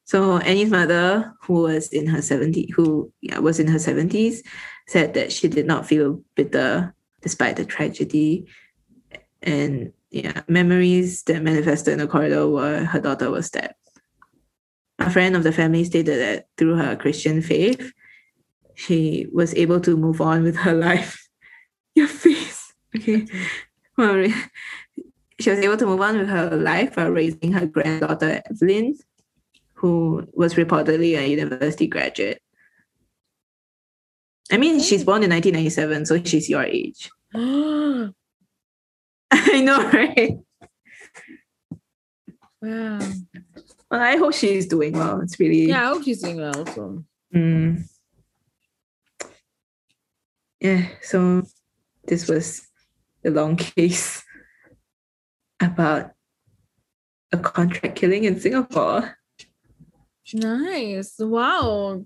So 0.04 0.38
Annie's 0.38 0.70
mother, 0.70 1.34
who 1.42 1.62
was 1.62 1.88
in 1.88 2.06
her 2.08 2.18
70s, 2.18 2.72
who 2.74 3.12
yeah, 3.20 3.38
was 3.38 3.60
in 3.60 3.68
her 3.68 3.78
70s, 3.78 4.38
said 4.88 5.14
that 5.14 5.32
she 5.32 5.48
did 5.48 5.66
not 5.66 5.86
feel 5.86 6.22
bitter 6.34 6.94
despite 7.22 7.56
the 7.56 7.64
tragedy. 7.64 8.46
And 9.42 9.92
yeah, 10.10 10.42
memories 10.48 11.22
that 11.24 11.42
manifested 11.42 11.92
in 11.92 11.98
the 12.00 12.08
corridor 12.08 12.48
were 12.48 12.84
her 12.84 13.00
daughter 13.00 13.30
was 13.30 13.46
stabbed. 13.46 13.74
A 14.98 15.10
friend 15.10 15.36
of 15.36 15.44
the 15.44 15.52
family 15.52 15.84
stated 15.84 16.20
that 16.20 16.46
through 16.58 16.76
her 16.76 16.96
Christian 16.96 17.40
faith, 17.40 17.92
she 18.74 19.26
was 19.32 19.54
able 19.54 19.80
to 19.80 19.96
move 19.96 20.20
on 20.20 20.42
with 20.42 20.56
her 20.56 20.74
life 20.88 21.30
Your 21.94 22.08
face. 22.08 22.72
Okay. 22.96 23.26
Well, 23.96 24.26
she 25.40 25.50
was 25.50 25.58
able 25.58 25.76
to 25.76 25.86
move 25.86 26.00
on 26.00 26.18
with 26.18 26.28
her 26.28 26.56
life 26.56 26.96
while 26.96 27.10
raising 27.10 27.52
her 27.52 27.66
granddaughter 27.66 28.42
Evelyn, 28.50 28.98
who 29.74 30.26
was 30.32 30.54
reportedly 30.54 31.18
a 31.18 31.26
university 31.26 31.86
graduate. 31.86 32.42
I 34.52 34.56
mean, 34.56 34.80
she's 34.80 35.04
born 35.04 35.22
in 35.22 35.30
1997, 35.30 36.06
so 36.06 36.22
she's 36.24 36.48
your 36.48 36.64
age. 36.64 37.08
I 37.34 38.12
know, 39.60 39.90
right? 39.90 40.38
wow. 42.60 42.98
Well, 43.90 44.00
I 44.00 44.16
hope 44.16 44.34
she's 44.34 44.66
doing 44.66 44.92
well. 44.92 45.20
It's 45.20 45.38
really 45.40 45.68
Yeah, 45.68 45.90
I 45.90 45.94
hope 45.94 46.04
she's 46.04 46.22
doing 46.22 46.36
well 46.36 46.56
also. 46.56 47.04
Mm. 47.34 47.84
Yeah, 50.60 50.88
so 51.00 51.42
this 52.04 52.28
was 52.28 52.69
the 53.22 53.30
long 53.30 53.56
case 53.56 54.24
about 55.60 56.12
a 57.32 57.38
contract 57.38 57.96
killing 57.96 58.24
in 58.24 58.40
Singapore. 58.40 59.16
Nice. 60.32 61.14
Wow. 61.18 62.04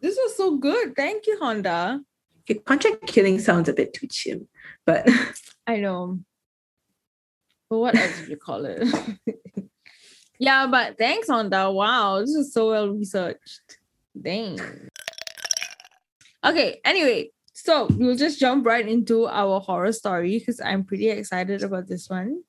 This 0.00 0.16
was 0.16 0.36
so 0.36 0.56
good. 0.56 0.96
Thank 0.96 1.26
you, 1.26 1.38
Honda. 1.38 2.00
Okay, 2.40 2.58
contract 2.60 3.06
killing 3.06 3.38
sounds 3.38 3.68
a 3.68 3.72
bit 3.72 3.92
too 3.92 4.06
chim, 4.06 4.48
but 4.86 5.08
I 5.66 5.76
know. 5.76 6.20
But 7.68 7.78
what 7.78 7.94
else 7.94 8.20
would 8.20 8.28
you 8.28 8.36
call 8.36 8.64
it? 8.64 8.88
yeah, 10.38 10.66
but 10.66 10.98
thanks, 10.98 11.28
Honda. 11.28 11.70
Wow, 11.70 12.20
this 12.20 12.30
is 12.30 12.52
so 12.52 12.70
well 12.70 12.88
researched. 12.88 13.78
Dang. 14.20 14.58
Okay, 16.44 16.80
anyway, 16.84 17.30
so 17.64 17.88
we'll 17.90 18.16
just 18.16 18.40
jump 18.40 18.66
right 18.66 18.86
into 18.86 19.26
our 19.26 19.60
horror 19.60 19.92
story 19.92 20.38
because 20.38 20.60
I'm 20.60 20.84
pretty 20.84 21.08
excited 21.08 21.62
about 21.62 21.86
this 21.86 22.08
one. 22.08 22.42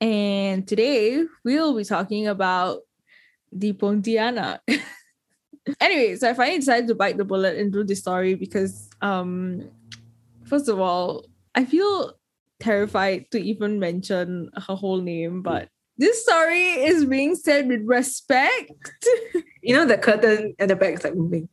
And 0.00 0.66
today 0.66 1.24
we'll 1.44 1.76
be 1.76 1.84
talking 1.84 2.28
about 2.28 2.80
the 3.50 3.72
Pontianak. 3.72 4.60
anyway, 5.80 6.16
so 6.16 6.30
I 6.30 6.34
finally 6.34 6.58
decided 6.58 6.88
to 6.88 6.94
bite 6.94 7.16
the 7.16 7.24
bullet 7.24 7.58
and 7.58 7.72
do 7.72 7.82
this 7.82 7.98
story 7.98 8.34
because 8.34 8.88
um 9.00 9.68
first 10.44 10.68
of 10.68 10.78
all, 10.78 11.26
I 11.54 11.64
feel 11.64 12.14
terrified 12.60 13.30
to 13.32 13.38
even 13.38 13.78
mention 13.78 14.50
her 14.54 14.74
whole 14.74 15.00
name, 15.00 15.42
but 15.42 15.68
this 15.96 16.22
story 16.22 16.86
is 16.86 17.04
being 17.04 17.34
said 17.34 17.66
with 17.66 17.82
respect. 17.84 18.70
you 19.62 19.74
know 19.74 19.84
the 19.84 19.98
curtain 19.98 20.54
at 20.58 20.68
the 20.68 20.76
back 20.76 20.94
is 20.94 21.04
like 21.04 21.16
moving. 21.16 21.48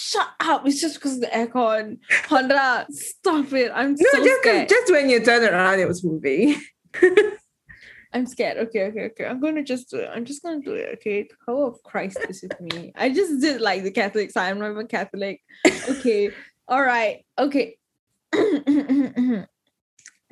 Shut 0.00 0.28
up! 0.40 0.64
It's 0.66 0.80
just 0.80 0.94
because 0.94 1.14
of 1.16 1.22
the 1.22 1.26
aircon. 1.26 1.98
Honda, 2.28 2.86
stop 2.90 3.52
it! 3.52 3.72
I'm 3.74 3.90
No, 3.98 4.08
so 4.12 4.24
just 4.24 4.40
scared. 4.42 4.68
just 4.68 4.92
when 4.92 5.08
you 5.10 5.18
turn 5.24 5.42
around, 5.42 5.80
it 5.80 5.88
was 5.88 6.04
moving. 6.04 6.54
I'm 8.12 8.24
scared. 8.26 8.56
Okay, 8.68 8.84
okay, 8.84 9.06
okay. 9.06 9.26
I'm 9.26 9.40
gonna 9.40 9.64
just 9.64 9.90
do 9.90 9.96
it. 9.98 10.08
I'm 10.14 10.24
just 10.24 10.42
gonna 10.42 10.60
do 10.60 10.72
it. 10.74 10.90
Okay. 10.94 11.24
The 11.24 11.34
power 11.44 11.66
of 11.66 11.82
Christ 11.82 12.18
is 12.28 12.42
with 12.42 12.60
me. 12.60 12.92
I 12.96 13.10
just 13.10 13.40
did 13.40 13.60
like 13.60 13.82
the 13.82 13.90
Catholic 13.90 14.30
side. 14.30 14.50
I'm 14.50 14.60
not 14.60 14.70
even 14.70 14.86
Catholic. 14.86 15.42
Okay. 15.66 16.30
All 16.68 16.82
right. 16.82 17.26
Okay. 17.36 17.76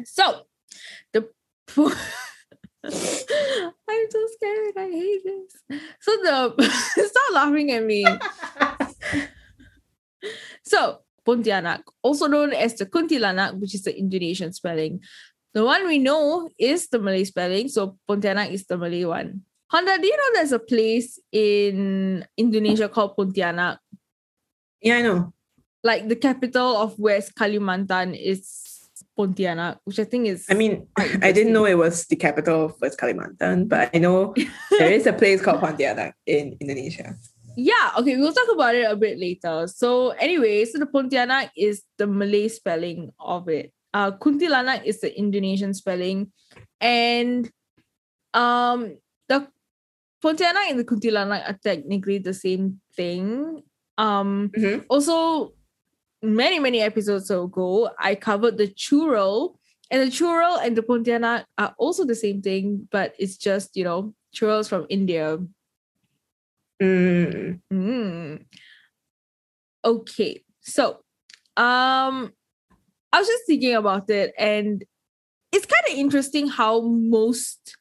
so 0.05 0.43
the 1.13 1.29
po- 1.67 1.91
I'm 2.85 2.93
so 4.11 4.27
scared. 4.37 4.75
I 4.79 4.89
hate 4.93 5.23
this. 5.25 5.81
So 6.01 6.13
the 6.23 6.55
stop 7.11 7.33
laughing 7.35 7.73
at 7.73 7.83
me. 7.85 8.07
So 10.63 10.99
Pontianak, 11.27 11.83
also 12.03 12.27
known 12.27 12.53
as 12.53 12.75
the 12.75 12.87
Kuntilanak, 12.87 13.59
which 13.59 13.75
is 13.75 13.83
the 13.83 13.97
Indonesian 13.97 14.53
spelling. 14.53 15.01
The 15.55 15.65
one 15.65 15.87
we 15.87 15.99
know 15.99 16.51
is 16.59 16.89
the 16.89 16.99
Malay 16.99 17.25
spelling, 17.25 17.69
so 17.69 17.99
Pontianak 18.09 18.53
is 18.53 18.67
the 18.67 18.79
Malay 18.79 19.05
one. 19.05 19.43
Honda, 19.71 19.99
do 19.99 20.07
you 20.07 20.17
know 20.17 20.31
there's 20.35 20.53
a 20.53 20.63
place 20.63 21.19
in 21.33 22.25
Indonesia 22.37 22.89
called 22.89 23.17
Pontianak? 23.17 23.79
yeah, 24.81 24.97
I 24.97 25.03
know. 25.03 25.33
Like 25.83 26.09
the 26.09 26.17
capital 26.17 26.77
of 26.77 26.99
West 26.99 27.35
Kalimantan 27.35 28.15
is 28.15 28.87
Pontianak, 29.19 29.79
which 29.85 29.99
I 29.99 30.05
think 30.05 30.29
is 30.29 30.47
I 30.51 30.55
mean, 30.55 30.87
I 30.99 31.33
didn't 31.33 31.53
know 31.53 31.65
it 31.65 31.79
was 31.79 32.07
the 32.07 32.17
capital 32.17 32.67
of 32.67 32.81
West 32.81 32.99
Kalimantan, 32.99 33.69
but 33.69 33.91
I 33.95 33.99
know 33.99 34.35
there 34.79 34.93
is 34.93 35.07
a 35.07 35.13
place 35.13 35.43
called 35.43 35.61
Pontianak 35.61 36.13
in 36.27 36.57
Indonesia. 36.61 37.17
Yeah, 37.57 37.93
okay, 37.99 38.17
we'll 38.17 38.33
talk 38.33 38.49
about 38.53 38.75
it 38.75 38.85
a 38.91 38.97
bit 38.97 39.19
later. 39.19 39.67
So, 39.67 40.11
anyway, 40.11 40.65
so 40.67 40.79
the 40.79 40.87
Pontianak 40.87 41.51
is 41.57 41.83
the 41.97 42.07
Malay 42.07 42.49
spelling 42.49 43.13
of 43.19 43.49
it. 43.49 43.73
Uh, 43.95 44.13
Kuntilanak 44.13 44.85
is 44.85 45.01
the 45.01 45.17
Indonesian 45.19 45.73
spelling, 45.73 46.33
and 46.81 47.51
um, 48.35 48.99
the 49.29 49.49
Pontianak 50.23 50.69
and 50.69 50.79
the 50.79 50.85
Kuntilanak 50.85 51.49
are 51.49 51.59
technically 51.65 52.19
the 52.19 52.35
same 52.35 52.81
thing. 52.95 53.63
Um, 53.97 54.51
Mhm. 54.53 54.85
also, 54.91 55.55
many 56.23 56.59
many 56.59 56.81
episodes 56.81 57.31
ago, 57.31 57.89
I 57.99 58.15
covered 58.17 58.59
the 58.59 58.69
Churel, 58.69 59.59
and 59.91 60.03
the 60.03 60.11
Churel 60.11 60.57
and 60.61 60.77
the 60.77 60.83
Pontianak 60.83 61.47
are 61.57 61.75
also 61.79 62.05
the 62.05 62.15
same 62.15 62.43
thing, 62.43 62.87
but 62.93 63.15
it's 63.19 63.39
just 63.39 63.77
you 63.77 63.85
know 63.85 64.13
Churels 64.35 64.69
from 64.69 64.85
India. 64.91 65.39
Mm. 66.81 67.61
Mm. 67.73 68.45
Okay. 69.85 70.43
So, 70.61 71.01
um, 71.57 72.33
I 73.13 73.19
was 73.21 73.29
just 73.29 73.45
thinking 73.47 73.75
about 73.75 74.11
it, 74.11 74.35
and 74.39 74.85
it's 75.53 75.67
kind 75.67 75.93
of 75.93 75.99
interesting 75.99 76.49
how 76.49 76.81
most, 76.83 77.77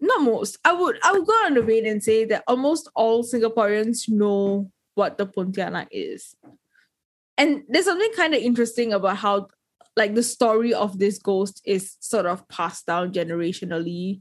not 0.00 0.20
most, 0.22 0.58
I 0.64 0.72
would 0.72 0.98
I 1.02 1.12
would 1.12 1.26
go 1.26 1.32
on 1.32 1.54
the 1.54 1.62
vein 1.62 1.86
and 1.86 2.02
say 2.02 2.24
that 2.26 2.44
almost 2.46 2.90
all 2.94 3.22
Singaporeans 3.24 4.08
know 4.08 4.70
what 4.94 5.16
the 5.16 5.26
Pontianak 5.26 5.88
is, 5.90 6.34
and 7.38 7.62
there's 7.68 7.86
something 7.86 8.12
kind 8.16 8.34
of 8.34 8.42
interesting 8.42 8.92
about 8.92 9.16
how, 9.18 9.48
like, 9.96 10.14
the 10.14 10.22
story 10.22 10.74
of 10.74 10.98
this 10.98 11.18
ghost 11.18 11.62
is 11.64 11.96
sort 12.00 12.26
of 12.26 12.46
passed 12.48 12.86
down 12.86 13.12
generationally 13.12 14.20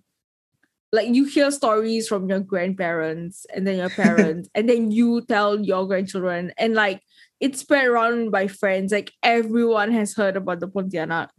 like 0.95 1.13
you 1.13 1.25
hear 1.25 1.51
stories 1.51 2.07
from 2.07 2.29
your 2.29 2.39
grandparents 2.39 3.45
and 3.53 3.67
then 3.67 3.77
your 3.77 3.89
parents 3.89 4.49
and 4.55 4.69
then 4.69 4.91
you 4.91 5.21
tell 5.27 5.59
your 5.59 5.85
grandchildren 5.87 6.53
and 6.57 6.73
like 6.73 7.01
it's 7.39 7.59
spread 7.59 7.85
around 7.85 8.31
by 8.31 8.47
friends. 8.47 8.91
Like 8.91 9.11
everyone 9.21 9.91
has 9.91 10.15
heard 10.15 10.37
about 10.37 10.59
the 10.61 10.67
pontianak. 10.67 11.29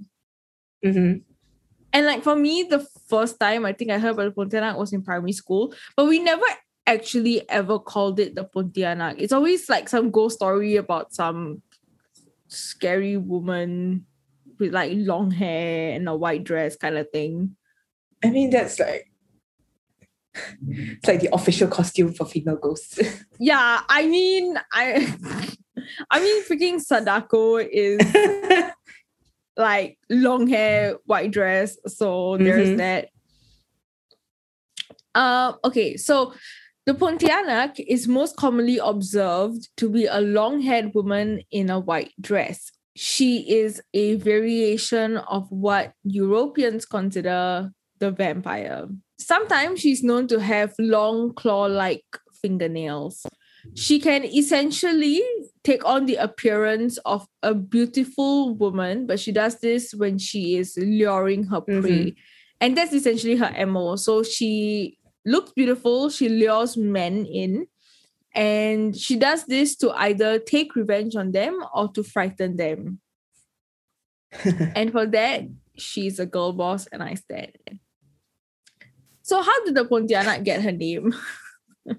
Mhm. 0.84 1.22
and 1.92 2.06
like 2.06 2.22
for 2.22 2.36
me 2.36 2.62
the 2.68 2.84
first 3.08 3.40
time 3.40 3.64
i 3.64 3.72
think 3.72 3.90
i 3.90 3.98
heard 3.98 4.12
about 4.12 4.28
the 4.28 4.36
pontianak 4.36 4.76
was 4.76 4.92
in 4.92 5.02
primary 5.02 5.32
school 5.32 5.72
but 5.96 6.04
we 6.04 6.18
never 6.20 6.44
actually 6.86 7.48
ever 7.50 7.78
called 7.78 8.20
it 8.20 8.34
the 8.34 8.44
pontianak. 8.44 9.16
It's 9.18 9.32
always 9.32 9.68
like 9.68 9.88
some 9.88 10.10
ghost 10.10 10.36
story 10.36 10.76
about 10.76 11.12
some 11.12 11.62
scary 12.48 13.16
woman 13.16 14.06
with 14.58 14.72
like 14.72 14.92
long 14.94 15.30
hair 15.30 15.94
and 15.94 16.08
a 16.08 16.14
white 16.16 16.44
dress 16.44 16.76
kind 16.76 16.96
of 16.96 17.10
thing. 17.10 17.56
I 18.24 18.30
mean, 18.30 18.50
that's 18.50 18.78
like 18.78 19.10
it's 20.68 21.06
like 21.08 21.20
the 21.20 21.28
official 21.34 21.68
costume 21.68 22.12
for 22.12 22.26
female 22.26 22.56
ghosts. 22.56 22.98
Yeah, 23.38 23.80
I 23.88 24.06
mean, 24.06 24.58
I, 24.72 25.14
I 26.10 26.20
mean, 26.20 26.42
freaking 26.44 26.80
Sadako 26.80 27.56
is 27.58 28.00
like 29.56 29.98
long 30.08 30.46
hair, 30.46 30.96
white 31.04 31.30
dress. 31.32 31.76
So 31.86 32.36
there's 32.38 32.70
Mhm. 32.70 32.76
that. 32.78 33.08
Um. 35.14 35.56
Okay, 35.64 35.96
so 35.96 36.32
the 36.86 36.92
Pontianak 36.94 37.80
is 37.86 38.06
most 38.06 38.36
commonly 38.36 38.78
observed 38.78 39.68
to 39.76 39.88
be 39.90 40.06
a 40.06 40.20
long-haired 40.20 40.94
woman 40.94 41.40
in 41.50 41.68
a 41.70 41.80
white 41.80 42.12
dress. 42.20 42.70
She 42.94 43.38
is 43.60 43.82
a 43.92 44.14
variation 44.16 45.16
of 45.18 45.50
what 45.50 45.92
Europeans 46.04 46.86
consider 46.86 47.70
the 47.98 48.10
vampire. 48.10 48.86
Sometimes 49.18 49.80
she's 49.80 50.02
known 50.02 50.26
to 50.28 50.40
have 50.40 50.74
long 50.78 51.32
claw-like 51.34 52.04
fingernails. 52.40 53.26
She 53.74 53.98
can 53.98 54.24
essentially 54.24 55.22
take 55.64 55.84
on 55.84 56.06
the 56.06 56.16
appearance 56.16 56.98
of 56.98 57.26
a 57.42 57.54
beautiful 57.54 58.54
woman, 58.54 59.06
but 59.06 59.18
she 59.18 59.32
does 59.32 59.58
this 59.60 59.92
when 59.94 60.18
she 60.18 60.56
is 60.56 60.78
luring 60.80 61.44
her 61.44 61.60
mm-hmm. 61.60 61.80
prey. 61.80 62.16
And 62.60 62.76
that's 62.76 62.92
essentially 62.92 63.36
her 63.36 63.66
MO. 63.66 63.96
So 63.96 64.22
she 64.22 64.98
looks 65.24 65.52
beautiful, 65.52 66.08
she 66.08 66.28
lures 66.28 66.76
men 66.76 67.26
in, 67.26 67.66
and 68.34 68.96
she 68.96 69.16
does 69.16 69.44
this 69.46 69.76
to 69.76 69.90
either 69.92 70.38
take 70.38 70.76
revenge 70.76 71.16
on 71.16 71.32
them 71.32 71.58
or 71.74 71.88
to 71.92 72.02
frighten 72.02 72.56
them. 72.56 73.00
and 74.74 74.92
for 74.92 75.06
that, 75.06 75.42
she's 75.76 76.18
a 76.18 76.26
girl 76.26 76.52
boss, 76.52 76.86
and 76.86 77.02
I 77.02 77.14
stand. 77.14 77.56
So, 79.26 79.42
how 79.42 79.64
did 79.64 79.74
the 79.74 79.84
Pontianak 79.84 80.44
get 80.44 80.62
her 80.62 80.70
name? 80.70 81.12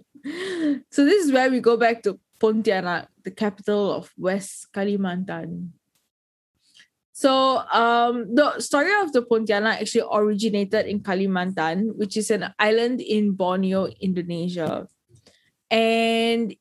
so, 0.90 1.04
this 1.04 1.26
is 1.26 1.32
where 1.34 1.52
we 1.52 1.60
go 1.60 1.76
back 1.76 2.02
to 2.04 2.18
Pontianak, 2.40 3.08
the 3.26 3.32
capital 3.32 3.92
of 3.92 4.14
West 4.18 4.68
Kalimantan. 4.72 5.76
So 7.12 7.66
um, 7.74 8.30
the 8.36 8.60
story 8.60 8.94
of 9.02 9.12
the 9.12 9.24
Pontianak 9.24 9.82
actually 9.82 10.06
originated 10.14 10.86
in 10.86 11.02
Kalimantan, 11.02 11.98
which 11.98 12.16
is 12.16 12.30
an 12.30 12.54
island 12.60 13.02
in 13.02 13.32
Borneo, 13.32 13.88
Indonesia. 14.00 14.88
And 15.72 16.54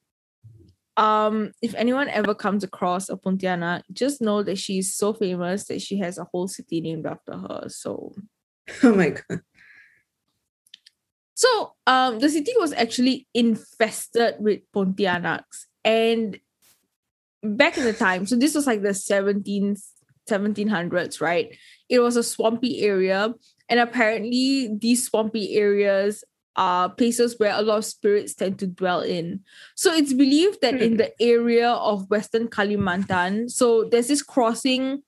um, 0.97 1.53
if 1.61 1.75
anyone 1.75 2.09
ever 2.09 2.35
comes 2.35 2.65
across 2.65 3.11
a 3.11 3.19
Pontianak, 3.19 3.83
just 3.93 4.23
know 4.23 4.43
that 4.43 4.57
she's 4.57 4.97
so 4.97 5.13
famous 5.13 5.67
that 5.67 5.83
she 5.83 5.99
has 5.99 6.17
a 6.17 6.25
whole 6.25 6.49
city 6.49 6.81
named 6.81 7.05
after 7.05 7.37
her. 7.37 7.69
So 7.69 8.15
Oh 8.83 8.95
my 8.95 9.11
god. 9.11 9.41
So 11.37 11.75
um, 11.87 12.19
the 12.19 12.31
city 12.31 12.53
was 12.59 12.73
actually 12.73 13.29
infested 13.35 14.37
with 14.39 14.61
Pontianaks. 14.75 15.67
And 15.85 16.41
back 17.43 17.77
in 17.77 17.85
the 17.85 17.93
time, 17.93 18.27
so 18.27 18.37
this 18.37 18.55
was 18.55 18.67
like 18.67 18.81
the 18.81 18.89
17th, 18.89 19.83
1700s, 20.29 21.21
right? 21.21 21.55
It 21.91 22.01
was 22.01 22.17
a 22.17 22.23
swampy 22.23 22.81
area. 22.81 23.35
And 23.69 23.79
apparently, 23.79 24.71
these 24.81 25.07
swampy 25.07 25.57
areas 25.57 26.25
are 26.57 26.89
places 26.89 27.39
where 27.39 27.53
a 27.55 27.61
lot 27.61 27.79
of 27.79 27.85
spirits 27.85 28.35
tend 28.35 28.59
to 28.61 28.67
dwell 28.67 29.01
in. 29.01 29.41
So 29.75 29.93
it's 29.93 30.15
believed 30.15 30.63
that 30.63 30.81
in 30.81 30.97
the 30.97 31.13
area 31.21 31.71
of 31.71 32.09
Western 32.09 32.49
Kalimantan, 32.49 33.51
so 33.51 33.85
there's 33.85 34.09
this 34.09 34.23
crossing 34.23 35.03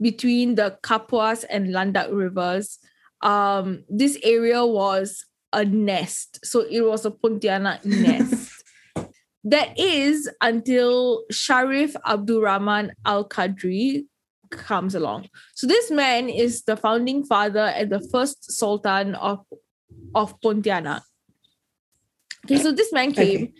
between 0.00 0.56
the 0.56 0.76
Kapuas 0.82 1.44
and 1.48 1.68
Landak 1.68 2.12
rivers. 2.12 2.80
Um, 3.22 3.84
this 3.88 4.18
area 4.24 4.66
was 4.66 5.24
a 5.52 5.64
nest. 5.64 6.44
So 6.44 6.60
it 6.60 6.82
was 6.82 7.04
a 7.04 7.10
Pontianak 7.10 7.84
nest. 7.84 8.52
that 9.44 9.78
is 9.78 10.28
until 10.40 11.24
Sharif 11.30 11.96
Abdurrahman 12.06 12.92
Al 13.04 13.28
Qadri 13.28 14.06
comes 14.50 14.94
along. 14.94 15.28
So 15.54 15.66
this 15.66 15.90
man 15.90 16.28
is 16.28 16.64
the 16.64 16.76
founding 16.76 17.24
father 17.24 17.72
and 17.76 17.90
the 17.90 18.00
first 18.12 18.50
sultan 18.50 19.14
of, 19.14 19.44
of 20.14 20.40
Pontianak. 20.40 21.02
Okay, 22.44 22.58
so 22.58 22.72
this 22.72 22.92
man 22.92 23.12
came 23.12 23.42
Okay. 23.44 23.52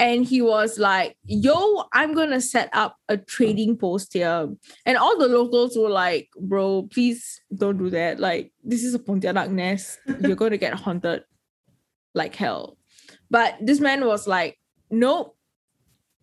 And 0.00 0.24
he 0.24 0.40
was 0.40 0.78
like, 0.78 1.16
Yo, 1.26 1.84
I'm 1.92 2.14
gonna 2.14 2.40
set 2.40 2.70
up 2.72 2.96
a 3.08 3.18
trading 3.18 3.76
post 3.76 4.14
here. 4.14 4.48
And 4.86 4.96
all 4.96 5.18
the 5.18 5.28
locals 5.28 5.76
were 5.76 5.90
like, 5.90 6.30
Bro, 6.40 6.88
please 6.90 7.40
don't 7.54 7.76
do 7.76 7.90
that. 7.90 8.18
Like, 8.18 8.52
this 8.64 8.82
is 8.82 8.94
a 8.94 8.98
Pontianak 8.98 9.50
nest. 9.50 9.98
You're 10.20 10.36
gonna 10.36 10.56
get 10.56 10.72
haunted 10.72 11.24
like 12.14 12.34
hell. 12.34 12.78
But 13.30 13.58
this 13.60 13.78
man 13.78 14.06
was 14.06 14.26
like, 14.26 14.58
Nope, 14.90 15.36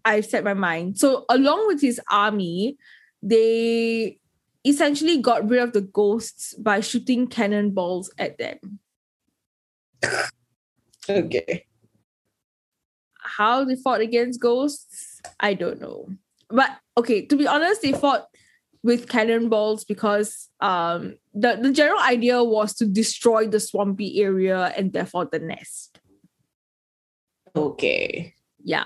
I've 0.03 0.25
set 0.25 0.43
my 0.43 0.55
mind. 0.55 0.97
So, 0.97 1.25
along 1.29 1.67
with 1.67 1.79
his 1.79 2.01
army, 2.09 2.77
they 3.21 4.19
essentially 4.65 5.21
got 5.21 5.47
rid 5.47 5.61
of 5.61 5.73
the 5.73 5.81
ghosts 5.81 6.55
by 6.55 6.79
shooting 6.79 7.27
cannonballs 7.27 8.11
at 8.17 8.39
them. 8.39 8.79
Okay. 11.09 11.65
How 13.37 13.63
they 13.63 13.75
fought 13.75 14.01
against 14.01 14.41
ghosts, 14.41 15.21
I 15.39 15.53
don't 15.53 15.79
know. 15.79 16.09
But 16.49 16.71
okay, 16.97 17.25
to 17.25 17.35
be 17.35 17.47
honest, 17.47 17.81
they 17.81 17.93
fought 17.93 18.27
with 18.83 19.09
cannonballs 19.09 19.83
because 19.83 20.49
um 20.61 21.17
the, 21.33 21.57
the 21.61 21.71
general 21.71 21.99
idea 21.99 22.43
was 22.43 22.73
to 22.75 22.85
destroy 22.85 23.47
the 23.47 23.59
swampy 23.59 24.21
area 24.21 24.73
and 24.77 24.93
therefore 24.93 25.25
the 25.25 25.39
nest. 25.39 25.99
Okay. 27.55 28.33
Yeah. 28.63 28.85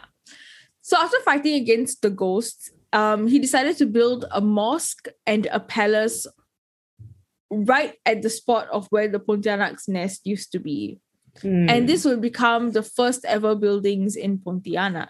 So 0.82 0.98
after 0.98 1.20
fighting 1.24 1.56
against 1.56 2.02
the 2.02 2.10
ghosts, 2.10 2.72
um, 2.94 3.28
he 3.28 3.40
decided 3.40 3.78
to 3.78 3.86
build 3.86 4.26
a 4.32 4.42
mosque 4.42 5.08
and 5.26 5.48
a 5.52 5.60
palace 5.60 6.28
right 7.50 7.96
at 8.06 8.22
the 8.22 8.30
spot 8.30 8.68
of 8.70 8.88
where 8.90 9.08
the 9.08 9.20
Pontianak's 9.20 9.88
nest 9.88 10.22
used 10.26 10.52
to 10.54 10.60
be 10.60 11.00
Hmm. 11.42 11.70
and 11.70 11.88
this 11.88 12.04
would 12.04 12.22
become 12.22 12.72
the 12.72 12.84
first 12.84 13.24
ever 13.26 13.56
buildings 13.56 14.16
in 14.16 14.38
Pontianak. 14.38 15.10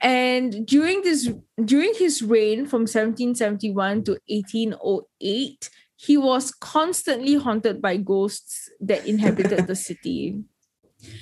And 0.00 0.66
during 0.66 1.02
this 1.02 1.30
during 1.64 1.94
his 1.94 2.22
reign 2.22 2.66
from 2.66 2.82
1771 2.82 4.04
to 4.04 4.18
1808, 4.28 5.70
he 5.96 6.16
was 6.16 6.52
constantly 6.52 7.34
haunted 7.34 7.80
by 7.80 7.96
ghosts 7.96 8.70
that 8.80 9.06
inhabited 9.06 9.66
the 9.66 9.76
city. 9.88 10.44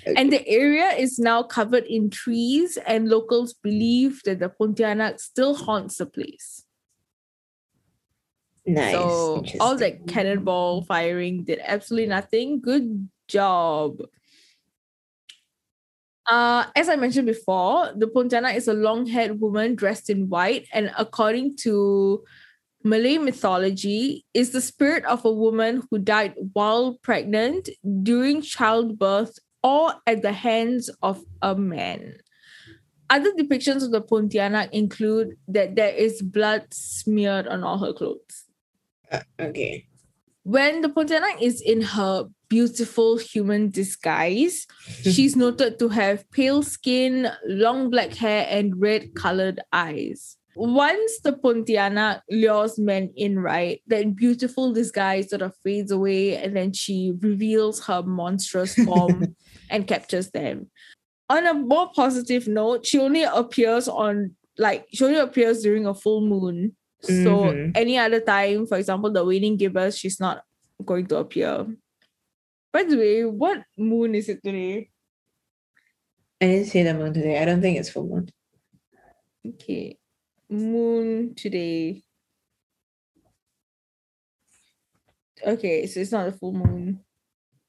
And 0.07 0.33
the 0.33 0.47
area 0.49 0.91
is 0.91 1.19
now 1.19 1.43
covered 1.43 1.85
in 1.85 2.09
trees, 2.09 2.79
and 2.87 3.09
locals 3.09 3.53
believe 3.53 4.23
that 4.25 4.39
the 4.39 4.49
Pontianak 4.49 5.21
still 5.21 5.55
haunts 5.55 5.99
the 5.99 6.07
place. 6.07 6.65
nice. 8.67 8.95
So 8.95 9.45
all 9.61 9.77
that 9.77 10.07
cannonball 10.07 10.85
firing 10.85 11.45
did 11.45 11.61
absolutely 11.63 12.09
nothing. 12.09 12.61
Good 12.61 13.09
job. 13.29 13.99
Uh, 16.27 16.65
as 16.75 16.89
I 16.89 16.97
mentioned 16.97 17.27
before, 17.27 17.93
the 17.95 18.07
Pontianak 18.07 18.57
is 18.57 18.67
a 18.67 18.73
long-haired 18.75 19.41
woman 19.41 19.75
dressed 19.75 20.09
in 20.09 20.29
white, 20.31 20.67
and 20.73 20.91
according 20.97 21.57
to 21.59 22.25
Malay 22.83 23.19
mythology, 23.19 24.25
is 24.33 24.51
the 24.51 24.61
spirit 24.61 25.05
of 25.05 25.25
a 25.25 25.33
woman 25.33 25.83
who 25.91 25.99
died 25.99 26.35
while 26.53 26.99
pregnant, 27.03 27.69
during 28.03 28.41
childbirth, 28.41 29.39
or 29.63 29.95
at 30.07 30.23
the 30.23 30.33
hands 30.33 30.91
of 31.03 31.23
a 31.43 31.55
man. 31.55 32.17
Other 33.11 33.33
depictions 33.33 33.85
of 33.85 33.91
the 33.91 34.01
Pontianak 34.01 34.71
include 34.73 35.37
that 35.49 35.77
there 35.77 35.95
is 35.95 36.23
blood 36.23 36.73
smeared 36.73 37.47
on 37.47 37.63
all 37.63 37.79
her 37.79 37.93
clothes 37.93 38.45
Uh, 39.13 39.21
okay. 39.39 39.87
when 40.43 40.81
the 40.81 40.89
Pontianak 40.89 41.41
is 41.41 41.61
in 41.61 41.83
her 41.83 42.29
beautiful 42.55 43.17
human 43.19 43.69
disguise, 43.71 44.67
she's 45.13 45.35
noted 45.35 45.79
to 45.81 45.89
have 45.89 46.23
pale 46.31 46.63
skin, 46.63 47.29
long 47.47 47.91
black 47.91 48.15
hair, 48.15 48.47
and 48.49 48.81
red 48.81 49.03
colored 49.15 49.59
eyes. 49.73 50.37
Once 50.57 51.13
the 51.25 51.33
Pontianak 51.33 52.21
lures 52.31 52.79
men 52.79 53.11
in, 53.17 53.41
right, 53.41 53.83
that 53.89 54.15
beautiful 54.15 54.73
disguise 54.73 55.31
sort 55.31 55.43
of 55.43 55.53
fades 55.65 55.91
away 55.91 56.37
and 56.37 56.55
then 56.57 56.73
she 56.73 57.13
reveals 57.29 57.85
her 57.87 58.03
monstrous 58.07 58.73
form 58.87 59.35
and 59.69 59.89
captures 59.89 60.31
them. 60.31 60.71
On 61.29 61.45
a 61.45 61.55
more 61.55 61.91
positive 61.93 62.47
note, 62.47 62.87
she 62.87 62.99
only 63.01 63.25
appears 63.25 63.89
on 63.89 64.37
like 64.57 64.87
she 64.95 65.03
only 65.05 65.19
appears 65.19 65.63
during 65.67 65.87
a 65.87 65.95
full 65.95 66.21
moon. 66.21 66.77
So 67.03 67.51
Mhm. 67.51 67.73
any 67.75 67.99
other 67.99 68.21
time, 68.21 68.67
for 68.71 68.79
example, 68.79 69.11
the 69.11 69.25
waning 69.25 69.57
gibbous, 69.57 69.97
she's 69.99 70.21
not 70.21 70.45
going 70.85 71.07
to 71.11 71.17
appear. 71.19 71.67
By 72.75 72.83
the 72.83 72.97
way, 72.97 73.25
what 73.25 73.63
moon 73.79 74.17
is 74.17 74.29
it 74.29 74.43
today? 74.43 74.91
I 76.41 76.47
didn't 76.47 76.67
see 76.67 76.83
the 76.83 76.93
moon 76.93 77.15
today. 77.15 77.41
I 77.41 77.45
don't 77.45 77.63
think 77.63 77.79
it's 77.79 77.89
full 77.89 78.09
moon. 78.09 78.29
Okay. 79.47 79.97
Moon 80.51 81.37
today. 81.37 82.03
Okay, 85.47 85.87
so 85.87 86.01
it's 86.01 86.11
not 86.11 86.27
a 86.27 86.33
full 86.33 86.53
moon. 86.53 86.99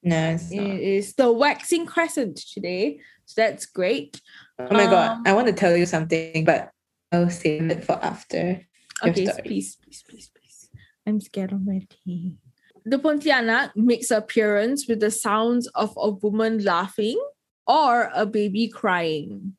No, 0.02 0.32
it's 0.32 0.52
not. 0.52 0.66
is 0.66 1.14
the 1.14 1.32
waxing 1.32 1.86
crescent 1.86 2.38
today. 2.38 3.00
So 3.26 3.42
that's 3.42 3.68
great. 3.68 4.20
Oh 4.58 4.74
my 4.74 4.86
god. 4.86 5.18
um, 5.18 5.24
I 5.28 5.34
want 5.34 5.46
to 5.46 5.54
tell 5.54 5.78
you 5.78 5.86
something, 5.86 6.46
but 6.46 6.72
I'll 7.12 7.30
save 7.30 7.70
it 7.70 7.84
for 7.84 8.04
after. 8.04 8.66
Okay, 9.04 9.26
story. 9.28 9.42
please, 9.44 9.76
please, 9.76 10.04
please, 10.10 10.32
please. 10.36 10.70
I'm 11.06 11.22
scared 11.22 11.52
of 11.52 11.64
my 11.64 11.82
already. 12.08 12.38
The 12.86 13.00
Pontianak 13.00 13.76
makes 13.76 14.12
appearance 14.12 14.88
with 14.88 15.00
the 15.00 15.12
sounds 15.12 15.68
of 15.74 15.94
a 15.98 16.12
woman 16.12 16.64
laughing 16.64 17.20
or 17.66 18.12
a 18.14 18.26
baby 18.26 18.68
crying. 18.68 19.56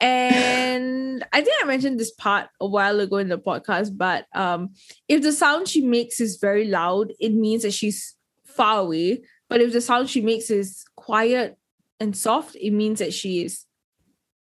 And 0.00 1.24
I 1.32 1.40
think 1.40 1.62
I 1.62 1.66
mentioned 1.66 1.98
this 1.98 2.10
part 2.10 2.48
a 2.60 2.66
while 2.66 2.98
ago 3.00 3.18
in 3.18 3.28
the 3.28 3.38
podcast, 3.38 3.96
but 3.96 4.26
um, 4.34 4.70
if 5.08 5.22
the 5.22 5.32
sound 5.32 5.68
she 5.68 5.80
makes 5.80 6.20
is 6.20 6.36
very 6.36 6.66
loud, 6.66 7.12
it 7.20 7.32
means 7.32 7.62
that 7.62 7.72
she's 7.72 8.16
far 8.44 8.80
away. 8.80 9.22
But 9.48 9.60
if 9.60 9.72
the 9.72 9.80
sound 9.80 10.10
she 10.10 10.20
makes 10.20 10.50
is 10.50 10.84
quiet 10.96 11.56
and 12.00 12.16
soft, 12.16 12.56
it 12.56 12.72
means 12.72 12.98
that 12.98 13.14
she 13.14 13.44
is 13.44 13.64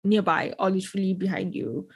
nearby 0.03 0.53
or 0.57 0.69
literally 0.69 1.13
behind 1.13 1.53
you. 1.53 1.89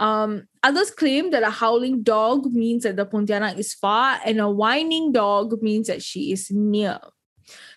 Um, 0.00 0.48
others 0.62 0.90
claim 0.90 1.30
that 1.30 1.42
a 1.42 1.50
howling 1.50 2.02
dog 2.02 2.46
means 2.46 2.84
that 2.84 2.96
the 2.96 3.04
Pontianak 3.04 3.58
is 3.58 3.74
far, 3.74 4.18
and 4.24 4.40
a 4.40 4.48
whining 4.48 5.12
dog 5.12 5.62
means 5.62 5.88
that 5.88 6.02
she 6.02 6.32
is 6.32 6.50
near. 6.50 6.98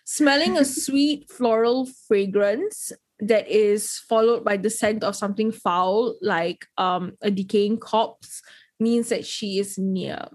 Smelling 0.06 0.58
a 0.58 0.64
sweet 0.84 1.30
floral 1.30 1.86
fragrance 2.08 2.94
that 3.20 3.48
is 3.50 4.00
followed 4.08 4.46
by 4.46 4.56
the 4.56 4.70
scent 4.70 5.04
of 5.04 5.18
something 5.18 5.52
foul, 5.52 6.16
like 6.22 6.66
um, 6.78 7.12
a 7.22 7.30
decaying 7.30 7.78
corpse, 7.78 8.42
means 8.80 9.10
that 9.10 9.26
she 9.26 9.60
is 9.60 9.78
near. 9.78 10.26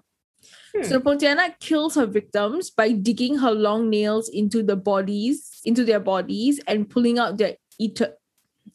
So 0.83 0.99
the 0.99 1.01
Pontianak 1.01 1.59
kills 1.59 1.95
her 1.95 2.07
victims 2.07 2.71
by 2.71 2.93
digging 2.93 3.39
her 3.39 3.51
long 3.51 3.89
nails 3.89 4.29
into 4.29 4.63
the 4.63 4.77
bodies, 4.77 5.61
into 5.65 5.85
their 5.85 5.99
bodies, 5.99 6.61
and 6.67 6.89
pulling 6.89 7.19
out 7.19 7.39
their 7.39 7.57
eter- 7.81 8.13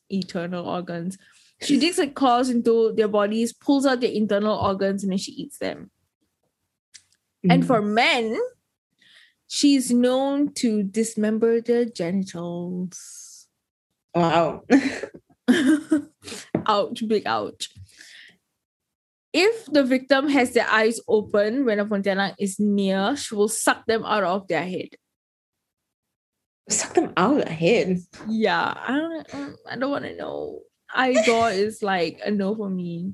eternal 0.10 0.68
organs 0.68 1.18
She 1.64 1.80
digs 1.80 1.98
her 1.98 2.08
claws 2.08 2.50
into 2.50 2.94
their 2.94 3.08
bodies, 3.08 3.54
pulls 3.54 3.86
out 3.86 4.02
their 4.02 4.12
internal 4.12 4.58
organs, 4.58 5.04
and 5.04 5.12
then 5.12 5.18
she 5.20 5.32
eats 5.32 5.58
them. 5.58 5.92
And 7.50 7.64
Mm. 7.64 7.68
for 7.68 7.82
men, 7.82 8.38
she's 9.48 9.92
known 9.92 10.54
to 10.56 10.84
dismember 10.84 11.62
their 11.62 11.86
genitals. 11.86 13.48
wow. 14.16 14.62
ouch, 16.68 17.08
big 17.08 17.24
ouch. 17.26 17.70
If 19.34 19.66
the 19.66 19.84
victim 19.84 20.30
has 20.30 20.54
their 20.54 20.70
eyes 20.70 21.00
open 21.08 21.66
when 21.66 21.80
a 21.80 21.86
Pontianak 21.86 22.36
is 22.40 22.60
near, 22.60 23.16
she 23.18 23.34
will 23.34 23.48
suck 23.50 23.86
them 23.88 24.06
out 24.06 24.24
of 24.24 24.48
their 24.48 24.64
head. 24.64 24.90
Suck 26.70 26.94
them 26.94 27.12
out 27.18 27.40
of 27.40 27.46
the 27.46 27.52
head. 27.52 27.98
Yeah, 28.30 28.74
I 28.78 28.98
don't, 28.98 29.56
I 29.70 29.76
don't 29.76 29.92
want 29.92 30.06
to 30.06 30.16
know. 30.16 30.62
Eye 30.94 31.22
door 31.26 31.50
is 31.50 31.82
like 31.82 32.20
a 32.24 32.32
no 32.32 32.56
for 32.56 32.70
me. 32.70 33.14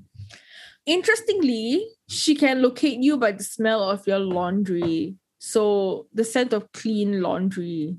Interestingly, 0.86 1.86
she 2.08 2.36
can 2.36 2.62
locate 2.62 3.00
you 3.00 3.18
by 3.18 3.32
the 3.32 3.44
smell 3.44 3.84
of 3.84 4.08
your 4.08 4.20
laundry. 4.20 5.16
So 5.40 6.08
the 6.14 6.24
scent 6.24 6.54
of 6.54 6.72
clean 6.72 7.22
laundry. 7.22 7.98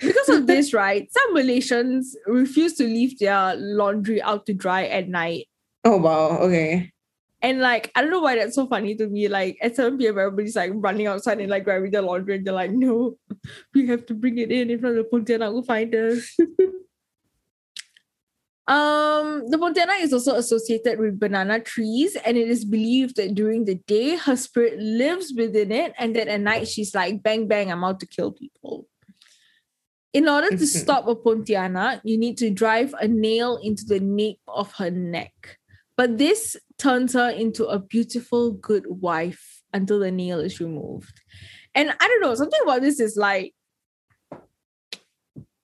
Because 0.00 0.28
of 0.28 0.46
this, 0.46 0.74
right? 0.74 1.08
Some 1.12 1.36
Malaysians 1.36 2.14
refuse 2.26 2.74
to 2.74 2.84
leave 2.84 3.18
their 3.18 3.54
laundry 3.56 4.20
out 4.22 4.46
to 4.46 4.54
dry 4.54 4.86
at 4.86 5.08
night. 5.08 5.46
Oh 5.84 5.96
wow. 5.96 6.38
Okay. 6.38 6.92
And 7.42 7.60
like, 7.60 7.90
I 7.94 8.02
don't 8.02 8.10
know 8.10 8.20
why 8.20 8.36
that's 8.36 8.54
so 8.54 8.66
funny 8.66 8.94
to 8.96 9.06
me. 9.06 9.28
Like 9.28 9.56
at 9.62 9.76
7 9.76 9.96
p.m., 9.96 10.18
everybody's 10.18 10.56
like 10.56 10.72
running 10.74 11.06
outside 11.06 11.40
and 11.40 11.48
like 11.48 11.64
grabbing 11.64 11.90
their 11.90 12.02
laundry, 12.02 12.36
and 12.36 12.46
they're 12.46 12.52
like, 12.52 12.70
no, 12.70 13.16
we 13.74 13.86
have 13.86 14.04
to 14.06 14.14
bring 14.14 14.36
it 14.36 14.52
in 14.52 14.68
if 14.68 14.82
not 14.82 14.94
the 14.94 15.08
Pontianak 15.10 15.52
will 15.52 15.62
find 15.62 15.94
us. 15.94 16.36
um, 18.70 19.50
the 19.50 19.56
Pontianak 19.56 20.00
is 20.00 20.12
also 20.12 20.36
associated 20.36 21.00
with 21.00 21.18
banana 21.18 21.58
trees, 21.58 22.14
and 22.14 22.36
it 22.36 22.48
is 22.48 22.64
believed 22.64 23.16
that 23.16 23.34
during 23.34 23.64
the 23.64 23.74
day 23.74 24.14
her 24.14 24.36
spirit 24.36 24.78
lives 24.78 25.34
within 25.36 25.72
it, 25.72 25.92
and 25.98 26.14
that 26.14 26.28
at 26.28 26.40
night 26.40 26.68
she's 26.68 26.94
like, 26.94 27.20
bang 27.20 27.48
bang, 27.48 27.72
I'm 27.72 27.82
out 27.82 27.98
to 27.98 28.06
kill 28.06 28.30
people. 28.30 28.86
In 30.12 30.28
order 30.28 30.50
to 30.56 30.66
stop 30.66 31.08
a 31.08 31.16
Pontianak, 31.16 32.00
you 32.04 32.16
need 32.16 32.38
to 32.38 32.50
drive 32.50 32.94
a 33.00 33.08
nail 33.08 33.58
into 33.62 33.84
the 33.84 33.98
nape 33.98 34.40
of 34.46 34.72
her 34.74 34.90
neck. 34.90 35.58
But 35.96 36.18
this 36.18 36.56
turns 36.78 37.12
her 37.12 37.30
into 37.30 37.66
a 37.66 37.78
beautiful, 37.78 38.52
good 38.52 38.86
wife 38.86 39.62
until 39.72 39.98
the 39.98 40.10
nail 40.10 40.40
is 40.40 40.60
removed. 40.60 41.20
And 41.74 41.90
I 41.90 42.08
don't 42.08 42.22
know, 42.22 42.34
something 42.34 42.60
about 42.62 42.82
this 42.82 43.00
is 43.00 43.16
like, 43.16 43.54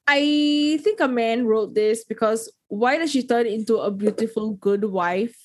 I 0.07 0.79
think 0.83 1.01
a 1.01 1.09
man 1.09 1.47
wrote 1.47 1.75
this 1.75 2.05
because 2.05 2.53
why 2.69 2.99
does 2.99 3.11
she 3.11 3.27
turn 3.27 3.47
into 3.47 3.79
a 3.79 3.91
beautiful, 3.91 4.53
good 4.55 4.85
wife? 4.85 5.37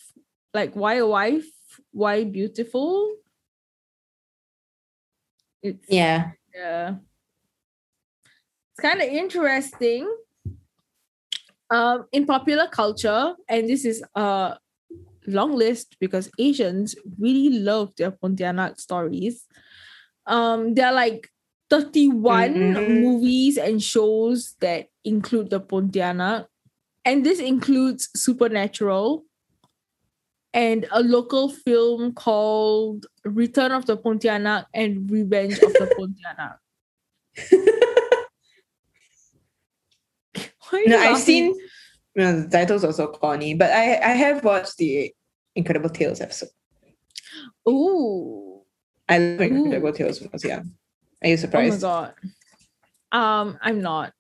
Like, 0.53 0.75
why 0.75 0.95
a 0.95 1.07
wife? 1.07 1.47
Why 1.91 2.23
beautiful? 2.23 3.15
It's, 5.63 5.85
Yeah. 5.89 6.31
yeah. 6.53 6.95
It's 8.71 8.81
kind 8.81 9.01
of 9.01 9.07
interesting. 9.07 10.09
Um, 11.69 12.05
in 12.11 12.25
popular 12.25 12.67
culture, 12.67 13.33
and 13.47 13.69
this 13.69 13.85
is 13.85 14.03
a 14.13 14.57
long 15.25 15.55
list 15.55 15.95
because 15.99 16.29
Asians 16.37 16.95
really 17.17 17.59
love 17.59 17.93
their 17.95 18.11
Pontianak 18.11 18.77
stories. 18.77 19.45
Um, 20.25 20.73
there 20.73 20.87
are 20.87 20.93
like 20.93 21.30
31 21.71 22.53
Mhm. 22.75 23.01
movies 23.01 23.57
and 23.57 23.81
shows 23.81 24.55
that 24.59 24.89
include 25.05 25.49
the 25.49 25.61
Pontianak. 25.61 26.47
And 27.05 27.25
this 27.25 27.39
includes 27.39 28.09
Supernatural 28.13 29.23
and 30.53 30.85
a 30.91 31.01
local 31.01 31.47
film 31.49 32.11
called 32.13 33.07
Return 33.23 33.71
of 33.71 33.85
the 33.85 33.97
Pontianak 33.97 34.65
and 34.73 35.09
Revenge 35.09 35.57
of 35.63 35.71
the 35.73 35.87
Pontianak. 35.97 36.57
No, 40.87 40.97
I've 40.97 41.17
seen. 41.19 41.53
No, 42.15 42.41
the 42.41 42.47
titles 42.47 42.85
are 42.85 42.93
so 42.93 43.07
corny, 43.07 43.53
but 43.55 43.71
I 43.71 43.99
I 43.99 44.13
have 44.15 44.41
watched 44.43 44.77
the 44.77 45.13
Incredible 45.53 45.89
Tales 45.89 46.21
episode. 46.21 46.47
Ooh. 47.67 48.61
I 49.09 49.17
love 49.17 49.41
Ooh. 49.51 49.65
Incredible 49.65 49.91
Tales 49.91 50.19
when 50.21 50.29
I 50.29 50.31
was 50.31 50.43
young. 50.45 50.71
Are 51.21 51.29
you 51.29 51.37
surprised? 51.37 51.83
Oh 51.83 51.87
my 51.87 52.11
god. 52.11 52.13
Um, 53.11 53.59
I'm 53.61 53.81
not. 53.81 54.13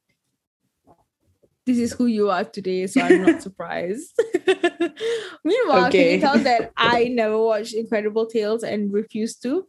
This 1.65 1.77
is 1.77 1.93
who 1.93 2.07
you 2.07 2.29
are 2.29 2.43
today, 2.43 2.87
so 2.87 3.01
I'm 3.01 3.23
not 3.23 3.41
surprised. 3.47 4.19
Meanwhile, 5.43 5.91
can 5.91 6.11
you 6.11 6.19
tell 6.19 6.37
that 6.39 6.71
I 6.75 7.05
never 7.05 7.37
watched 7.37 7.73
Incredible 7.73 8.25
Tales 8.25 8.63
and 8.63 8.91
refused 8.91 9.41
to? 9.43 9.67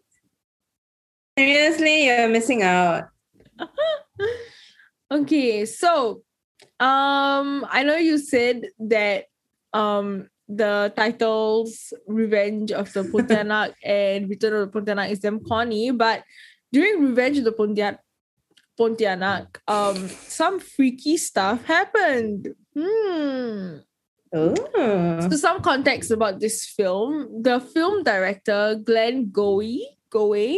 Seriously, 1.38 2.06
you're 2.06 2.28
missing 2.28 2.62
out. 2.62 3.04
Okay, 5.12 5.66
so 5.66 6.22
um 6.80 7.66
I 7.68 7.82
know 7.84 7.96
you 7.96 8.16
said 8.16 8.64
that 8.80 9.26
um 9.74 10.28
the 10.48 10.90
titles 10.96 11.92
Revenge 12.06 12.72
of 12.72 12.90
the 12.94 13.02
Pontianak 13.02 13.74
and 13.84 14.28
Return 14.30 14.54
of 14.54 14.72
the 14.72 14.80
Pontianak 14.80 15.10
is 15.10 15.20
them 15.20 15.40
corny, 15.40 15.90
but 15.90 16.24
during 16.72 17.04
Revenge 17.04 17.38
of 17.38 17.44
the 17.44 17.52
Pontianak 17.52 17.98
Pontianak, 18.78 19.58
um 19.68 20.08
some 20.08 20.58
freaky 20.58 21.16
stuff 21.16 21.64
happened. 21.64 22.54
Hmm. 22.74 23.78
Oh. 24.34 25.28
So 25.28 25.36
some 25.36 25.60
context 25.60 26.10
about 26.10 26.40
this 26.40 26.64
film. 26.64 27.42
The 27.42 27.60
film 27.60 28.02
director 28.02 28.80
Glen 28.82 29.30
Goei, 29.30 29.80
Goei, 30.10 30.56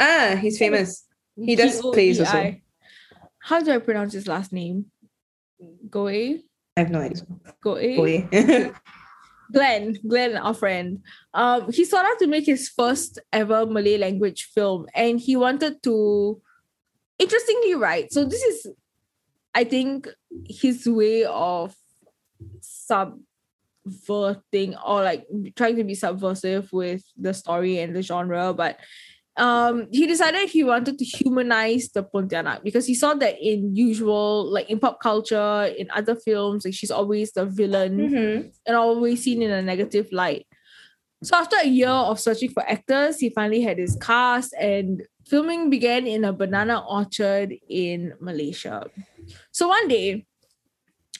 Ah, 0.00 0.36
he's 0.40 0.58
famous. 0.58 1.06
He 1.36 1.54
does 1.54 1.80
plays 1.80 2.18
also. 2.20 2.32
G-O-E-I. 2.32 2.62
How 3.38 3.60
do 3.60 3.70
I 3.72 3.78
pronounce 3.78 4.14
his 4.14 4.26
last 4.26 4.52
name? 4.52 4.86
Goey? 5.88 6.40
I 6.76 6.80
have 6.80 6.90
no 6.90 7.00
idea. 7.00 7.22
Goey? 7.62 7.96
Boy. 7.96 8.28
Glen, 9.52 9.98
Glen, 10.06 10.36
our 10.36 10.54
friend. 10.54 11.02
Um, 11.34 11.70
he 11.72 11.84
sought 11.84 12.04
out 12.04 12.18
to 12.18 12.26
make 12.26 12.46
his 12.46 12.68
first 12.68 13.18
ever 13.32 13.66
Malay 13.66 13.98
language 13.98 14.50
film, 14.54 14.86
and 14.94 15.20
he 15.20 15.36
wanted 15.36 15.82
to, 15.84 16.40
interestingly, 17.18 17.74
right. 17.74 18.12
So 18.12 18.24
this 18.24 18.42
is, 18.42 18.66
I 19.54 19.64
think, 19.64 20.08
his 20.48 20.86
way 20.86 21.24
of 21.24 21.74
subverting 22.60 23.14
or 24.86 25.02
like 25.02 25.26
trying 25.56 25.76
to 25.76 25.84
be 25.84 25.94
subversive 25.94 26.72
with 26.72 27.02
the 27.16 27.34
story 27.34 27.78
and 27.78 27.94
the 27.94 28.02
genre, 28.02 28.52
but. 28.54 28.78
Um, 29.40 29.88
he 29.90 30.04
decided 30.06 30.50
he 30.52 30.64
wanted 30.64 30.98
to 31.00 31.04
humanize 31.04 31.88
the 31.96 32.04
Pontianak 32.04 32.60
because 32.62 32.84
he 32.84 32.92
saw 32.94 33.14
that 33.14 33.40
in 33.40 33.74
usual, 33.74 34.44
like 34.44 34.68
in 34.68 34.78
pop 34.78 35.00
culture, 35.00 35.64
in 35.80 35.88
other 35.96 36.14
films, 36.14 36.64
like 36.68 36.74
she's 36.76 36.90
always 36.92 37.32
the 37.32 37.46
villain 37.48 37.96
Mhm. 37.96 38.52
and 38.68 38.76
always 38.76 39.24
seen 39.24 39.40
in 39.40 39.50
a 39.50 39.62
negative 39.64 40.12
light. 40.12 40.44
So 41.24 41.36
after 41.36 41.56
a 41.56 41.66
year 41.68 41.88
of 41.88 42.20
searching 42.20 42.50
for 42.52 42.60
actors, 42.68 43.16
he 43.20 43.30
finally 43.32 43.62
had 43.64 43.78
his 43.80 43.96
cast 43.96 44.52
and 44.60 45.08
filming 45.24 45.70
began 45.72 46.06
in 46.06 46.24
a 46.24 46.32
banana 46.36 46.84
orchard 46.84 47.56
in 47.68 48.12
Malaysia. 48.20 48.88
So 49.52 49.68
one 49.68 49.88
day, 49.88 50.26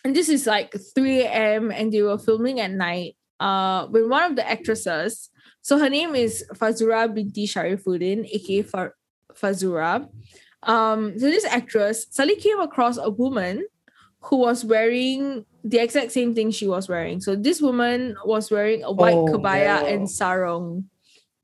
and 0.04 0.12
this 0.16 0.28
is 0.28 0.44
like 0.46 0.76
3 0.94 1.24
a.m. 1.24 1.70
and 1.72 1.92
they 1.92 2.02
were 2.04 2.18
filming 2.20 2.60
at 2.60 2.70
night, 2.72 3.16
uh, 3.40 3.86
when 3.88 4.08
one 4.08 4.24
of 4.28 4.36
the 4.36 4.44
actresses, 4.44 5.28
so 5.70 5.78
her 5.78 5.88
name 5.88 6.16
is 6.16 6.42
Fazura 6.54 7.06
binti 7.14 7.46
Sharifuddin, 7.46 8.26
aka 8.26 8.62
Fa- 8.62 8.90
Fazura. 9.32 10.08
Um, 10.64 11.16
so 11.16 11.26
this 11.30 11.44
actress 11.44 12.06
suddenly 12.10 12.40
came 12.42 12.58
across 12.58 12.98
a 12.98 13.08
woman 13.08 13.62
who 14.18 14.38
was 14.38 14.64
wearing 14.64 15.46
the 15.62 15.78
exact 15.78 16.10
same 16.10 16.34
thing 16.34 16.50
she 16.50 16.66
was 16.66 16.88
wearing. 16.88 17.20
So 17.20 17.36
this 17.36 17.62
woman 17.62 18.16
was 18.24 18.50
wearing 18.50 18.82
a 18.82 18.90
white 18.90 19.14
Oh, 19.14 19.26
kebaya 19.26 19.82
no. 19.82 19.86
and 19.86 20.10
sarong. 20.10 20.90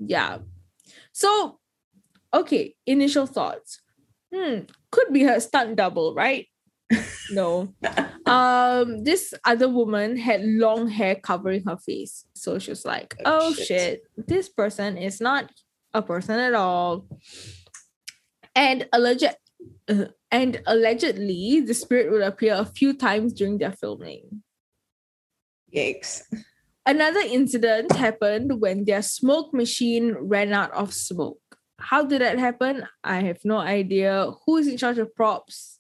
Yeah. 0.01 0.39
So, 1.12 1.61
okay, 2.35 2.74
initial 2.85 3.27
thoughts. 3.27 3.81
Hmm, 4.35 4.66
could 4.90 5.12
be 5.12 5.23
her 5.23 5.39
stunt 5.39 5.77
double, 5.77 6.16
right? 6.19 6.48
No. 7.31 7.75
Um, 8.27 9.05
this 9.05 9.35
other 9.45 9.69
woman 9.69 10.17
had 10.17 10.45
long 10.45 10.89
hair 10.89 11.15
covering 11.15 11.65
her 11.67 11.77
face. 11.77 12.25
So 12.35 12.59
she 12.59 12.71
was 12.71 12.85
like, 12.85 13.15
Oh, 13.25 13.49
oh 13.49 13.55
shit. 13.55 13.67
shit, 13.67 14.03
this 14.17 14.49
person 14.49 14.97
is 14.97 15.21
not 15.21 15.51
a 15.95 16.03
person 16.03 16.39
at 16.39 16.55
all. 16.55 17.07
And 18.55 18.89
alleged 18.93 19.25
uh, 19.89 20.07
and 20.31 20.61
allegedly 20.67 21.61
the 21.61 21.75
spirit 21.75 22.11
would 22.11 22.23
appear 22.23 22.55
a 22.55 22.65
few 22.65 22.95
times 22.95 23.33
during 23.33 23.59
their 23.59 23.73
filming. 23.73 24.43
Yikes. 25.75 26.23
Another 26.85 27.21
incident 27.21 27.93
happened 27.93 28.61
when 28.61 28.85
their 28.85 29.03
smoke 29.03 29.53
machine 29.53 30.15
ran 30.21 30.53
out 30.53 30.73
of 30.73 30.95
smoke. 30.95 31.41
How 31.79 32.05
did 32.05 32.21
that 32.23 32.39
happen? 32.39 32.87
I 33.03 33.21
have 33.23 33.45
no 33.45 33.59
idea. 33.59 34.31
Who 34.47 34.57
is 34.57 34.69
in 34.69 34.77
charge 34.77 34.99
of 34.99 35.15
props? 35.15 35.76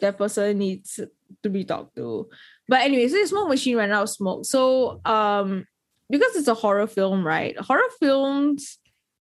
That 0.00 0.18
person 0.18 0.58
needs 0.58 1.00
to 1.42 1.50
be 1.50 1.64
talked 1.64 1.96
to. 1.96 2.28
But 2.68 2.82
anyway, 2.82 3.08
so 3.08 3.18
the 3.18 3.26
smoke 3.26 3.48
machine 3.48 3.76
ran 3.76 3.92
out 3.92 4.04
of 4.04 4.10
smoke. 4.10 4.44
So 4.44 5.00
um 5.04 5.66
because 6.10 6.36
it's 6.36 6.48
a 6.48 6.54
horror 6.54 6.86
film, 6.86 7.26
right? 7.26 7.58
Horror 7.58 7.90
films 8.00 8.78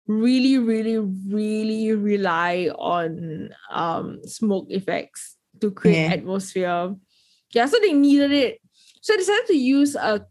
really, 0.08 0.58
really, 0.58 0.98
really 1.00 1.94
rely 1.94 2.70
on 2.78 3.50
um 3.72 4.20
smoke 4.26 4.68
effects 4.70 5.38
to 5.62 5.72
create 5.72 6.04
Yeah. 6.08 6.14
atmosphere. 6.14 6.96
Yeah, 7.54 7.68
so 7.68 7.80
they 7.80 7.94
needed 7.94 8.32
it. 8.32 8.60
So 9.02 9.14
I 9.14 9.18
decided 9.18 9.48
to 9.48 9.58
use 9.58 9.96
a 9.96 10.26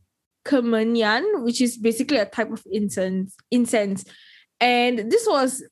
kemenyan, 0.44 1.44
which 1.44 1.60
is 1.60 1.76
basically 1.76 2.18
a 2.18 2.26
type 2.26 2.50
of 2.50 2.62
incense. 2.70 3.36
Incense, 3.50 4.04
and 4.60 5.10
this 5.10 5.26
was 5.26 5.62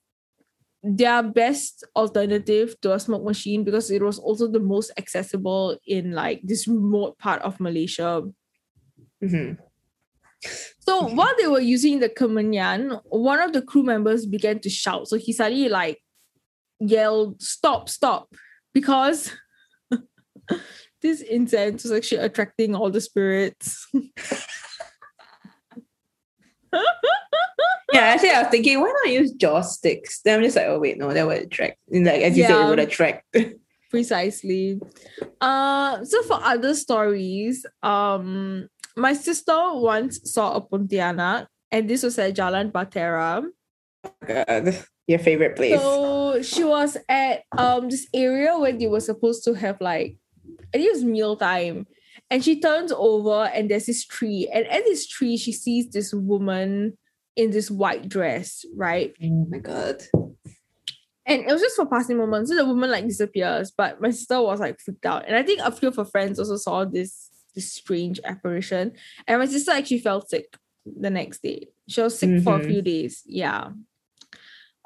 their 0.83 1.23
best 1.23 1.85
alternative 1.95 2.75
to 2.81 2.93
a 2.95 3.01
smoke 3.01 3.25
machine 3.25 3.65
because 3.65 3.91
it 3.91 4.03
was 4.03 4.19
also 4.19 4.49
the 4.49 4.61
most 4.61 4.91
accessible 4.97 5.77
in 5.87 6.13
like 6.13 6.41
this 6.43 6.67
remote 6.67 7.19
part 7.19 7.43
of 7.43 7.61
Malaysia. 7.61 8.23
Mhm. 9.23 9.59
So 10.81 11.07
while 11.09 11.35
they 11.39 11.47
were 11.47 11.61
using 11.61 12.01
the 12.01 12.09
kemenyan, 12.09 13.01
one 13.05 13.41
of 13.41 13.53
the 13.53 13.61
crew 13.61 13.83
members 13.83 14.25
began 14.25 14.59
to 14.61 14.71
shout. 14.71 15.09
So 15.09 15.17
he 15.19 15.33
suddenly 15.33 15.69
like 15.69 16.03
yelled, 16.81 17.43
"Stop! 17.43 17.91
Stop!" 17.91 18.35
Because 18.73 19.31
this 21.03 21.21
incense 21.21 21.85
was 21.85 21.93
actually 21.93 22.25
attracting 22.25 22.75
all 22.75 22.91
the 22.91 23.03
spirits. 23.03 23.87
Yeah, 27.93 28.01
actually, 28.01 28.31
I 28.31 28.43
was 28.43 28.51
thinking, 28.51 28.81
why 28.81 28.93
not 29.05 29.13
use 29.13 29.33
joss 29.33 29.77
sticks? 29.77 30.21
Then 30.23 30.39
I'm 30.39 30.45
just 30.45 30.57
like, 30.57 30.67
oh 30.67 30.79
wait, 30.79 30.99
no, 30.99 31.13
that 31.13 31.27
would 31.27 31.43
attract. 31.43 31.79
Like 31.89 32.23
as 32.23 32.37
you 32.37 32.45
said, 32.45 32.65
it 32.65 32.69
would 32.69 32.79
attract. 32.79 33.25
Precisely. 33.91 34.81
Uh, 35.41 36.05
so 36.05 36.23
for 36.23 36.39
other 36.43 36.75
stories, 36.75 37.67
um, 37.83 38.69
my 38.97 39.13
sister 39.15 39.57
once 39.75 40.21
saw 40.25 40.55
a 40.57 40.61
Pontianak, 40.61 41.47
and 41.73 41.91
this 41.91 42.03
was 42.03 42.19
at 42.19 42.37
Jalan 42.37 42.71
Bahtera. 42.71 43.45
God, 44.27 44.85
your 45.07 45.19
favorite 45.19 45.57
place. 45.57 45.81
So 45.81 46.41
she 46.43 46.65
was 46.65 46.97
at 47.09 47.43
um 47.59 47.91
this 47.91 48.07
area 48.15 48.57
where 48.57 48.73
they 48.73 48.87
were 48.87 49.01
supposed 49.01 49.45
to 49.45 49.55
have 49.55 49.81
like 49.81 50.17
I 50.73 50.79
think 50.79 50.87
it 50.87 50.93
was 50.93 51.05
meal 51.05 51.37
time. 51.37 51.87
And 52.31 52.45
she 52.45 52.61
turns 52.61 52.93
over 52.93 53.51
and 53.53 53.69
there's 53.69 53.87
this 53.87 54.07
tree. 54.07 54.49
And 54.53 54.67
at 54.69 54.85
this 54.85 55.07
tree, 55.07 55.37
she 55.37 55.53
sees 55.53 55.91
this 55.91 56.15
woman 56.15 56.97
in 57.37 57.51
this 57.51 57.71
white 57.71 58.09
dress, 58.09 58.65
right? 58.77 59.15
oh 59.23 59.47
my 59.51 59.59
god. 59.59 60.03
And 61.27 61.43
it 61.43 61.53
was 61.53 61.61
just 61.61 61.77
for 61.77 61.87
passing 61.87 62.17
moments. 62.17 62.51
So 62.51 62.57
the 62.57 62.65
woman 62.65 62.91
like 62.91 63.07
disappears, 63.07 63.71
but 63.71 64.01
my 64.01 64.11
sister 64.11 64.41
was 64.43 64.59
like 64.59 64.81
freaked 64.81 65.07
out. 65.07 65.27
And 65.27 65.37
I 65.37 65.43
think 65.43 65.61
a 65.63 65.71
few 65.71 65.89
of 65.89 65.97
her 65.97 66.05
friends 66.05 66.39
also 66.39 66.57
saw 66.57 66.85
this 66.85 67.29
this 67.55 67.73
strange 67.73 68.19
apparition. 68.25 68.93
And 69.27 69.39
my 69.41 69.47
sister 69.47 69.73
actually 69.73 70.01
felt 70.01 70.29
sick 70.31 70.57
the 70.87 71.11
next 71.11 71.43
day. 71.43 71.69
She 71.89 72.01
was 72.01 72.19
sick 72.19 72.43
for 72.43 72.57
a 72.57 72.59
Mhm. 72.61 72.67
few 72.67 72.83
days. 72.83 73.23
Yeah. 73.27 73.71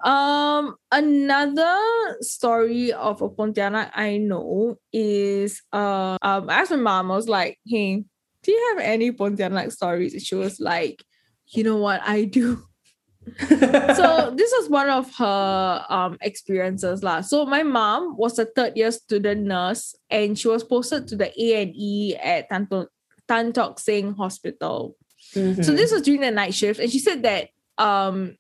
Um, 0.05 0.75
another 0.93 1.79
story 2.21 2.93
of 2.93 3.23
a 3.23 3.29
Pontianak 3.31 3.91
I 3.95 4.19
know 4.19 4.77
is 4.93 5.63
uh 5.73 6.17
um 6.21 6.51
I 6.51 6.61
asked 6.61 6.73
my 6.73 6.77
mom, 6.77 7.11
I 7.11 7.17
was 7.17 7.29
like, 7.29 7.59
hey, 7.65 8.05
do 8.43 8.53
you 8.53 8.75
have 8.75 8.85
any 8.85 9.13
Pontianak 9.13 9.73
stories? 9.73 10.13
And 10.13 10.23
she 10.23 10.35
was 10.35 10.61
like, 10.61 11.03
you 11.55 11.65
know 11.65 11.77
what, 11.77 12.01
I 12.05 12.25
do 12.25 12.63
so 13.49 14.33
this 14.37 14.53
was 14.61 14.69
one 14.69 14.91
of 14.91 15.09
her 15.17 15.85
um 15.89 16.19
experiences 16.21 17.03
lah. 17.03 17.23
So 17.23 17.47
my 17.47 17.63
mom 17.63 18.17
was 18.19 18.39
a 18.39 18.45
third 18.45 18.77
year 18.77 18.93
student 18.93 19.47
nurse 19.49 19.97
and 20.11 20.39
she 20.39 20.47
was 20.49 20.63
posted 20.63 21.09
to 21.09 21.17
the 21.17 21.33
A 21.41 21.63
and 21.63 21.73
E 21.75 22.17
at 22.17 22.51
Tan, 22.51 22.67
To- 22.69 22.89
Tan 23.27 23.53
Tock 23.55 23.81
Seng 23.81 24.13
Hospital. 24.13 24.95
So 25.33 25.41
Mhm. 25.41 25.65
this 25.77 25.91
was 25.91 26.03
during 26.03 26.21
the 26.21 26.31
night 26.31 26.53
shift, 26.53 26.79
and 26.79 26.93
she 26.93 26.99
said 27.01 27.23
that 27.25 27.49
um 27.79 28.37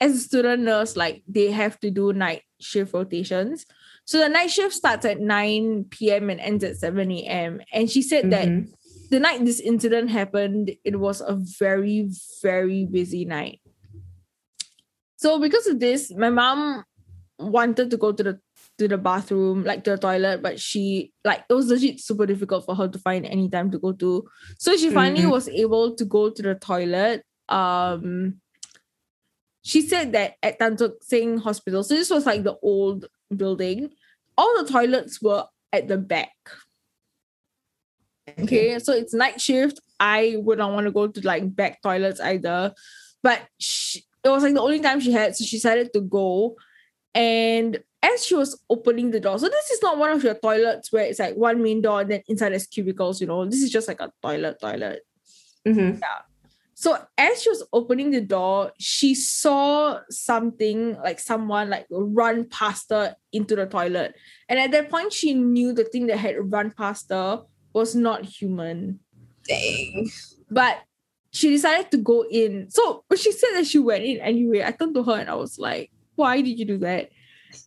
as 0.00 0.16
a 0.16 0.18
student 0.18 0.64
nurse, 0.66 0.96
like 0.98 1.22
they 1.30 1.50
have 1.54 1.78
to 1.80 1.90
do 1.94 2.12
night 2.12 2.42
shift 2.60 2.92
rotations. 2.92 3.64
So 4.04 4.18
the 4.18 4.28
night 4.28 4.50
shift 4.50 4.74
starts 4.74 5.06
at 5.06 5.20
9 5.20 5.84
p.m. 5.94 6.28
and 6.28 6.40
ends 6.40 6.64
at 6.64 6.76
7 6.76 7.08
a.m. 7.22 7.62
And 7.72 7.88
she 7.88 8.02
said 8.02 8.30
that 8.34 8.48
Mhm. 8.50 8.68
The 9.14 9.20
night 9.20 9.44
this 9.44 9.60
incident 9.60 10.10
happened, 10.10 10.72
it 10.82 10.98
was 10.98 11.20
a 11.20 11.38
very, 11.38 12.10
very 12.42 12.84
busy 12.84 13.24
night. 13.24 13.60
So 15.16 15.38
because 15.38 15.68
of 15.68 15.78
this, 15.78 16.12
my 16.12 16.30
mom 16.30 16.82
wanted 17.38 17.90
to 17.90 17.96
go 17.96 18.10
to 18.10 18.22
the 18.22 18.40
to 18.78 18.88
the 18.88 18.98
bathroom, 18.98 19.62
like 19.62 19.84
to 19.84 19.90
the 19.94 19.98
toilet, 19.98 20.42
but 20.42 20.58
she 20.58 21.12
like 21.24 21.44
it 21.48 21.54
was 21.54 21.68
legit 21.68 22.00
super 22.00 22.26
difficult 22.26 22.64
for 22.66 22.74
her 22.74 22.88
to 22.88 22.98
find 22.98 23.24
any 23.24 23.48
time 23.48 23.70
to 23.70 23.78
go 23.78 23.92
to. 23.92 24.26
So 24.58 24.76
she 24.76 24.90
finally 24.90 25.22
Mhm. 25.22 25.30
was 25.30 25.46
able 25.48 25.94
to 25.94 26.04
go 26.04 26.30
to 26.30 26.42
the 26.42 26.56
toilet. 26.56 27.22
Um 27.48 28.40
she 29.62 29.80
said 29.80 30.10
that 30.12 30.34
at 30.42 30.58
Tan 30.58 30.76
Tock 30.76 30.98
Seng 31.02 31.38
Hospital, 31.38 31.84
so 31.84 31.94
this 31.94 32.10
was 32.10 32.26
like 32.26 32.42
the 32.42 32.56
old 32.62 33.06
building, 33.34 33.90
all 34.36 34.50
the 34.62 34.68
toilets 34.70 35.22
were 35.22 35.46
at 35.72 35.86
the 35.86 35.98
back. 35.98 36.34
Okay, 38.38 38.78
so 38.78 38.92
it's 38.92 39.14
night 39.14 39.40
shift. 39.40 39.80
I 40.00 40.36
would 40.38 40.58
not 40.58 40.72
want 40.72 40.86
to 40.86 40.92
go 40.92 41.06
to 41.08 41.20
like 41.26 41.54
back 41.54 41.82
toilets 41.82 42.20
either. 42.20 42.72
But 43.22 43.42
she, 43.58 44.04
it 44.22 44.28
was 44.28 44.42
like 44.42 44.54
the 44.54 44.60
only 44.60 44.80
time 44.80 45.00
she 45.00 45.12
had, 45.12 45.36
so 45.36 45.44
she 45.44 45.56
decided 45.56 45.92
to 45.92 46.00
go. 46.00 46.56
And 47.14 47.82
as 48.02 48.26
she 48.26 48.34
was 48.34 48.60
opening 48.68 49.10
the 49.10 49.20
door, 49.20 49.38
so 49.38 49.48
this 49.48 49.70
is 49.70 49.82
not 49.82 49.98
one 49.98 50.10
of 50.10 50.22
your 50.22 50.34
toilets 50.34 50.92
where 50.92 51.04
it's 51.04 51.18
like 51.18 51.36
one 51.36 51.62
main 51.62 51.80
door 51.80 52.00
and 52.00 52.10
then 52.10 52.22
inside 52.28 52.50
there's 52.50 52.66
cubicles, 52.66 53.20
you 53.20 53.26
know. 53.26 53.44
This 53.44 53.62
is 53.62 53.70
just 53.70 53.88
like 53.88 54.00
a 54.00 54.12
toilet, 54.22 54.58
toilet. 54.60 55.02
Mhm. 55.66 56.00
So 56.74 56.98
as 57.16 57.42
she 57.42 57.48
was 57.48 57.64
opening 57.72 58.10
the 58.10 58.20
door, 58.20 58.72
she 58.78 59.14
saw 59.14 60.00
something 60.10 60.96
like 60.96 61.20
someone 61.20 61.70
like 61.70 61.86
run 61.88 62.46
past 62.46 62.90
her 62.90 63.14
into 63.32 63.54
the 63.54 63.66
toilet. 63.66 64.14
And 64.48 64.58
at 64.58 64.72
that 64.72 64.90
point, 64.90 65.12
she 65.12 65.34
knew 65.34 65.72
the 65.72 65.84
thing 65.84 66.08
that 66.08 66.18
had 66.18 66.52
run 66.52 66.72
past 66.72 67.10
her 67.10 67.42
was 67.74 67.94
not 67.94 68.24
human. 68.24 69.00
Dang. 69.46 70.08
But 70.50 70.78
she 71.30 71.50
decided 71.50 71.90
to 71.90 71.98
go 71.98 72.24
in. 72.30 72.70
So 72.70 73.04
when 73.08 73.18
she 73.18 73.32
said 73.32 73.50
that 73.54 73.66
she 73.66 73.78
went 73.78 74.04
in 74.04 74.18
anyway, 74.20 74.62
I 74.62 74.70
turned 74.70 74.94
to 74.94 75.02
her 75.02 75.18
and 75.18 75.28
I 75.28 75.34
was 75.34 75.58
like, 75.58 75.90
why 76.14 76.40
did 76.40 76.58
you 76.58 76.64
do 76.64 76.78
that? 76.78 77.10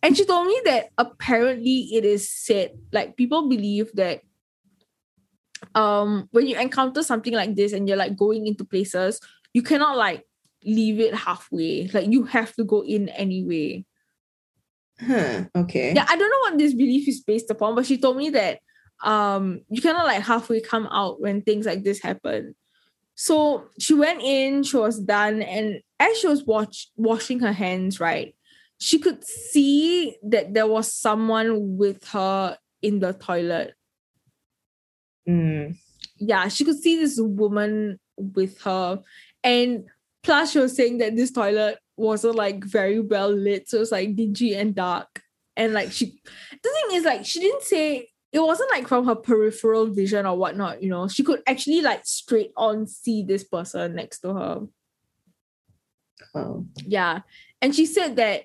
And 0.02 0.16
she 0.16 0.24
told 0.24 0.46
me 0.46 0.60
that 0.64 0.88
apparently 0.96 1.90
it 1.92 2.04
is 2.04 2.28
said, 2.28 2.72
like 2.92 3.16
people 3.16 3.48
believe 3.48 3.92
that 3.94 4.22
um 5.74 6.28
when 6.30 6.46
you 6.46 6.56
encounter 6.56 7.02
something 7.02 7.34
like 7.34 7.56
this 7.56 7.72
and 7.72 7.88
you're 7.88 7.96
like 7.96 8.16
going 8.16 8.46
into 8.46 8.64
places, 8.64 9.20
you 9.52 9.62
cannot 9.62 9.96
like 9.96 10.24
leave 10.64 11.00
it 11.00 11.14
halfway. 11.14 11.88
Like 11.88 12.10
you 12.10 12.24
have 12.24 12.54
to 12.56 12.64
go 12.64 12.82
in 12.82 13.08
anyway. 13.10 13.84
Huh. 15.00 15.44
Okay. 15.54 15.92
Yeah, 15.94 16.06
I 16.08 16.16
don't 16.16 16.30
know 16.30 16.50
what 16.50 16.58
this 16.58 16.74
belief 16.74 17.06
is 17.06 17.20
based 17.20 17.50
upon, 17.50 17.74
but 17.74 17.86
she 17.86 17.98
told 17.98 18.16
me 18.16 18.30
that 18.30 18.60
um 19.04 19.60
you 19.68 19.80
cannot 19.80 20.06
like 20.06 20.22
halfway 20.22 20.60
come 20.60 20.86
out 20.90 21.20
when 21.20 21.42
things 21.42 21.66
like 21.66 21.84
this 21.84 22.00
happen. 22.00 22.54
So 23.14 23.64
she 23.80 23.94
went 23.94 24.22
in, 24.22 24.62
she 24.62 24.76
was 24.76 25.00
done, 25.00 25.42
and 25.42 25.80
as 25.98 26.18
she 26.18 26.28
was 26.28 26.44
watch 26.44 26.88
washing 26.96 27.40
her 27.40 27.52
hands, 27.52 27.98
right, 27.98 28.34
she 28.78 29.00
could 29.00 29.24
see 29.24 30.16
that 30.22 30.54
there 30.54 30.68
was 30.68 30.92
someone 30.92 31.76
with 31.76 32.04
her 32.08 32.56
in 32.80 33.00
the 33.00 33.12
toilet. 33.12 33.74
Mm. 35.28 35.76
Yeah, 36.18 36.46
she 36.48 36.64
could 36.64 36.78
see 36.78 36.96
this 36.96 37.18
woman 37.20 37.98
with 38.16 38.60
her, 38.62 39.02
and 39.42 39.84
plus 40.22 40.52
she 40.52 40.60
was 40.60 40.76
saying 40.76 40.98
that 40.98 41.16
this 41.16 41.32
toilet 41.32 41.78
wasn't 41.96 42.36
like 42.36 42.64
very 42.64 43.00
well 43.00 43.30
lit, 43.30 43.68
so 43.68 43.80
it's 43.80 43.92
like 43.92 44.14
dingy 44.14 44.54
and 44.54 44.74
dark. 44.74 45.22
And 45.56 45.72
like 45.72 45.90
she, 45.90 46.06
the 46.06 46.70
thing 46.70 46.96
is 46.96 47.04
like 47.04 47.26
she 47.26 47.40
didn't 47.40 47.64
say 47.64 48.10
it 48.32 48.40
wasn't 48.40 48.70
like 48.70 48.86
from 48.86 49.06
her 49.06 49.14
peripheral 49.14 49.86
vision 49.86 50.26
or 50.26 50.36
whatnot, 50.36 50.82
you 50.82 50.90
know. 50.90 51.08
She 51.08 51.22
could 51.22 51.42
actually 51.46 51.80
like 51.80 52.04
straight 52.04 52.52
on 52.56 52.86
see 52.86 53.22
this 53.22 53.44
person 53.44 53.94
next 53.94 54.20
to 54.20 54.34
her. 54.34 54.60
Oh. 56.34 56.66
Yeah. 56.84 57.20
And 57.62 57.74
she 57.74 57.86
said 57.86 58.16
that 58.16 58.44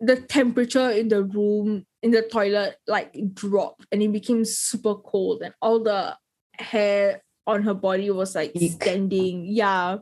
the 0.00 0.16
temperature 0.16 0.90
in 0.90 1.08
the 1.08 1.24
room, 1.24 1.86
in 2.02 2.12
the 2.12 2.22
toilet, 2.22 2.76
like 2.86 3.16
dropped 3.34 3.86
and 3.90 4.02
it 4.02 4.12
became 4.12 4.44
super 4.44 4.94
cold, 4.94 5.42
and 5.42 5.54
all 5.60 5.82
the 5.82 6.16
hair 6.52 7.22
on 7.46 7.62
her 7.62 7.74
body 7.74 8.10
was 8.10 8.34
like 8.34 8.52
Eek. 8.54 8.72
standing. 8.72 9.44
Yeah. 9.44 9.98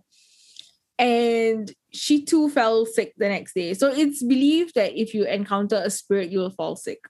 And 0.99 1.73
she 1.93 2.25
too 2.25 2.51
fell 2.51 2.85
sick 2.85 3.15
the 3.17 3.29
next 3.29 3.55
day. 3.55 3.75
So 3.75 3.91
it's 3.91 4.23
believed 4.23 4.75
that 4.75 4.99
if 5.01 5.15
you 5.15 5.25
encounter 5.25 5.81
a 5.83 5.91
spirit, 5.91 6.31
you 6.31 6.41
will 6.41 6.51
fall 6.51 6.77
sick. 6.77 7.01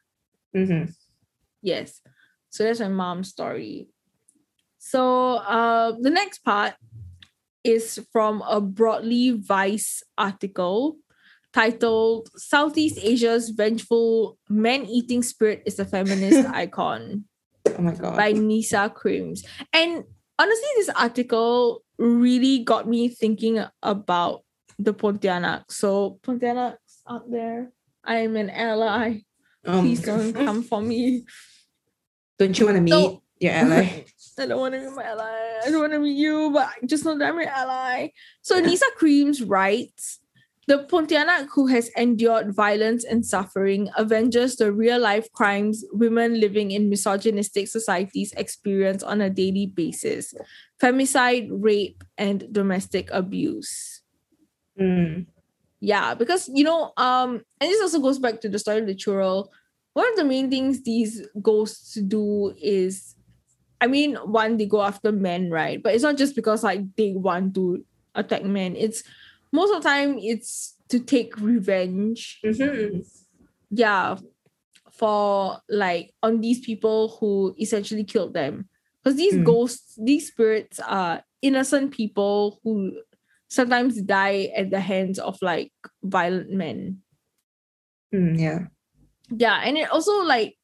Mhm. 0.55 0.94
Yes. 1.62 2.01
So 2.51 2.65
that's 2.65 2.81
my 2.81 2.89
mom's 2.89 3.28
story. 3.28 3.89
So 4.78 5.35
uh, 5.35 5.93
the 6.01 6.11
next 6.11 6.45
part 6.45 6.74
is 7.65 7.99
from 8.12 8.43
a 8.49 8.61
Broadly 8.61 9.33
Vice 9.33 10.03
article 10.16 10.97
titled 11.53 12.28
Southeast 12.37 12.99
Asia's 13.03 13.51
Vengeful 13.51 14.39
Man 14.49 14.85
Eating 14.87 15.23
Spirit 15.23 15.62
is 15.66 15.78
a 15.78 15.85
Feminist 15.85 16.47
Icon. 16.55 17.24
Oh 17.66 17.83
my 17.83 17.95
god. 17.95 18.16
by 18.16 18.33
Nisa 18.33 18.89
Crims. 18.95 19.45
And 19.73 20.05
honestly, 20.39 20.69
this 20.77 20.91
article 20.91 21.83
really 21.99 22.61
got 22.61 22.87
me 22.87 23.09
thinking 23.09 23.65
about 23.83 24.45
the 24.78 24.95
Pontianak. 24.95 25.65
So 25.70 26.20
Pontianaks 26.23 27.03
out 27.09 27.31
there, 27.31 27.73
I 28.05 28.19
am 28.19 28.37
an 28.37 28.51
ally. 28.51 29.23
Um, 29.66 29.80
Please 29.80 30.02
don't 30.02 30.32
come 30.32 30.62
for 30.62 30.80
me. 30.80 31.24
don't 32.38 32.59
you 32.59 32.66
want 32.66 32.76
to 32.76 32.82
meet 32.82 32.90
So- 32.90 33.22
your 33.40 33.52
ally? 33.52 34.05
I 34.38 34.44
don't 34.47 34.60
want 34.60 34.74
to 34.74 34.80
be 34.80 34.90
my 34.94 35.02
ally. 35.05 35.60
I 35.64 35.70
don't 35.70 35.80
want 35.80 35.93
to 35.94 35.98
meet 35.98 36.16
you, 36.18 36.51
but 36.52 36.68
I 36.68 36.84
just 36.86 37.05
know 37.06 37.16
that 37.18 37.28
I'm 37.28 37.40
your 37.40 37.48
ally. 37.48 38.10
So 38.43 38.60
Nisa 38.60 38.84
Creams 38.97 39.43
writes 39.43 40.20
The 40.68 40.84
Pontianak 40.90 41.48
who 41.55 41.68
has 41.68 41.88
endured 41.97 42.55
violence 42.55 43.02
and 43.05 43.24
suffering 43.24 43.88
avenges 43.97 44.56
the 44.56 44.72
real 44.72 45.01
life 45.01 45.32
crimes 45.32 45.84
women 45.93 46.38
living 46.38 46.70
in 46.70 46.90
misogynistic 46.90 47.68
societies 47.68 48.34
experience 48.36 49.02
on 49.02 49.22
a 49.22 49.30
daily 49.30 49.66
basis 49.66 50.34
femicide, 50.82 51.48
rape, 51.51 52.05
and 52.18 52.52
domestic 52.52 53.09
abuse. 53.10 54.02
Mm. 54.78 55.24
Yeah, 55.86 56.14
because 56.14 56.50
you 56.52 56.64
know, 56.64 56.90
um, 56.96 57.42
and 57.60 57.70
this 57.70 57.80
also 57.80 58.00
goes 58.00 58.18
back 58.18 58.40
to 58.40 58.48
the 58.48 58.58
story 58.58 58.80
of 58.80 58.88
the 58.88 58.94
Churel. 58.94 59.52
One 59.92 60.08
of 60.10 60.16
the 60.16 60.24
main 60.24 60.50
things 60.50 60.82
these 60.82 61.22
ghosts 61.40 61.94
do 61.94 62.52
is, 62.60 63.14
I 63.80 63.86
mean, 63.86 64.16
one 64.16 64.56
they 64.56 64.66
go 64.66 64.82
after 64.82 65.12
men, 65.12 65.48
right? 65.48 65.80
But 65.80 65.94
it's 65.94 66.02
not 66.02 66.16
just 66.18 66.34
because 66.34 66.64
like 66.64 66.82
they 66.96 67.12
want 67.12 67.54
to 67.54 67.84
attack 68.16 68.42
men. 68.42 68.74
It's 68.74 69.04
most 69.52 69.70
of 69.72 69.80
the 69.84 69.88
time 69.88 70.18
it's 70.18 70.74
to 70.88 70.98
take 70.98 71.38
revenge. 71.38 72.40
Mhm. 72.44 73.06
Yeah, 73.70 74.18
for 74.90 75.60
like 75.68 76.10
on 76.20 76.40
these 76.40 76.58
people 76.66 77.16
who 77.20 77.54
essentially 77.60 78.02
killed 78.02 78.34
them. 78.34 78.68
Because 79.04 79.16
these 79.16 79.34
Mm. 79.38 79.44
ghosts, 79.44 79.94
these 80.02 80.26
spirits 80.34 80.80
are 80.80 81.22
innocent 81.42 81.92
people 81.92 82.58
who 82.64 83.02
sometimes 83.48 84.01
die 84.02 84.52
at 84.56 84.70
the 84.70 84.81
hands 84.81 85.18
of 85.18 85.39
like 85.43 85.73
violent 86.02 86.51
men. 86.51 86.98
Mm, 88.14 88.39
yeah. 88.39 88.59
Yeah, 89.31 89.60
and 89.64 89.77
it 89.77 89.90
also 89.90 90.23
like 90.23 90.56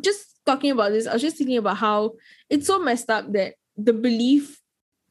just 0.00 0.40
talking 0.46 0.70
about 0.70 0.92
this, 0.92 1.06
I 1.06 1.12
was 1.12 1.22
just 1.22 1.36
thinking 1.36 1.58
about 1.58 1.76
how 1.76 2.12
it's 2.48 2.66
so 2.66 2.78
messed 2.78 3.10
up 3.10 3.32
that 3.32 3.54
the 3.76 3.92
belief 3.92 4.58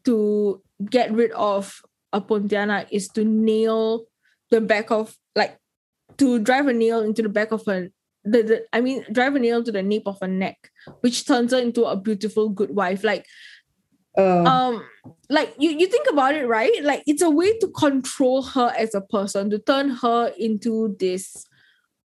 to 0.05 0.61
get 0.89 1.11
rid 1.11 1.31
of 1.31 1.81
a 2.13 2.21
Pontianak 2.21 2.87
is 2.91 3.07
to 3.09 3.23
nail 3.23 4.05
the 4.49 4.61
back 4.61 4.91
of 4.91 5.15
like 5.35 5.57
to 6.17 6.39
drive 6.39 6.67
a 6.67 6.73
nail 6.73 7.01
into 7.01 7.21
the 7.21 7.29
back 7.29 7.51
of 7.51 7.67
a 7.67 7.89
the, 8.23 8.43
the 8.43 8.65
I 8.73 8.81
mean 8.81 9.05
drive 9.11 9.35
a 9.35 9.39
nail 9.39 9.63
to 9.63 9.71
the 9.71 9.83
nape 9.83 10.07
of 10.07 10.17
a 10.21 10.27
neck, 10.27 10.57
which 11.01 11.25
turns 11.25 11.51
her 11.51 11.59
into 11.59 11.85
a 11.85 11.95
beautiful 11.95 12.49
good 12.49 12.75
wife. 12.75 13.03
Like 13.03 13.25
Uh, 14.17 14.43
um 14.43 14.83
like 15.29 15.53
you 15.59 15.69
you 15.77 15.85
think 15.87 16.07
about 16.09 16.33
it 16.33 16.47
right 16.47 16.83
like 16.83 17.03
it's 17.05 17.21
a 17.21 17.29
way 17.29 17.55
to 17.59 17.67
control 17.69 18.41
her 18.41 18.73
as 18.77 18.95
a 18.95 19.01
person 19.01 19.49
to 19.49 19.59
turn 19.59 19.89
her 19.89 20.31
into 20.39 20.95
this 20.99 21.45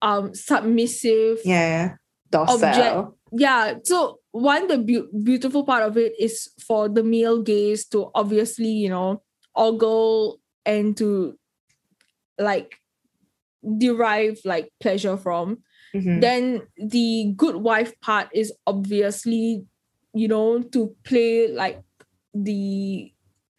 um 0.03 0.35
submissive 0.35 1.39
yeah. 1.45 1.95
Docile. 2.31 2.55
object- 2.65 3.19
yeah 3.33 3.75
so 3.85 4.19
one 4.33 4.67
the 4.67 4.79
beau- 4.79 5.09
beautiful 5.23 5.63
part 5.65 5.83
of 5.85 5.97
it 5.97 6.13
is 6.19 6.51
for 6.67 6.89
the 6.89 7.05
male 7.05 7.43
gaze 7.43 7.87
to 7.87 8.11
obviously 8.15 8.69
you 8.71 8.89
know 8.89 9.23
ogle 9.55 10.41
and 10.67 10.97
to 10.97 11.39
like 12.39 12.75
derive 13.79 14.41
like 14.45 14.73
pleasure 14.81 15.17
from 15.17 15.59
Mhm. 15.95 16.21
then 16.21 16.63
the 16.77 17.35
good 17.37 17.57
wife 17.57 17.93
part 18.01 18.29
is 18.33 18.53
obviously 18.67 19.65
you 20.15 20.29
know 20.29 20.63
to 20.63 20.95
play 21.05 21.47
like 21.49 21.83
the 22.35 23.13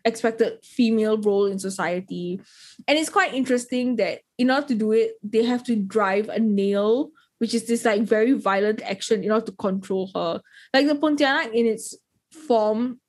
expected 0.04 0.58
female 0.64 1.18
role 1.18 1.46
in 1.46 1.60
society 1.60 2.42
and 2.88 2.98
it's 2.98 3.10
quite 3.10 3.34
interesting 3.36 3.98
that 3.98 4.22
in 4.40 4.50
order 4.50 4.68
to 4.68 4.76
do 4.76 4.92
it 4.92 5.12
they 5.22 5.44
have 5.44 5.64
to 5.64 5.76
drive 5.76 6.28
a 6.30 6.40
nail 6.40 7.12
which 7.38 7.54
is 7.54 7.68
this 7.68 7.86
like 7.86 8.02
very 8.02 8.34
violent 8.34 8.82
action 8.82 9.24
in 9.24 9.32
order 9.32 9.46
to 9.46 9.52
control 9.52 10.10
her 10.16 10.42
like 10.74 10.88
the 10.88 10.96
pontianak 10.96 11.54
in 11.54 11.68
its 11.68 11.96
form 12.48 13.00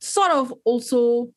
sort 0.00 0.30
of 0.30 0.54
also 0.64 1.28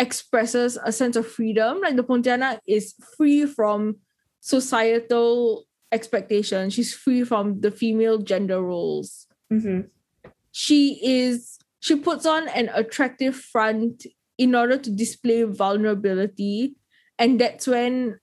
expresses 0.00 0.76
a 0.84 0.90
sense 0.90 1.14
of 1.14 1.24
freedom 1.24 1.80
like 1.80 1.94
the 1.94 2.02
pontianak 2.02 2.58
is 2.66 2.94
free 3.16 3.46
from 3.46 3.96
societal 4.40 5.64
expectation. 5.92 6.70
She's 6.70 6.92
free 6.92 7.22
from 7.22 7.60
the 7.60 7.70
female 7.70 8.18
gender 8.18 8.60
roles. 8.60 9.26
Mhm. 9.50 9.90
She 10.50 10.98
is 11.02 11.58
she 11.82 11.96
puts 11.96 12.24
on 12.24 12.48
an 12.50 12.70
attractive 12.72 13.34
front 13.34 14.06
in 14.38 14.54
order 14.54 14.78
to 14.78 14.88
display 14.88 15.42
vulnerability. 15.42 16.76
And 17.18 17.40
that's 17.40 17.66
when 17.66 18.20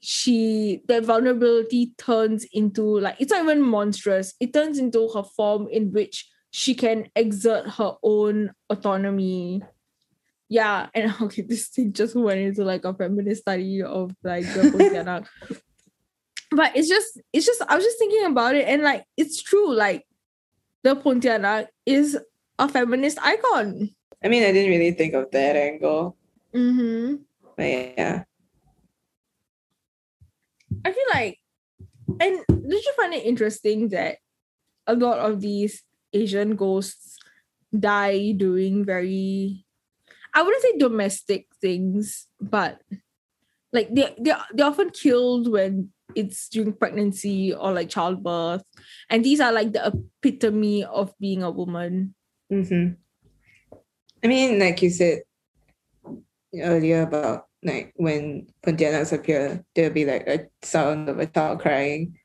she 0.00 0.82
that 0.86 1.04
vulnerability 1.04 1.94
turns 1.96 2.44
into 2.52 2.82
like 3.00 3.16
it's 3.18 3.32
not 3.32 3.42
even 3.42 3.62
monstrous. 3.62 4.34
It 4.38 4.52
turns 4.52 4.78
into 4.78 5.08
her 5.14 5.22
form 5.22 5.66
in 5.70 5.92
which 5.92 6.28
she 6.50 6.74
can 6.74 7.08
exert 7.16 7.66
her 7.70 7.94
own 8.02 8.52
autonomy. 8.68 9.62
Yeah, 10.50 10.88
and 10.94 11.14
okay, 11.22 11.42
this 11.42 11.68
thing 11.68 11.94
just 11.94 12.14
went 12.14 12.40
into 12.40 12.64
like 12.64 12.84
a 12.84 12.92
feminist 12.92 13.42
study 13.42 13.82
of 13.82 14.14
like 14.22 14.44
the 14.44 14.64
Pontianak 14.64 15.26
but 16.50 16.76
it's 16.76 16.88
just 16.88 17.18
it's 17.32 17.46
just 17.46 17.62
I 17.66 17.76
was 17.76 17.84
just 17.84 17.98
thinking 17.98 18.26
about 18.26 18.54
it 18.54 18.68
and 18.68 18.82
like 18.82 19.04
it's 19.16 19.40
true 19.40 19.74
like 19.74 20.06
the 20.82 20.96
Pontianak 20.96 21.68
is 21.86 22.18
a 22.58 22.68
feminist 22.68 23.18
icon. 23.22 23.90
I 24.22 24.28
mean, 24.28 24.42
I 24.42 24.52
didn't 24.52 24.70
really 24.70 24.92
think 24.92 25.14
of 25.14 25.30
that 25.30 25.56
angle. 25.56 26.16
Mm-hmm. 26.54 27.16
But 27.56 27.66
yeah. 27.66 28.24
I 30.84 30.92
feel 30.92 31.08
like 31.12 31.38
and 32.20 32.40
did 32.48 32.84
you 32.84 32.92
find 32.96 33.12
it 33.14 33.24
interesting 33.24 33.88
that 33.90 34.16
a 34.86 34.94
lot 34.94 35.18
of 35.18 35.40
these 35.40 35.82
Asian 36.12 36.56
ghosts 36.56 37.18
die 37.78 38.32
doing 38.32 38.84
very 38.84 39.64
I 40.34 40.42
wouldn't 40.42 40.62
say 40.62 40.78
domestic 40.78 41.46
things, 41.60 42.26
but 42.40 42.80
like 43.72 43.92
they 43.92 44.14
they 44.18 44.34
they're 44.52 44.66
often 44.66 44.90
killed 44.90 45.50
when 45.50 45.90
it's 46.14 46.48
during 46.48 46.72
pregnancy 46.72 47.52
or 47.52 47.72
like 47.72 47.88
childbirth. 47.88 48.62
And 49.10 49.24
these 49.24 49.40
are 49.40 49.52
like 49.52 49.72
the 49.72 49.92
epitome 49.92 50.84
of 50.84 51.12
being 51.18 51.42
a 51.42 51.50
woman. 51.50 52.14
Hmm 52.50 52.88
I 54.24 54.26
mean, 54.26 54.58
like 54.58 54.82
you 54.82 54.90
said 54.90 55.22
earlier 56.54 57.02
about 57.02 57.46
like 57.62 57.92
when 57.96 58.48
Pontianaks 58.66 59.12
appear, 59.12 59.64
there'll 59.74 59.92
be 59.92 60.04
like 60.04 60.26
a 60.26 60.46
sound 60.62 61.08
of 61.08 61.18
a 61.20 61.26
child 61.26 61.60
crying 61.60 62.18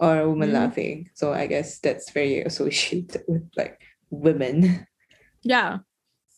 or 0.00 0.20
a 0.20 0.28
woman 0.28 0.50
Mhm. 0.50 0.54
laughing. 0.54 1.10
So 1.14 1.32
I 1.32 1.46
guess 1.46 1.78
that's 1.78 2.10
very 2.10 2.40
associated 2.42 3.22
with 3.28 3.48
like 3.56 3.78
women. 4.10 4.86
Yeah. 5.42 5.78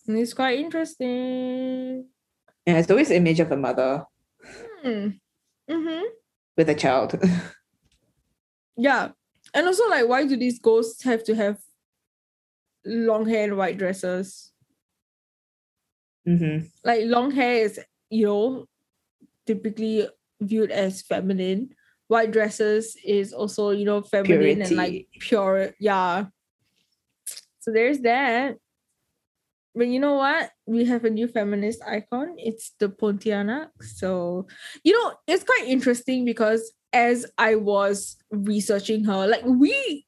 And 0.07 0.17
it's 0.17 0.33
quite 0.33 0.59
interesting. 0.59 2.05
And 2.67 2.77
it's 2.77 2.91
always 2.91 3.09
image 3.09 3.39
of 3.39 3.51
a 3.51 3.57
mother 3.57 4.05
Hmm. 4.83 5.09
Mm-hmm. 5.69 6.03
with 6.57 6.69
a 6.69 6.75
child. 6.75 7.15
Yeah. 8.77 9.11
And 9.53 9.67
also 9.67 9.87
like 9.89 10.07
why 10.07 10.25
do 10.25 10.35
these 10.37 10.59
ghosts 10.59 11.03
have 11.03 11.23
to 11.25 11.35
have 11.35 11.57
long 12.85 13.27
hair 13.27 13.45
and 13.45 13.57
white 13.57 13.77
dresses? 13.77 14.51
hmm 16.25 16.59
Like 16.83 17.01
long 17.05 17.31
hair 17.31 17.65
is, 17.65 17.79
you 18.09 18.25
know, 18.25 18.65
typically 19.45 20.07
viewed 20.41 20.71
as 20.71 21.01
feminine. 21.01 21.75
White 22.07 22.31
dresses 22.31 22.95
is 23.03 23.33
also, 23.33 23.71
you 23.71 23.85
know, 23.85 24.01
feminine 24.01 24.61
and 24.61 24.75
like 24.75 25.07
pure. 25.19 25.71
Yeah. 25.79 26.25
So 27.59 27.71
there's 27.71 27.99
that. 28.01 28.57
But 29.75 29.87
you 29.87 29.99
know 29.99 30.15
what? 30.15 30.51
We 30.67 30.85
have 30.85 31.03
a 31.03 31.09
new 31.09 31.27
feminist 31.27 31.81
icon. 31.83 32.35
It's 32.37 32.73
the 32.79 32.89
Pontianak. 32.89 33.69
So, 33.81 34.47
you 34.83 34.93
know, 34.93 35.15
it's 35.25 35.43
quite 35.43 35.65
interesting 35.67 36.25
because 36.25 36.71
as 36.91 37.25
I 37.39 37.55
was 37.55 38.17
researching 38.29 39.03
her, 39.05 39.25
like 39.25 39.43
we 39.45 40.05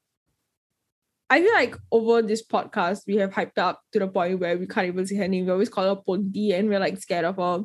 I 1.28 1.42
feel 1.42 1.52
like 1.54 1.76
over 1.90 2.22
this 2.22 2.46
podcast, 2.46 3.02
we 3.06 3.16
have 3.16 3.32
hyped 3.32 3.58
up 3.58 3.80
to 3.92 3.98
the 3.98 4.06
point 4.06 4.38
where 4.38 4.56
we 4.56 4.66
can't 4.66 4.86
even 4.86 5.06
say 5.06 5.16
her 5.16 5.26
name. 5.26 5.46
We 5.46 5.52
always 5.52 5.68
call 5.68 5.84
her 5.84 6.00
Ponti 6.00 6.52
and 6.52 6.68
we're 6.68 6.78
like 6.78 6.98
scared 6.98 7.24
of 7.24 7.36
her. 7.36 7.64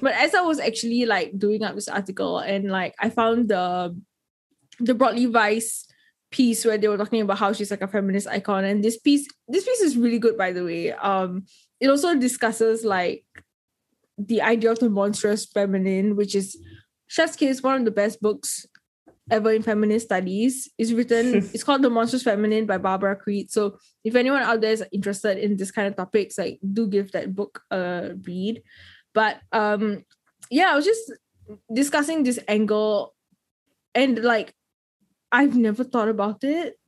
But 0.00 0.14
as 0.14 0.34
I 0.34 0.40
was 0.40 0.58
actually 0.58 1.04
like 1.04 1.38
doing 1.38 1.62
up 1.62 1.74
this 1.74 1.88
article 1.88 2.38
and 2.38 2.70
like 2.70 2.94
I 2.98 3.10
found 3.10 3.48
the 3.48 3.94
the 4.80 4.94
Broadly 4.94 5.26
Vice 5.26 5.86
piece 6.30 6.64
where 6.64 6.78
they 6.78 6.88
were 6.88 6.96
talking 6.96 7.20
about 7.20 7.38
how 7.38 7.52
she's 7.52 7.70
like 7.70 7.82
a 7.82 7.88
feminist 7.88 8.26
icon. 8.26 8.64
And 8.64 8.82
this 8.82 8.98
piece, 8.98 9.28
this 9.46 9.64
piece 9.64 9.80
is 9.80 9.96
really 9.96 10.18
good, 10.18 10.36
by 10.36 10.52
the 10.52 10.64
way. 10.64 10.92
Um, 10.92 11.44
it 11.80 11.88
also 11.88 12.16
discusses 12.16 12.84
like 12.84 13.24
the 14.18 14.42
idea 14.42 14.72
of 14.72 14.80
the 14.80 14.90
monstrous 14.90 15.44
feminine, 15.44 16.16
which 16.16 16.34
is 16.34 16.58
Chef's 17.06 17.36
Kiss, 17.36 17.62
one 17.62 17.76
of 17.76 17.84
the 17.84 17.90
best 17.90 18.20
books 18.20 18.66
ever 19.30 19.52
in 19.52 19.62
feminist 19.62 20.06
studies. 20.06 20.70
It's 20.78 20.92
written, 20.92 21.36
it's 21.54 21.64
called 21.64 21.82
The 21.82 21.90
Monstrous 21.90 22.22
Feminine 22.22 22.66
by 22.66 22.78
Barbara 22.78 23.16
Creed. 23.16 23.50
So 23.50 23.78
if 24.04 24.14
anyone 24.14 24.42
out 24.42 24.60
there 24.60 24.72
is 24.72 24.84
interested 24.92 25.38
in 25.38 25.56
this 25.56 25.70
kind 25.70 25.88
of 25.88 25.96
topics, 25.96 26.38
like 26.38 26.58
do 26.72 26.86
give 26.86 27.12
that 27.12 27.34
book 27.34 27.62
a 27.70 28.14
read. 28.26 28.62
But 29.12 29.40
um 29.52 30.04
yeah, 30.50 30.72
I 30.72 30.76
was 30.76 30.84
just 30.84 31.12
discussing 31.72 32.22
this 32.22 32.38
angle 32.48 33.14
and 33.94 34.22
like 34.22 34.54
I've 35.32 35.56
never 35.56 35.84
thought 35.84 36.08
about 36.08 36.44
it. 36.44 36.78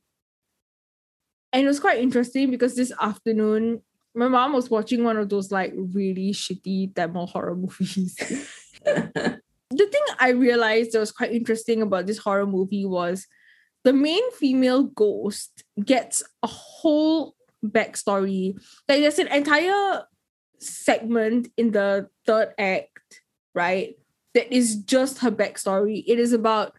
And 1.52 1.64
it 1.64 1.68
was 1.68 1.80
quite 1.80 2.00
interesting 2.00 2.50
because 2.50 2.76
this 2.76 2.92
afternoon 3.00 3.82
my 4.14 4.28
mom 4.28 4.54
was 4.54 4.70
watching 4.70 5.04
one 5.04 5.16
of 5.18 5.28
those 5.28 5.52
like 5.52 5.72
really 5.76 6.32
shitty 6.32 6.94
Tamil 6.94 7.26
horror 7.26 7.54
movies. 7.56 8.16
the 9.70 9.86
thing 9.86 10.02
I 10.18 10.30
realized 10.30 10.92
that 10.92 11.00
was 11.00 11.12
quite 11.12 11.32
interesting 11.32 11.82
about 11.82 12.06
this 12.06 12.18
horror 12.18 12.46
movie 12.46 12.86
was 12.86 13.26
the 13.84 13.92
main 13.92 14.30
female 14.32 14.84
ghost 14.84 15.64
gets 15.84 16.22
a 16.42 16.46
whole 16.46 17.34
backstory. 17.64 18.54
Like 18.88 19.00
there's 19.00 19.18
an 19.18 19.28
entire 19.28 20.02
segment 20.58 21.48
in 21.56 21.72
the 21.72 22.08
third 22.26 22.52
act, 22.58 23.22
right? 23.54 23.94
That 24.34 24.52
is 24.52 24.76
just 24.76 25.18
her 25.18 25.30
backstory. 25.30 26.04
It 26.06 26.18
is 26.18 26.32
about 26.32 26.74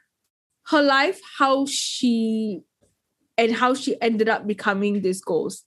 her 0.67 0.81
life, 0.81 1.19
how 1.37 1.65
she 1.65 2.61
and 3.37 3.53
how 3.53 3.73
she 3.73 3.99
ended 4.01 4.29
up 4.29 4.47
becoming 4.47 5.01
this 5.01 5.21
ghost. 5.21 5.65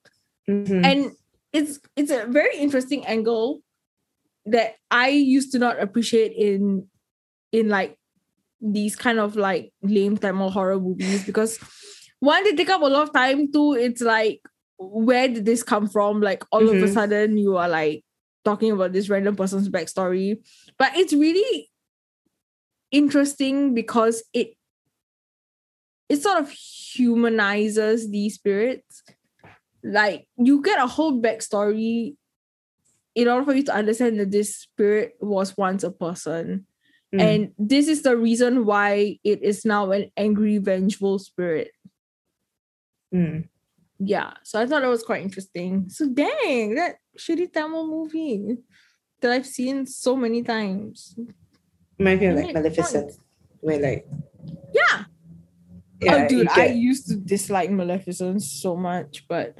Mhm. 0.48 0.84
And 0.84 1.12
it's 1.52 1.80
it's 1.96 2.10
a 2.10 2.26
very 2.26 2.56
interesting 2.56 3.06
angle 3.06 3.62
that 4.46 4.74
I 4.90 5.08
used 5.08 5.52
to 5.52 5.58
not 5.58 5.80
appreciate 5.80 6.32
in 6.32 6.89
in 7.52 7.68
like 7.68 7.96
these 8.60 8.96
kind 8.96 9.18
of 9.18 9.36
like 9.36 9.72
lame 9.82 10.16
Tamil 10.18 10.50
horror 10.50 10.78
movies 10.78 11.24
because 11.24 11.58
one 12.20 12.44
they 12.44 12.54
take 12.54 12.70
up 12.70 12.82
a 12.82 12.86
lot 12.86 13.02
of 13.08 13.12
time. 13.12 13.50
Two 13.52 13.74
it's 13.74 14.02
like 14.02 14.40
where 14.78 15.28
did 15.28 15.44
this 15.44 15.62
come 15.62 15.88
from? 15.88 16.20
Like 16.20 16.44
all 16.52 16.68
of 16.68 16.82
a 16.82 16.86
Mhm. 16.86 16.92
sudden 16.92 17.36
you 17.38 17.56
are 17.56 17.68
like 17.68 18.04
talking 18.44 18.72
about 18.72 18.92
this 18.92 19.08
random 19.08 19.36
person's 19.36 19.68
backstory. 19.68 20.36
But 20.78 20.96
it's 20.96 21.12
really 21.12 21.70
interesting 22.90 23.74
because 23.74 24.22
it 24.32 24.54
it 26.08 26.20
sort 26.22 26.38
of 26.40 26.50
humanizes 26.50 28.10
these 28.10 28.34
spirits. 28.34 29.02
Like 29.84 30.26
you 30.36 30.60
get 30.62 30.82
a 30.82 30.86
whole 30.86 31.22
backstory 31.22 32.16
in 33.14 33.28
order 33.28 33.44
for 33.44 33.54
you 33.54 33.62
to 33.64 33.74
understand 33.74 34.18
that 34.20 34.30
this 34.30 34.56
spirit 34.56 35.12
was 35.20 35.56
once 35.56 35.84
a 35.84 35.90
person 35.90 36.66
Mm. 37.14 37.20
and 37.20 37.52
this 37.58 37.88
is 37.88 38.02
the 38.02 38.16
reason 38.16 38.64
why 38.64 39.18
it 39.24 39.42
is 39.42 39.64
now 39.64 39.90
an 39.90 40.10
angry 40.16 40.58
vengeful 40.58 41.18
spirit 41.18 41.72
Mm. 43.12 43.48
yeah 43.98 44.34
so 44.44 44.60
i 44.60 44.66
thought 44.66 44.82
that 44.82 44.88
was 44.88 45.02
quite 45.02 45.22
interesting 45.22 45.90
so 45.90 46.06
dang 46.06 46.76
that 46.76 46.96
shitty 47.18 47.52
tamil 47.52 47.88
movie 47.88 48.58
that 49.20 49.32
i've 49.32 49.46
seen 49.46 49.86
so 49.86 50.14
many 50.14 50.44
times 50.44 51.16
Reminds 51.98 52.20
me 52.20 52.26
of 52.28 52.36
like 52.36 52.54
Maleficent, 52.54 53.12
where 53.60 53.80
like 53.80 54.06
yeah 54.72 55.04
yeah, 56.00 56.24
oh, 56.24 56.28
dude, 56.28 56.48
I 56.48 56.66
used 56.66 57.08
to 57.08 57.16
dislike 57.16 57.70
Maleficent 57.70 58.42
so 58.42 58.74
much, 58.74 59.28
but 59.28 59.54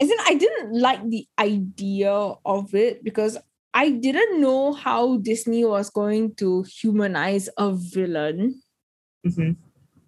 isn't 0.00 0.20
I 0.26 0.34
didn't 0.34 0.74
like 0.74 1.08
the 1.08 1.28
idea 1.38 2.10
of 2.10 2.74
it 2.74 3.04
because 3.04 3.38
I 3.76 3.90
didn't 3.92 4.40
know 4.40 4.72
how 4.72 5.18
Disney 5.20 5.68
was 5.68 5.92
going 5.92 6.32
to 6.40 6.64
humanize 6.64 7.52
a 7.60 7.76
villain, 7.76 8.62
Mhm. 9.20 9.56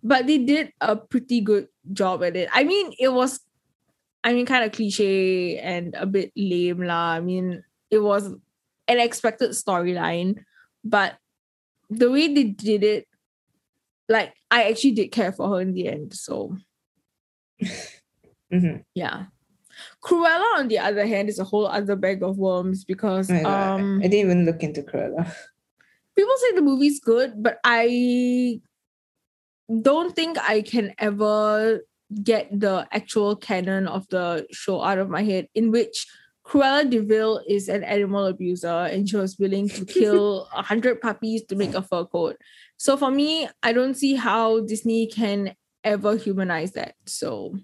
but 0.01 0.25
they 0.25 0.41
did 0.41 0.73
a 0.81 0.97
pretty 0.97 1.45
good 1.45 1.69
job 1.93 2.25
at 2.25 2.33
it. 2.33 2.49
I 2.57 2.65
mean, 2.65 2.97
it 2.99 3.13
was, 3.13 3.45
I 4.25 4.33
mean, 4.33 4.47
kind 4.49 4.65
of 4.65 4.73
cliche 4.73 5.59
and 5.61 5.93
a 6.01 6.07
bit 6.09 6.33
lame 6.33 6.81
lah. 6.89 7.13
I 7.13 7.21
mean, 7.21 7.61
it 7.93 8.01
was 8.01 8.33
an 8.89 8.99
expected 9.05 9.53
storyline, 9.53 10.49
but 10.81 11.21
the 11.93 12.09
way 12.09 12.33
they 12.33 12.45
did 12.57 12.81
it 12.85 13.05
like 14.09 14.33
I 14.51 14.73
actually 14.73 14.97
did 14.97 15.13
care 15.13 15.33
for 15.37 15.53
her 15.53 15.61
in 15.61 15.77
the 15.77 15.89
end. 15.93 16.17
So 16.17 16.57
Mhm. 18.53 18.85
yeah. 18.97 19.29
Cruella, 20.05 20.59
on 20.59 20.69
the 20.69 20.79
other 20.79 21.07
hand, 21.07 21.29
is 21.29 21.39
a 21.39 21.45
whole 21.45 21.67
other 21.67 21.97
bag 21.97 22.23
of 22.23 22.39
worms 22.39 22.85
because 22.85 23.29
God. 23.29 23.45
um 23.81 23.99
I 23.99 24.09
didn't 24.09 24.27
even 24.27 24.45
look 24.45 24.63
into 24.63 24.83
Cruella. 24.83 25.33
people 26.17 26.35
say 26.39 26.55
the 26.55 26.63
movie's 26.63 27.01
good, 27.01 27.43
but 27.43 27.59
I 27.65 28.61
don't 29.83 30.15
think 30.15 30.39
I 30.39 30.63
can 30.63 30.95
ever 30.99 31.81
get 32.23 32.49
the 32.59 32.89
actual 32.91 33.37
canon 33.37 33.87
of 33.87 34.09
the 34.09 34.47
show 34.51 34.83
out 34.83 34.99
of 34.99 35.11
my 35.11 35.23
head, 35.23 35.49
in 35.55 35.71
which 35.71 36.07
Cruella 36.45 36.89
de 36.89 37.01
Vil 37.01 37.43
is 37.47 37.69
an 37.69 37.85
animal 37.85 38.25
abuser 38.25 38.89
and 38.91 39.07
she 39.09 39.17
was 39.17 39.39
willing 39.39 39.69
to 39.69 39.85
kill 39.99 40.49
a 40.55 40.63
hundred 40.63 41.01
puppies 41.01 41.45
to 41.45 41.57
make 41.57 41.75
a 41.75 41.83
fur 41.83 42.07
coat. 42.07 42.37
So 42.79 42.97
for 42.97 43.11
me, 43.11 43.49
I 43.63 43.73
don't 43.73 43.95
see 43.95 44.15
how 44.15 44.61
Disney 44.61 45.07
can 45.09 45.55
ever 45.85 46.17
humanize 46.17 46.73
that. 46.73 46.95
So 47.07 47.59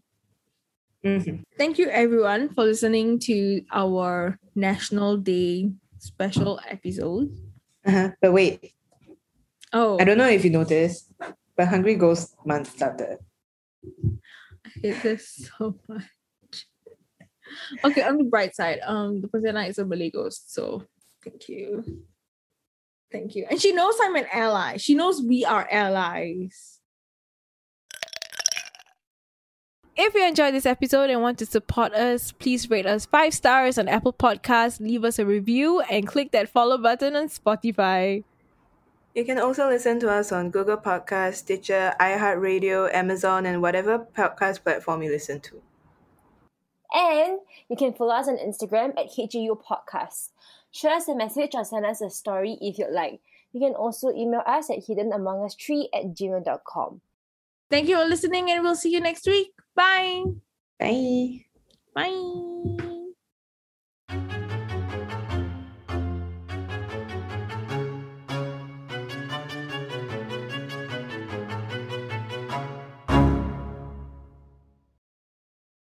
Mhm. 1.05 1.45
thank 1.59 1.79
you 1.79 1.89
everyone 1.91 2.49
for 2.55 2.65
listening 2.65 3.19
to 3.21 3.61
our 3.71 4.39
National 4.55 5.17
Day 5.19 5.71
special 5.99 6.59
episode. 6.67 7.29
Uh-huh. 7.85 8.11
But 8.21 8.33
wait, 8.33 8.73
Oh, 9.75 9.99
I 9.99 10.05
don't 10.05 10.17
know 10.19 10.29
if 10.29 10.45
you 10.45 10.51
noticed, 10.51 11.11
but 11.57 11.67
Hungry 11.69 11.97
Ghost 11.97 12.37
Month 12.47 12.71
started. 12.71 13.19
I 13.85 14.71
hate 14.81 15.03
this 15.03 15.51
so 15.59 15.77
much. 15.89 16.05
Okay, 17.85 18.03
on 18.03 18.17
the 18.17 18.25
bright 18.25 18.55
side, 18.55 18.79
um, 18.87 19.21
the 19.21 19.29
Pontianak 19.29 19.69
is 19.69 19.79
a 19.79 19.85
Malay 19.85 20.11
ghost, 20.11 20.55
so 20.55 20.85
thank 21.23 21.49
you. 21.49 21.85
Thank 23.13 23.35
you. 23.35 23.47
And 23.51 23.61
she 23.61 23.73
knows 23.73 23.95
I'm 24.01 24.17
an 24.17 24.27
ally. 24.33 24.79
She 24.79 24.95
knows 24.95 25.21
we 25.23 25.45
are 25.45 25.69
allies. 25.71 26.74
If 29.97 30.12
you 30.12 30.27
enjoyed 30.27 30.53
this 30.53 30.66
episode 30.66 31.09
and 31.11 31.23
want 31.23 31.39
to 31.39 31.47
support 31.47 31.93
us, 31.95 32.33
please 32.33 32.69
rate 32.69 32.85
us 32.85 33.07
five 33.07 33.33
stars 33.33 33.79
on 33.79 33.87
Apple 33.87 34.12
Podcasts, 34.12 34.81
leave 34.81 35.05
us 35.05 35.21
a 35.21 35.25
review, 35.25 35.83
and 35.83 36.05
click 36.05 36.33
that 36.33 36.49
follow 36.49 36.77
button 36.79 37.15
on 37.15 37.29
Spotify. 37.29 38.25
You 39.15 39.25
can 39.25 39.39
also 39.39 39.69
listen 39.69 40.01
to 40.01 40.11
us 40.11 40.33
on 40.33 40.51
Google 40.51 40.79
Podcast, 40.79 41.35
Stitcher, 41.35 41.95
iHeartRadio, 42.01 42.93
Amazon, 42.93 43.47
and 43.47 43.62
whatever 43.62 44.01
podcast 44.01 44.65
platform 44.65 45.05
you 45.05 45.12
listen 45.12 45.39
to. 45.43 45.62
And 46.93 47.39
you 47.69 47.77
can 47.77 47.95
follow 47.95 48.15
us 48.15 48.27
on 48.27 48.37
Instagram 48.37 48.99
at 48.99 49.12
HGU 49.16 49.62
Podcast. 49.62 50.31
Shoot 50.73 50.91
us 50.91 51.07
a 51.07 51.15
message 51.15 51.55
or 51.55 51.65
send 51.65 51.87
us 51.87 52.01
a 52.01 52.11
story 52.11 52.59
if 52.61 52.79
you'd 52.79 52.91
like. 52.91 53.21
You 53.53 53.61
can 53.61 53.75
also 53.75 54.11
email 54.11 54.43
us 54.45 54.71
at 54.71 54.79
hiddenamongus3 54.79 55.85
at 55.95 56.07
gmail.com. 56.07 57.01
Thank 57.71 57.89
you 57.89 57.97
for 57.97 58.05
listening, 58.05 58.51
and 58.51 58.65
we'll 58.65 58.75
see 58.75 58.91
you 58.91 59.01
next 59.01 59.27
week. 59.27 59.54
Bye. 59.75 60.25
Bye. 60.79 61.45
Bye. 61.95 62.91